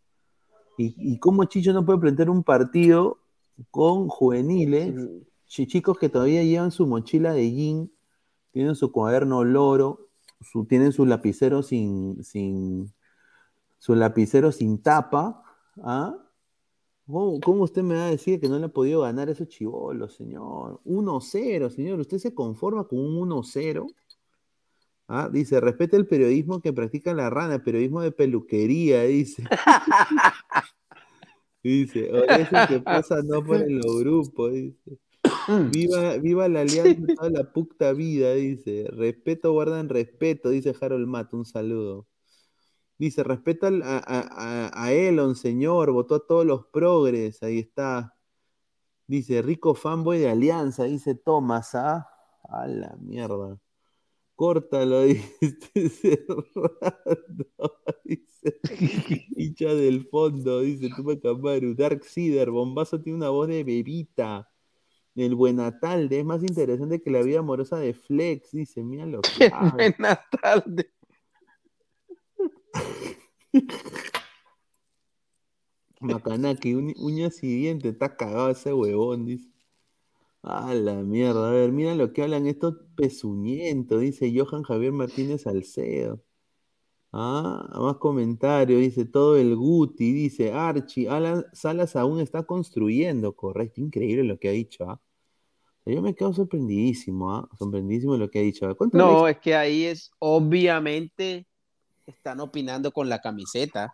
¿Y, 0.77 0.93
y 0.97 1.17
cómo 1.17 1.45
Chicho 1.45 1.71
no 1.71 1.85
puede 1.85 1.99
plantear 1.99 2.29
un 2.29 2.43
partido 2.43 3.19
con 3.69 4.09
juveniles, 4.09 4.93
chi- 5.45 5.65
chicos 5.65 5.97
que 5.97 6.09
todavía 6.09 6.43
llevan 6.43 6.71
su 6.71 6.85
mochila 6.87 7.31
de 7.31 7.49
jean, 7.53 7.89
tienen 8.51 8.75
su 8.75 8.91
cuaderno 8.91 9.45
loro, 9.45 10.09
su, 10.41 10.65
tienen 10.65 10.91
su 10.91 11.05
lapicero 11.05 11.63
sin, 11.63 12.21
sin, 12.25 12.93
su 13.79 13.95
lapicero 13.95 14.51
sin 14.51 14.83
tapa, 14.83 15.41
¿ah? 15.83 16.17
¿Cómo, 17.07 17.39
cómo 17.39 17.63
usted 17.63 17.81
me 17.81 17.95
va 17.95 18.07
a 18.07 18.09
decir 18.09 18.41
que 18.41 18.49
no 18.49 18.59
le 18.59 18.65
ha 18.65 18.73
podido 18.73 19.03
ganar 19.03 19.29
a 19.29 19.31
esos 19.31 19.47
chivolos, 19.47 20.15
señor? 20.15 20.81
1-0, 20.83 21.69
señor. 21.69 22.01
¿Usted 22.01 22.17
se 22.17 22.33
conforma 22.35 22.83
con 22.89 22.99
un 22.99 23.29
1-0? 23.29 23.87
Ah, 25.13 25.27
dice, 25.29 25.59
respeta 25.59 25.97
el 25.97 26.07
periodismo 26.07 26.61
que 26.61 26.71
practica 26.71 27.13
la 27.13 27.29
rana, 27.29 27.61
periodismo 27.61 27.99
de 27.99 28.13
peluquería, 28.13 29.01
dice. 29.03 29.43
dice, 31.63 32.09
ahora 32.13 32.35
eso 32.37 32.55
que 32.69 32.79
pasa 32.79 33.21
no 33.21 33.43
por 33.43 33.69
los 33.69 33.99
grupos, 33.99 34.53
dice. 34.53 34.99
Viva, 35.69 36.15
viva 36.15 36.47
la 36.47 36.61
alianza 36.61 37.13
toda 37.13 37.29
la 37.29 37.51
puta 37.51 37.91
vida, 37.91 38.33
dice. 38.35 38.87
Respeto, 38.89 39.51
guardan 39.51 39.89
respeto, 39.89 40.49
dice 40.49 40.73
Harold 40.79 41.07
Matt, 41.07 41.33
un 41.33 41.43
saludo. 41.43 42.07
Dice, 42.97 43.21
respeta 43.25 43.67
a 43.67 44.91
Elon, 44.93 45.35
señor, 45.35 45.91
votó 45.91 46.15
a 46.15 46.25
todos 46.25 46.45
los 46.45 46.67
progres, 46.67 47.43
ahí 47.43 47.59
está. 47.59 48.15
Dice, 49.07 49.41
rico 49.41 49.75
fanboy 49.75 50.19
de 50.19 50.29
Alianza, 50.29 50.85
dice 50.85 51.15
Thomas, 51.15 51.75
¿ah? 51.75 52.07
A 52.43 52.65
la 52.67 52.95
mierda. 53.01 53.59
Córtalo, 54.41 55.01
dice 55.39 55.89
Serrano, 55.89 56.41
dice. 58.03 58.59
Hincha 59.35 59.75
del 59.75 60.07
fondo, 60.07 60.61
dice 60.61 60.89
Tupac 60.89 61.23
Amaru. 61.27 61.75
Dark 61.75 62.03
Cider, 62.03 62.49
Bombazo 62.49 62.99
tiene 62.99 63.17
una 63.17 63.29
voz 63.29 63.49
de 63.49 63.63
bebita. 63.63 64.49
El 65.13 65.35
Buenatalde 65.35 66.21
es 66.21 66.25
más 66.25 66.41
interesante 66.41 67.03
que 67.03 67.11
la 67.11 67.21
vida 67.21 67.37
amorosa 67.37 67.77
de 67.77 67.93
Flex, 67.93 68.49
dice, 68.49 68.83
mira 68.83 69.05
lo 69.05 69.21
que 69.21 69.45
habla. 69.53 69.73
Buenatalde. 69.75 70.91
Macanaki, 75.99 76.73
uñ- 76.73 76.95
uñas 76.97 77.43
y 77.43 77.57
dientes, 77.57 77.93
está 77.93 78.17
cagado 78.17 78.49
ese 78.49 78.73
huevón, 78.73 79.27
dice. 79.27 79.50
A 80.43 80.73
la 80.73 80.95
mierda, 80.95 81.49
a 81.49 81.51
ver, 81.51 81.71
mira 81.71 81.93
lo 81.93 82.13
que 82.13 82.23
hablan 82.23 82.47
estos 82.47 82.75
pezuñentos, 82.95 84.01
dice 84.01 84.33
Johan 84.35 84.63
Javier 84.63 84.91
Martínez 84.91 85.43
Salcedo. 85.43 86.23
Ah, 87.13 87.69
más 87.79 87.97
comentarios, 87.97 88.79
dice 88.79 89.05
todo 89.05 89.37
el 89.37 89.55
Guti, 89.55 90.13
dice 90.13 90.53
Archie, 90.53 91.09
Alan 91.09 91.45
Salas 91.53 91.95
aún 91.95 92.21
está 92.21 92.43
construyendo, 92.43 93.35
correcto, 93.35 93.81
increíble 93.81 94.23
lo 94.23 94.39
que 94.39 94.49
ha 94.49 94.51
dicho, 94.51 94.89
¿ah? 94.89 94.99
Yo 95.85 96.01
me 96.01 96.15
quedo 96.15 96.31
sorprendidísimo, 96.33 97.35
¿ah? 97.35 97.49
Sorprendidísimo 97.57 98.15
lo 98.15 98.29
que 98.29 98.39
ha 98.39 98.43
dicho. 98.43 98.67
No, 98.93 99.27
es 99.27 99.39
que 99.39 99.55
ahí 99.55 99.85
es 99.85 100.11
obviamente 100.19 101.47
están 102.05 102.39
opinando 102.39 102.91
con 102.91 103.09
la 103.09 103.19
camiseta. 103.19 103.91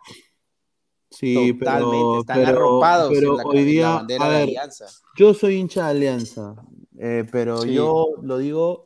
Sí, 1.10 1.56
Totalmente, 1.58 1.96
pero, 1.96 2.20
están 2.20 2.36
pero- 2.36 2.48
arropados 2.50 3.12
pero 3.14 3.30
en 3.32 3.36
la, 3.38 3.42
hoy 3.44 3.56
en 3.58 3.64
la 3.64 3.70
día, 3.70 3.88
bandera 3.94 4.24
a 4.24 4.28
de 4.28 4.34
ver, 4.34 4.42
Alianza. 4.48 4.86
yo 5.16 5.34
soy 5.34 5.54
hincha 5.56 5.84
de 5.84 5.90
Alianza, 5.90 6.54
eh, 6.98 7.24
pero 7.32 7.58
Sí. 7.62 7.72
yo 7.74 8.08
lo 8.22 8.38
digo, 8.38 8.84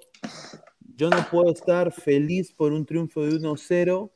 yo 0.97 1.11
no 1.11 1.16
puedo 1.31 1.51
estar 1.51 1.90
feliz 1.93 2.53
por 2.53 2.73
un 2.73 2.86
triunfo 2.86 3.23
de 3.23 3.35
1-0 3.35 4.12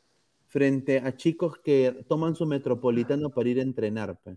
frente 0.47 1.01
a 1.01 1.16
chicos 1.16 1.59
que 1.59 2.05
toman 2.09 2.37
su 2.37 2.47
metropolitano 2.47 3.31
para 3.31 3.49
ir 3.49 3.59
a 3.59 3.62
entrenar. 3.62 4.19
pe. 4.23 4.37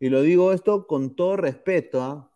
Y 0.00 0.08
lo 0.10 0.20
digo 0.22 0.52
esto 0.52 0.86
con 0.86 1.14
todo 1.14 1.36
respeto, 1.36 2.02
¿ah? 2.02 2.30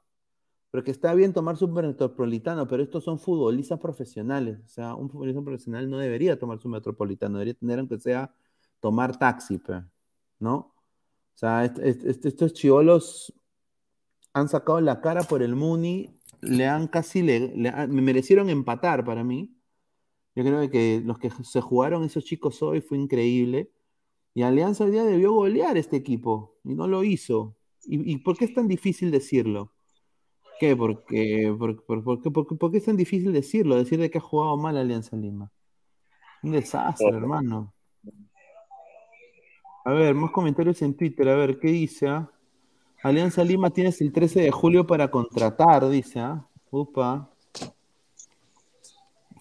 porque 0.71 0.93
está 0.93 1.12
bien 1.15 1.33
tomar 1.33 1.57
su 1.57 1.67
metropolitano, 1.67 2.69
pero 2.69 2.83
estos 2.85 3.03
son 3.03 3.19
futbolistas 3.19 3.81
profesionales. 3.81 4.59
O 4.65 4.69
sea, 4.69 4.95
un 4.95 5.11
futbolista 5.11 5.43
profesional 5.43 5.91
no 5.91 5.99
debería 5.99 6.39
tomar 6.39 6.61
su 6.61 6.69
metropolitano, 6.69 7.39
debería 7.39 7.55
tener 7.55 7.81
aunque 7.81 7.99
sea 7.99 8.33
tomar 8.81 9.19
taxi, 9.19 9.59
pe, 9.59 9.82
¿no? 10.39 10.55
O 10.55 10.74
sea, 11.40 11.65
est- 11.65 11.78
est- 11.78 12.05
est- 12.05 12.27
estos 12.27 12.52
chivolos 12.52 13.32
han 14.35 14.48
sacado 14.48 14.81
la 14.81 15.01
cara 15.01 15.23
por 15.23 15.43
el 15.43 15.55
Muni, 15.57 16.19
le 16.40 16.66
han 16.66 16.86
casi, 16.89 17.23
le, 17.23 17.55
le 17.57 17.69
han- 17.70 17.90
me 17.90 18.02
merecieron 18.02 18.48
empatar 18.51 19.05
para 19.05 19.24
mí. 19.24 19.57
Yo 20.35 20.44
creo 20.44 20.70
que 20.70 21.02
los 21.05 21.19
que 21.19 21.31
se 21.31 21.61
jugaron 21.61 22.05
esos 22.05 22.24
chicos 22.24 22.62
hoy 22.62 22.81
fue 22.81 22.98
increíble. 22.98 23.70
Y 24.35 24.43
Alianza 24.43 24.85
hoy 24.85 24.93
día 24.93 25.05
debió 25.05 25.32
golear 25.32 25.77
este 25.77 25.97
equipo 25.97 26.59
y 26.65 26.74
no 26.74 26.86
lo 26.86 27.02
hizo. 27.02 27.57
¿Y, 27.85 28.12
y 28.12 28.19
por 28.19 28.36
qué 28.39 28.44
es 28.44 28.55
tan 28.55 28.69
difícil 28.69 29.11
decirlo? 29.11 29.73
¿Qué? 30.61 30.77
Por, 30.77 31.05
por- 31.57 32.05
por 32.05 32.23
qué, 32.23 32.31
por 32.31 32.47
qué- 32.47 32.55
por 32.55 32.70
qué 32.70 32.78
es 32.78 32.85
tan 32.85 32.97
difícil 32.97 33.32
decirlo? 33.32 33.77
Decir 33.77 33.98
de 33.98 34.11
que 34.11 34.19
ha 34.19 34.20
jugado 34.20 34.57
mal 34.57 34.77
Alianza 34.77 35.16
Lima. 35.16 35.51
Un 36.43 36.52
desastre, 36.52 37.09
hermano. 37.09 37.74
A 39.85 39.93
ver, 39.93 40.15
más 40.15 40.31
comentarios 40.31 40.81
en 40.82 40.94
Twitter. 40.94 41.28
A 41.28 41.36
ver, 41.36 41.59
¿qué 41.59 41.69
dice? 41.69 42.09
ah? 42.09 42.31
Alianza 43.02 43.43
Lima 43.44 43.70
tienes 43.70 44.01
el 44.01 44.12
13 44.12 44.40
de 44.43 44.51
julio 44.51 44.86
para 44.86 45.11
contratar, 45.11 45.89
dice. 45.89 46.20
¿ah? 46.20 46.47
Upa. 46.70 47.31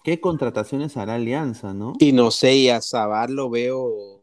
¿Qué 0.02 0.20
contrataciones 0.20 0.96
hará 0.96 1.16
Alianza, 1.16 1.74
no? 1.74 1.92
Y 1.98 2.12
no 2.12 2.30
sé, 2.30 2.56
y 2.56 2.68
a 2.70 2.80
Sabar 2.80 3.28
lo 3.28 3.50
veo 3.50 4.20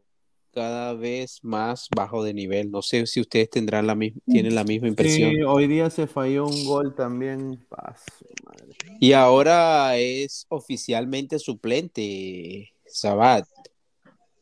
cada 0.52 0.92
vez 0.94 1.38
más 1.44 1.88
bajo 1.94 2.24
de 2.24 2.34
nivel. 2.34 2.72
No 2.72 2.82
sé 2.82 3.06
si 3.06 3.20
ustedes 3.20 3.48
tendrán 3.48 3.86
la 3.86 3.94
misma, 3.94 4.20
tienen 4.26 4.56
la 4.56 4.64
misma 4.64 4.88
impresión. 4.88 5.30
Sí, 5.30 5.42
hoy 5.42 5.68
día 5.68 5.88
se 5.88 6.08
falló 6.08 6.46
un 6.46 6.64
gol 6.64 6.96
también. 6.96 7.64
Paso, 7.68 8.04
madre. 8.44 8.76
Y 8.98 9.12
ahora 9.12 9.96
es 9.96 10.46
oficialmente 10.48 11.38
suplente 11.38 12.72
Sabat. 12.86 13.46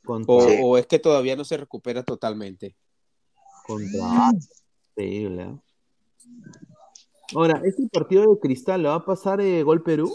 Contra- 0.07 0.35
O, 0.35 0.41
Sí. 0.49 0.57
o 0.63 0.79
es 0.79 0.87
que 0.87 0.99
todavía 0.99 1.37
no 1.37 1.45
se 1.45 1.57
recupera 1.59 2.03
totalmente. 2.03 2.75
Contra. 3.67 4.31
Increíble, 4.97 5.43
¿eh? 5.43 5.57
Ahora, 7.35 7.61
¿este 7.65 7.89
partido 7.93 8.23
de 8.33 8.39
cristal 8.41 8.83
lo 8.85 8.91
va 8.91 8.95
a 8.95 9.05
pasar 9.05 9.41
eh, 9.41 9.63
Gol 9.65 9.83
Perú? 9.83 10.15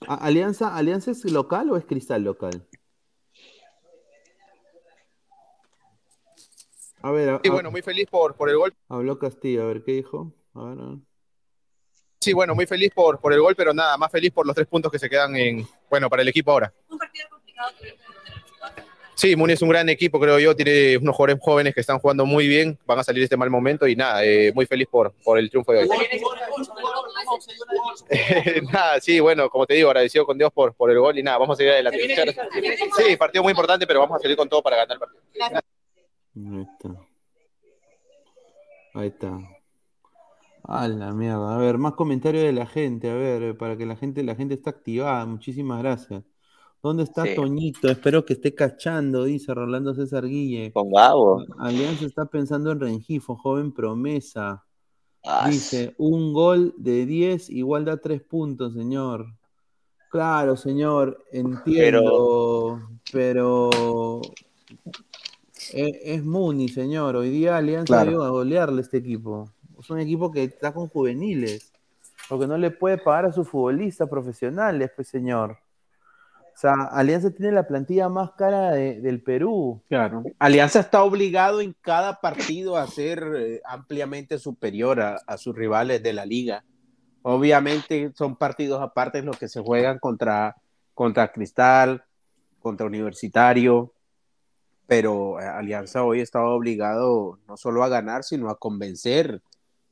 ¿Alianza, 0.00 0.74
¿Alianza 0.74 1.10
es 1.10 1.24
local 1.30 1.70
o 1.70 1.76
es 1.76 1.84
cristal 1.84 2.22
local? 2.24 2.66
A 7.02 7.10
ver, 7.12 7.28
a- 7.28 7.40
Sí, 7.44 7.50
bueno, 7.50 7.70
muy 7.70 7.82
feliz 7.82 8.06
por, 8.10 8.34
por 8.34 8.48
el 8.48 8.56
gol. 8.56 8.74
habló 8.88 9.18
Castillo, 9.18 9.62
a 9.62 9.66
ver 9.66 9.84
qué 9.84 9.92
dijo. 9.92 10.32
A 10.54 10.62
ver, 10.64 10.80
a 10.80 10.86
ver. 10.86 10.98
Sí, 12.20 12.32
bueno, 12.32 12.54
muy 12.54 12.66
feliz 12.66 12.90
por, 12.94 13.20
por 13.20 13.32
el 13.32 13.40
gol, 13.40 13.54
pero 13.54 13.72
nada, 13.72 13.96
más 13.96 14.10
feliz 14.10 14.32
por 14.32 14.46
los 14.46 14.54
tres 14.54 14.66
puntos 14.66 14.90
que 14.90 14.98
se 14.98 15.08
quedan 15.08 15.36
en, 15.36 15.66
bueno, 15.88 16.10
para 16.10 16.22
el 16.22 16.28
equipo 16.28 16.50
ahora. 16.50 16.72
Sí, 19.14 19.34
Muni 19.34 19.54
es 19.54 19.62
un 19.62 19.68
gran 19.68 19.88
equipo, 19.88 20.20
creo 20.20 20.38
yo, 20.38 20.54
tiene 20.54 20.96
unos 20.96 21.16
jugadores 21.16 21.42
jóvenes 21.42 21.74
que 21.74 21.80
están 21.80 21.98
jugando 21.98 22.24
muy 22.24 22.46
bien, 22.46 22.78
van 22.86 23.00
a 23.00 23.02
salir 23.02 23.20
de 23.20 23.24
este 23.24 23.36
mal 23.36 23.50
momento 23.50 23.88
y 23.88 23.96
nada, 23.96 24.24
eh, 24.24 24.52
muy 24.54 24.64
feliz 24.64 24.86
por, 24.88 25.12
por 25.24 25.40
el 25.40 25.50
triunfo 25.50 25.72
de 25.72 25.80
hoy. 25.80 25.88
nada, 28.72 29.00
sí, 29.00 29.18
bueno, 29.18 29.50
como 29.50 29.66
te 29.66 29.74
digo, 29.74 29.88
agradecido 29.88 30.24
con 30.24 30.38
Dios 30.38 30.52
por, 30.52 30.72
por 30.74 30.92
el 30.92 31.00
gol 31.00 31.18
y 31.18 31.24
nada, 31.24 31.38
vamos 31.38 31.54
a 31.54 31.56
seguir 31.56 31.72
adelante. 31.72 31.98
Sí, 32.96 33.16
partido 33.16 33.42
muy 33.42 33.50
importante, 33.50 33.88
pero 33.88 33.98
vamos 33.98 34.18
a 34.18 34.22
salir 34.22 34.36
con 34.36 34.48
todo 34.48 34.62
para 34.62 34.76
ganar 34.76 34.94
el 34.94 35.00
partido. 35.00 35.20
Ahí 36.36 36.62
está. 36.62 36.88
Ahí 38.94 39.08
está. 39.08 39.57
A 40.70 40.86
la 40.86 41.12
mierda. 41.14 41.54
A 41.54 41.58
ver, 41.58 41.78
más 41.78 41.94
comentarios 41.94 42.44
de 42.44 42.52
la 42.52 42.66
gente. 42.66 43.10
A 43.10 43.14
ver, 43.14 43.42
eh, 43.42 43.54
para 43.54 43.76
que 43.78 43.86
la 43.86 43.96
gente, 43.96 44.22
la 44.22 44.34
gente 44.34 44.52
está 44.54 44.70
activada. 44.70 45.24
Muchísimas 45.24 45.78
gracias. 45.80 46.22
¿Dónde 46.82 47.02
está 47.04 47.24
Sí. 47.24 47.34
Toñito? 47.34 47.88
Espero 47.88 48.24
que 48.24 48.34
esté 48.34 48.54
cachando, 48.54 49.24
dice 49.24 49.52
Rolando 49.54 49.94
César 49.94 50.26
Guille. 50.26 50.70
Con 50.72 50.92
Gabo. 50.92 51.42
Alianza 51.58 52.04
está 52.04 52.26
pensando 52.26 52.70
en 52.70 52.80
Rengifo, 52.80 53.34
joven 53.34 53.72
promesa. 53.72 54.62
Ah, 55.24 55.48
Dice, 55.50 55.94
un 55.98 56.32
gol 56.32 56.74
de 56.76 57.04
10 57.06 57.50
igual 57.50 57.84
da 57.84 57.96
3 57.96 58.22
puntos, 58.22 58.74
señor. 58.74 59.26
Claro, 60.10 60.56
señor, 60.56 61.24
entiendo, 61.32 62.80
pero, 63.12 64.20
es, 65.72 65.90
es 66.02 66.24
Muni, 66.24 66.68
señor. 66.68 67.16
Hoy 67.16 67.30
día 67.30 67.56
Alianza 67.56 68.02
Claro. 68.04 68.22
a 68.22 68.28
golearle 68.30 68.78
a 68.78 68.82
este 68.82 68.98
equipo. 68.98 69.50
Es 69.78 69.88
un 69.90 70.00
equipo 70.00 70.30
que 70.32 70.44
está 70.44 70.72
con 70.72 70.88
juveniles, 70.88 71.72
porque 72.28 72.46
no 72.46 72.58
le 72.58 72.70
puede 72.70 72.98
pagar 72.98 73.26
a 73.26 73.32
sus 73.32 73.48
futbolistas 73.48 74.08
profesionales, 74.08 74.90
pues, 74.94 75.08
señor. 75.08 75.52
O 76.54 76.60
sea, 76.60 76.72
Alianza 76.90 77.30
tiene 77.30 77.52
la 77.52 77.68
plantilla 77.68 78.08
más 78.08 78.32
cara 78.32 78.72
de- 78.72 79.00
del 79.00 79.22
Perú. 79.22 79.80
Claro. 79.88 80.24
Alianza 80.40 80.80
está 80.80 81.04
obligado 81.04 81.60
en 81.60 81.74
cada 81.80 82.20
partido 82.20 82.76
a 82.76 82.86
ser 82.88 83.24
eh, 83.36 83.60
ampliamente 83.64 84.38
superior 84.40 85.00
a, 85.00 85.20
a 85.26 85.38
sus 85.38 85.54
rivales 85.54 86.02
de 86.02 86.12
la 86.12 86.26
liga. 86.26 86.64
Obviamente 87.22 88.10
son 88.16 88.34
partidos 88.36 88.80
aparte 88.82 89.22
los 89.22 89.38
que 89.38 89.48
se 89.48 89.60
juegan 89.60 89.98
contra, 90.00 90.56
contra 90.94 91.30
Cristal, 91.30 92.02
contra 92.58 92.86
Universitario, 92.86 93.92
pero 94.88 95.40
eh, 95.40 95.44
Alianza 95.44 96.02
hoy 96.02 96.20
estaba 96.20 96.48
obligado 96.50 97.38
no 97.46 97.56
solo 97.56 97.84
a 97.84 97.88
ganar, 97.88 98.24
sino 98.24 98.48
a 98.50 98.58
convencer 98.58 99.42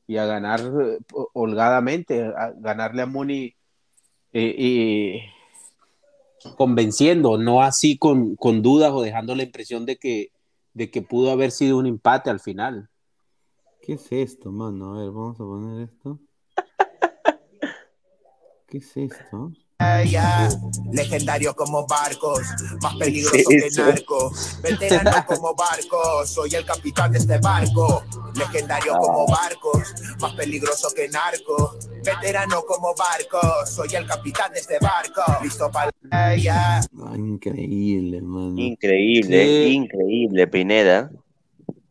y 0.07 0.17
a 0.17 0.25
ganar 0.25 0.61
eh, 0.61 0.99
holgadamente, 1.33 2.23
a 2.23 2.53
ganarle 2.57 3.01
a 3.01 3.05
Muni 3.05 3.53
eh, 4.33 5.21
convenciendo, 6.55 7.37
no 7.37 7.61
así 7.61 7.97
con, 7.97 8.35
con 8.35 8.61
dudas 8.61 8.91
o 8.93 9.01
dejando 9.01 9.35
la 9.35 9.43
impresión 9.43 9.85
de 9.85 9.97
que, 9.97 10.31
de 10.73 10.89
que 10.89 11.01
pudo 11.01 11.31
haber 11.31 11.51
sido 11.51 11.77
un 11.77 11.85
empate 11.85 12.29
al 12.29 12.39
final. 12.39 12.89
¿Qué 13.81 13.93
es 13.93 14.11
esto, 14.11 14.51
mano? 14.51 14.95
A 14.95 14.99
ver, 14.99 15.11
vamos 15.11 15.35
a 15.35 15.43
poner 15.43 15.89
esto. 15.89 16.19
¿Qué 18.67 18.77
es 18.79 18.97
esto? 18.97 19.51
Legendario 20.91 21.53
como 21.55 21.85
barcos, 21.85 22.41
más 22.81 22.95
peligroso 22.95 23.35
¿Qué 23.35 23.43
que 23.43 23.55
es 23.57 23.65
eso? 23.77 23.85
narco. 23.85 24.31
Veterano 24.61 25.25
como 25.27 25.53
barcos, 25.53 26.29
soy 26.29 26.55
el 26.55 26.65
capitán 26.65 27.11
de 27.11 27.19
este 27.19 27.37
barco. 27.39 28.03
Legendario 28.35 28.93
como 28.97 29.27
barcos, 29.27 29.93
más 30.19 30.33
peligroso 30.33 30.89
que 30.95 31.07
narco. 31.09 31.75
Veterano 32.03 32.63
como 32.63 32.95
barcos, 32.95 33.69
soy 33.69 33.89
el 33.95 34.07
capitán 34.07 34.51
de 34.53 34.59
este 34.59 34.79
barco. 34.79 35.21
Listo 35.43 35.69
para. 35.69 35.91
Ah, 36.11 36.33
increíble, 37.15 38.21
mano. 38.21 38.57
Increíble, 38.57 39.37
¿Qué? 39.37 39.69
increíble, 39.69 40.47
Pineda. 40.47 41.11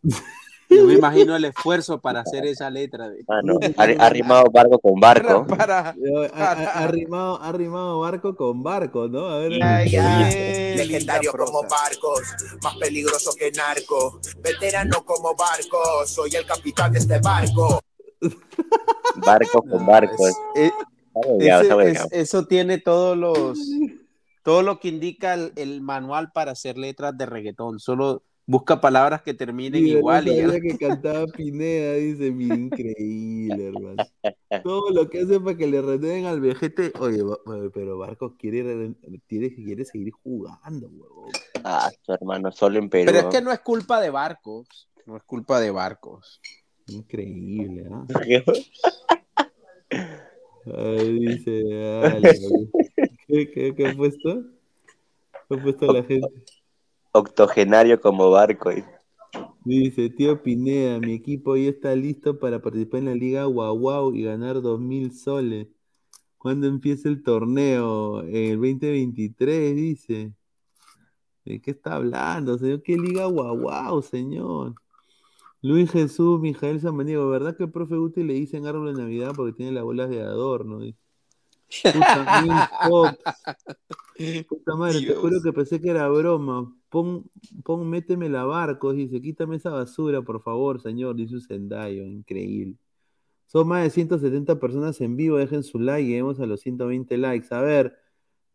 Yo 0.77 0.85
me 0.85 0.95
imagino 0.99 1.37
el 1.37 1.45
esfuerzo 1.47 2.01
para 2.01 2.21
hacer 2.21 2.47
esa 2.47 2.71
letra. 2.71 3.09
De... 3.09 3.25
Ah, 3.29 3.41
no, 3.43 3.59
ha, 3.77 3.83
ha 4.07 4.11
rimado 4.11 4.45
barco 4.53 4.79
con 4.79 5.01
barco. 5.01 5.47
Para, 5.47 5.95
Yo, 5.97 6.25
ha, 6.35 6.53
ha- 6.53 6.85
ha 6.85 6.87
rimado, 6.89 7.43
ha 7.43 7.53
rimado 7.53 8.01
barco 8.01 8.37
con 8.37 8.63
barco, 8.63 9.09
¿no? 9.09 9.27
A 9.27 9.39
ver. 9.39 9.53
Legendario 9.53 11.33
como 11.33 11.63
barcos, 11.63 12.23
más 12.63 12.77
peligroso 12.77 13.31
que 13.39 13.51
narco. 13.53 14.21
Veterano 14.41 15.05
como 15.05 15.35
barcos, 15.35 16.11
soy 16.11 16.31
el 16.37 16.45
capitán 16.47 16.93
de 16.93 16.99
este 16.99 17.19
barco. 17.21 17.81
Barco 19.17 19.63
con 19.63 19.87
barco. 19.87 20.27
Eh, 20.57 20.71
Está 21.17 21.29
bugueado, 21.29 21.63
ese- 21.63 21.69
está 21.71 21.83
es- 21.83 21.89
bugueado. 21.89 22.09
eso 22.13 22.47
tiene 22.47 22.79
todos 22.79 23.17
los 23.17 23.59
todo 24.43 24.63
lo 24.63 24.79
que 24.79 24.89
indica 24.89 25.35
el, 25.35 25.53
el 25.57 25.81
manual 25.81 26.31
para 26.33 26.53
hacer 26.53 26.79
letras 26.79 27.17
de 27.19 27.27
reggaetón. 27.27 27.81
Solo 27.81 28.23
busca 28.47 28.81
palabras 28.81 29.23
que 29.23 29.35
terminen 29.35 29.83
Mira, 29.83 29.99
igual 29.99 30.25
no 30.27 30.33
y 30.33 30.37
ya. 30.37 30.47
sabía 30.47 30.61
que 30.61 30.79
cantaba 30.79 31.27
Pineda, 31.27 31.95
dice, 31.95 32.31
mira, 32.31 32.55
increíble, 32.55 33.67
hermano. 33.67 34.05
Todo 34.63 34.91
lo 34.91 35.11
que 35.11 35.21
hace 35.23 35.41
para 35.41 35.57
que 35.57 35.67
le 35.67 35.83
renueven 35.83 36.25
al 36.27 36.41
vejete. 36.41 36.93
Oye, 37.01 37.23
pero 37.75 37.99
Barco 37.99 38.37
quiere, 38.39 38.63
re- 38.63 38.95
quiere, 39.29 39.55
quiere 39.55 39.85
seguir 39.85 40.13
jugando, 40.13 40.89
huevón. 40.89 41.33
Ah, 41.65 41.91
su 42.03 42.13
hermano, 42.13 42.53
solo 42.53 42.79
en 42.79 42.89
Perú. 42.89 43.07
Pero 43.13 43.19
es 43.29 43.35
que 43.35 43.43
no 43.43 43.51
es 43.53 43.61
culpa 43.61 44.01
de 44.01 44.11
barcos. 44.11 44.89
No 45.05 45.17
es 45.17 45.23
culpa 45.25 45.61
de 45.61 45.71
barcos. 45.71 46.41
Increíble, 46.89 47.85
¿ah? 47.91 48.07
Ay, 50.67 51.19
dice, 51.21 51.63
dale, 51.65 52.39
güey. 52.49 52.71
¿Qué, 53.27 53.51
qué, 53.53 53.75
qué 53.75 53.87
ha 53.89 53.95
puesto? 53.97 54.43
¿Qué 55.49 55.55
ha 55.55 55.63
puesto 55.63 55.93
la 55.93 56.03
gente? 56.03 56.27
Octogenario 57.19 58.01
como 58.01 58.31
barco. 58.31 58.73
y- 58.73 58.85
Dice, 59.65 60.11
tío 60.11 60.43
Pineda, 60.43 61.01
mi 61.01 61.15
equipo 61.15 61.57
ya 61.57 61.71
está 61.71 61.95
listo 61.97 62.39
para 62.39 62.63
participar 62.63 63.01
en 63.01 63.07
la 63.07 63.15
Liga 63.15 63.45
Guau 63.47 64.15
y 64.15 64.23
ganar 64.23 64.63
dos 64.63 64.81
mil 64.81 65.13
soles. 65.13 65.69
¿Cuándo 66.39 66.67
empieza 66.69 67.09
el 67.09 67.23
torneo? 67.23 68.23
En 68.23 68.37
el 68.37 68.57
2023, 68.61 69.77
dice. 69.77 70.35
¿De 71.45 71.61
qué 71.61 71.71
está 71.73 71.95
hablando, 71.97 72.59
señor? 72.59 72.83
¿Qué 72.83 72.97
Liga 72.97 73.27
Guau 73.27 73.57
Guau, 73.59 74.03
señor? 74.03 74.75
Luis 75.63 75.91
Jesús, 75.93 76.41
Mijael 76.41 76.81
Samaniego, 76.81 77.29
¿verdad 77.31 77.57
que 77.57 77.65
el 77.65 77.73
profe 77.73 77.97
Guti 77.97 78.23
le 78.25 78.35
dicen 78.35 78.67
árbol 78.67 78.95
de 78.95 79.03
Navidad 79.03 79.33
porque 79.37 79.53
tiene 79.55 79.73
las 79.73 79.85
bolas 79.85 80.11
de 80.11 80.23
adorno? 80.23 80.81
Puta, 84.49 84.77
madre, 84.77 85.07
te 85.07 85.15
juro 85.15 85.43
que 85.43 85.53
pensé 85.53 85.81
que 85.81 85.91
era 85.91 86.09
broma. 86.09 86.73
Pon, 86.89 87.29
pon, 87.65 87.89
méteme 87.89 88.29
la 88.29 88.45
barco, 88.45 88.93
dice, 88.93 89.21
quítame 89.21 89.57
esa 89.57 89.71
basura, 89.71 90.23
por 90.23 90.43
favor, 90.43 90.81
señor, 90.81 91.17
dice 91.17 91.35
un 91.35 91.41
Sendayo, 91.41 92.05
increíble. 92.05 92.77
Son 93.47 93.67
más 93.69 93.83
de 93.83 93.91
170 93.91 94.59
personas 94.59 95.01
en 95.01 95.17
vivo, 95.17 95.37
dejen 95.37 95.63
su 95.63 95.79
like, 95.79 96.09
lleguemos 96.09 96.41
a 96.41 96.47
los 96.47 96.61
120 96.61 97.17
likes. 97.19 97.55
A 97.55 97.61
ver, 97.61 97.97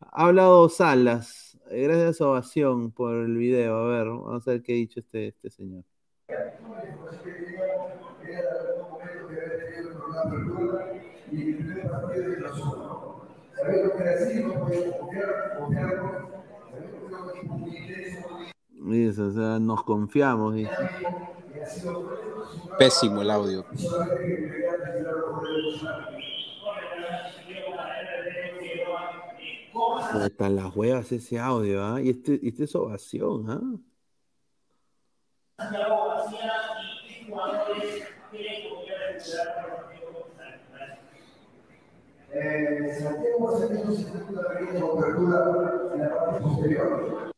ha 0.00 0.26
hablado 0.26 0.68
Salas, 0.68 1.58
eh, 1.70 1.82
gracias 1.82 2.20
a 2.20 2.28
ovación 2.28 2.92
por 2.92 3.16
el 3.16 3.36
video, 3.36 3.76
a 3.76 3.88
ver, 3.88 4.08
vamos 4.08 4.48
a 4.48 4.50
ver 4.52 4.62
qué 4.62 4.72
ha 4.72 4.76
dicho 4.76 5.00
este, 5.00 5.28
este 5.28 5.50
señor. 5.50 5.84
O 19.18 19.30
sea, 19.30 19.58
nos 19.58 19.82
confiamos, 19.84 20.54
dice. 20.54 20.70
Pésimo 22.78 23.22
el 23.22 23.30
audio. 23.30 23.64
Están 30.24 30.56
las 30.56 30.76
huevas 30.76 31.10
ese 31.12 31.38
audio, 31.38 31.82
¿ah? 31.84 32.00
Y 32.00 32.10
este, 32.10 32.38
y 32.42 32.48
este 32.48 32.64
es 32.64 32.74
ovación, 32.74 33.50
¿ah? 33.50 33.60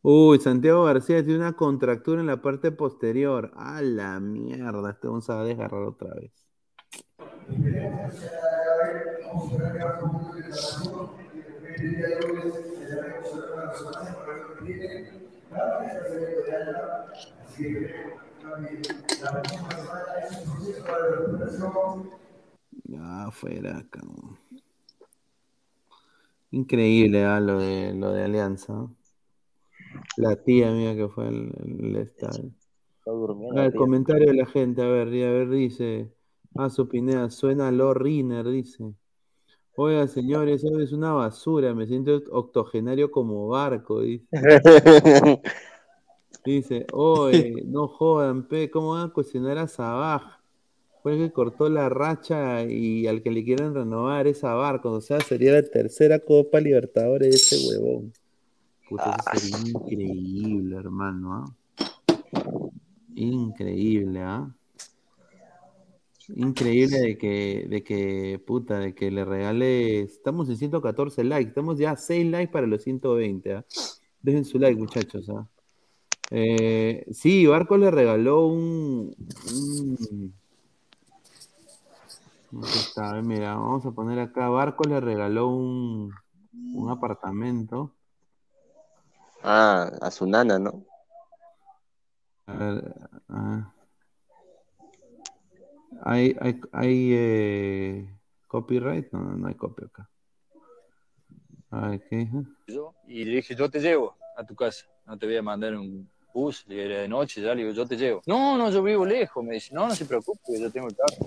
Uy, 0.02 0.38
Santiago 0.38 0.84
García 0.84 1.24
tiene 1.24 1.40
una 1.40 1.54
contractura 1.54 2.20
en 2.20 2.26
la 2.26 2.40
parte 2.42 2.70
posterior. 2.70 3.50
A 3.56 3.80
la 3.80 4.20
mierda, 4.20 4.90
este 4.90 5.08
vamos 5.08 5.28
a 5.30 5.42
desgarrar 5.42 5.82
otra 5.82 6.14
vez. 6.14 6.32
Ya, 22.84 23.30
fuera, 23.32 23.86
cabrón. 23.90 24.38
Increíble, 26.50 27.24
¿ah? 27.24 27.40
Lo 27.40 27.58
de, 27.58 27.94
lo 27.94 28.12
de 28.12 28.24
Alianza. 28.24 28.88
La 30.16 30.36
tía 30.36 30.70
mía 30.70 30.94
que 30.94 31.08
fue 31.08 31.28
el, 31.28 31.52
el 31.80 31.96
estadio. 31.96 32.50
Ah, 33.56 33.66
el 33.66 33.74
comentario 33.74 34.28
de 34.28 34.34
la 34.34 34.46
gente, 34.46 34.82
a 34.82 34.86
ver, 34.86 35.08
a 35.08 35.30
ver, 35.30 35.50
dice. 35.50 36.12
Ah, 36.54 36.70
su 36.70 36.88
Pineda, 36.88 37.30
suena 37.30 37.70
Lord 37.70 38.02
Riner, 38.02 38.48
dice. 38.48 38.94
Oiga, 39.76 40.06
señores, 40.06 40.62
eso 40.62 40.78
es 40.78 40.92
una 40.92 41.12
basura, 41.12 41.74
me 41.74 41.86
siento 41.86 42.22
octogenario 42.30 43.10
como 43.10 43.48
barco, 43.48 44.00
dice. 44.02 44.26
Dice, 46.44 46.86
oye, 46.92 47.62
no 47.64 47.88
jodan, 47.88 48.46
pe, 48.46 48.70
¿cómo 48.70 48.90
van 48.90 49.08
a 49.08 49.12
cuestionar 49.12 49.56
a 49.56 49.66
Sabaj? 49.66 50.40
Fue 51.02 51.14
el 51.14 51.18
que 51.18 51.32
cortó 51.32 51.70
la 51.70 51.88
racha 51.88 52.64
y 52.64 53.06
al 53.06 53.22
que 53.22 53.30
le 53.30 53.44
quieren 53.44 53.74
renovar 53.74 54.26
es 54.26 54.42
Barcos, 54.42 54.92
o 54.92 55.00
sea, 55.00 55.20
sería 55.20 55.52
la 55.52 55.62
tercera 55.62 56.18
Copa 56.18 56.60
Libertadores 56.60 57.30
de 57.30 57.36
ese 57.36 57.68
huevón. 57.68 58.12
Puta, 58.88 59.16
eso 59.32 59.48
sería 59.48 59.70
increíble, 59.70 60.76
hermano, 60.76 61.32
¿ah? 61.34 61.54
Increíble, 63.14 64.20
¿ah? 64.20 64.54
Increíble 66.36 67.00
de 67.00 67.18
que, 67.18 67.66
de 67.68 67.82
que, 67.82 68.40
puta, 68.46 68.78
de 68.78 68.94
que 68.94 69.10
le 69.10 69.24
regale. 69.24 70.00
Estamos 70.00 70.48
en 70.48 70.56
114 70.56 71.24
likes, 71.24 71.48
estamos 71.48 71.78
ya 71.78 71.92
a 71.92 71.96
6 71.96 72.30
likes 72.30 72.52
para 72.52 72.66
los 72.66 72.82
120, 72.82 73.52
¿ah? 73.54 73.64
Dejen 74.22 74.44
su 74.44 74.58
like, 74.58 74.78
muchachos, 74.78 75.28
¿ah? 75.30 75.46
Eh, 76.36 77.06
sí, 77.12 77.46
Barco 77.46 77.76
le 77.76 77.92
regaló 77.92 78.46
un. 78.48 79.14
un- 79.52 80.34
está, 82.80 83.22
mira, 83.22 83.54
vamos 83.54 83.86
a 83.86 83.92
poner 83.92 84.18
acá. 84.18 84.48
Barco 84.48 84.82
le 84.82 84.98
regaló 84.98 85.46
un, 85.46 86.12
un 86.74 86.90
apartamento. 86.90 87.94
Ah, 89.44 89.92
a 90.00 90.10
su 90.10 90.26
nana, 90.26 90.58
¿no? 90.58 90.82
A 92.46 92.52
ver, 92.56 92.94
ah. 93.28 93.72
¿Hay, 96.02 96.36
hay, 96.40 96.60
hay 96.72 97.10
eh, 97.12 98.18
copyright? 98.48 99.12
No, 99.12 99.20
no, 99.20 99.36
no 99.36 99.46
hay 99.46 99.54
copy 99.54 99.84
acá. 99.84 100.10
A 101.70 101.90
ver, 101.90 102.04
¿qué? 102.10 102.28
yo, 102.66 102.92
y 103.06 103.24
le 103.24 103.36
dije, 103.36 103.54
yo 103.54 103.70
te 103.70 103.78
llevo 103.78 104.16
a 104.36 104.44
tu 104.44 104.56
casa, 104.56 104.84
no 105.06 105.16
te 105.16 105.26
voy 105.26 105.36
a 105.36 105.42
mandar 105.42 105.76
un 105.76 106.10
bus, 106.34 106.64
y 106.68 106.78
era 106.78 107.00
de 107.00 107.08
noche, 107.08 107.40
ya 107.40 107.54
le 107.54 107.62
digo, 107.62 107.72
yo 107.72 107.86
te 107.86 107.96
llevo. 107.96 108.20
No, 108.26 108.58
no, 108.58 108.70
yo 108.70 108.82
vivo 108.82 109.06
lejos, 109.06 109.42
me 109.42 109.54
dice, 109.54 109.74
no, 109.74 109.88
no 109.88 109.94
se 109.94 110.04
preocupe, 110.04 110.60
yo 110.60 110.70
tengo 110.70 110.88
el 110.88 110.96
carro. 110.96 111.26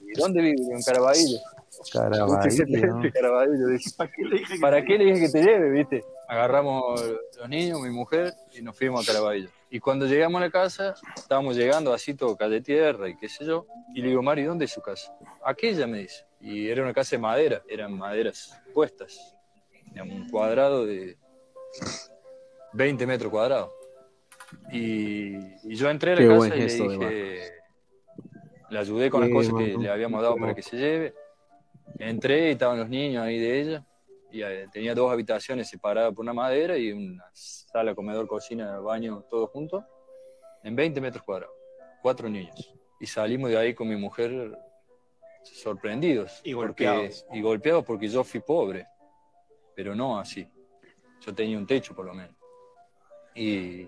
¿Y 0.00 0.18
dónde 0.18 0.40
vive? 0.40 0.56
En 0.72 0.82
Caraballo. 0.82 1.38
Caraballo. 1.92 3.12
Caraballo. 3.12 3.66
Dije, 3.68 3.90
¿Para 3.96 4.10
qué 4.10 4.22
le 4.24 4.38
dije, 4.38 4.58
¿Para 4.60 4.84
qué 4.84 4.98
le 4.98 5.04
dije 5.04 5.20
que 5.26 5.28
te 5.28 5.42
lleve, 5.42 5.70
viste? 5.70 6.04
Agarramos 6.26 7.00
los 7.38 7.48
niños, 7.48 7.80
mi 7.80 7.90
mujer, 7.90 8.34
y 8.54 8.62
nos 8.62 8.76
fuimos 8.76 9.06
a 9.06 9.12
Caraballo. 9.12 9.48
Y 9.70 9.80
cuando 9.80 10.06
llegamos 10.06 10.40
a 10.40 10.44
la 10.44 10.50
casa, 10.50 10.94
estábamos 11.16 11.56
llegando 11.56 11.92
así 11.92 12.14
todo 12.14 12.36
calle 12.36 12.60
tierra 12.60 13.08
y 13.08 13.16
qué 13.16 13.28
sé 13.28 13.44
yo. 13.44 13.66
Y 13.94 14.00
le 14.00 14.08
digo, 14.08 14.22
Mari, 14.22 14.44
¿dónde 14.44 14.64
es 14.64 14.72
su 14.72 14.80
casa? 14.80 15.14
Aquella 15.44 15.86
me 15.86 15.98
dice. 15.98 16.24
Y 16.40 16.68
era 16.68 16.82
una 16.82 16.94
casa 16.94 17.16
de 17.16 17.18
madera, 17.22 17.62
eran 17.68 17.96
maderas 17.96 18.56
puestas. 18.72 19.36
Era 19.92 20.04
un 20.04 20.28
cuadrado 20.28 20.86
de 20.86 21.18
20 22.72 23.06
metros 23.06 23.30
cuadrados. 23.30 23.70
Y, 24.72 25.36
y 25.64 25.74
yo 25.74 25.88
entré 25.90 26.12
a 26.12 26.14
la 26.16 26.20
Qué 26.20 26.28
casa 26.28 26.46
y 26.46 26.58
le 26.58 26.66
dije, 26.66 27.52
le 28.70 28.78
ayudé 28.78 29.10
con 29.10 29.20
las 29.20 29.30
cosas 29.30 29.54
que 29.54 29.76
le 29.78 29.88
habíamos 29.88 30.22
dado 30.22 30.36
para 30.36 30.54
que 30.54 30.62
se 30.62 30.76
lleve. 30.76 31.14
Entré 31.98 32.48
y 32.48 32.52
estaban 32.52 32.78
los 32.78 32.88
niños 32.88 33.24
ahí 33.24 33.38
de 33.38 33.60
ella. 33.60 33.86
Y 34.30 34.42
eh, 34.42 34.66
tenía 34.72 34.94
dos 34.94 35.10
habitaciones 35.10 35.68
separadas 35.68 36.12
por 36.12 36.22
una 36.24 36.32
madera 36.32 36.76
y 36.76 36.92
una 36.92 37.24
sala, 37.32 37.94
comedor, 37.94 38.26
cocina, 38.26 38.80
baño, 38.80 39.24
todo 39.30 39.46
junto. 39.46 39.84
En 40.64 40.74
20 40.74 41.00
metros 41.00 41.22
cuadrados. 41.22 41.54
Cuatro 42.02 42.28
niños. 42.28 42.72
y 42.98 43.06
salimos 43.06 43.50
de 43.50 43.58
ahí 43.58 43.74
con 43.74 43.88
mi 43.88 43.96
mujer 43.96 44.58
sorprendidos. 45.42 46.40
Y 46.44 46.54
porque- 46.54 46.86
golpeados. 46.86 47.26
y 47.32 47.40
golpeados 47.42 47.84
porque 47.84 48.08
yo 48.08 48.24
fui 48.24 48.40
pobre, 48.40 48.86
pero 49.74 49.94
no 49.94 50.18
así. 50.18 50.48
Yo 51.20 51.34
tenía 51.34 51.58
un 51.58 51.66
techo 51.66 51.94
por 51.94 52.06
lo 52.06 52.14
menos. 52.14 52.34
Y, 53.34 53.86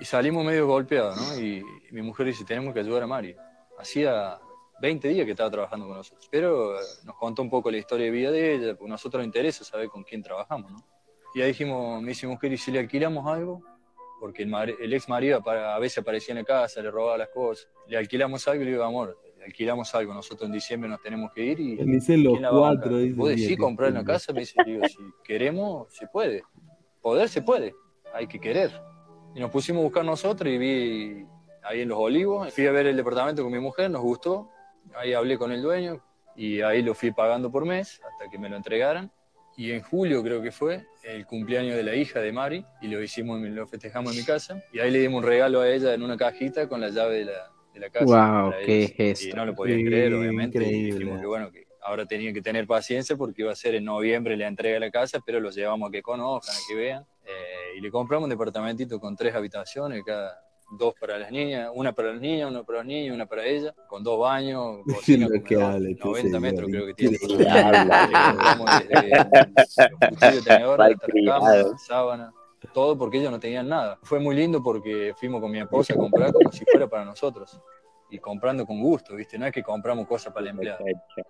y 0.00 0.04
salimos 0.04 0.44
medio 0.44 0.66
golpeados, 0.66 1.16
¿no? 1.16 1.40
Y, 1.42 1.58
y 1.58 1.92
mi 1.92 2.02
mujer 2.02 2.26
dice, 2.26 2.44
tenemos 2.44 2.74
que 2.74 2.80
ayudar 2.80 3.02
a 3.02 3.06
Mari. 3.06 3.34
Hacía 3.78 4.38
20 4.80 5.08
días 5.08 5.24
que 5.24 5.32
estaba 5.32 5.50
trabajando 5.50 5.86
con 5.86 5.96
nosotros, 5.96 6.28
pero 6.30 6.76
eh, 6.76 6.84
nos 7.04 7.16
contó 7.16 7.42
un 7.42 7.50
poco 7.50 7.70
la 7.70 7.78
historia 7.78 8.06
de 8.06 8.12
vida 8.12 8.30
de 8.30 8.54
ella, 8.54 8.74
porque 8.76 8.90
a 8.90 8.94
nosotros 8.94 9.20
nos 9.20 9.26
interesa 9.26 9.64
saber 9.64 9.88
con 9.88 10.04
quién 10.04 10.22
trabajamos, 10.22 10.70
¿no? 10.72 10.86
Y 11.34 11.40
ahí 11.42 11.48
dijimos, 11.48 12.00
me 12.02 12.08
dice 12.10 12.26
mi 12.26 12.32
mujer, 12.34 12.52
¿y 12.52 12.58
si 12.58 12.70
le 12.72 12.78
alquilamos 12.80 13.26
algo? 13.26 13.62
Porque 14.20 14.42
el, 14.42 14.48
mari- 14.48 14.74
el 14.80 14.92
ex 14.92 15.08
marido 15.08 15.42
a 15.48 15.78
veces 15.78 15.98
aparecía 15.98 16.32
en 16.32 16.38
la 16.38 16.44
casa, 16.44 16.80
le 16.82 16.90
robaba 16.90 17.16
las 17.18 17.28
cosas. 17.28 17.68
Le 17.86 17.96
alquilamos 17.96 18.46
algo 18.48 18.62
y 18.62 18.64
le 18.64 18.72
digo, 18.72 18.82
amor, 18.82 19.16
le 19.38 19.44
alquilamos 19.44 19.94
algo, 19.94 20.12
nosotros 20.14 20.46
en 20.48 20.52
diciembre 20.54 20.90
nos 20.90 21.00
tenemos 21.00 21.30
que 21.32 21.44
ir 21.44 21.60
y... 21.60 21.76
Le 21.76 21.84
dicen 21.84 22.24
los 22.24 22.38
cuatro, 22.50 22.96
dice 22.98 23.14
¿Vos 23.16 23.28
decís 23.28 23.56
comprar 23.58 23.88
en 23.90 23.94
la 23.96 24.04
casa? 24.04 24.32
Me 24.32 24.40
dice, 24.40 24.54
digo, 24.66 24.84
si 24.88 24.96
queremos, 25.22 25.92
se 25.94 26.06
puede. 26.08 26.42
Poder 27.00 27.28
se 27.28 27.42
puede, 27.42 27.74
hay 28.12 28.26
que 28.26 28.40
querer. 28.40 28.72
Y 29.34 29.40
nos 29.40 29.50
pusimos 29.50 29.80
a 29.80 29.84
buscar 29.84 30.04
nosotros 30.04 30.52
y 30.52 30.58
vi 30.58 31.26
ahí 31.62 31.82
en 31.82 31.88
Los 31.88 31.98
Olivos, 31.98 32.52
fui 32.52 32.66
a 32.66 32.72
ver 32.72 32.86
el 32.86 32.96
departamento 32.96 33.42
con 33.42 33.52
mi 33.52 33.58
mujer, 33.60 33.90
nos 33.90 34.02
gustó, 34.02 34.48
ahí 34.96 35.12
hablé 35.12 35.36
con 35.38 35.52
el 35.52 35.62
dueño 35.62 36.02
y 36.34 36.60
ahí 36.60 36.82
lo 36.82 36.94
fui 36.94 37.10
pagando 37.12 37.50
por 37.50 37.64
mes 37.66 38.00
hasta 38.10 38.30
que 38.30 38.38
me 38.38 38.48
lo 38.48 38.56
entregaran. 38.56 39.10
Y 39.56 39.72
en 39.72 39.82
julio 39.82 40.22
creo 40.22 40.40
que 40.40 40.52
fue 40.52 40.86
el 41.02 41.26
cumpleaños 41.26 41.74
de 41.74 41.82
la 41.82 41.94
hija 41.94 42.20
de 42.20 42.30
Mari 42.32 42.64
y 42.80 42.86
lo 42.88 43.02
hicimos, 43.02 43.40
lo 43.40 43.66
festejamos 43.66 44.12
en 44.12 44.18
mi 44.20 44.24
casa 44.24 44.62
y 44.72 44.78
ahí 44.78 44.90
le 44.90 45.00
dimos 45.00 45.22
un 45.22 45.28
regalo 45.28 45.60
a 45.60 45.68
ella 45.68 45.94
en 45.94 46.02
una 46.04 46.16
cajita 46.16 46.68
con 46.68 46.80
la 46.80 46.90
llave 46.90 47.18
de 47.18 47.24
la, 47.24 47.50
de 47.74 47.80
la 47.80 47.90
casa. 47.90 48.06
Para 48.06 48.58
qué 48.64 48.84
ellos. 48.84 48.92
gesto. 48.96 49.28
Y 49.28 49.32
no 49.32 49.44
lo 49.44 49.54
podían 49.56 49.78
Sí, 49.80 49.84
creer, 49.86 50.14
obviamente. 50.14 50.58
Y 50.58 50.62
increíble. 50.62 50.94
dijimos 50.94 51.20
que 51.20 51.26
bueno, 51.26 51.50
que 51.50 51.66
ahora 51.82 52.06
tenían 52.06 52.32
que 52.34 52.40
tener 52.40 52.68
paciencia 52.68 53.16
porque 53.16 53.42
iba 53.42 53.50
a 53.50 53.56
ser 53.56 53.74
en 53.74 53.84
noviembre 53.84 54.36
la 54.36 54.46
entrega 54.46 54.74
de 54.74 54.80
la 54.80 54.90
casa, 54.92 55.18
pero 55.26 55.40
los 55.40 55.56
llevamos 55.56 55.88
a 55.88 55.90
que 55.90 56.02
conozcan, 56.02 56.54
a 56.54 56.58
que 56.68 56.74
vean. 56.76 57.04
Eh, 57.28 57.76
y 57.76 57.80
le 57.82 57.90
compramos 57.90 58.24
un 58.24 58.30
departamentito 58.30 58.98
con 58.98 59.14
tres 59.14 59.34
habitaciones, 59.34 60.02
cada 60.02 60.40
dos 60.70 60.94
para 60.98 61.18
las 61.18 61.30
niñas, 61.30 61.70
una 61.74 61.92
para 61.92 62.12
las 62.12 62.20
niñas, 62.20 62.50
una 62.50 62.62
para 62.62 62.78
los 62.78 62.86
niños, 62.86 63.14
una 63.14 63.26
para 63.26 63.44
ella, 63.44 63.74
con 63.86 64.02
dos 64.02 64.18
baños, 64.18 64.78
cocina, 64.86 65.26
Lo 65.26 65.42
que 65.42 65.54
este 65.54 65.56
90 65.58 66.22
señor, 66.22 66.40
metros 66.40 66.70
creo 66.70 66.86
que 66.86 66.94
tiene. 66.94 67.18
sábana, 71.86 72.32
todo 72.72 72.96
porque 72.96 73.18
ellos 73.18 73.30
no 73.30 73.38
tenían 73.40 73.68
nada. 73.68 73.98
Fue 74.02 74.18
muy 74.20 74.34
lindo 74.34 74.62
porque 74.62 75.14
fuimos 75.16 75.40
con 75.42 75.50
mi 75.50 75.58
esposa 75.58 75.92
a 75.94 75.96
comprar 75.96 76.32
como 76.32 76.50
si 76.50 76.64
fuera 76.64 76.88
para 76.88 77.04
nosotros. 77.04 77.60
Y 78.10 78.18
comprando 78.18 78.64
con 78.64 78.80
gusto, 78.80 79.14
¿viste? 79.14 79.38
No 79.38 79.44
es 79.44 79.52
que 79.52 79.62
compramos 79.62 80.06
cosas 80.06 80.32
para 80.32 80.44
la 80.44 80.50
empleada. 80.52 80.78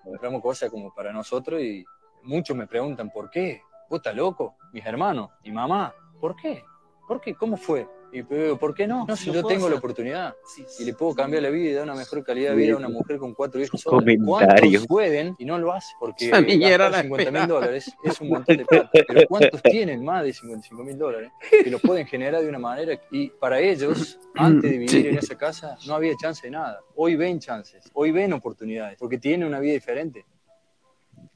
Compramos 0.04 0.40
cosas 0.40 0.70
como 0.70 0.94
para 0.94 1.12
nosotros 1.12 1.60
y 1.60 1.84
muchos 2.22 2.56
me 2.56 2.68
preguntan, 2.68 3.10
¿por 3.10 3.30
qué? 3.30 3.62
¿Vos 3.88 3.98
estás 3.98 4.14
loco? 4.14 4.56
Mis 4.72 4.84
hermanos, 4.84 5.30
mi 5.44 5.50
mamá, 5.50 5.94
¿por 6.20 6.36
qué? 6.36 6.62
¿Por 7.06 7.20
qué? 7.20 7.34
¿Cómo 7.34 7.56
fue? 7.56 7.86
Y 8.10 8.22
¿por 8.22 8.74
qué 8.74 8.86
no? 8.86 9.04
No, 9.06 9.16
si 9.16 9.30
yo 9.30 9.44
tengo 9.44 9.68
la 9.68 9.76
oportunidad 9.76 10.34
y 10.78 10.84
le 10.84 10.94
puedo 10.94 11.14
cambiar 11.14 11.42
la 11.42 11.50
vida 11.50 11.70
y 11.70 11.72
dar 11.74 11.84
una 11.84 11.94
mejor 11.94 12.24
calidad 12.24 12.50
de 12.52 12.56
vida 12.56 12.72
a 12.72 12.76
una 12.78 12.88
mujer 12.88 13.18
con 13.18 13.34
cuatro 13.34 13.60
hijos. 13.62 13.84
¿Cuántos 13.84 14.86
pueden 14.86 15.34
y 15.38 15.44
no 15.44 15.58
lo 15.58 15.72
hacen? 15.72 15.94
Porque 16.00 16.26
Esa 16.28 16.40
niña 16.40 16.68
era 16.68 16.84
gastar 16.88 17.04
la 17.04 17.08
50 17.16 17.30
mil 17.30 17.46
dólares 17.48 17.92
es 18.02 18.20
un 18.22 18.30
montón 18.30 18.56
de 18.56 18.64
plata. 18.64 18.90
Pero 18.92 19.28
¿cuántos 19.28 19.62
tienen 19.62 20.02
más 20.04 20.24
de 20.24 20.32
55 20.32 20.84
mil 20.84 20.96
dólares 20.96 21.30
que 21.50 21.70
lo 21.70 21.78
pueden 21.80 22.06
generar 22.06 22.42
de 22.42 22.48
una 22.48 22.58
manera? 22.58 22.98
Y 23.10 23.28
para 23.28 23.60
ellos, 23.60 24.18
antes 24.34 24.70
de 24.70 24.78
vivir 24.78 24.90
Sí. 24.90 25.06
en 25.06 25.18
esa 25.18 25.36
casa, 25.36 25.76
no 25.86 25.94
había 25.94 26.14
chance 26.16 26.46
de 26.46 26.50
nada. 26.50 26.80
Hoy 26.96 27.14
ven 27.14 27.38
chances, 27.40 27.90
hoy 27.92 28.10
ven 28.10 28.32
oportunidades, 28.32 28.96
porque 28.98 29.18
tienen 29.18 29.46
una 29.46 29.60
vida 29.60 29.74
diferente. 29.74 30.24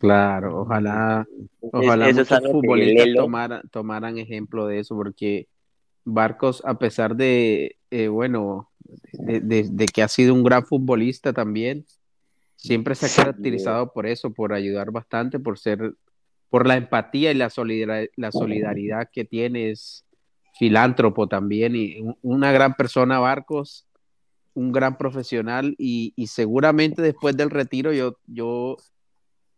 Claro, 0.03 0.62
ojalá, 0.62 1.24
ojalá 1.61 2.09
es 2.09 2.16
muchos 2.16 2.29
futbolistas 2.51 3.05
tomaran, 3.23 3.62
tomaran 3.70 4.19
ejemplo 4.19 4.66
de 4.66 4.81
eso, 4.81 4.97
porque 4.97 5.47
Barcos, 6.05 6.61
a 6.66 6.77
pesar 6.77 7.15
de, 7.15 7.77
eh, 7.93 8.09
bueno, 8.09 8.69
de, 9.12 9.39
de- 9.39 9.69
de 9.70 9.87
que 9.87 10.03
ha 10.03 10.09
sido 10.09 10.35
un 10.35 10.43
gran 10.43 10.66
futbolista 10.66 11.33
también, 11.33 11.87
siempre 12.57 12.97
se 12.97 13.07
ha 13.07 13.09
caracterizado 13.24 13.93
por 13.93 14.07
eso, 14.07 14.33
por 14.33 14.53
ayudar 14.53 14.91
bastante, 14.91 15.39
por 15.39 15.57
ser, 15.57 15.95
por 16.51 16.66
la 16.66 16.77
empatía 16.77 17.31
y 17.31 17.35
la 17.37 17.49
solidar- 17.49 18.11
la 18.16 18.33
solidaridad 18.33 19.09
que 19.12 19.24
tiene, 19.24 19.70
es 19.70 20.05
filántropo 20.59 21.29
también, 21.29 21.77
y 21.77 22.01
un- 22.01 22.16
una 22.23 22.51
gran 22.51 22.74
persona, 22.74 23.20
Barcos, 23.20 23.87
un 24.55 24.73
gran 24.73 24.99
profesional, 24.99 25.77
y, 25.79 26.12
y 26.16 26.27
seguramente 26.27 27.03
después 27.03 27.37
del 27.37 27.51
retiro 27.51 27.93
yo, 27.93 28.16
yo 28.27 28.77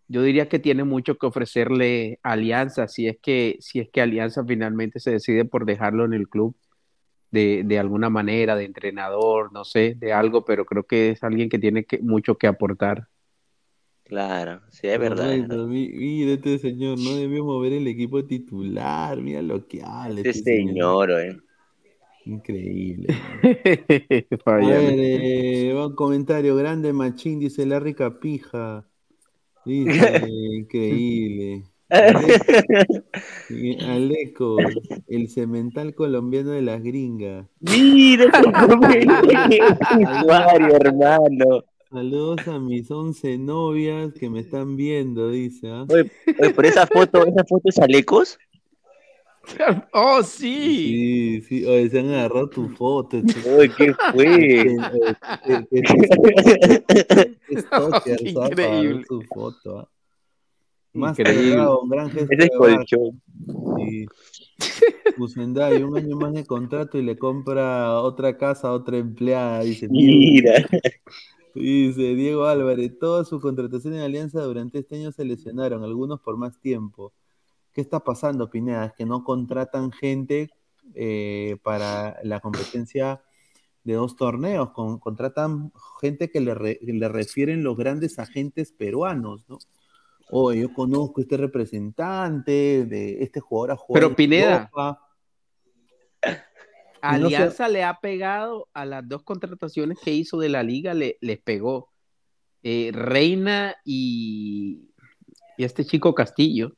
yo 0.08 0.22
diría 0.22 0.48
que 0.48 0.58
tiene 0.58 0.84
mucho 0.84 1.16
que 1.16 1.26
ofrecerle 1.26 2.18
Alianza, 2.22 2.88
si 2.88 3.08
es 3.08 3.18
que, 3.20 3.56
si 3.60 3.80
es 3.80 3.88
que 3.90 4.00
Alianza 4.02 4.44
finalmente 4.44 5.00
se 5.00 5.12
decide 5.12 5.44
por 5.44 5.64
dejarlo 5.66 6.04
en 6.04 6.14
el 6.14 6.28
club 6.28 6.56
de, 7.30 7.62
de 7.64 7.78
alguna 7.78 8.10
manera, 8.10 8.56
de 8.56 8.64
entrenador, 8.64 9.52
no 9.52 9.64
sé, 9.64 9.94
de 9.98 10.12
algo, 10.12 10.44
pero 10.44 10.64
creo 10.66 10.84
que 10.84 11.10
es 11.10 11.22
alguien 11.24 11.48
que 11.48 11.58
tiene 11.58 11.84
que, 11.84 11.98
mucho 12.00 12.36
que 12.36 12.46
aportar. 12.46 13.08
Claro, 14.04 14.62
sí, 14.70 14.86
es 14.88 14.98
verdad. 14.98 15.34
Mira 15.66 16.32
este 16.34 16.58
señor, 16.58 16.98
no 16.98 17.16
debió 17.16 17.44
mover 17.44 17.72
el 17.72 17.86
equipo 17.88 18.24
titular, 18.26 19.20
mira 19.20 19.40
lo 19.42 19.66
que 19.66 19.82
habla 19.82 20.20
Este 20.20 20.30
este 20.30 20.56
señor, 20.56 21.10
eh. 21.12 21.38
Increíble. 22.26 23.08
A 24.58 24.66
Fabián. 24.66 24.68
ver, 24.68 24.98
eh, 25.00 25.74
un 25.74 25.94
comentario 25.94 26.56
grande, 26.56 26.92
Machín, 26.92 27.38
dice 27.40 27.66
Larry 27.66 27.94
Capija. 27.94 28.86
Dice, 28.86 28.93
increíble. 29.66 31.64
Ale- 31.88 32.38
Aleco, 33.86 34.56
el 35.06 35.28
cemental 35.28 35.94
colombiano 35.94 36.50
de 36.50 36.62
las 36.62 36.82
gringas. 36.82 37.46
Mira 37.60 38.26
usuario, 40.22 40.76
hermano. 40.76 41.64
Saludos 41.90 42.48
a 42.48 42.58
mis 42.58 42.90
11 42.90 43.38
novias 43.38 44.12
que 44.14 44.28
me 44.28 44.40
están 44.40 44.76
viendo, 44.76 45.30
dice. 45.30 45.68
¿ah? 45.70 45.86
Oye, 45.88 46.10
oye, 46.40 46.50
por 46.50 46.66
esa 46.66 46.86
foto, 46.86 47.24
esa 47.24 47.44
foto 47.44 47.68
es 47.68 47.78
Alecos. 47.78 48.38
¡Oh, 49.92 50.22
sí! 50.22 50.56
Sí, 50.56 51.42
sí, 51.42 51.64
oye, 51.64 51.90
se 51.90 52.00
han 52.00 52.10
agarrado 52.10 52.48
tu 52.48 52.68
foto. 52.70 53.18
Oye, 53.56 53.70
¿qué 53.76 53.94
fue? 54.12 54.76
Increíble. 58.30 59.04
Tu 59.08 59.22
foto, 59.22 59.78
¿ah? 59.80 59.88
Más 60.92 61.18
Increíble. 61.18 61.66
un 61.66 61.88
gran 61.88 62.10
gesto 62.10 62.32
Ese 62.32 62.44
es 62.44 62.50
colchón. 62.56 63.22
Sí. 63.76 64.06
Un 65.16 65.96
año 65.96 66.16
más 66.16 66.32
de 66.32 66.44
contrato 66.44 66.98
y 66.98 67.02
le 67.02 67.16
compra 67.18 68.00
otra 68.00 68.36
casa 68.36 68.68
a 68.68 68.72
otra 68.72 68.98
empleada. 68.98 69.60
Dice, 69.60 69.88
Mira. 69.88 70.66
Dice 71.54 72.14
Diego 72.16 72.46
Álvarez, 72.46 72.98
todas 72.98 73.28
sus 73.28 73.40
contrataciones 73.40 74.00
en 74.00 74.04
Alianza 74.04 74.42
durante 74.42 74.80
este 74.80 74.96
año 74.96 75.12
se 75.12 75.24
lesionaron, 75.24 75.84
algunos 75.84 76.20
por 76.20 76.36
más 76.36 76.58
tiempo. 76.60 77.12
¿Qué 77.74 77.80
está 77.80 78.00
pasando, 78.00 78.48
Pineda? 78.48 78.86
Es 78.86 78.92
que 78.94 79.04
no 79.04 79.24
contratan 79.24 79.90
gente 79.92 80.48
eh, 80.94 81.56
para 81.62 82.18
la 82.22 82.40
competencia 82.40 83.20
de 83.82 83.94
dos 83.94 84.16
torneos, 84.16 84.70
con- 84.70 84.98
contratan 84.98 85.72
gente 86.00 86.30
que 86.30 86.40
le, 86.40 86.54
re- 86.54 86.78
le 86.80 87.08
refieren 87.08 87.62
los 87.64 87.76
grandes 87.76 88.18
agentes 88.18 88.72
peruanos, 88.72 89.44
¿no? 89.48 89.58
Oye, 90.30 90.62
yo 90.62 90.72
conozco 90.72 91.20
este 91.20 91.36
representante 91.36 92.86
de 92.86 93.22
este 93.22 93.40
jugador 93.40 93.72
a 93.72 93.76
jugar 93.76 94.02
Pero 94.02 94.16
Pineda, 94.16 94.54
Europa. 94.54 95.00
Y 96.26 97.20
no 97.20 97.28
se- 97.28 97.36
Alianza 97.36 97.68
le 97.68 97.84
ha 97.84 98.00
pegado 98.00 98.68
a 98.72 98.86
las 98.86 99.06
dos 99.06 99.22
contrataciones 99.22 99.98
que 100.02 100.12
hizo 100.14 100.38
de 100.38 100.48
la 100.48 100.62
liga, 100.62 100.94
le, 100.94 101.18
les 101.20 101.38
pegó. 101.38 101.90
Eh, 102.62 102.90
Reina 102.94 103.76
y, 103.84 104.88
y 105.58 105.64
este 105.64 105.84
chico 105.84 106.14
Castillo. 106.14 106.72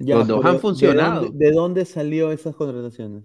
Ya, 0.00 0.16
Los 0.16 0.28
dos 0.28 0.44
han 0.44 0.60
funcionado. 0.60 1.20
¿De 1.22 1.26
dónde, 1.28 1.46
de 1.46 1.52
dónde 1.52 1.84
salió 1.84 2.30
esas 2.32 2.54
contrataciones? 2.54 3.24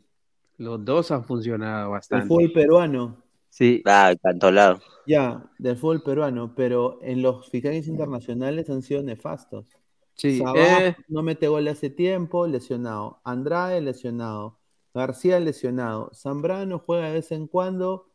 Los 0.57 0.83
dos 0.83 1.11
han 1.11 1.23
funcionado 1.25 1.85
El 1.87 1.91
bastante. 1.91 2.27
fútbol 2.27 2.51
peruano. 2.51 3.23
Sí. 3.49 3.81
Ah, 3.85 4.13
cantolado. 4.21 4.81
Ya, 5.05 5.43
del 5.59 5.77
fútbol 5.77 6.01
peruano, 6.01 6.53
pero 6.55 6.97
en 7.03 7.21
los 7.21 7.49
fichajes 7.49 7.87
internacionales 7.87 8.69
han 8.69 8.81
sido 8.81 9.03
nefastos. 9.03 9.67
Sí, 10.15 10.39
Sabah 10.39 10.87
eh. 10.87 10.95
no 11.07 11.21
mete 11.23 11.47
gol 11.47 11.67
hace 11.67 11.89
tiempo, 11.89 12.47
lesionado. 12.47 13.19
Andrade, 13.23 13.81
lesionado. 13.81 14.59
García, 14.93 15.39
lesionado. 15.39 16.11
Zambrano 16.13 16.79
juega 16.79 17.07
de 17.07 17.13
vez 17.13 17.31
en 17.31 17.47
cuando. 17.47 18.07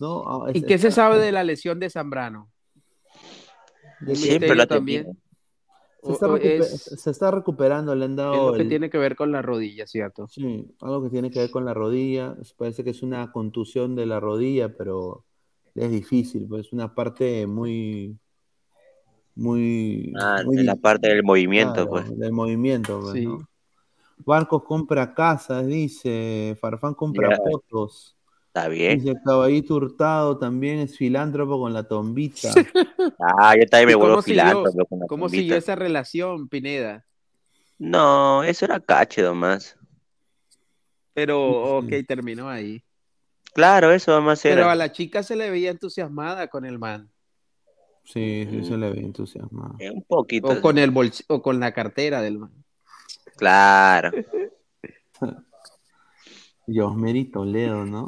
¿no? 0.00 0.24
Ah, 0.46 0.50
¿Y 0.52 0.58
es- 0.58 0.64
qué 0.64 0.78
se 0.78 0.90
sabe 0.90 1.18
de 1.18 1.32
la 1.32 1.44
lesión 1.44 1.78
de 1.78 1.88
Zambrano? 1.90 2.50
Siempre 4.14 4.54
lo 4.54 4.62
ha 4.62 4.66
también. 4.66 5.04
tenido. 5.04 5.20
Se 6.02 6.12
está, 6.12 6.36
es- 6.36 6.82
se 7.00 7.10
está 7.10 7.30
recuperando, 7.30 7.94
le 7.94 8.04
han 8.06 8.10
Es 8.12 8.16
dado 8.16 8.50
lo 8.50 8.56
que 8.56 8.62
el- 8.62 8.68
tiene 8.68 8.90
que 8.90 8.98
ver 8.98 9.14
con 9.14 9.30
la 9.30 9.40
rodilla, 9.40 9.86
¿cierto? 9.86 10.26
Sí, 10.26 10.66
algo 10.80 11.04
que 11.04 11.10
tiene 11.10 11.30
que 11.30 11.38
ver 11.38 11.50
con 11.50 11.64
la 11.64 11.74
rodilla. 11.74 12.36
Parece 12.56 12.82
que 12.82 12.90
es 12.90 13.02
una 13.02 13.30
contusión 13.30 13.94
de 13.94 14.06
la 14.06 14.18
rodilla, 14.18 14.76
pero 14.76 15.24
es 15.74 15.90
difícil, 15.92 16.46
pues 16.48 16.66
es 16.66 16.72
una 16.72 16.92
parte 16.94 17.46
muy, 17.46 18.18
muy, 19.34 20.12
Ah, 20.20 20.42
muy 20.44 20.56
la 20.64 20.76
parte 20.76 21.08
del 21.08 21.22
movimiento, 21.22 21.88
claro, 21.88 21.90
pues. 21.90 22.18
del 22.18 22.32
movimiento, 22.32 23.00
pues, 23.00 23.12
Sí. 23.14 23.26
¿no? 23.26 23.48
Barcos 24.24 24.62
compra 24.64 25.14
casas, 25.14 25.66
dice, 25.66 26.56
Farfán 26.60 26.94
compra 26.94 27.30
Ya. 27.30 27.36
fotos. 27.36 28.16
Está 28.54 28.68
bien. 28.68 28.98
Dice 28.98 29.14
Caballito 29.24 29.76
Hurtado 29.76 30.36
también 30.36 30.78
es 30.80 30.94
filántropo 30.98 31.58
con 31.58 31.72
la 31.72 31.84
tombita. 31.84 32.50
Ah, 33.18 33.54
yo 33.56 33.66
también 33.66 33.86
me 33.86 33.92
¿Y 33.92 33.94
vuelvo 33.94 34.20
siguió, 34.20 34.42
filántropo 34.42 34.86
con 34.86 34.98
la 35.00 35.06
cómo 35.06 35.28
siguió 35.30 35.56
esa 35.56 35.74
relación, 35.74 36.48
Pineda? 36.48 37.04
No, 37.78 38.44
eso 38.44 38.64
era 38.66 38.78
cache 38.78 39.22
nomás. 39.22 39.76
Pero, 41.14 41.78
ok, 41.78 41.88
terminó 42.06 42.48
ahí. 42.48 42.82
Claro, 43.54 43.90
eso 43.90 44.12
nomás 44.12 44.40
Pero 44.42 44.62
era. 44.62 44.72
a 44.72 44.74
la 44.74 44.92
chica 44.92 45.22
se 45.22 45.34
le 45.36 45.50
veía 45.50 45.70
entusiasmada 45.70 46.48
con 46.48 46.64
el 46.66 46.78
man. 46.78 47.10
Sí, 48.04 48.46
sí, 48.50 48.64
se 48.64 48.76
le 48.76 48.90
ve 48.90 49.00
entusiasmado. 49.00 49.76
Eh, 49.78 49.90
Un 49.90 50.02
poquito. 50.02 50.48
O 50.48 50.60
con 50.60 50.76
el 50.78 50.92
bolsi- 50.92 51.24
o 51.28 51.40
con 51.40 51.58
la 51.58 51.72
cartera 51.72 52.20
del 52.20 52.38
man. 52.38 52.52
Claro. 53.36 54.10
Josmeri 56.66 57.24
Toledo, 57.26 57.84
¿no? 57.84 58.06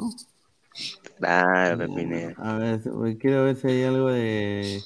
Claro, 1.17 1.77
Pepinero. 1.77 2.35
A 2.37 2.57
ver, 2.57 2.81
quiero 3.17 3.45
ver 3.45 3.55
si 3.55 3.67
hay 3.67 3.83
algo 3.83 4.09
de. 4.11 4.81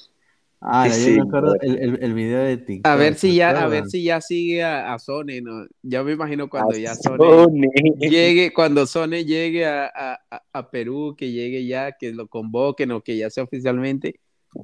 Ah, 0.60 0.86
yo 0.88 0.94
Sí, 0.94 1.10
me 1.12 1.22
acuerdo 1.22 1.56
el, 1.60 1.78
el, 1.78 1.98
el 2.02 2.14
video 2.14 2.40
de 2.40 2.56
TikTok. 2.58 2.92
A 2.92 2.96
ver 2.96 3.14
si 3.14 3.28
¿se 3.30 3.34
ya, 3.34 3.50
a 3.50 3.66
ver 3.66 3.86
si 3.88 4.04
ya 4.04 4.20
sigue 4.20 4.62
a, 4.62 4.92
a 4.94 4.98
Sony, 4.98 5.40
¿no? 5.42 5.66
Ya 5.82 6.02
me 6.02 6.12
imagino 6.12 6.48
cuando 6.48 6.74
A 6.74 6.78
ya 6.78 6.94
Sony 6.94 7.16
Sony. 7.18 7.60
llegue, 7.98 8.52
cuando 8.52 8.86
Sony 8.86 9.24
llegue 9.24 9.66
a, 9.66 9.86
a- 9.86 10.42
a- 10.52 10.70
Perú, 10.70 11.14
que 11.16 11.32
llegue 11.32 11.66
ya, 11.66 11.92
que 11.92 12.12
lo 12.12 12.28
convoquen 12.28 12.92
o 12.92 13.00
que 13.02 13.16
ya 13.16 13.30
sea 13.30 13.44
oficialmente, 13.44 14.20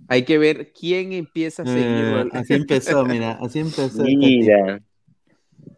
hay 0.09 0.24
que 0.24 0.39
ver 0.39 0.73
quién 0.73 1.12
empieza 1.12 1.62
a 1.62 1.66
seguirlo. 1.66 2.23
Eh, 2.23 2.31
así 2.32 2.55
empezó, 2.55 3.05
mira, 3.07 3.39
así 3.40 3.59
empezó. 3.59 4.05
este 4.05 4.16
Mira. 4.16 4.82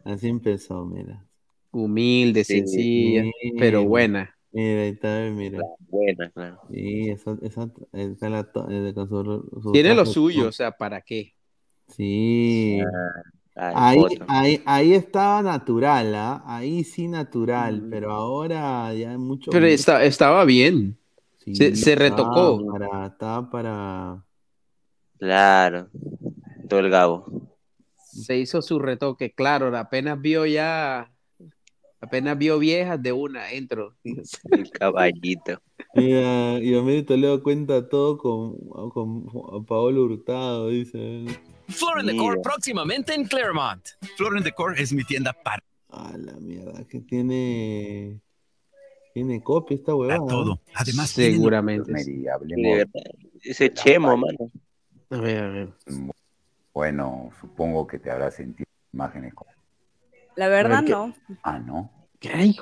Así 0.04 0.28
empezó, 0.28 0.84
mira. 0.84 1.24
Humilde, 1.70 2.44
Sí, 2.44 2.58
sencilla, 2.60 3.24
pero 3.58 3.84
buena. 3.84 4.37
Mira, 4.52 4.82
ahí 4.82 4.88
está, 4.90 5.20
mira. 5.30 5.60
Buena, 5.88 6.30
claro. 6.30 6.60
Sí, 6.70 7.10
esa, 7.10 7.36
esa, 7.42 7.68
está 7.92 8.28
la 8.30 8.44
to- 8.44 8.66
eh, 8.70 8.92
con 8.94 9.08
su- 9.08 9.60
su 9.62 9.72
Tiene 9.72 9.94
lo 9.94 10.06
suyo, 10.06 10.48
o 10.48 10.52
sea, 10.52 10.72
¿para 10.72 11.00
qué? 11.02 11.34
Sí. 11.88 12.80
Ah, 12.80 13.72
Ahí, 13.74 13.98
ahí, 14.28 14.62
ahí 14.66 14.94
estaba 14.94 15.42
natural, 15.42 16.14
¿ah? 16.14 16.42
Ahí 16.46 16.84
sí 16.84 17.08
natural, 17.08 17.88
pero 17.90 18.12
ahora 18.12 18.94
ya 18.94 19.10
hay 19.10 19.18
mucho. 19.18 19.50
Pero 19.50 19.66
está- 19.66 20.04
estaba 20.04 20.44
bien. 20.44 20.96
Sí, 21.44 21.56
se, 21.56 21.74
se 21.74 21.96
retocó. 21.96 22.64
Para, 22.70 23.06
estaba 23.06 23.50
para. 23.50 24.24
Claro. 25.18 25.88
Todo 26.68 26.80
el 26.80 26.90
gabo. 26.90 27.26
Se 27.96 28.36
hizo 28.38 28.62
su 28.62 28.78
retoque, 28.78 29.32
claro, 29.34 29.76
apenas 29.76 30.20
vio 30.20 30.46
ya, 30.46 31.10
apenas 32.00 32.38
vio 32.38 32.58
viejas 32.58 33.02
de 33.02 33.12
una, 33.12 33.50
entro. 33.52 33.94
El 34.04 34.70
caballito. 34.70 35.60
Mira, 35.94 36.58
y 36.58 36.74
Omedi 36.74 37.02
Toledo 37.02 37.42
cuenta 37.42 37.88
todo 37.88 38.18
con, 38.18 38.56
con 38.90 39.64
Paolo 39.64 40.04
Hurtado, 40.04 40.68
dice. 40.68 41.24
Floor 41.68 42.00
and 42.00 42.10
Decor 42.10 42.40
próximamente 42.42 43.14
en 43.14 43.24
Claremont. 43.24 43.86
Floor 44.16 44.36
and 44.36 44.44
Decor 44.44 44.78
es 44.78 44.92
mi 44.92 45.04
tienda 45.04 45.32
para 45.32 45.62
A 45.90 46.16
la 46.16 46.34
mierda, 46.40 46.84
que 46.84 47.00
tiene. 47.00 48.20
Tiene 49.14 49.42
copia 49.42 49.76
esta 49.76 49.94
huevada. 49.94 50.26
todo. 50.26 50.60
Además, 50.74 51.10
Seguramente. 51.10 51.92
Verdad. 51.92 52.88
Ese 53.42 53.72
chemo, 53.72 54.16
mano. 54.16 54.50
A 55.10 55.16
ver, 55.16 55.42
a 55.42 55.48
ver. 55.48 55.68
Bueno, 56.72 57.30
supongo 57.40 57.86
que 57.86 57.98
te 57.98 58.10
habrás 58.10 58.36
sentido 58.36 58.68
imágenes 58.92 59.34
como... 59.34 59.50
La 60.38 60.46
verdad 60.46 60.84
¿qué? 60.84 60.92
no. 60.92 61.14
Ah, 61.42 61.58
¿no? 61.58 61.90
¿Qué? 62.20 62.54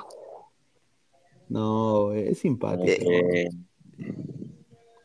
No, 1.47 2.11
es 2.11 2.39
simpática. 2.39 2.91
Eh, 2.91 3.49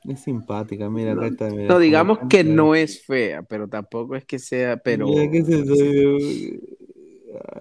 Es 0.09 0.21
simpática, 0.21 0.89
mira, 0.89 1.13
acá 1.13 1.27
está. 1.27 1.51
mira, 1.51 1.69
No, 1.69 1.79
digamos 1.79 2.19
que 2.31 2.43
no 2.45 2.75
es 2.75 3.05
fea, 3.05 3.43
pero 3.43 3.69
tampoco 3.69 4.17
es 4.17 4.25
que 4.25 4.39
sea, 4.39 4.79
pero 4.79 5.07
Mira, 5.07 5.31
¿qué 5.31 5.39
es 5.39 5.49
eso? 5.51 5.75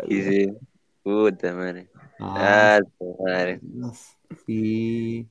y 0.07 0.21
sí. 0.21 0.47
Puta 1.03 1.53
madre. 1.53 1.89
Ah. 2.19 2.79
Ah, 2.79 3.03
madre. 3.27 3.59
Sí. 4.45 5.27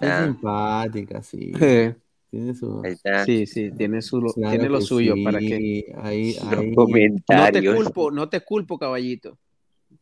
Es 0.00 0.10
Ah. 0.10 0.24
simpática, 0.26 1.22
sí. 1.22 1.52
Eh, 1.60 1.94
Tiene 2.34 2.52
su. 2.52 2.82
Ahí 2.84 2.92
está. 2.94 3.24
sí, 3.24 3.46
sí, 3.46 3.70
tiene 3.70 4.02
su 4.02 4.18
Claro 4.20 4.50
tiene 4.50 4.68
lo 4.68 4.80
suyo 4.80 5.14
sí, 5.14 5.22
para 5.22 5.38
que 5.38 5.54
Ahí, 6.02 6.36
ahí. 6.42 6.74
no 6.74 7.52
te 7.52 7.74
culpo, 7.76 8.10
no 8.10 8.28
te 8.28 8.40
culpo, 8.40 8.76
caballito. 8.76 9.38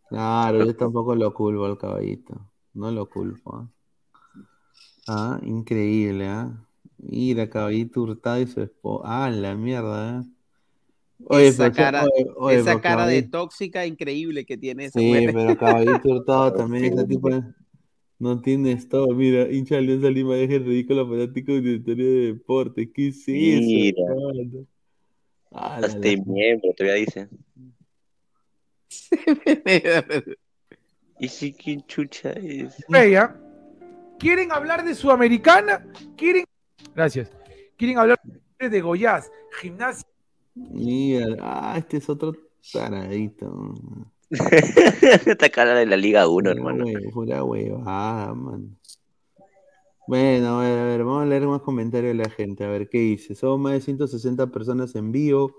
Claro, 0.08 0.64
yo 0.64 0.74
tampoco 0.74 1.14
lo 1.14 1.34
culpo 1.34 1.66
al 1.66 1.76
caballito. 1.76 2.40
No 2.72 2.90
lo 2.90 3.04
culpo. 3.10 3.54
¿ah? 3.54 3.68
Ah, 5.08 5.40
increíble, 5.42 6.26
¿ah? 6.26 6.58
Mira, 6.96 7.50
caballito 7.50 8.00
hurtado 8.00 8.40
y 8.40 8.46
su 8.46 8.62
esposa. 8.62 9.26
Ah, 9.26 9.30
la 9.30 9.54
mierda, 9.54 10.20
¿eh? 10.20 11.46
esa 11.48 11.64
pero- 11.64 11.74
cara, 11.74 12.04
oye, 12.04 12.26
oye, 12.36 12.58
esa 12.60 12.80
cara 12.80 13.06
de 13.06 13.24
tóxica 13.24 13.84
increíble 13.84 14.46
que 14.46 14.56
tiene 14.56 14.86
esa 14.86 14.98
Sí, 14.98 15.06
mujer. 15.06 15.34
pero 15.34 15.58
caballito 15.58 16.08
hurtado 16.08 16.52
también, 16.54 16.84
ese 16.94 17.04
tipo 17.04 17.28
no 18.22 18.40
tiene 18.40 18.76
todo. 18.76 19.08
Mira, 19.08 19.50
hincha 19.50 19.74
de 19.74 19.80
Alianza 19.80 20.08
Lima 20.08 20.36
deja 20.36 20.54
el 20.54 20.64
ridículo 20.64 21.08
fanático 21.08 21.50
de 21.52 21.72
historia 21.72 22.04
de 22.04 22.26
deporte. 22.34 22.92
¿Qué 22.92 23.08
es 23.08 23.24
eso? 23.26 24.72
Ah, 25.50 25.80
la- 25.80 26.16
miembro, 26.24 26.72
todavía 26.76 26.94
dice. 26.94 27.28
¿Y 31.18 31.28
si 31.28 31.52
quién 31.52 31.84
chucha 31.86 32.30
es? 32.30 32.84
Bella, 32.88 33.36
¿quieren 34.20 34.52
hablar 34.52 34.84
de 34.84 34.94
Sudamericana? 34.94 35.84
¿Quieren? 36.16 36.44
Gracias. 36.94 37.28
¿Quieren 37.76 37.98
hablar 37.98 38.20
de 38.60 38.80
Goiás? 38.80 39.32
Gimnasia. 39.60 40.06
Mira, 40.54 41.26
ah, 41.40 41.74
este 41.76 41.96
es 41.96 42.08
otro 42.08 42.36
taradito. 42.72 43.74
Esta 45.26 45.48
cara 45.50 45.74
de 45.74 45.86
la 45.86 45.96
Liga 45.96 46.26
1, 46.28 46.34
Pura 46.36 46.50
hermano. 46.52 46.84
hue- 46.86 47.10
Pura 47.12 47.44
huevada, 47.44 48.34
man. 48.34 48.76
Bueno, 50.06 50.60
a 50.60 50.64
ver, 50.64 50.78
a 50.78 50.84
ver, 50.84 51.04
vamos 51.04 51.22
a 51.22 51.26
leer 51.26 51.46
más 51.46 51.62
comentarios 51.62 52.16
de 52.16 52.22
la 52.24 52.30
gente. 52.30 52.64
A 52.64 52.68
ver, 52.68 52.88
¿qué 52.88 52.98
dice? 52.98 53.34
Somos 53.34 53.60
más 53.60 53.72
de 53.74 53.80
160 53.82 54.46
personas 54.48 54.94
en 54.96 55.12
vivo. 55.12 55.54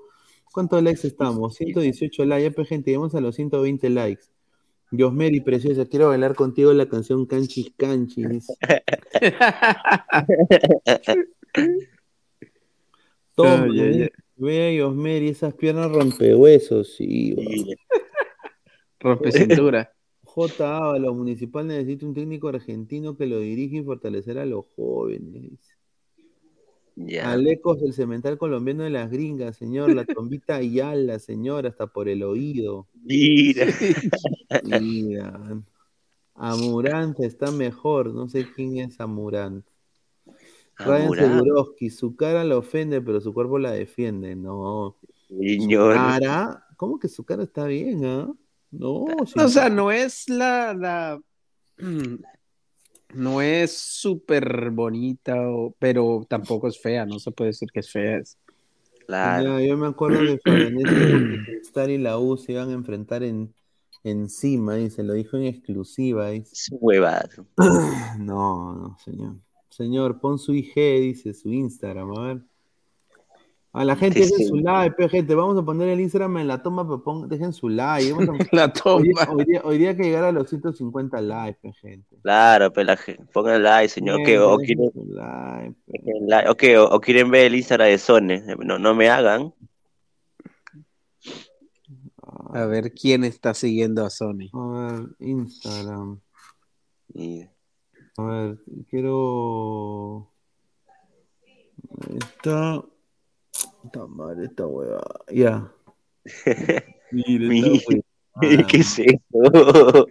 ¿Cuántos 0.51 0.81
likes 0.83 1.07
estamos? 1.07 1.55
118 1.55 2.25
likes. 2.25 2.49
Ya, 2.49 2.55
pues, 2.55 2.67
gente, 2.67 2.91
llegamos 2.91 3.15
a 3.15 3.21
los 3.21 3.35
120 3.35 3.89
likes. 3.89 4.23
Diosmeri, 4.91 5.39
preciosa, 5.41 5.85
quiero 5.85 6.09
bailar 6.09 6.35
contigo 6.35 6.71
la 6.73 6.87
canción 6.87 7.25
Canchis 7.25 7.71
Canchis. 7.77 8.47
Toma, 13.35 13.63
ay. 13.63 14.09
ve 14.35 14.67
a 14.67 14.69
Diosmeri, 14.69 15.29
esas 15.29 15.53
piernas 15.55 15.91
rompehuesos, 15.91 16.93
sí. 16.95 17.35
Rompe 19.03 19.31
cintura. 19.31 19.93
J. 20.23 20.77
Ábalos, 20.77 21.15
Municipal 21.15 21.67
necesita 21.67 22.05
un 22.05 22.13
técnico 22.13 22.47
argentino 22.47 23.15
que 23.15 23.27
lo 23.27 23.39
dirija 23.39 23.77
y 23.77 23.83
fortalecer 23.83 24.39
a 24.39 24.45
los 24.45 24.65
jóvenes. 24.75 25.59
Ya. 26.95 27.31
Alecos, 27.31 27.81
el 27.81 27.93
cemental 27.93 28.37
colombiano 28.37 28.83
de 28.83 28.89
las 28.91 29.11
gringas, 29.11 29.57
señor. 29.57 29.93
La 29.93 30.05
trombita 30.05 30.55
Ayala, 30.55 31.19
señor, 31.19 31.67
hasta 31.67 31.87
por 31.87 32.07
el 32.07 32.23
oído. 32.23 32.87
Mira. 33.03 33.67
Mira. 34.79 35.61
Amurant 36.35 37.19
está 37.19 37.51
mejor. 37.51 38.13
No 38.13 38.27
sé 38.27 38.47
quién 38.55 38.77
es 38.77 38.99
Amurant. 38.99 39.65
Ryan. 40.77 41.13
Seguroski, 41.13 41.89
su 41.89 42.15
cara 42.15 42.43
la 42.43 42.57
ofende, 42.57 43.01
pero 43.01 43.21
su 43.21 43.33
cuerpo 43.33 43.59
la 43.59 43.71
defiende. 43.71 44.35
No. 44.35 44.97
Señor. 45.27 45.93
Su 45.93 45.99
cara, 45.99 46.65
¿cómo 46.77 46.99
que 46.99 47.07
su 47.07 47.23
cara 47.23 47.43
está 47.43 47.65
bien, 47.65 48.05
ah? 48.05 48.33
No, 48.79 49.05
O 49.35 49.47
sea, 49.47 49.69
no 49.69 49.91
es 49.91 50.27
la, 50.29 50.73
la 50.73 51.19
no 53.13 53.41
es 53.41 53.71
súper 53.77 54.71
bonita, 54.71 55.35
o- 55.49 55.75
pero 55.79 56.25
tampoco 56.27 56.67
es 56.67 56.79
fea, 56.81 57.05
no 57.05 57.19
se 57.19 57.31
puede 57.31 57.49
decir 57.51 57.69
que 57.71 57.79
es 57.81 57.91
fea. 57.91 58.17
es- 58.17 58.37
Claro. 59.05 59.59
Ya, 59.59 59.67
yo 59.67 59.77
me 59.77 59.87
acuerdo 59.87 60.19
que 60.21 60.39
Fabianese 60.39 61.43
Cristal 61.45 61.91
y 61.91 61.97
la 61.97 62.17
U 62.17 62.37
se 62.37 62.53
iban 62.53 62.69
a 62.69 62.73
enfrentar 62.73 63.21
en, 63.21 63.53
encima, 64.03 64.79
y 64.79 64.89
se 64.89 65.03
lo 65.03 65.13
dijo 65.13 65.35
en 65.37 65.43
exclusiva. 65.43 66.29
dice. 66.29 66.51
Es 66.53 66.69
huevada. 66.71 67.29
No, 68.19 68.73
no, 68.75 68.97
señor. 69.03 69.35
Señor, 69.69 70.19
pon 70.19 70.39
su 70.39 70.53
IG, 70.53 70.73
dice 71.01 71.33
su 71.33 71.49
Instagram, 71.51 72.17
a 72.17 72.27
ver. 72.27 72.41
A 73.75 73.83
la 73.83 73.95
gente 73.95 74.19
Sí, 74.23 74.25
dejen 74.29 74.37
sí. 74.37 74.45
su 74.49 74.55
like, 74.57 74.95
pe, 74.95 75.09
gente. 75.09 75.33
Vamos 75.33 75.57
a 75.57 75.65
poner 75.65 75.89
el 75.89 75.99
Instagram 75.99 76.37
en 76.37 76.47
la 76.47 76.61
toma, 76.61 76.83
pero 76.83 77.03
pon- 77.03 77.27
dejen 77.27 77.53
su 77.53 77.69
like. 77.69 78.13
Vamos 78.13 78.29
a- 78.39 78.47
La 78.55 78.71
toma. 78.71 78.97
Hoy, 78.99 79.03
día- 79.09 79.27
hoy 79.33 79.45
día, 79.45 79.61
hoy 79.63 79.77
día 79.79 79.89
hay 79.89 79.97
que 79.97 80.03
llegar 80.03 80.23
a 80.25 80.31
los 80.31 80.47
150 80.47 81.19
likes, 81.21 81.57
pe, 81.59 81.73
gente. 81.73 82.15
Claro, 82.21 82.71
pues 82.71 82.85
la 82.85 82.97
gente, 82.97 83.23
pongan 83.33 83.63
like, 83.63 83.89
señor. 83.89 84.17
Bien, 84.17 84.27
que, 84.27 84.39
o, 84.39 84.57
quieren, 84.57 84.91
like. 84.93 85.75
like, 86.27 86.49
o 86.49 86.55
que- 86.55 86.77
o- 86.77 86.87
o 86.87 87.01
quieren 87.01 87.31
ver 87.31 87.47
el 87.47 87.55
Instagram 87.55 87.87
de 87.89 87.97
Sone. 87.97 88.43
No, 88.63 88.77
no 88.77 88.93
me 88.93 89.09
hagan. 89.09 89.51
A 92.53 92.65
ver 92.65 92.93
quién 92.93 93.23
está 93.23 93.55
siguiendo 93.55 94.05
a 94.05 94.11
Sony. 94.11 94.49
A 94.53 94.67
ver, 94.67 95.07
Instagram. 95.19 96.19
A 98.17 98.23
ver, 98.23 98.57
quiero. 98.89 100.29
Ahí 102.07 102.17
está. 102.19 102.83
Está 103.83 104.07
mal 104.07 104.43
esta 104.43 104.65
hueva. 104.67 105.03
Ya. 105.31 105.71
Mira, 107.11 107.47
Mi- 107.47 107.77
esta 107.77 107.89
huevada. 107.89 108.67
¿Qué 108.67 108.77
es 108.77 108.99
eso? 108.99 110.07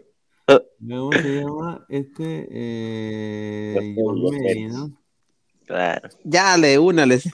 ¿Cómo 0.79 1.13
se 1.13 1.41
llama? 1.41 1.85
Este. 1.89 2.49
Eh, 2.51 3.97
May. 3.97 4.65
¿no? 4.67 4.93
Claro. 5.67 6.09
Ya, 6.25 6.57
le 6.57 6.79
una, 6.79 7.07
les. 7.07 7.29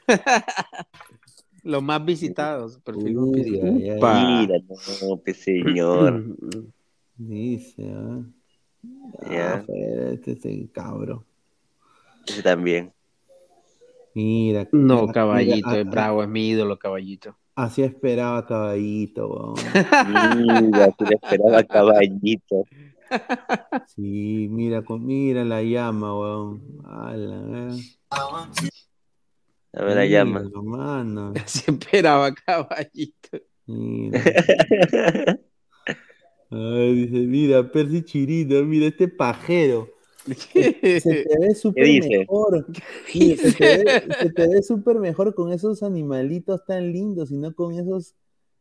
Los 1.62 1.82
más 1.82 2.04
visitados. 2.04 2.78
Perfil. 2.78 3.18
Mira, 3.18 3.98
no, 4.00 5.16
pues, 5.18 5.36
señor. 5.42 6.36
Dice. 7.16 7.82
Ya. 9.30 9.54
Ah, 9.54 9.64
joder, 9.66 10.14
este 10.14 10.32
es 10.32 10.44
el 10.46 10.70
cabro. 10.70 11.24
Ese 12.26 12.42
también. 12.42 12.92
Mira. 14.18 14.68
No, 14.72 15.02
mira, 15.02 15.12
caballito, 15.12 15.68
mira, 15.68 15.80
es 15.80 15.86
bravo, 15.88 16.24
es 16.24 16.28
mi 16.28 16.48
ídolo, 16.48 16.76
caballito. 16.76 17.36
Así 17.54 17.84
esperaba 17.84 18.44
caballito, 18.44 19.28
weón. 19.28 19.54
Mira, 20.66 20.92
le 20.98 21.14
esperaba 21.14 21.62
caballito. 21.62 22.64
Sí, 23.86 24.48
mira, 24.50 24.82
mira 25.00 25.42
la 25.42 25.62
llama, 25.62 26.18
weón. 26.18 26.62
A 26.84 27.12
la 27.16 27.40
ver. 27.40 27.72
A 29.72 29.84
ver 29.84 29.96
la 29.96 30.04
llama. 30.04 30.42
Mano. 30.62 31.32
Se 31.46 31.70
esperaba, 31.70 32.34
caballito. 32.34 33.38
Mira. 33.66 34.20
Ay, 36.50 36.94
dice, 36.94 37.18
mira, 37.18 37.70
Percy 37.70 38.02
Chirito, 38.02 38.64
mira 38.64 38.86
este 38.86 39.06
pajero. 39.06 39.88
Se, 40.34 40.34
se 41.00 41.24
te 41.24 41.38
ve 41.38 41.54
súper 41.54 42.08
mejor. 42.08 42.66
Se, 43.06 43.52
te 43.52 43.84
ve, 43.84 44.02
se 44.20 44.30
te 44.30 44.48
ve 44.48 44.62
súper 44.62 44.98
mejor 44.98 45.34
con 45.34 45.52
esos 45.52 45.82
animalitos 45.82 46.64
tan 46.64 46.92
lindos 46.92 47.30
y 47.30 47.36
no 47.36 47.54
con 47.54 47.78
esos 47.78 48.14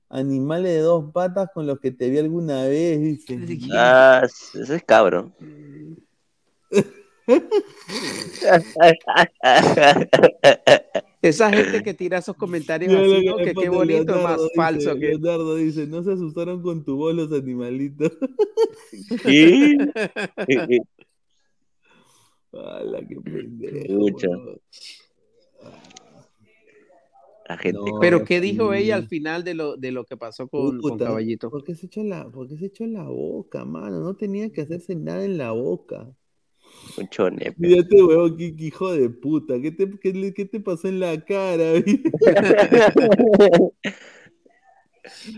animales 0.09 0.73
de 0.73 0.79
dos 0.79 1.11
patas 1.11 1.49
con 1.53 1.67
los 1.67 1.79
que 1.79 1.91
te 1.91 2.09
vi 2.09 2.17
alguna 2.17 2.65
vez, 2.65 3.01
dice. 3.01 3.39
Ah, 3.73 4.25
ese 4.25 4.75
es 4.75 4.83
cabro. 4.83 5.31
Esa 11.21 11.51
gente 11.51 11.83
que 11.83 11.93
tira 11.93 12.19
esos 12.19 12.37
comentarios 12.37 12.93
así, 12.93 13.21
que 13.21 13.25
¿no? 13.25 13.35
Que 13.37 13.53
qué 13.53 13.67
bonito, 13.69 14.21
más 14.21 14.37
dice, 14.37 14.49
falso 14.55 14.95
que. 14.95 15.09
Leonardo 15.09 15.55
dice, 15.55 15.85
no 15.87 16.03
se 16.03 16.13
asustaron 16.13 16.61
con 16.61 16.85
tu 16.85 16.95
voz 16.95 17.13
los 17.15 17.33
animalitos. 17.33 18.13
¿Qué? 19.23 19.77
¡Hala, 22.53 23.05
qué 23.07 23.15
pendejo! 23.21 23.93
Weón! 23.93 24.61
La 27.47 27.57
gente. 27.57 27.79
No, 27.79 27.99
Pero 27.99 28.25
¿qué 28.25 28.41
dijo 28.41 28.73
ella 28.73 28.95
al 28.95 29.07
final 29.07 29.43
de 29.43 29.53
lo, 29.53 29.77
de 29.77 29.91
lo 29.91 30.03
que 30.03 30.17
pasó 30.17 30.49
con, 30.49 30.79
con 30.79 30.91
Puta, 30.91 31.05
Caballito? 31.05 31.49
¿Por 31.49 31.63
qué 31.63 31.75
se 31.75 31.85
echó 31.85 32.03
la, 32.03 32.29
por 32.29 32.49
qué 32.49 32.57
se 32.57 32.65
echó 32.65 32.85
la 32.85 33.03
boca, 33.03 33.63
mano? 33.63 34.01
No 34.01 34.15
tenía 34.15 34.51
que 34.51 34.61
hacerse 34.61 34.95
nada 34.95 35.23
en 35.23 35.37
la 35.37 35.51
boca. 35.51 36.13
Mucho 36.97 37.29
nepe. 37.29 37.55
Mira 37.57 37.81
este 37.81 38.03
huevón, 38.03 38.35
qué, 38.35 38.53
hijo 38.57 38.91
de 38.91 39.09
puta. 39.09 39.61
¿Qué 39.61 39.71
te, 39.71 39.89
qué 39.99 40.45
te 40.45 40.59
pasó 40.59 40.89
en 40.89 40.99
la 40.99 41.23
cara? 41.23 41.73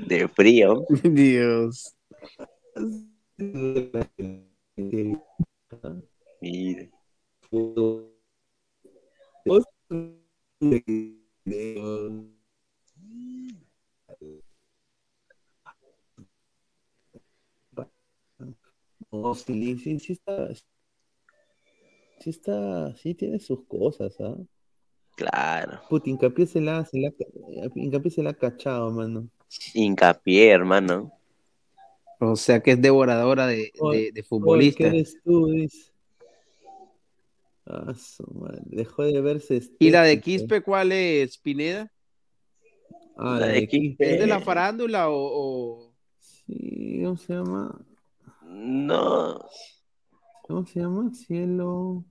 De 0.07 0.27
frío. 0.29 0.83
Dios. 1.03 1.95
Mira. 6.41 6.89
No, 7.51 8.05
sí, 19.33 19.77
sí, 19.77 19.99
sí 19.99 20.13
está. 20.13 20.53
Sí 22.19 22.29
está, 22.29 22.95
sí 22.97 23.15
tiene 23.15 23.39
sus 23.39 23.65
cosas, 23.65 24.15
¿ah? 24.19 24.35
Claro. 25.15 25.81
Puta, 25.89 26.09
hincapié 26.09 26.45
se 26.45 26.61
la, 26.61 26.85
se 26.85 26.99
la, 26.99 27.11
hincapié 27.75 28.11
se 28.11 28.23
la 28.23 28.31
ha 28.31 28.33
cachado, 28.33 28.91
mano. 28.91 29.27
Hincapié, 29.73 30.49
hermano. 30.51 31.11
O 32.19 32.35
sea 32.35 32.61
que 32.61 32.71
es 32.71 32.81
devoradora 32.81 33.47
de, 33.47 33.55
de, 33.55 33.71
de 33.71 33.81
oye, 33.81 34.11
¿Qué 34.13 34.23
futbolistas. 34.23 34.87
eres 34.87 35.17
tú? 35.23 35.47
Dice. 35.47 35.88
Ah, 37.69 37.93
su 37.93 38.23
madre, 38.33 38.61
Dejó 38.65 39.03
de 39.03 39.21
verse 39.21 39.61
¿Y 39.79 39.91
la 39.91 40.01
de. 40.03 40.19
Quispe 40.19 40.61
cuál 40.61 40.91
es, 40.91 41.37
Pineda? 41.37 41.91
Ah, 43.15 43.37
La 43.39 43.47
de 43.47 43.67
Quispe. 43.67 44.13
¿Es 44.13 44.19
de 44.19 44.27
la 44.27 44.39
farándula 44.39 45.09
o...? 45.09 45.15
o- 45.15 45.95
Sí, 46.19 47.01
¿cómo 47.03 47.15
se 47.17 47.33
llama? 47.33 47.79
No. 48.43 49.39
¿Cómo 50.47 50.65
se 50.65 50.79
llama? 50.79 51.11
Cielo. 51.13 52.03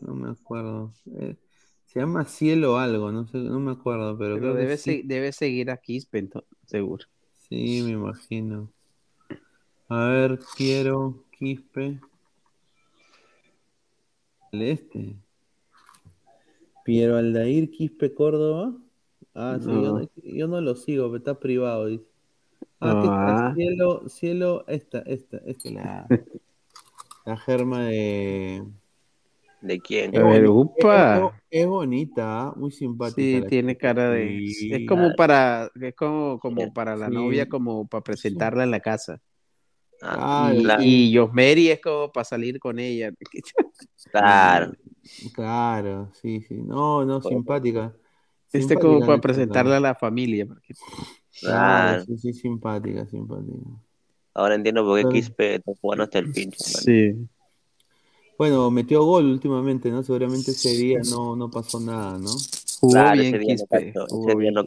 No 0.00 0.14
me 0.14 0.30
acuerdo. 0.30 0.92
Eh, 1.18 1.36
se 1.86 2.00
llama 2.00 2.24
Cielo 2.24 2.78
algo, 2.78 3.12
no 3.12 3.26
sé, 3.28 3.38
no 3.38 3.60
me 3.60 3.72
acuerdo, 3.72 4.16
pero, 4.18 4.34
Pero 4.34 4.40
creo 4.40 4.54
que 4.54 4.60
debe, 4.60 4.76
sí. 4.76 5.02
se- 5.02 5.06
debe 5.06 5.32
seguir 5.32 5.70
a 5.70 5.76
Quispe, 5.76 6.28
seguro. 6.66 7.06
Sí, 7.48 7.82
me 7.84 7.90
imagino. 7.92 8.72
A 9.88 10.06
ver, 10.06 10.38
quiero 10.56 11.24
Quispe. 11.36 12.00
El 14.52 14.62
este. 14.62 15.16
Piero 16.84 17.16
Aldair 17.16 17.70
Quispe 17.70 18.14
Córdoba. 18.14 18.74
Ah, 19.34 19.58
sí, 19.60 19.66
yo, 19.66 19.72
No. 19.72 19.98
no, 20.00 20.08
yo 20.24 20.48
no 20.48 20.60
lo 20.60 20.74
sigo, 20.74 21.06
pero 21.06 21.18
está 21.18 21.38
privado, 21.38 21.86
dice. 21.86 22.04
Ah, 22.80 23.00
¿qué 23.02 23.08
Ah. 23.10 23.52
Cielo, 23.54 24.08
cielo, 24.08 24.64
esta, 24.66 25.00
esta, 25.00 25.36
esta, 25.46 25.70
la, 25.70 26.06
la 27.26 27.36
germa 27.36 27.84
de. 27.84 28.64
¿De 29.60 29.78
quién? 29.78 30.10
Ver, 30.12 30.44
Es, 30.44 30.48
upa. 30.50 31.38
es 31.50 31.66
bonita, 31.66 32.46
¿ah? 32.48 32.54
muy 32.56 32.72
simpática. 32.72 33.20
Sí, 33.20 33.40
la 33.42 33.46
tiene 33.46 33.76
cara 33.76 34.08
de... 34.10 34.46
Sí. 34.48 34.72
Es 34.72 34.88
como 34.88 35.14
para, 35.14 35.70
es 35.78 35.94
como, 35.94 36.38
como 36.40 36.72
para 36.72 36.96
la 36.96 37.08
Sí. 37.08 37.14
novia, 37.14 37.46
como 37.46 37.86
para 37.86 38.02
presentarla 38.02 38.64
en 38.64 38.70
la 38.70 38.80
casa. 38.80 39.20
Ah, 40.00 40.50
y, 40.80 41.12
Yosmeri 41.12 41.68
es 41.68 41.80
como 41.82 42.10
para 42.10 42.24
salir 42.24 42.58
con 42.58 42.78
ella. 42.78 43.12
Claro. 44.10 44.72
Claro, 45.34 46.10
sí, 46.20 46.40
sí. 46.42 46.54
No, 46.54 47.04
no, 47.04 47.20
simpática. 47.20 47.94
Este 48.46 48.60
Simpática 48.60 48.80
como 48.88 49.06
para 49.06 49.20
presentarla 49.20 49.76
a 49.76 49.80
la 49.80 49.94
familia. 49.94 50.46
porque- 50.46 50.74
Claro, 51.40 52.02
Claro. 52.02 52.04
sí, 52.04 52.18
sí, 52.18 52.32
simpática, 52.32 53.06
simpática. 53.06 53.58
Ahora 54.34 54.54
entiendo 54.56 54.84
por 54.84 54.96
qué 54.96 55.02
Claro. 55.02 55.14
Quispe 55.14 55.54
está 55.56 55.72
jugando 55.80 56.04
hasta 56.04 56.18
el 56.18 56.26
hermano. 56.26 56.52
Sí. 56.56 57.28
Bueno, 58.38 58.70
metió 58.70 59.04
gol 59.04 59.26
últimamente, 59.26 59.90
¿no? 59.90 60.02
Seguramente 60.02 60.52
ese 60.52 60.70
día 60.76 61.00
no, 61.10 61.36
no 61.36 61.50
pasó 61.50 61.78
nada, 61.78 62.18
¿no? 62.18 62.30
Jugó 62.80 62.92
Claro, 62.94 63.20
bien 63.20 63.34
ese 63.34 63.38
día 63.38 63.54
no 63.54 63.58
Quispe. 63.60 63.92
cachó, 63.92 64.06
jugó 64.08 64.28
ese 64.30 64.38
día 64.38 64.50
bien 64.50 64.54
no. 64.54 64.64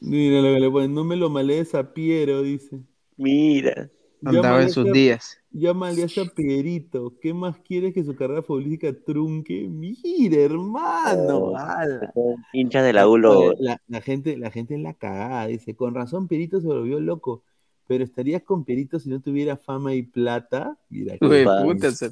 Mira 0.00 0.42
lo 0.42 0.54
que 0.54 0.60
le 0.60 0.70
ponen, 0.70 0.94
no 0.94 1.04
me 1.04 1.16
lo 1.16 1.30
malees 1.30 1.74
a 1.74 1.92
Piero, 1.94 2.42
dice. 2.42 2.80
Mira. 3.16 3.88
Andaba 4.24 4.62
en 4.62 4.70
sus 4.70 4.90
días. 4.92 5.38
Llámale 5.50 6.02
a 6.02 6.06
ese 6.06 6.26
Pierito. 6.26 7.14
¿Qué 7.20 7.32
más 7.32 7.58
quieres 7.58 7.94
que 7.94 8.04
su 8.04 8.14
carrera 8.14 8.42
futbolística 8.42 8.92
trunque? 9.06 9.68
Mira, 9.68 10.40
hermano. 10.40 11.38
Oh, 11.38 11.56
ala. 11.56 12.10
Son 12.12 12.36
hinchas 12.52 12.84
de 12.84 12.92
la 12.92 13.08
U 13.08 13.16
lo- 13.16 13.38
Oye, 13.38 13.56
la, 13.60 13.80
la 13.88 14.00
gente, 14.00 14.36
la 14.36 14.50
gente 14.50 14.74
es 14.74 14.80
la 14.80 14.94
cagada, 14.94 15.46
dice. 15.46 15.74
Con 15.74 15.94
razón, 15.94 16.28
Pierito 16.28 16.60
se 16.60 16.66
volvió 16.66 17.00
loco. 17.00 17.42
Pero 17.86 18.02
estarías 18.02 18.42
con 18.42 18.64
Pierito 18.64 18.98
si 18.98 19.08
no 19.08 19.20
tuviera 19.20 19.56
fama 19.56 19.94
y 19.94 20.02
plata. 20.02 20.76
Mira, 20.90 21.16
qué 21.18 21.46
puta, 21.64 21.90
se, 21.92 22.10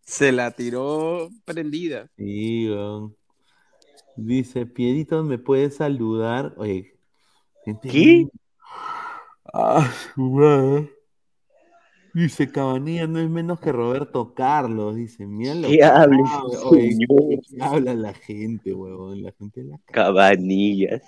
se 0.00 0.30
la 0.32 0.52
tiró 0.52 1.28
prendida. 1.44 2.08
Sí. 2.16 2.68
Dice, 4.16 4.66
Pierito, 4.66 5.22
¿me 5.24 5.38
puedes 5.38 5.76
saludar? 5.76 6.54
Oye, 6.56 6.94
gente 7.64 7.88
¿Qué? 7.88 8.28
Ah, 9.52 9.90
su 10.14 10.22
madre. 10.22 10.95
Dice 12.16 12.50
Cabanilla 12.50 13.06
no 13.06 13.18
es 13.18 13.28
menos 13.28 13.60
que 13.60 13.70
Roberto 13.72 14.32
Carlos. 14.32 14.96
Dice, 14.96 15.26
mira 15.26 15.54
lo 15.54 15.68
¿Qué 15.68 15.76
que 15.76 15.84
habla 15.84 16.16
habla, 16.26 16.60
oye, 16.64 16.92
señor? 16.92 17.42
¿qué 17.46 17.62
habla 17.62 17.94
la 17.94 18.14
gente, 18.14 18.72
huevón? 18.72 19.22
La 19.22 19.32
gente 19.32 19.62
la 19.62 19.78
Cabanillas. 19.84 21.02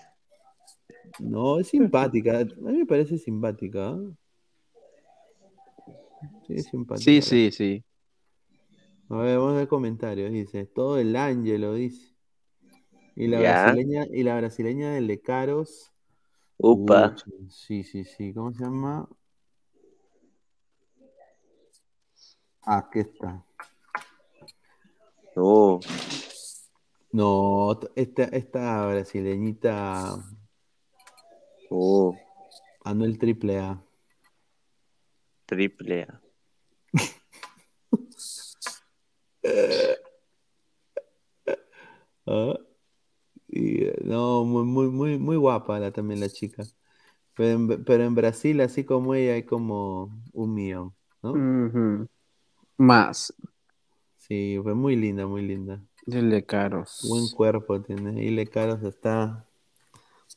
No, 1.18 1.60
es 1.60 1.68
simpática. 1.68 2.40
A 2.40 2.44
mí 2.44 2.76
me 2.80 2.84
parece 2.84 3.16
simpática. 3.16 3.88
¿ah? 3.88 3.98
Sí, 6.46 6.52
es 6.56 6.66
simpática. 6.66 7.02
Sí, 7.02 7.22
sí, 7.22 7.50
sí. 7.52 7.82
A 9.08 9.16
ver, 9.16 9.38
vamos 9.38 9.54
a 9.54 9.56
ver 9.60 9.68
comentarios. 9.68 10.30
Dice, 10.30 10.66
todo 10.66 10.98
el 10.98 11.16
Ángelo, 11.16 11.72
dice. 11.72 12.14
Y 13.16 13.28
la 13.28 13.40
Ya. 13.40 13.62
brasileña, 13.62 14.04
y 14.12 14.24
la 14.24 14.36
brasileña 14.36 14.90
de 14.90 15.00
Lecaros. 15.00 15.90
Upa. 16.58 17.16
Sí, 17.48 17.82
sí, 17.82 18.04
sí. 18.04 18.34
¿Cómo 18.34 18.52
se 18.52 18.62
llama? 18.62 19.08
Aquí 22.68 23.00
está. 23.00 23.42
No. 25.34 25.80
No, 27.10 27.80
esta, 27.96 28.24
esta 28.24 28.86
brasileñita. 28.86 30.16
Oh. 31.70 32.14
Anuel 32.84 33.18
Triple 33.18 33.58
A. 33.58 33.82
Triple 35.46 36.02
A. 36.02 36.20
Ah, 42.30 42.58
y, 43.48 43.86
no, 44.04 44.44
muy, 44.44 44.64
muy, 44.64 44.90
muy, 44.90 45.18
muy 45.18 45.36
guapa 45.38 45.80
la, 45.80 45.92
también 45.92 46.20
la 46.20 46.28
chica. 46.28 46.62
Pero 47.34 47.50
en, 47.50 47.84
pero 47.84 48.04
en 48.04 48.14
Brasil, 48.14 48.60
así 48.60 48.84
como 48.84 49.14
ella, 49.14 49.32
hay 49.32 49.44
como 49.44 50.10
un 50.34 50.52
millón, 50.52 50.94
¿no? 51.22 51.32
Más. 52.78 53.32
Sí, 54.18 54.58
fue 54.62 54.74
muy 54.74 54.96
linda, 54.96 55.26
muy 55.26 55.42
linda. 55.42 55.82
Dile 56.06 56.44
caros. 56.44 57.00
Buen 57.08 57.28
cuerpo 57.28 57.80
tiene. 57.82 58.24
Y 58.24 58.30
Le 58.30 58.46
Caros 58.46 58.82
está 58.82 59.44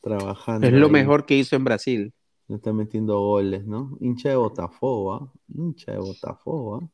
trabajando. 0.02 0.68
Es 0.68 0.74
lo 0.74 0.88
ahí. 0.88 0.92
mejor 0.94 1.26
que 1.26 1.36
hizo 1.38 1.56
en 1.56 1.64
Brasil. 1.64 2.14
Está 2.50 2.74
metiendo 2.74 3.20
goles, 3.20 3.66
¿no? 3.66 3.98
Hincha 4.00 4.30
de 4.30 4.36
Botafogo, 4.36 5.14
¿ah? 5.14 5.32
Hincha 5.56 5.94
de 5.94 6.00
Botafogo, 6.00 6.76
¿ah? 6.78 6.90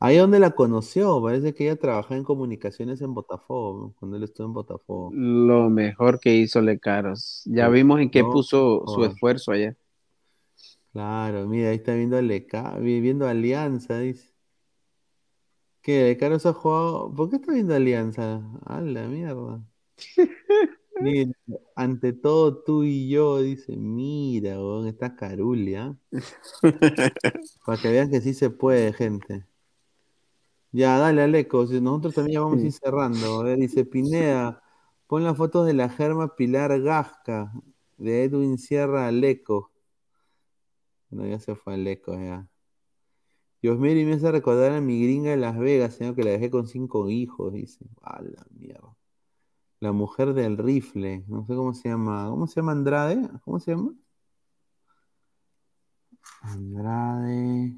Ahí 0.00 0.18
donde 0.18 0.38
la 0.40 0.50
conoció, 0.52 1.22
parece 1.22 1.54
que 1.54 1.64
ella 1.64 1.76
trabajaba 1.76 2.16
en 2.16 2.24
comunicaciones 2.24 3.00
en 3.00 3.14
Botafogo, 3.14 3.94
cuando 3.98 4.16
él 4.18 4.24
estuvo 4.24 4.46
en 4.48 4.52
Botafogo. 4.54 5.10
Lo 5.14 5.70
mejor 5.70 6.20
que 6.20 6.34
hizo 6.34 6.60
Lecaros. 6.60 7.42
Ya 7.46 7.68
Sí, 7.68 7.72
vimos 7.72 8.00
en 8.00 8.10
qué 8.10 8.20
no, 8.20 8.32
puso 8.32 8.84
su 8.86 9.04
esfuerzo 9.04 9.52
allá. 9.52 9.74
Claro, 10.92 11.46
mira, 11.48 11.70
ahí 11.70 11.76
está 11.76 11.94
viendo 11.94 12.16
a 12.16 12.22
Leca, 12.22 12.76
vi- 12.78 13.00
viendo 13.00 13.26
Alianza, 13.28 13.98
dice. 13.98 14.33
¿Qué? 15.84 16.04
Lecaros 16.04 16.46
ha 16.46 16.54
jugado. 16.54 17.14
¿Por 17.14 17.28
qué 17.28 17.36
está 17.36 17.52
viendo 17.52 17.74
Alianza? 17.74 18.42
A 18.64 18.80
la 18.80 19.06
mierda. 19.06 19.62
Mira, 20.98 21.30
ante 21.76 22.14
todo 22.14 22.62
tú 22.62 22.84
y 22.84 23.10
yo, 23.10 23.42
dice, 23.42 23.76
mira, 23.76 24.56
weón, 24.58 24.86
está 24.86 25.14
Carulia. 25.14 25.94
Para 27.66 27.82
que 27.82 27.90
vean 27.90 28.10
que 28.10 28.22
sí 28.22 28.32
se 28.32 28.48
puede, 28.48 28.94
gente. 28.94 29.44
Ya, 30.72 30.96
dale, 30.98 31.22
Aleco, 31.22 31.66
nosotros 31.66 32.14
también 32.14 32.34
ya 32.36 32.40
vamos 32.40 32.62
a 32.62 32.66
ir 32.66 32.72
cerrando. 32.72 33.40
A 33.40 33.44
ver, 33.44 33.58
dice 33.58 33.84
Pineda, 33.84 34.62
pon 35.06 35.22
las 35.22 35.36
fotos 35.36 35.66
de 35.66 35.74
la 35.74 35.90
Germa 35.90 36.34
Pilar 36.34 36.80
Gasca, 36.80 37.52
de 37.98 38.24
Edwin 38.24 38.56
Sierra 38.56 39.06
Aleco. 39.06 39.70
Bueno, 41.10 41.30
ya 41.30 41.38
se 41.40 41.54
fue 41.54 41.74
Aleco, 41.74 42.14
ya. 42.14 42.48
Dios 43.64 43.78
mío, 43.78 43.98
y 43.98 44.04
me 44.04 44.12
hace 44.12 44.30
recordar 44.30 44.72
a 44.72 44.80
mi 44.82 45.02
gringa 45.02 45.30
de 45.30 45.38
Las 45.38 45.56
Vegas, 45.58 45.94
señor, 45.94 46.14
que 46.14 46.22
la 46.22 46.32
dejé 46.32 46.50
con 46.50 46.66
cinco 46.66 47.08
hijos, 47.08 47.50
dice. 47.50 47.86
A 48.02 48.20
la 48.20 48.44
mierda. 48.50 48.94
La 49.80 49.92
mujer 49.92 50.34
del 50.34 50.58
rifle, 50.58 51.24
no 51.28 51.46
sé 51.46 51.54
cómo 51.54 51.72
se 51.72 51.88
llama. 51.88 52.28
¿Cómo 52.28 52.46
se 52.46 52.56
llama 52.56 52.72
Andrade? 52.72 53.26
¿Cómo 53.42 53.58
se 53.60 53.70
llama? 53.70 53.94
Andrade. 56.42 57.74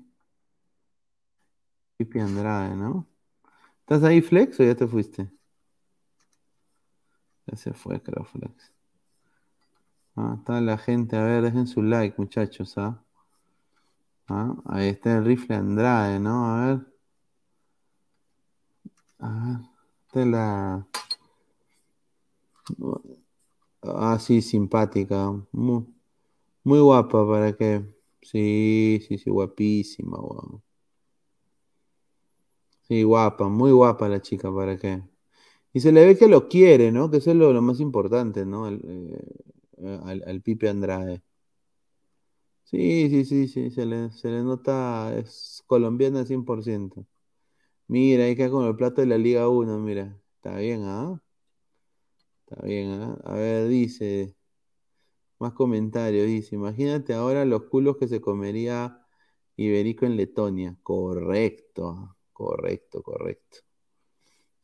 Pipi 1.97 2.19
Andrade, 2.19 2.75
¿no? 2.75 3.07
¿Estás 3.83 4.03
ahí, 4.03 4.23
Flex, 4.23 4.59
o 4.59 4.65
ya 4.65 4.75
te 4.75 4.89
fuiste? 4.89 5.31
Ya 7.47 7.57
se 7.57 7.73
fue, 7.73 8.03
creo, 8.03 8.25
Flex. 8.25 8.73
Ah, 10.17 10.35
está 10.39 10.61
la 10.61 10.79
gente. 10.79 11.17
A 11.17 11.23
ver, 11.23 11.43
dejen 11.43 11.69
su 11.69 11.81
like, 11.81 12.17
muchachos, 12.19 12.77
¿ah? 12.77 13.06
Ah, 14.29 14.55
ahí 14.67 14.89
está 14.89 15.19
el 15.19 15.25
rifle 15.25 15.57
Andrade, 15.57 16.19
¿no? 16.21 16.47
A 16.47 16.67
ver. 16.67 16.87
A 19.19 19.29
ver. 19.29 19.59
Esta 20.07 20.21
es 20.23 20.27
la. 20.27 20.87
Ah, 23.83 24.19
sí, 24.19 24.43
simpática. 24.43 25.33
Muy, 25.53 25.87
muy 26.65 26.81
guapa 26.81 27.27
para 27.29 27.53
que. 27.57 27.85
Sí, 28.23 29.01
sí, 29.09 29.19
sí, 29.19 29.31
guapísima, 29.31 30.19
guau. 30.19 30.63
Sí, 32.89 33.03
guapa, 33.03 33.49
muy 33.49 33.73
guapa 33.73 34.09
la 34.09 34.21
chica, 34.23 34.53
¿para 34.55 34.77
qué? 34.79 35.03
Y 35.73 35.81
se 35.81 35.93
le 35.93 36.07
ve 36.07 36.19
que 36.19 36.29
lo 36.29 36.49
quiere, 36.49 36.93
¿no? 36.93 37.11
Que 37.11 37.19
eso 37.19 37.31
es 37.33 37.37
lo, 37.37 37.61
más 37.63 37.81
importante, 37.81 38.47
¿no? 38.47 38.69
El, 38.69 38.81
eh, 39.79 40.01
al, 40.05 40.25
al 40.27 40.43
Pipe 40.43 40.69
Andrade. 40.69 41.23
Sí, 42.67 43.09
sí, 43.11 43.25
sí, 43.25 43.47
sí, 43.49 43.71
se 43.71 43.87
le, 43.87 44.11
se 44.11 44.29
le 44.29 44.43
nota, 44.43 45.17
es 45.17 45.63
colombiana 45.67 46.25
100%. 46.25 47.07
Mira, 47.89 48.25
ahí 48.25 48.37
queda 48.37 48.51
con 48.51 48.67
el 48.67 48.77
plato 48.77 49.01
de 49.03 49.09
la 49.09 49.19
Liga 49.19 49.49
1, 49.49 49.79
mira. 49.79 50.21
Está 50.37 50.57
bien, 50.59 50.83
¿ah? 50.85 51.23
Está 52.47 52.67
bien, 52.67 52.91
¿ah? 53.03 53.19
A 53.25 53.35
ver, 53.35 53.69
dice, 53.69 54.35
más 55.39 55.53
comentarios, 55.53 56.27
dice, 56.27 56.55
imagínate 56.57 57.15
ahora 57.15 57.45
los 57.45 57.65
culos 57.65 57.97
que 57.97 58.09
se 58.09 58.21
comería 58.21 59.07
Iberico 59.57 60.07
en 60.07 60.17
Letonia. 60.17 60.77
Correcto, 60.83 62.17
correcto, 62.33 63.03
correcto. 63.03 63.59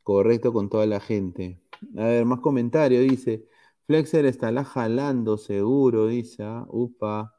Correcto 0.02 0.52
con 0.52 0.68
toda 0.68 0.86
la 0.86 1.00
gente. 1.00 1.60
A 1.96 2.04
ver, 2.04 2.24
más 2.24 2.40
comentarios, 2.40 3.02
dice, 3.02 3.46
Flexer 3.86 4.26
estará 4.26 4.64
jalando 4.64 5.38
seguro, 5.38 6.06
dice, 6.06 6.42
¿ah? 6.44 6.66
Upa. 6.68 7.34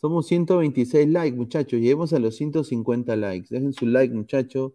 Somos 0.00 0.26
126 0.28 1.08
likes, 1.08 1.36
muchachos. 1.36 1.78
Lleguemos 1.80 2.12
a 2.12 2.18
los 2.18 2.34
150 2.36 3.16
likes. 3.16 3.48
Dejen 3.50 3.72
su 3.72 3.86
like, 3.86 4.14
muchachos. 4.14 4.72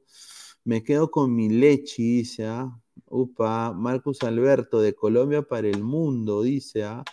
Me 0.64 0.84
quedo 0.84 1.10
con 1.12 1.36
mi 1.36 1.50
leche, 1.50 2.02
dice, 2.04 2.46
¿ah? 2.46 2.80
Upa. 3.08 3.74
Marcus 3.74 4.22
Alberto, 4.24 4.80
de 4.82 4.94
Colombia 4.94 5.42
para 5.44 5.68
el 5.68 5.84
mundo, 5.84 6.44
dice, 6.44 6.84
¿ah? 6.84 7.04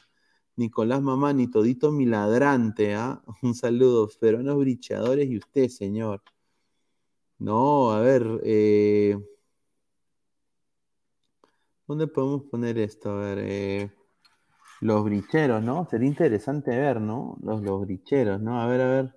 Nicolás 0.56 1.02
Mamani, 1.02 1.50
todito 1.50 1.92
mi 1.92 2.06
ladrante, 2.06 2.94
¿ah? 2.94 3.22
Un 3.42 3.54
saludo, 3.54 4.08
peruanos 4.20 4.58
brichadores 4.58 5.28
y 5.30 5.38
usted, 5.38 5.68
señor. 5.68 6.22
No, 7.38 7.90
a 7.92 8.00
ver, 8.00 8.40
eh, 8.44 9.18
¿dónde 11.86 12.06
podemos 12.06 12.42
poner 12.44 12.78
esto? 12.78 13.10
A 13.10 13.14
ver, 13.20 13.38
eh, 13.40 13.90
los 14.82 15.04
bricheros, 15.04 15.62
¿no? 15.62 15.86
Sería 15.88 16.08
interesante 16.08 16.72
ver, 16.76 17.00
¿no? 17.00 17.38
Los, 17.40 17.62
los 17.62 17.82
bricheros, 17.82 18.40
¿no? 18.40 18.60
A 18.60 18.66
ver, 18.66 18.80
a 18.80 18.88
ver. 18.88 19.14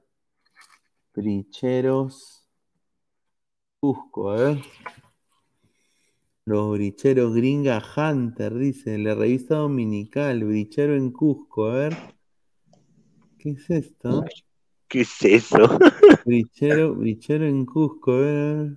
Bricheros. 1.15 2.47
Cusco, 3.79 4.29
a 4.29 4.35
ver. 4.35 4.61
Los 6.45 6.71
bricheros 6.73 7.33
Gringa 7.33 7.81
Hunter, 7.97 8.53
dice, 8.53 8.99
la 8.99 9.15
revista 9.15 9.55
dominical, 9.55 10.43
brichero 10.43 10.95
en 10.95 11.11
Cusco, 11.11 11.65
a 11.65 11.73
ver. 11.73 11.97
¿Qué 13.39 13.49
es 13.51 13.67
esto? 13.71 14.23
¿Qué 14.87 15.01
es 15.01 15.21
eso? 15.23 15.57
Brichero, 16.25 16.93
brichero 16.93 17.45
en 17.47 17.65
Cusco, 17.65 18.11
a 18.11 18.19
ver, 18.19 18.37
a 18.37 18.53
ver. 18.53 18.71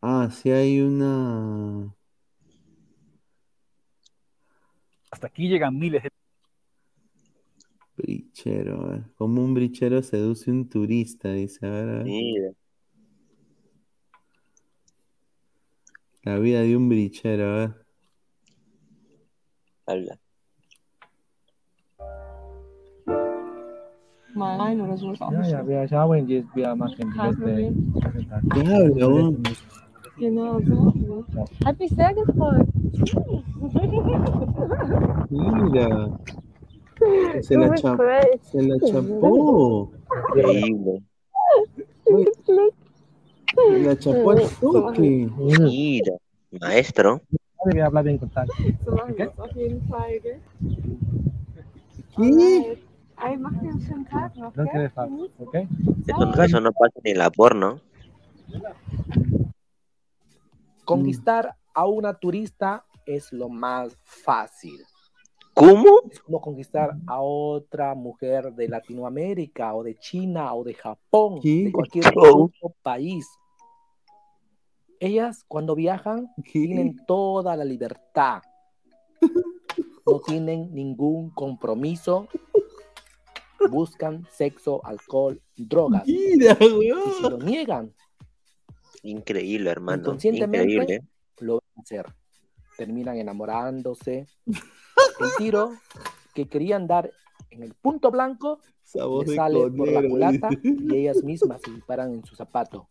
Ah, 0.00 0.30
sí 0.32 0.50
hay 0.50 0.80
una. 0.80 1.94
Hasta 5.16 5.28
aquí 5.28 5.48
llegan 5.48 5.78
miles 5.78 6.02
de... 6.02 6.10
Brichero, 7.96 8.84
a 8.84 8.90
ver. 8.90 9.02
Como 9.14 9.42
un 9.42 9.54
brichero 9.54 10.02
seduce 10.02 10.50
un 10.50 10.68
turista, 10.68 11.32
dice, 11.32 11.64
a 11.64 11.70
ver, 11.70 11.88
a 11.88 11.92
ver. 11.94 12.04
Mira. 12.04 12.50
La 16.22 16.38
vida 16.38 16.60
de 16.60 16.76
un 16.76 16.90
brichero, 16.90 17.44
a 17.44 17.56
ver. 17.56 17.86
Habla. 19.86 20.18
Ja, 24.34 25.66
wir 25.66 25.88
schauen 25.88 26.28
jetzt, 26.28 26.54
wir 26.54 26.76
machen 26.76 27.10
die 27.10 27.42
beste. 27.42 27.72
¿Qué 28.52 28.60
habla, 28.66 29.32
so. 30.16 31.44
Hat 31.64 31.78
mich 31.78 31.90
sehr 31.90 32.14
gefreut. 32.14 32.66
Mira. 35.30 36.18
Se 37.42 37.56
la, 37.56 37.76
se 37.76 38.62
la 38.62 38.78
chapó. 38.80 39.92
Increíble. 40.36 41.02
Se 43.54 43.78
la 43.78 43.98
chapó 43.98 44.30
al 44.30 44.48
toque. 44.60 45.28
Mira, 45.38 46.16
maestro. 46.60 47.20
Wir 47.64 47.82
hablar 47.82 48.04
bien? 48.04 48.18
¿Qué? 48.18 48.30
No 56.06 56.32
pasa 56.32 56.60
ni 57.04 57.14
la 57.14 57.30
porno. 57.30 57.80
Conquistar 60.86 61.56
a 61.74 61.86
una 61.86 62.14
turista 62.14 62.86
es 63.04 63.32
lo 63.32 63.48
más 63.48 63.98
fácil. 64.02 64.80
¿Cómo? 65.52 66.02
Es 66.10 66.20
como 66.20 66.40
conquistar 66.40 66.96
a 67.06 67.20
otra 67.20 67.94
mujer 67.94 68.52
de 68.52 68.68
Latinoamérica 68.68 69.74
o 69.74 69.82
de 69.82 69.96
China 69.96 70.54
o 70.54 70.62
de 70.62 70.74
Japón, 70.74 71.40
de 71.42 71.70
cualquier 71.72 72.06
otro 72.16 72.74
país. 72.82 73.26
Ellas 75.00 75.44
cuando 75.48 75.74
viajan 75.74 76.28
tienen 76.52 76.96
toda 77.06 77.56
la 77.56 77.64
libertad. 77.64 78.42
No 80.06 80.20
tienen 80.20 80.72
ningún 80.72 81.30
compromiso. 81.30 82.28
Buscan 83.70 84.24
sexo, 84.30 84.80
alcohol, 84.84 85.42
drogas. 85.56 86.06
Mira, 86.06 86.56
Y 86.60 86.92
si 87.16 87.22
lo 87.22 87.38
niegan, 87.38 87.92
Increíble, 89.06 89.70
hermano. 89.70 90.02
inconscientemente 90.02 90.72
Increíble. 90.72 91.08
lo 91.40 91.54
van 91.54 91.70
a 91.76 91.80
hacer. 91.80 92.14
Terminan 92.76 93.16
enamorándose. 93.16 94.26
El 94.46 95.28
tiro 95.38 95.76
que 96.34 96.48
querían 96.48 96.86
dar 96.86 97.10
en 97.50 97.62
el 97.62 97.74
punto 97.74 98.10
blanco 98.10 98.60
le 98.94 99.34
sale 99.34 99.70
por 99.70 99.88
la 99.88 100.06
culata 100.06 100.48
y 100.62 100.94
ellas 100.96 101.22
mismas 101.22 101.60
se 101.64 101.70
disparan 101.70 102.12
en 102.12 102.24
su 102.24 102.34
zapato. 102.36 102.88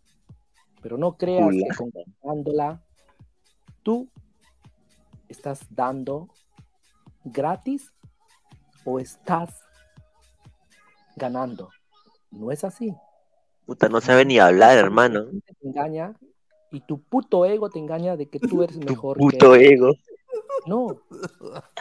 Pero 0.82 0.98
no 0.98 1.18
creas 1.18 1.50
que 1.52 1.60
Culata. 1.60 1.76
conquistándola, 1.78 2.84
tú 3.84 4.10
estás 5.30 5.66
dando 5.70 6.30
gratis 7.24 7.94
o 8.84 9.00
estás 9.00 9.64
ganando. 11.16 11.70
No 12.32 12.52
es 12.52 12.64
así. 12.64 12.94
Puta, 13.66 13.90
no 13.90 14.00
sabe 14.02 14.26
ni 14.26 14.40
hablar, 14.40 14.78
hermano. 14.78 15.26
Te 15.26 15.68
engaña 15.68 16.14
y 16.72 16.82
tu 16.82 17.02
puto 17.02 17.46
ego 17.46 17.70
te 17.70 17.80
engaña 17.80 18.16
de 18.16 18.30
que 18.30 18.40
tú 18.40 18.64
eres 18.64 18.78
mejor 18.86 19.18
Puto 19.18 19.54
que 19.54 19.60
ella. 19.60 19.74
ego. 19.74 19.94
No, 20.68 21.02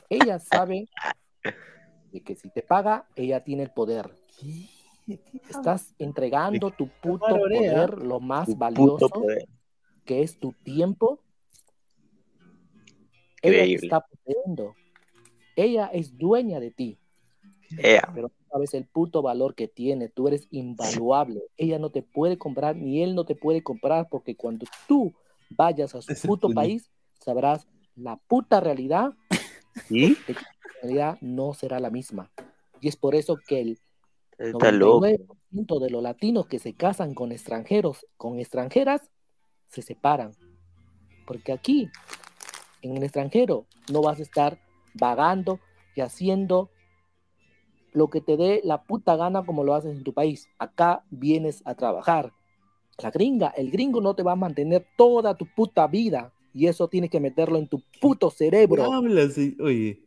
ella 0.09 0.39
sabe 0.39 0.89
de 2.13 2.23
que 2.23 2.35
si 2.35 2.51
te 2.51 2.63
paga, 2.63 3.07
ella 3.17 3.43
tiene 3.43 3.63
el 3.65 3.71
poder. 3.71 4.15
Estás 5.49 5.95
entregando 5.99 6.71
tu 6.71 6.89
puto 6.89 7.27
poder, 7.27 8.03
lo 8.03 8.21
más 8.21 8.47
Tu 8.47 8.57
valioso, 8.57 9.11
que 10.05 10.23
es 10.23 10.39
tu 10.39 10.53
tiempo. 10.53 11.21
Ella 13.43 13.65
te 13.65 13.87
está 13.87 14.01
poseyendo. 14.01 14.75
Ella 15.57 15.91
es 15.93 16.17
dueña 16.17 16.61
de 16.61 16.71
ti. 16.71 16.99
Pero 18.15 18.29
no 18.29 18.44
sabes 18.55 18.73
el 18.75 18.87
puto 18.87 19.21
valor 19.21 19.57
que 19.57 19.67
tiene. 19.67 20.09
Tú 20.09 20.29
eres 20.29 20.47
invaluable. 20.53 21.43
Ella 21.57 21.81
no 21.81 21.91
te 21.91 22.03
puede 22.03 22.39
comprar, 22.39 22.77
ni 22.77 23.03
él 23.03 23.17
no 23.17 23.25
te 23.25 23.35
puede 23.35 23.65
comprar, 23.65 24.09
porque 24.09 24.37
cuando 24.37 24.65
tú 24.87 25.13
vayas 25.51 25.93
a 25.97 26.03
su 26.03 26.15
puto 26.25 26.49
país, 26.51 26.89
sabrás 27.19 27.67
la 27.97 28.17
puta 28.29 28.61
realidad 28.61 29.13
¿Sí? 29.89 30.17
que 30.25 30.35
la 30.35 30.41
realidad 30.83 31.19
no 31.21 31.53
será 31.53 31.81
la 31.81 31.91
misma. 31.91 32.31
Y 32.81 32.87
es 32.87 32.95
por 32.95 33.17
eso 33.17 33.37
que 33.45 33.61
el 33.61 33.79
Está 34.39 34.71
loco. 34.71 35.05
99% 35.05 35.81
de 35.81 35.91
los 35.91 36.03
latinos 36.03 36.47
que 36.47 36.61
se 36.61 36.75
casan 36.75 37.15
con 37.15 37.33
extranjeros, 37.33 38.07
con 38.17 38.39
extranjeras, 38.39 39.11
se 39.67 39.83
separan. 39.83 40.31
Porque 41.27 41.51
aquí, 41.51 41.89
en 42.83 42.97
el 42.97 43.03
extranjero, 43.03 43.67
no 43.93 44.01
vas 44.01 44.21
a 44.21 44.23
estar 44.23 44.61
vagando 44.95 45.59
y 45.97 46.03
haciendo 46.03 46.71
lo 47.95 48.11
que 48.11 48.21
te 48.21 48.37
dé 48.37 48.61
la 48.65 48.83
puta 48.83 49.17
gana 49.17 49.47
como 49.47 49.65
lo 49.65 49.75
haces 49.75 49.97
en 49.97 50.05
tu 50.05 50.13
país. 50.13 50.49
Acá 50.59 51.05
vienes 51.11 51.63
a 51.65 51.75
trabajar. 51.75 52.33
La 53.03 53.11
gringa, 53.11 53.49
el 53.57 53.71
gringo 53.71 54.01
no 54.01 54.15
te 54.15 54.23
va 54.23 54.33
a 54.33 54.37
mantener 54.37 54.87
toda 54.97 55.37
tu 55.37 55.47
puta 55.47 55.87
vida. 55.87 56.33
Y 56.53 56.67
eso 56.67 56.89
tienes 56.89 57.11
que 57.11 57.21
meterlo 57.21 57.59
en 57.59 57.69
tu 57.69 57.83
puto 58.01 58.31
¿Qué 58.31 58.37
cerebro. 58.37 58.93
hablas? 58.93 59.39
Oye, 59.61 60.03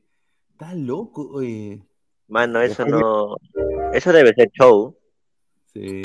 está 0.51 0.75
loco, 0.75 1.29
oye. 1.33 1.81
Mano, 2.27 2.61
eso 2.61 2.85
no. 2.85 3.35
Eso 3.93 4.11
debe 4.11 4.33
ser 4.33 4.51
show. 4.51 4.95
Sí. 5.73 6.01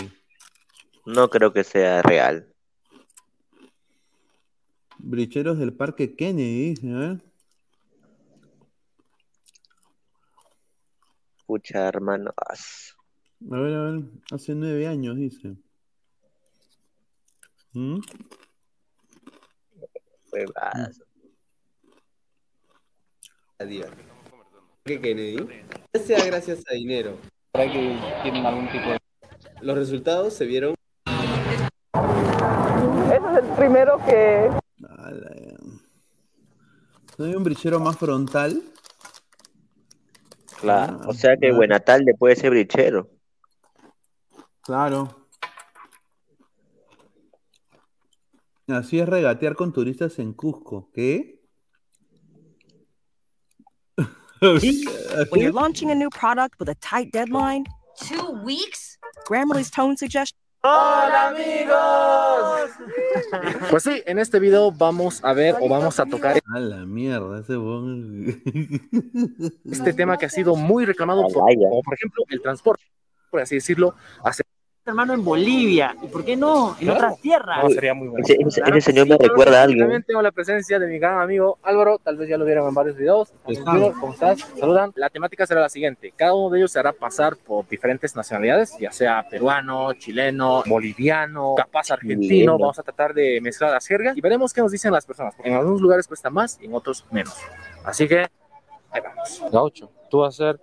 No 1.04 1.28
creo 1.30 1.52
que 1.52 1.64
sea 1.64 2.00
real. 2.02 2.48
Bricheros 4.98 5.58
del 5.58 5.72
Parque 5.72 6.14
Kennedy, 6.14 6.74
¿eh? 6.84 7.18
Escucha, 11.42 11.88
hermano. 11.88 12.32
A 12.38 12.54
ver, 13.40 13.74
a 13.74 13.90
ver, 13.90 14.04
hace 14.30 14.54
nueve 14.54 14.86
años, 14.86 15.16
dice. 15.16 15.56
¿Mm? 17.74 17.98
huevadas. 20.32 21.02
que 24.84 25.00
Kennedy 25.00 25.62
ya 25.92 26.00
sea 26.00 26.24
gracias 26.24 26.62
a 26.70 26.74
dinero. 26.74 27.18
¿Para 27.50 27.64
que 27.70 27.98
tienen 28.22 28.46
algún 28.46 28.70
tipo 28.70 28.90
de... 28.90 28.98
Los 29.60 29.76
resultados 29.76 30.34
se 30.34 30.46
vieron. 30.46 30.76
Ese 31.04 33.16
es 33.16 33.44
el 33.44 33.50
primero 33.56 33.98
que... 34.06 34.48
¿No 37.18 37.26
hay 37.26 37.34
un 37.34 37.44
brichero 37.44 37.78
más 37.78 37.98
frontal? 37.98 38.62
Claro. 40.62 40.98
Ah, 41.02 41.06
O 41.08 41.12
sea 41.12 41.32
que 41.34 41.40
claro. 41.40 41.56
Buenatalde 41.56 42.14
puede 42.14 42.36
ser 42.36 42.50
brichero. 42.50 43.10
Claro. 44.62 45.28
Así 48.68 49.00
es 49.00 49.08
regatear 49.08 49.54
con 49.56 49.72
turistas 49.72 50.18
en 50.18 50.32
Cusco. 50.32 50.88
¿Qué? 50.94 51.40
When 54.40 55.40
you're 55.40 55.52
launching 55.52 55.90
a 55.90 55.94
new 55.94 56.08
product 56.10 56.58
with 56.58 56.68
a 56.68 56.74
tight 56.76 57.12
deadline, 57.12 57.64
Two 57.98 58.30
weeks? 58.44 58.98
Grammarly's 59.28 59.70
tone 59.70 59.96
suggestion. 59.96 60.38
¡Hola, 60.64 61.28
amigos! 61.28 62.70
Pues 63.70 63.82
sí, 63.82 64.02
en 64.06 64.18
este 64.18 64.38
video 64.38 64.72
vamos 64.72 65.22
a 65.24 65.32
ver 65.32 65.56
o 65.60 65.68
vamos 65.68 65.98
a 66.00 66.06
tocar 66.06 66.40
A 66.54 66.60
la 66.60 66.84
mierda, 66.84 67.40
ese 67.40 67.56
bon... 67.56 68.26
este 69.70 69.92
tema 69.92 70.16
que 70.16 70.26
ha 70.26 70.30
sido 70.30 70.56
muy 70.56 70.84
reclamado 70.84 71.22
por, 71.22 71.32
como 71.32 71.82
por 71.82 71.94
ejemplo 71.94 72.24
el 72.28 72.40
transporte, 72.40 72.84
por 73.30 73.40
así 73.40 73.56
decirlo, 73.56 73.94
hace 74.22 74.42
hermano 74.84 75.14
en 75.14 75.24
Bolivia. 75.24 75.96
¿Y 76.02 76.06
por 76.08 76.24
qué 76.24 76.36
no? 76.36 76.76
En 76.80 76.88
¿No? 76.88 76.94
otras 76.94 77.20
tierras. 77.20 77.62
No, 77.62 77.70
sería 77.70 77.94
muy 77.94 78.08
bueno. 78.08 78.24
Ese, 78.24 78.36
ese- 78.40 78.60
Claro 78.62 78.76
ese 78.76 78.90
señor 78.90 79.04
sí. 79.06 79.10
me 79.12 79.16
Claro 79.18 79.32
recuerda 79.32 79.60
a 79.60 79.62
alguien. 79.64 79.80
También 79.80 80.02
tengo 80.02 80.22
la 80.22 80.32
presencia 80.32 80.78
de 80.78 80.86
mi 80.88 80.98
gran 80.98 81.20
amigo 81.20 81.58
Álvaro, 81.62 81.98
tal 82.02 82.16
vez 82.16 82.28
ya 82.28 82.36
lo 82.36 82.44
vieron 82.44 82.66
en 82.68 82.74
varios 82.74 82.96
videos. 82.96 83.32
Junior, 83.44 83.92
¿Cómo 84.00 84.12
estás? 84.12 84.40
Saludan. 84.58 84.92
La 84.96 85.08
temática 85.10 85.46
será 85.46 85.60
la 85.60 85.68
siguiente. 85.68 86.12
Cada 86.16 86.34
uno 86.34 86.50
de 86.50 86.58
ellos 86.58 86.72
se 86.72 86.78
hará 86.80 86.92
pasar 86.92 87.36
por 87.36 87.68
diferentes 87.68 88.16
nacionalidades, 88.16 88.76
ya 88.78 88.90
sea 88.90 89.24
peruano, 89.28 89.92
chileno, 89.94 90.62
boliviano, 90.66 91.54
capaz 91.56 91.90
argentino. 91.92 92.58
Vamos 92.58 92.78
a 92.78 92.82
tratar 92.82 93.14
de 93.14 93.40
mezclar 93.40 93.70
las 93.70 93.86
jergas 93.86 94.16
y 94.16 94.20
veremos 94.20 94.52
qué 94.52 94.60
nos 94.62 94.72
dicen 94.72 94.92
las 94.92 95.06
personas. 95.06 95.34
porque 95.36 95.50
En 95.50 95.56
algunos 95.56 95.80
lugares 95.80 96.08
cuesta 96.08 96.28
más 96.30 96.58
y 96.60 96.66
en 96.66 96.74
otros 96.74 97.04
menos. 97.10 97.36
Así 97.84 98.08
que 98.08 98.26
ahí 98.90 99.00
vamos. 99.02 99.42
Gaucho, 99.52 99.90
tú 100.10 100.18
vas 100.18 100.34
a 100.40 100.52
ser 100.52 100.60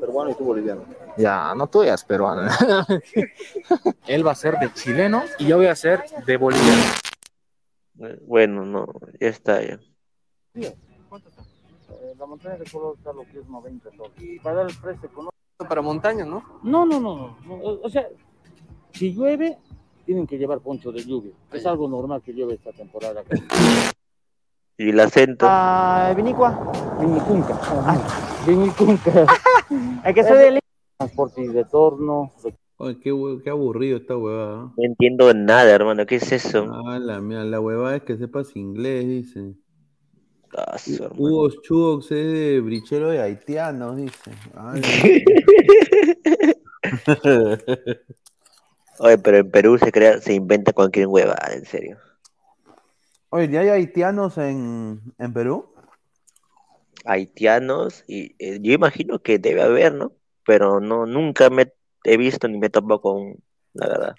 Peruano 0.00 0.30
y 0.30 0.34
tú 0.34 0.44
boliviano. 0.44 0.82
Ya, 1.16 1.54
no 1.54 1.66
tú 1.68 1.82
eres 1.82 2.04
peruano. 2.04 2.50
Él 4.06 4.26
va 4.26 4.32
a 4.32 4.34
ser 4.34 4.58
de 4.58 4.72
chileno 4.72 5.22
y 5.38 5.46
yo 5.46 5.56
voy 5.56 5.66
a 5.66 5.74
ser 5.74 6.04
de 6.26 6.36
boliviano. 6.36 6.82
Bueno, 8.26 8.64
no, 8.64 8.86
ya 9.18 9.28
está 9.28 9.62
ya. 9.62 9.78
la 12.18 12.26
montaña 12.26 12.56
de 12.56 12.70
color 12.70 12.94
está 12.98 13.12
lo 13.12 13.22
que 13.22 13.40
es 13.40 13.48
90 13.48 13.90
soles. 13.96 14.12
Y 14.18 14.38
para 14.40 14.56
dar 14.56 14.70
el 14.70 14.76
precio 14.76 15.08
económico. 15.08 15.34
Para 15.56 15.80
montaña, 15.80 16.24
¿no? 16.24 16.44
No, 16.62 16.84
no, 16.84 17.00
no, 17.00 17.16
no, 17.16 17.38
no. 17.46 17.54
O 17.54 17.86
o 17.86 17.88
sea, 17.88 18.06
si 18.92 19.14
llueve, 19.14 19.58
tienen 20.04 20.26
que 20.26 20.36
llevar 20.36 20.60
poncho 20.60 20.92
de 20.92 21.02
lluvia. 21.02 21.32
Es 21.52 21.64
algo 21.64 21.88
normal 21.88 22.22
que 22.22 22.32
llueve 22.32 22.54
esta 22.54 22.72
temporada. 22.72 23.22
acá. 23.22 23.36
Y 24.78 24.90
el 24.90 25.00
acento. 25.00 25.46
Ah, 25.48 26.12
Vinicua. 26.14 26.72
Vinicunca. 27.00 27.58
Vinicunca. 28.46 29.26
Hay 30.04 30.14
que 30.14 30.22
ser 30.22 30.36
de 30.36 30.60
transporte 30.96 31.42
y 31.42 31.48
retorno. 31.48 32.32
Oye, 32.78 32.98
qué, 33.00 33.38
qué 33.42 33.50
aburrido 33.50 33.98
esta 33.98 34.16
huevada. 34.16 34.72
No 34.76 34.84
entiendo 34.84 35.32
nada, 35.32 35.70
hermano. 35.70 36.04
¿Qué 36.06 36.16
es 36.16 36.32
eso? 36.32 36.70
Ah, 36.86 36.98
la 36.98 37.20
mierda, 37.20 37.44
la 37.44 37.60
huevada 37.60 37.96
es 37.96 38.02
que 38.02 38.16
sepas 38.16 38.54
inglés, 38.54 39.06
dice. 39.06 39.54
Hugo 41.16 41.50
Chugox 41.62 42.10
es 42.12 42.32
de 42.32 42.60
brichero 42.60 43.10
de 43.10 43.20
haitianos, 43.20 43.96
dice. 43.96 44.30
Ay, 44.54 44.80
Oye, 48.98 49.18
pero 49.18 49.36
en 49.38 49.50
Perú 49.50 49.76
se 49.76 49.90
crea, 49.92 50.20
se 50.20 50.34
inventa 50.34 50.72
cualquier 50.72 51.08
huevada, 51.08 51.52
en 51.52 51.66
serio. 51.66 51.98
Oye, 53.28 53.50
¿ya 53.50 53.60
hay 53.60 53.68
haitianos 53.68 54.38
en, 54.38 55.02
en 55.18 55.32
Perú? 55.34 55.66
Haitianos, 57.04 58.04
y 58.08 58.34
eh, 58.38 58.58
yo 58.62 58.72
imagino 58.72 59.18
que 59.18 59.38
debe 59.38 59.60
haber, 59.62 59.92
¿no? 59.92 60.12
Pero 60.46 60.80
no, 60.80 61.06
nunca 61.06 61.50
me 61.50 61.72
he 62.04 62.16
visto 62.16 62.46
ni 62.48 62.58
me 62.58 62.70
topo 62.70 63.00
con, 63.00 63.36
la 63.74 63.88
verdad. 63.88 64.14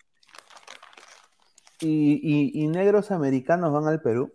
¿Y, 1.80 2.20
y, 2.22 2.64
y 2.64 2.68
negros 2.68 3.12
americanos 3.12 3.72
van 3.72 3.86
al 3.88 4.02
Perú? 4.02 4.34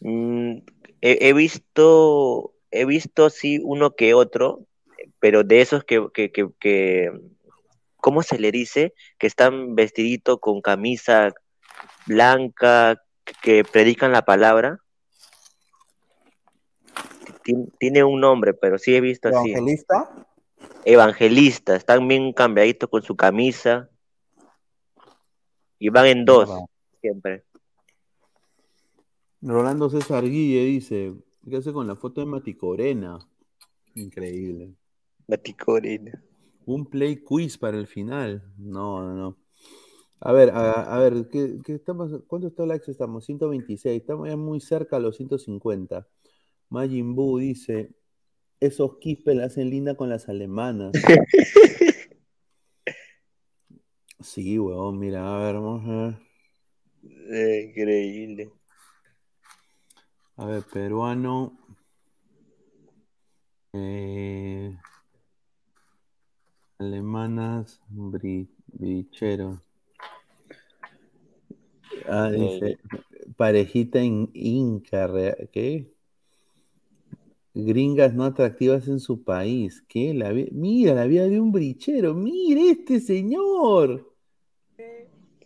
Mm, 0.00 0.58
he, 1.02 1.28
he 1.28 1.32
visto, 1.32 2.52
he 2.70 2.84
visto 2.84 3.30
sí 3.30 3.60
uno 3.62 3.90
que 3.92 4.14
otro, 4.14 4.66
pero 5.18 5.44
de 5.44 5.60
esos 5.60 5.84
que, 5.84 6.08
que, 6.12 6.32
que, 6.32 6.48
que, 6.58 7.12
¿cómo 7.96 8.22
se 8.22 8.38
le 8.38 8.50
dice? 8.50 8.94
Que 9.18 9.26
están 9.26 9.74
vestiditos 9.74 10.38
con 10.40 10.62
camisa 10.62 11.32
blanca, 12.06 13.02
que 13.42 13.62
predican 13.62 14.12
la 14.12 14.24
palabra. 14.24 14.80
Tien- 17.44 17.70
Tiene 17.78 18.02
un 18.04 18.20
nombre, 18.20 18.54
pero 18.54 18.78
sí 18.78 18.94
he 18.94 19.00
visto 19.00 19.28
así. 19.28 19.50
¿Evangelista? 19.50 20.26
Evangelistas, 20.84 21.78
están 21.78 22.08
bien 22.08 22.32
cambiaditos 22.32 22.88
con 22.88 23.02
su 23.02 23.16
camisa. 23.16 23.90
Y 25.78 25.88
van 25.88 26.06
en 26.06 26.24
dos, 26.24 26.50
siempre. 27.00 27.44
Rolando 29.42 29.88
César 29.88 30.24
Guille 30.24 30.64
dice, 30.64 31.14
¿qué 31.48 31.56
hace 31.56 31.72
con 31.72 31.86
la 31.86 31.96
foto 31.96 32.20
de 32.20 32.26
Maticorena? 32.26 33.18
Increíble. 33.94 34.74
Maticorena. 35.26 36.22
Un 36.66 36.86
play 36.86 37.16
quiz 37.22 37.56
para 37.56 37.78
el 37.78 37.86
final. 37.86 38.52
No, 38.58 39.02
no, 39.02 39.14
no. 39.14 39.36
A 40.20 40.32
ver, 40.32 40.50
a, 40.50 40.94
a 40.94 40.98
ver, 40.98 41.28
¿qué, 41.30 41.58
qué 41.64 41.74
estamos, 41.74 42.12
¿cuántos 42.26 42.52
likes 42.66 42.90
estamos? 42.90 43.24
126, 43.24 44.02
estamos 44.02 44.28
ya 44.28 44.36
muy 44.36 44.60
cerca 44.60 44.96
a 44.96 45.00
los 45.00 45.16
150. 45.16 46.06
Majin 46.68 47.14
Buu 47.14 47.38
dice, 47.38 47.90
esos 48.60 48.98
kispel 48.98 49.38
la 49.38 49.46
hacen 49.46 49.70
linda 49.70 49.94
con 49.94 50.08
las 50.08 50.28
alemanas. 50.28 50.92
Sí, 54.22 54.58
huevón, 54.58 54.98
mira, 54.98 55.24
a 55.34 55.42
ver, 55.46 55.54
vamos 55.54 55.82
a 55.88 56.06
ver. 56.06 56.14
Eh, 57.32 57.68
Increíble. 57.70 58.50
A 60.36 60.44
ver, 60.44 60.62
peruano. 60.62 61.58
Eh, 63.72 64.76
alemanas, 66.78 67.80
brichero. 67.88 69.62
Ah, 72.06 72.30
dice, 72.30 72.78
parejita 73.36 74.00
in- 74.02 74.30
inca, 74.34 75.08
¿qué? 75.50 75.90
Gringas 77.54 78.14
no 78.14 78.24
atractivas 78.24 78.86
en 78.88 79.00
su 79.00 79.22
país. 79.24 79.82
¿Qué? 79.88 80.14
La 80.14 80.30
vi- 80.32 80.48
Mira, 80.52 80.94
la 80.94 81.06
vida 81.06 81.24
de 81.28 81.40
un 81.40 81.50
brichero. 81.52 82.14
Mire 82.14 82.70
este 82.70 83.00
señor. 83.00 84.06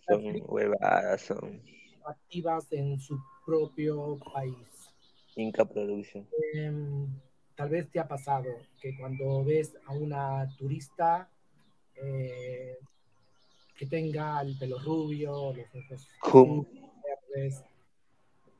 Son 0.07 0.21
huevadas, 0.47 1.21
son 1.21 1.61
activas 2.05 2.71
en 2.71 2.99
su 2.99 3.17
propio 3.45 4.19
país. 4.33 4.55
Inca 5.35 5.65
Production. 5.65 6.27
Em, 6.53 7.07
tal 7.55 7.69
vez 7.69 7.89
te 7.89 7.99
ha 7.99 8.07
pasado 8.07 8.45
que 8.79 8.95
cuando 8.97 9.43
ves 9.43 9.75
a 9.85 9.93
una 9.93 10.47
turista 10.57 11.27
eh, 11.95 12.77
que 13.77 13.87
tenga 13.87 14.41
el 14.41 14.55
pelo 14.59 14.77
rubio, 14.79 15.53
los 15.53 16.07
ojos 16.21 16.67
verdes, 17.33 17.63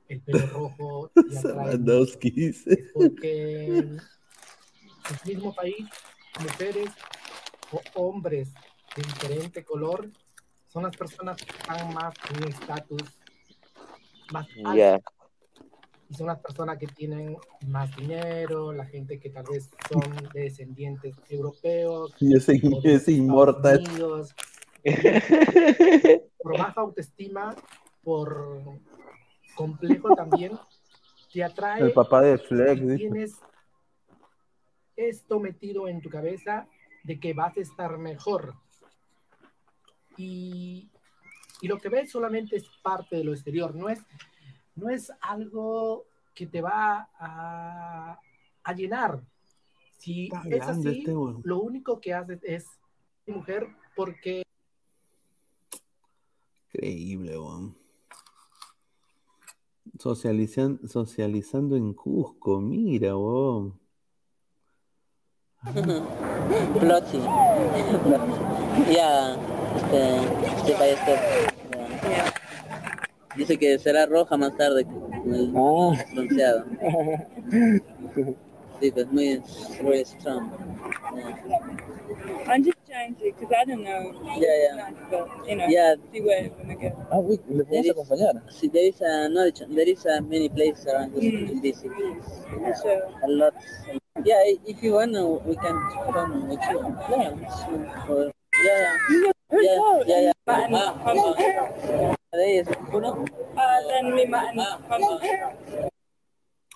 el 0.10 0.22
pelo 0.22 0.46
rojo, 0.48 1.12
te 1.14 1.22
atrae 1.38 1.42
Sabandowski 1.42 2.32
dice. 2.32 2.72
es 2.74 2.92
porque 2.94 3.66
en 3.78 4.00
su 5.22 5.28
mismo 5.28 5.54
país, 5.54 5.86
mujeres 6.40 6.90
o 7.72 7.82
hombres 7.96 8.54
de 8.96 9.04
diferente 9.04 9.64
color 9.64 10.10
son 10.68 10.84
las 10.84 10.96
personas 10.96 11.38
que 11.38 11.52
están 11.58 11.94
más 11.94 12.14
en 12.32 12.44
un 12.44 12.50
estatus 12.50 13.02
más 14.32 14.48
alto 14.58 14.74
Ya. 14.76 15.00
y 16.10 16.14
son 16.16 16.28
las 16.28 16.40
personas 16.40 16.78
que 16.78 16.88
tienen 16.88 17.38
más 17.68 17.96
dinero, 17.96 18.72
la 18.74 18.86
gente 18.86 19.20
que 19.20 19.30
tal 19.30 19.46
vez 19.52 19.70
son 19.90 20.02
de 20.34 20.42
descendientes 20.42 21.16
europeos 21.30 22.14
Y 22.20 22.36
ese, 22.36 22.60
o 22.72 22.82
de 22.82 22.96
ese 22.96 23.12
inmortal. 23.14 23.84
Por 26.42 26.58
baja 26.60 26.82
autoestima, 26.82 27.56
por 28.04 28.62
complejo 29.56 30.16
también, 30.16 30.58
te 31.34 31.44
atrae 31.44 31.82
El 31.82 31.94
papá 31.94 32.22
de 32.22 32.38
Flex 32.38 32.82
y 32.82 32.98
tienes 32.98 33.40
esto 34.96 35.40
metido 35.40 35.88
en 35.88 36.02
tu 36.02 36.10
cabeza 36.10 36.68
de 37.04 37.20
que 37.20 37.34
vas 37.34 37.58
a 37.58 37.62
estar 37.62 37.98
mejor. 37.98 38.56
Y, 40.18 40.90
y 41.62 41.68
lo 41.68 41.78
que 41.78 41.90
ves 41.90 42.12
solamente 42.12 42.56
es 42.56 42.66
parte 42.82 43.18
de 43.18 43.24
lo 43.24 43.34
exterior, 43.34 43.76
no 43.76 43.90
es, 43.90 44.00
no 44.76 44.90
es 44.90 45.12
algo 45.22 46.06
que 46.34 46.48
te 46.48 46.62
va 46.62 47.10
a, 47.18 48.20
a 48.64 48.74
llenar. 48.74 49.22
Si 49.98 50.26
Está 50.26 50.44
es 50.50 50.62
así, 50.64 51.00
este 51.00 51.12
lo 51.12 51.60
único 51.60 52.00
que 52.00 52.14
haces 52.14 52.40
es 52.44 52.68
mujer 53.26 53.68
porque 53.96 54.44
Increíble, 56.74 57.38
weón. 57.38 57.85
Socializan, 60.00 60.80
socializando 60.88 61.76
en 61.76 61.94
Cusco, 61.94 62.60
mira, 62.60 63.16
weón. 63.18 63.80
Plotty. 66.80 67.20
Ya, 68.92 69.38
este, 69.78 70.18
este 70.58 70.74
ya. 72.04 72.34
Dice 73.38 73.58
que 73.58 73.80
será 73.80 74.06
roja 74.06 74.36
más 74.36 74.56
tarde 74.58 74.86
con 74.86 75.34
el 75.34 75.52
bronceado. 75.52 76.66
Sí, 78.82 78.92
pues 78.92 79.10
muy, 79.10 79.42
muy 79.82 80.04
strong. 80.04 80.50
Just 83.14 83.20
trying 83.20 83.34
because 83.40 83.56
I 83.58 83.66
don't 83.66 83.84
know. 83.84 84.14
Yeah, 84.38 84.76
yeah. 84.76 84.90
But, 85.10 85.50
you 85.50 85.56
know, 85.56 85.68
Yeah. 85.68 85.96
see 86.12 86.22
where 86.22 86.46
it's 86.46 86.56
gonna 86.56 86.76
go. 86.76 86.92
Ah, 87.12 87.20
oui, 87.20 87.40
¿le 87.50 87.64
podemos 87.64 87.90
acompañar? 87.92 88.42
Sí, 88.50 88.72
there 88.72 88.88
is 88.88 89.02
a 89.02 89.30
knowledge, 89.30 89.62
there 89.70 89.90
is 89.90 90.06
a 90.06 90.22
many 90.22 90.50
places 90.50 90.86
around 90.88 91.14
this, 91.14 91.24
in 91.24 91.62
this 91.62 91.78
city. 91.80 92.18
Yeah, 92.62 92.74
Sure. 92.82 93.02
a 93.24 93.28
lot. 93.28 93.54
Yeah, 94.24 94.42
if 94.66 94.82
you 94.82 94.94
want, 94.94 95.16
uh, 95.16 95.28
we 95.46 95.56
can 95.56 95.76
come 96.12 96.48
with 96.50 96.60
you. 96.72 96.80
Yeah, 97.10 98.10
or, 98.10 98.32
yeah, 98.64 98.98
yeah, 99.52 100.02
yeah, 100.08 100.22
yeah. 100.22 100.32
Ah, 100.48 100.68
ah, 101.06 102.16
there 102.32 102.62
is 102.62 102.68
uno. 102.94 103.26
Uh, 103.58 103.88
then 103.88 104.14
we 104.14 104.26
might. 104.26 104.56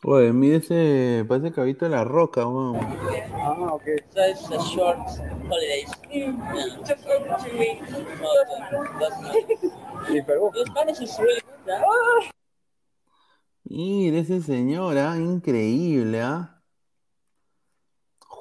Oye, 0.03 0.31
mira 0.31 0.57
ese, 0.57 1.25
parece 1.27 1.51
cabito 1.51 1.85
de 1.85 1.91
la 1.91 2.05
roca, 2.05 2.47
weón. 2.47 2.77
Ah, 3.33 3.73
okay. 3.73 3.97
So 4.09 4.21
it's 4.21 4.49
a 4.49 4.59
short 4.63 4.97
really 11.17 11.41
good, 11.65 11.67
huh? 11.67 12.21
Mira 13.65 14.19
ese 14.19 14.41
señor, 14.41 14.97
ah, 14.97 15.17
increíble, 15.17 16.21
¿ah? 16.21 16.55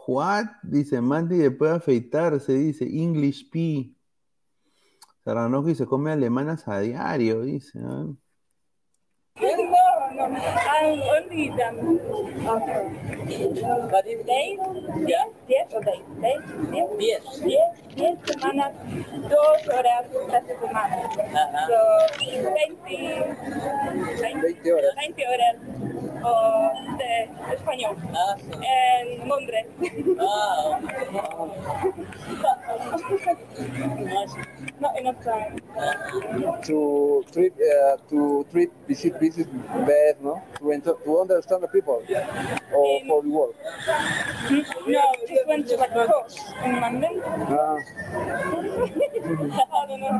What? 0.06 0.46
Dice 0.62 1.02
Mandy 1.02 1.36
después 1.36 1.70
de 1.70 1.76
afeitarse, 1.76 2.52
dice 2.54 2.84
English 2.84 3.50
P. 3.50 3.94
Saranoski 5.24 5.74
se 5.74 5.84
come 5.84 6.12
alemanas 6.12 6.66
a 6.66 6.80
diario, 6.80 7.42
dice. 7.42 7.78
¿ah? 7.84 8.06
No, 10.18 10.28
no, 10.28 11.27
Only 11.38 11.50
them. 11.56 12.00
But 13.90 14.04
if 14.06 14.26
Days? 14.26 14.58
Yeah. 15.06 15.64
O 15.72 15.80
days? 15.80 16.02
Days? 16.20 16.42
Diez? 16.72 16.88
Diez. 16.98 17.22
Diez, 17.46 17.70
diez 17.94 18.18
semanas, 18.26 18.72
dos 19.22 19.68
horas 19.68 20.06
esta 20.34 20.54
semana. 20.58 20.96
Ajá. 21.06 21.66
So, 21.68 21.78
20, 22.18 22.90
20 24.20 24.40
20 24.40 24.72
horas. 24.72 24.94
20 24.96 25.26
horas 25.26 25.56
o 26.24 26.72
de 26.98 27.28
español 27.54 27.96
en 28.62 29.28
Londres. 29.28 29.66
Not 34.80 34.98
enough 34.98 35.20
time. 35.24 35.58
To 36.64 37.24
treat, 37.32 37.52
uh, 37.54 37.96
to 38.10 38.46
treat 38.50 38.70
visit 38.86 39.18
visit 39.18 39.48
bad, 39.86 40.22
no? 40.22 40.42
To, 40.58 40.72
enter, 40.72 40.94
to 41.04 41.20
understand 41.20 41.62
the 41.62 41.68
people 41.68 42.02
or 42.72 43.00
for 43.06 43.22
the 43.22 43.28
work. 43.28 43.54
No, 44.86 45.02
just 45.28 45.46
went 45.46 45.68
to 45.68 45.76
like 45.76 45.90
a 45.90 46.06
course 46.06 46.38
in 46.64 46.80
London. 46.80 47.22
Ah, 47.24 47.76
I 49.74 49.86
don't 49.88 50.00
know. 50.00 50.14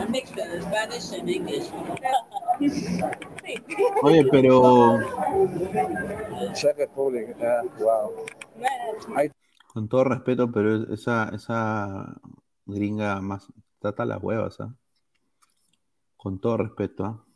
A 0.00 0.06
mix 0.08 0.30
of 0.30 0.62
Spanish 0.62 1.12
and 1.12 1.28
English. 1.28 1.66
Oye, 4.02 4.24
pero 4.30 4.95
Con 9.72 9.88
todo 9.88 10.04
respeto, 10.04 10.50
pero 10.50 10.92
esa, 10.92 11.28
esa 11.34 12.16
gringa 12.64 13.20
más 13.20 13.52
trata 13.78 14.04
las 14.04 14.22
huevas, 14.22 14.60
¿ah? 14.60 14.74
Con 16.16 16.40
todo 16.40 16.56
respeto, 16.56 17.04
¿ah? 17.04 17.26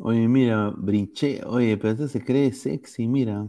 Oye, 0.00 0.28
mira, 0.28 0.72
Brinche, 0.76 1.42
oye, 1.44 1.76
pero 1.76 1.92
este 1.94 2.08
se 2.08 2.24
cree 2.24 2.52
sexy, 2.52 3.08
mira. 3.08 3.48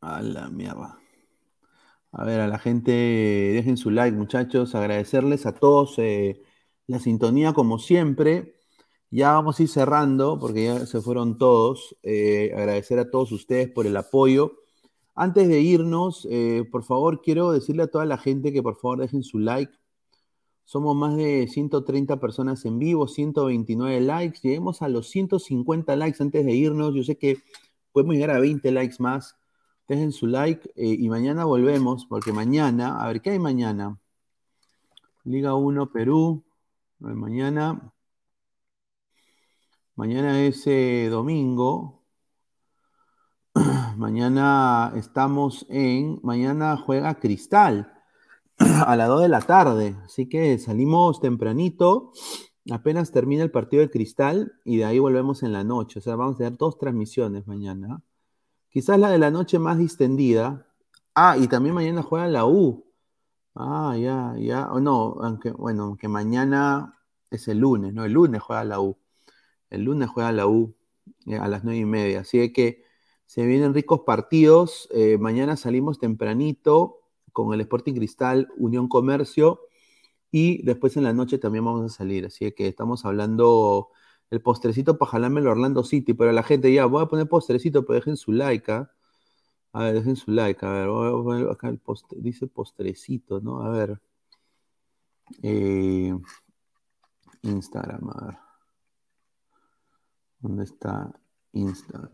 A 0.00 0.22
la 0.22 0.48
mierda. 0.48 0.98
A 2.12 2.24
ver, 2.24 2.40
a 2.40 2.48
la 2.48 2.58
gente, 2.58 2.90
dejen 2.92 3.76
su 3.76 3.90
like, 3.90 4.16
muchachos. 4.16 4.74
Agradecerles 4.74 5.44
a 5.44 5.52
todos 5.54 5.98
eh, 5.98 6.42
la 6.86 6.98
sintonía, 6.98 7.52
como 7.52 7.78
siempre. 7.78 8.54
Ya 9.10 9.32
vamos 9.32 9.58
a 9.58 9.62
ir 9.62 9.68
cerrando, 9.68 10.38
porque 10.38 10.64
ya 10.64 10.86
se 10.86 11.00
fueron 11.00 11.38
todos. 11.38 11.96
Eh, 12.02 12.52
agradecer 12.56 12.98
a 12.98 13.10
todos 13.10 13.32
ustedes 13.32 13.70
por 13.70 13.86
el 13.86 13.96
apoyo. 13.96 14.52
Antes 15.14 15.48
de 15.48 15.60
irnos, 15.60 16.26
eh, 16.30 16.64
por 16.70 16.84
favor, 16.84 17.22
quiero 17.22 17.52
decirle 17.52 17.84
a 17.84 17.86
toda 17.86 18.04
la 18.04 18.18
gente 18.18 18.52
que 18.52 18.62
por 18.62 18.76
favor 18.76 19.00
dejen 19.00 19.22
su 19.22 19.38
like. 19.38 19.72
Somos 20.64 20.96
más 20.96 21.16
de 21.16 21.46
130 21.48 22.18
personas 22.18 22.64
en 22.64 22.78
vivo, 22.78 23.06
129 23.08 24.00
likes. 24.00 24.40
Lleguemos 24.42 24.82
a 24.82 24.88
los 24.88 25.08
150 25.08 25.94
likes 25.96 26.22
antes 26.22 26.44
de 26.44 26.52
irnos. 26.52 26.94
Yo 26.94 27.04
sé 27.04 27.16
que 27.16 27.38
podemos 27.92 28.14
llegar 28.14 28.30
a 28.30 28.40
20 28.40 28.70
likes 28.72 28.96
más. 28.98 29.36
Dejen 29.88 30.10
su 30.12 30.26
like 30.26 30.68
eh, 30.74 30.96
y 30.98 31.08
mañana 31.08 31.44
volvemos, 31.44 32.06
porque 32.06 32.32
mañana, 32.32 33.00
a 33.00 33.06
ver, 33.06 33.22
¿qué 33.22 33.30
hay 33.30 33.38
mañana? 33.38 34.00
Liga 35.24 35.54
1 35.54 35.92
Perú. 35.92 36.45
Mañana, 36.98 37.92
mañana 39.96 40.40
es 40.42 40.66
eh, 40.66 41.08
domingo. 41.10 42.04
Mañana 43.96 44.92
estamos 44.96 45.66
en, 45.68 46.20
mañana 46.22 46.76
juega 46.76 47.18
Cristal 47.18 47.92
a 48.58 48.96
las 48.96 49.08
2 49.08 49.22
de 49.22 49.28
la 49.28 49.40
tarde. 49.42 49.96
Así 50.04 50.28
que 50.28 50.58
salimos 50.58 51.20
tempranito, 51.20 52.12
apenas 52.70 53.12
termina 53.12 53.42
el 53.42 53.50
partido 53.50 53.82
de 53.82 53.90
Cristal 53.90 54.54
y 54.64 54.78
de 54.78 54.86
ahí 54.86 54.98
volvemos 54.98 55.42
en 55.42 55.52
la 55.52 55.64
noche. 55.64 55.98
O 55.98 56.02
sea, 56.02 56.16
vamos 56.16 56.36
a 56.36 56.38
tener 56.38 56.56
dos 56.56 56.78
transmisiones 56.78 57.46
mañana. 57.46 58.02
Quizás 58.70 58.98
la 58.98 59.10
de 59.10 59.18
la 59.18 59.30
noche 59.30 59.58
más 59.58 59.76
distendida. 59.78 60.66
Ah, 61.14 61.36
y 61.38 61.46
también 61.48 61.74
mañana 61.74 62.02
juega 62.02 62.26
la 62.28 62.46
U. 62.46 62.85
Ah, 63.58 63.96
ya, 63.98 64.34
ya. 64.38 64.70
O 64.72 64.80
no, 64.80 65.16
aunque, 65.20 65.50
bueno, 65.50 65.84
aunque 65.84 66.08
mañana 66.08 66.98
es 67.30 67.48
el 67.48 67.58
lunes, 67.60 67.94
¿no? 67.94 68.04
El 68.04 68.12
lunes 68.12 68.42
juega 68.42 68.64
la 68.64 68.80
U. 68.80 68.98
El 69.70 69.84
lunes 69.84 70.08
juega 70.10 70.32
la 70.32 70.46
U 70.46 70.76
eh, 71.26 71.36
a 71.38 71.48
las 71.48 71.64
nueve 71.64 71.80
y 71.80 71.84
media. 71.86 72.20
Así 72.20 72.52
que 72.52 72.84
se 73.26 73.46
vienen 73.46 73.74
ricos 73.74 74.00
partidos. 74.02 74.88
Eh, 74.92 75.18
mañana 75.18 75.56
salimos 75.56 75.98
tempranito 75.98 77.00
con 77.32 77.54
el 77.54 77.60
Sporting 77.62 77.94
Cristal, 77.94 78.48
Unión 78.58 78.88
Comercio. 78.88 79.62
Y 80.30 80.62
después 80.64 80.96
en 80.96 81.04
la 81.04 81.12
noche 81.14 81.38
también 81.38 81.64
vamos 81.64 81.92
a 81.92 81.96
salir. 81.96 82.26
Así 82.26 82.52
que 82.52 82.68
estamos 82.68 83.04
hablando 83.06 83.90
el 84.30 84.42
postrecito 84.42 84.98
para 84.98 85.12
jalarme 85.12 85.40
el 85.40 85.48
Orlando 85.48 85.84
City. 85.84 86.14
Pero 86.14 86.32
la 86.32 86.42
gente 86.42 86.72
ya, 86.72 86.86
voy 86.86 87.02
a 87.02 87.06
poner 87.06 87.28
postrecito, 87.28 87.86
pero 87.86 87.96
dejen 87.96 88.16
su 88.18 88.32
like. 88.32 88.70
¿ah? 88.72 88.92
A 89.76 89.80
ver, 89.84 89.94
dejen 89.94 90.16
su 90.16 90.30
like. 90.30 90.64
A 90.64 90.70
ver, 90.70 90.88
voy 90.88 91.08
a 91.08 91.22
poner 91.22 91.50
acá 91.50 91.68
el 91.68 91.78
postre, 91.78 92.18
dice 92.22 92.46
postrecito, 92.46 93.40
¿no? 93.40 93.60
A 93.62 93.68
ver. 93.68 94.00
Eh, 95.42 96.16
Instagram, 97.42 98.08
a 98.08 98.26
ver. 98.26 98.38
¿Dónde 100.40 100.64
está 100.64 101.12
Instagram? 101.52 102.10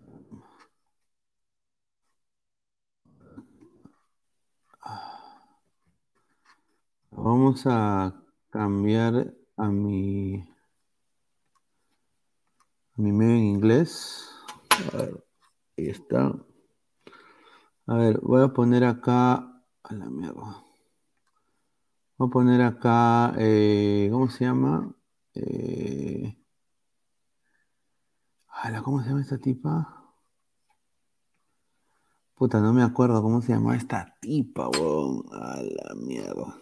Vamos 7.12 7.62
a 7.66 8.12
cambiar 8.50 9.32
a 9.56 9.68
mi, 9.68 10.44
a 12.96 13.00
mi 13.00 13.12
medio 13.12 13.34
en 13.36 13.44
inglés. 13.44 14.28
A 14.92 14.96
ver, 14.96 15.24
ahí 15.76 15.90
está. 15.90 16.34
A 17.92 17.94
ver, 17.96 18.20
voy 18.22 18.42
a 18.42 18.48
poner 18.48 18.84
acá. 18.84 19.34
A 19.82 19.94
la 19.94 20.08
mierda. 20.08 20.64
Voy 22.16 22.28
a 22.28 22.30
poner 22.30 22.62
acá. 22.62 23.34
eh, 23.36 24.08
¿Cómo 24.10 24.30
se 24.30 24.44
llama? 24.46 24.94
Eh, 25.34 26.34
ala, 28.48 28.82
¿Cómo 28.82 29.02
se 29.02 29.08
llama 29.10 29.20
esta 29.20 29.36
tipa? 29.36 30.14
Puta, 32.34 32.60
no 32.60 32.72
me 32.72 32.82
acuerdo 32.82 33.20
cómo 33.22 33.42
se 33.42 33.52
llama 33.52 33.76
esta 33.76 34.16
tipa, 34.20 34.68
weón. 34.70 35.24
A 35.32 35.56
la 35.62 35.94
mierda. 35.94 36.56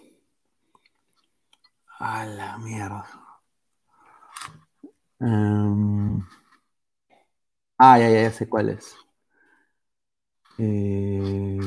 A 2.01 2.27
la 2.27 2.59
mierda. 2.59 3.05
Em, 5.21 6.23
ah, 7.79 7.99
ya, 7.99 8.09
ya, 8.11 8.23
ya 8.23 8.33
sé 8.33 8.49
cuál 8.49 8.69
es. 8.71 8.97
Eh, 10.61 11.59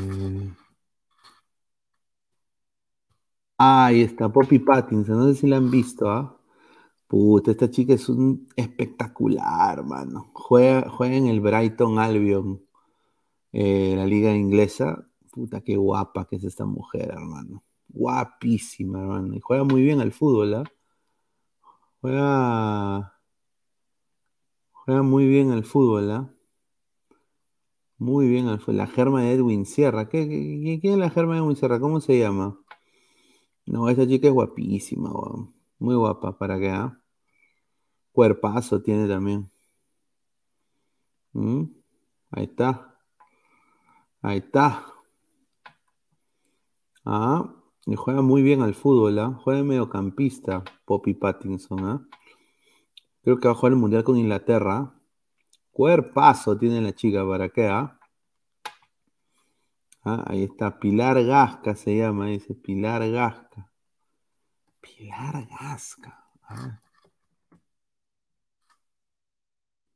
ah, 3.57 3.86
ahí 3.88 4.02
está, 4.02 4.30
Poppy 4.32 4.60
Pattinson. 4.60 5.18
No 5.18 5.28
sé 5.28 5.36
si 5.36 5.48
la 5.48 5.57
han 5.57 5.72
visto, 5.72 6.10
¿ah? 6.10 6.38
Puta, 7.07 7.52
esta 7.52 7.70
chica 7.72 7.94
es 7.95 8.10
un 8.10 8.49
espectacular, 8.56 9.84
mano. 9.86 10.32
Juega, 10.34 10.90
juega 10.90 11.15
en 11.18 11.28
el 11.28 11.41
Brighton 11.41 11.99
Albion, 11.99 12.61
eh, 13.53 13.95
la 13.98 14.06
liga 14.06 14.36
inglesa. 14.36 15.07
Puta, 15.32 15.61
qué 15.61 15.78
guapa 15.78 16.26
que 16.28 16.38
es 16.38 16.45
esta 16.45 16.65
mujer, 16.65 17.11
hermano. 17.11 17.64
Guapísima, 17.90 19.02
hermano. 19.02 19.36
Y 19.36 19.41
juega 19.41 19.64
muy 19.65 19.84
bien 19.84 20.02
al 20.02 20.14
fútbol, 20.14 20.56
¿ah? 20.56 20.65
Juega, 22.02 23.14
juega 24.72 25.02
muy 25.02 25.26
bien 25.26 25.52
al 25.52 25.64
fútbol, 25.65 26.11
¿ah? 26.11 26.30
Muy 28.03 28.27
bien 28.27 28.49
al 28.49 28.59
fútbol. 28.59 28.77
La 28.77 28.88
germa 28.88 29.21
de 29.21 29.31
Edwin 29.31 29.65
Sierra. 29.65 30.09
¿Qué, 30.09 30.27
quién 30.81 30.93
es 30.93 30.99
la 30.99 31.09
germa 31.09 31.35
de 31.35 31.39
Edwin 31.39 31.55
Sierra? 31.55 31.80
¿Cómo 31.80 32.01
se 32.01 32.19
llama? 32.19 32.59
No, 33.65 33.88
esa 33.88 34.05
chica 34.05 34.27
es 34.27 34.34
guapísima. 34.34 35.09
Muy 35.80 35.95
guapa, 35.95 36.38
¿para 36.38 36.59
qué? 36.59 36.69
ah? 36.69 36.99
Cuerpazo 38.11 38.81
tiene 38.81 39.07
también. 39.07 39.49
¿Mm? 41.31 41.63
Ahí 42.31 42.43
está. 42.43 42.99
Ahí 44.21 44.39
está. 44.39 44.85
Ah, 47.05 47.55
y 47.85 47.95
juega 47.95 48.21
muy 48.21 48.41
bien 48.41 48.63
al 48.63 48.73
fútbol, 48.75 49.17
¿ah? 49.19 49.39
Juega 49.45 49.59
de 49.61 49.65
mediocampista, 49.65 50.65
Poppy 50.84 51.13
Pattinson, 51.13 51.85
¿ah? 51.85 52.07
Creo 53.21 53.39
que 53.39 53.47
va 53.47 53.53
a 53.53 53.55
jugar 53.55 53.71
el 53.71 53.80
Mundial 53.80 54.03
con 54.03 54.17
Inglaterra. 54.17 54.93
Cuerpazo 55.74 56.56
tiene 56.58 56.80
la 56.82 56.94
chica, 56.94 57.28
¿para 57.28 57.50
qué? 57.50 57.68
ah? 57.68 58.00
Ah, 60.06 60.24
ahí 60.28 60.44
está, 60.44 60.80
Pilar 60.80 61.24
Gasca 61.26 61.76
se 61.76 61.98
llama, 61.98 62.28
dice 62.28 62.54
Pilar 62.54 63.10
Gasca. 63.10 63.72
Pilar 64.82 65.48
Gasca. 65.50 66.26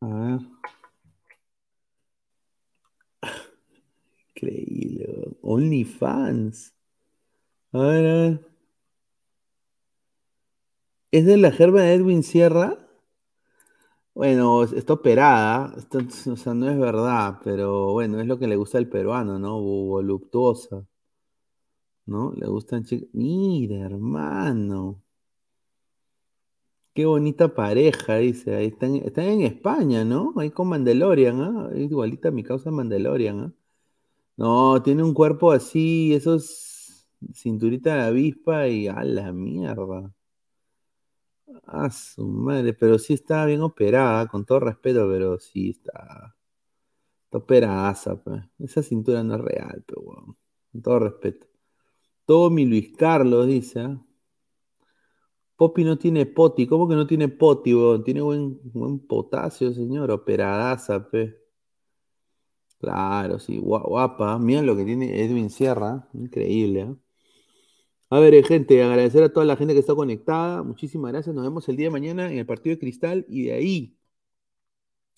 A 0.01 0.07
ver. 0.07 0.39
Increíble. 4.35 5.37
OnlyFans. 5.41 6.73
A 7.73 7.77
ver, 7.79 8.05
a 8.05 8.13
ver. 8.13 8.51
¿Es 11.11 11.25
de 11.25 11.37
la 11.37 11.51
germa 11.51 11.81
de 11.81 11.93
Edwin 11.93 12.23
Sierra? 12.23 12.86
Bueno, 14.17 14.63
está 14.63 14.93
operada, 14.93 15.75
o 16.31 16.35
sea, 16.35 16.53
no 16.55 16.67
es 16.69 16.77
verdad, 16.79 17.39
pero 17.43 17.91
bueno, 17.93 18.19
es 18.19 18.25
lo 18.27 18.39
que 18.39 18.47
le 18.47 18.55
gusta 18.55 18.79
al 18.79 18.89
peruano, 18.89 19.37
¿no? 19.37 19.61
Voluptuosa, 19.61 20.83
¿no? 22.07 22.33
Le 22.35 22.47
gustan 22.47 22.83
chicas. 22.85 23.07
Mira, 23.13 23.85
hermano. 23.85 25.03
Qué 26.93 27.05
bonita 27.05 27.53
pareja, 27.53 28.15
dice. 28.17 28.55
Ahí 28.55 28.67
están, 28.67 28.95
están 28.95 29.25
en 29.25 29.41
España, 29.41 30.03
¿no? 30.03 30.33
Ahí 30.37 30.49
con 30.49 30.67
Mandalorian, 30.69 31.41
¿ah? 31.41 31.69
Igualita 31.75 32.29
a 32.29 32.31
mi 32.31 32.43
causa 32.43 32.71
Mandalorian, 32.71 33.39
¿ah? 33.41 33.53
No, 34.37 34.81
tiene 34.83 35.03
un 35.03 35.13
cuerpo 35.13 35.51
así, 35.51 36.13
esos 36.13 37.07
cinturita 37.33 37.95
de 37.95 38.01
avispa 38.03 38.67
y 38.69 38.87
a 38.87 39.03
la 39.03 39.33
mierda. 39.33 40.13
A 41.67 41.89
su 41.91 42.25
madre, 42.27 42.73
pero 42.73 42.97
sí 42.99 43.13
está 43.13 43.45
bien 43.45 43.61
operada, 43.61 44.27
con 44.27 44.45
todo 44.45 44.59
respeto, 44.59 45.07
pero 45.09 45.39
sí 45.39 45.69
está. 45.71 46.35
Está 47.25 47.37
operada. 47.39 47.95
Esa 48.59 48.83
cintura 48.83 49.23
no 49.23 49.35
es 49.35 49.41
real, 49.41 49.83
pero 49.87 50.01
bueno. 50.03 50.37
Con 50.71 50.81
todo 50.81 50.99
respeto. 50.99 51.47
Tommy 52.25 52.65
Luis 52.65 52.93
Carlos 52.97 53.47
dice, 53.47 53.81
¿ah? 53.81 54.01
Poppy 55.55 55.83
no 55.83 55.97
tiene 55.97 56.25
poti. 56.25 56.65
¿Cómo 56.65 56.87
que 56.87 56.95
no 56.95 57.05
tiene 57.05 57.27
poti? 57.27 57.73
Tiene 58.05 58.21
buen, 58.21 58.59
buen 58.71 58.99
potasio, 59.05 59.73
señor. 59.73 60.09
Operadaza, 60.11 61.09
pe. 61.09 61.35
Claro, 62.79 63.37
sí, 63.39 63.57
gua- 63.59 63.83
guapa. 63.83 64.37
Mira 64.39 64.61
lo 64.63 64.75
que 64.75 64.83
tiene 64.85 65.23
Edwin 65.23 65.49
Sierra. 65.51 66.07
Increíble, 66.13 66.81
¿eh? 66.81 66.95
A 68.09 68.19
ver, 68.19 68.33
eh, 68.33 68.43
gente, 68.43 68.81
agradecer 68.83 69.21
a 69.23 69.29
toda 69.33 69.45
la 69.45 69.57
gente 69.57 69.73
que 69.73 69.79
está 69.81 69.93
conectada. 69.95 70.63
Muchísimas 70.63 71.11
gracias. 71.11 71.35
Nos 71.35 71.43
vemos 71.43 71.67
el 71.67 71.75
día 71.75 71.87
de 71.87 71.91
mañana 71.91 72.31
en 72.31 72.37
el 72.37 72.45
partido 72.45 72.75
de 72.75 72.79
Cristal 72.79 73.25
y 73.27 73.43
de 73.45 73.53
ahí, 73.53 73.97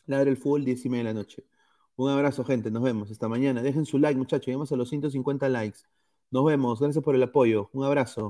ladra 0.06 0.30
el 0.30 0.38
fútbol, 0.38 0.66
10 0.66 0.86
y 0.86 0.90
media 0.90 1.06
de 1.06 1.14
la 1.14 1.14
noche. 1.14 1.46
Un 1.96 2.10
abrazo, 2.10 2.44
gente. 2.46 2.72
Nos 2.72 2.84
vemos. 2.84 3.12
Hasta 3.12 3.28
mañana. 3.28 3.62
Dejen 3.62 3.86
su 3.86 4.00
like, 4.00 4.18
muchachos. 4.18 4.48
Llegamos 4.48 4.72
a 4.72 4.76
los 4.78 4.90
150 4.90 5.50
likes. 5.50 5.80
Nos 6.32 6.46
vemos. 6.46 6.80
Gracias 6.80 7.04
por 7.04 7.16
el 7.16 7.24
apoyo. 7.24 7.70
Un 7.74 7.86
abrazo. 7.86 8.30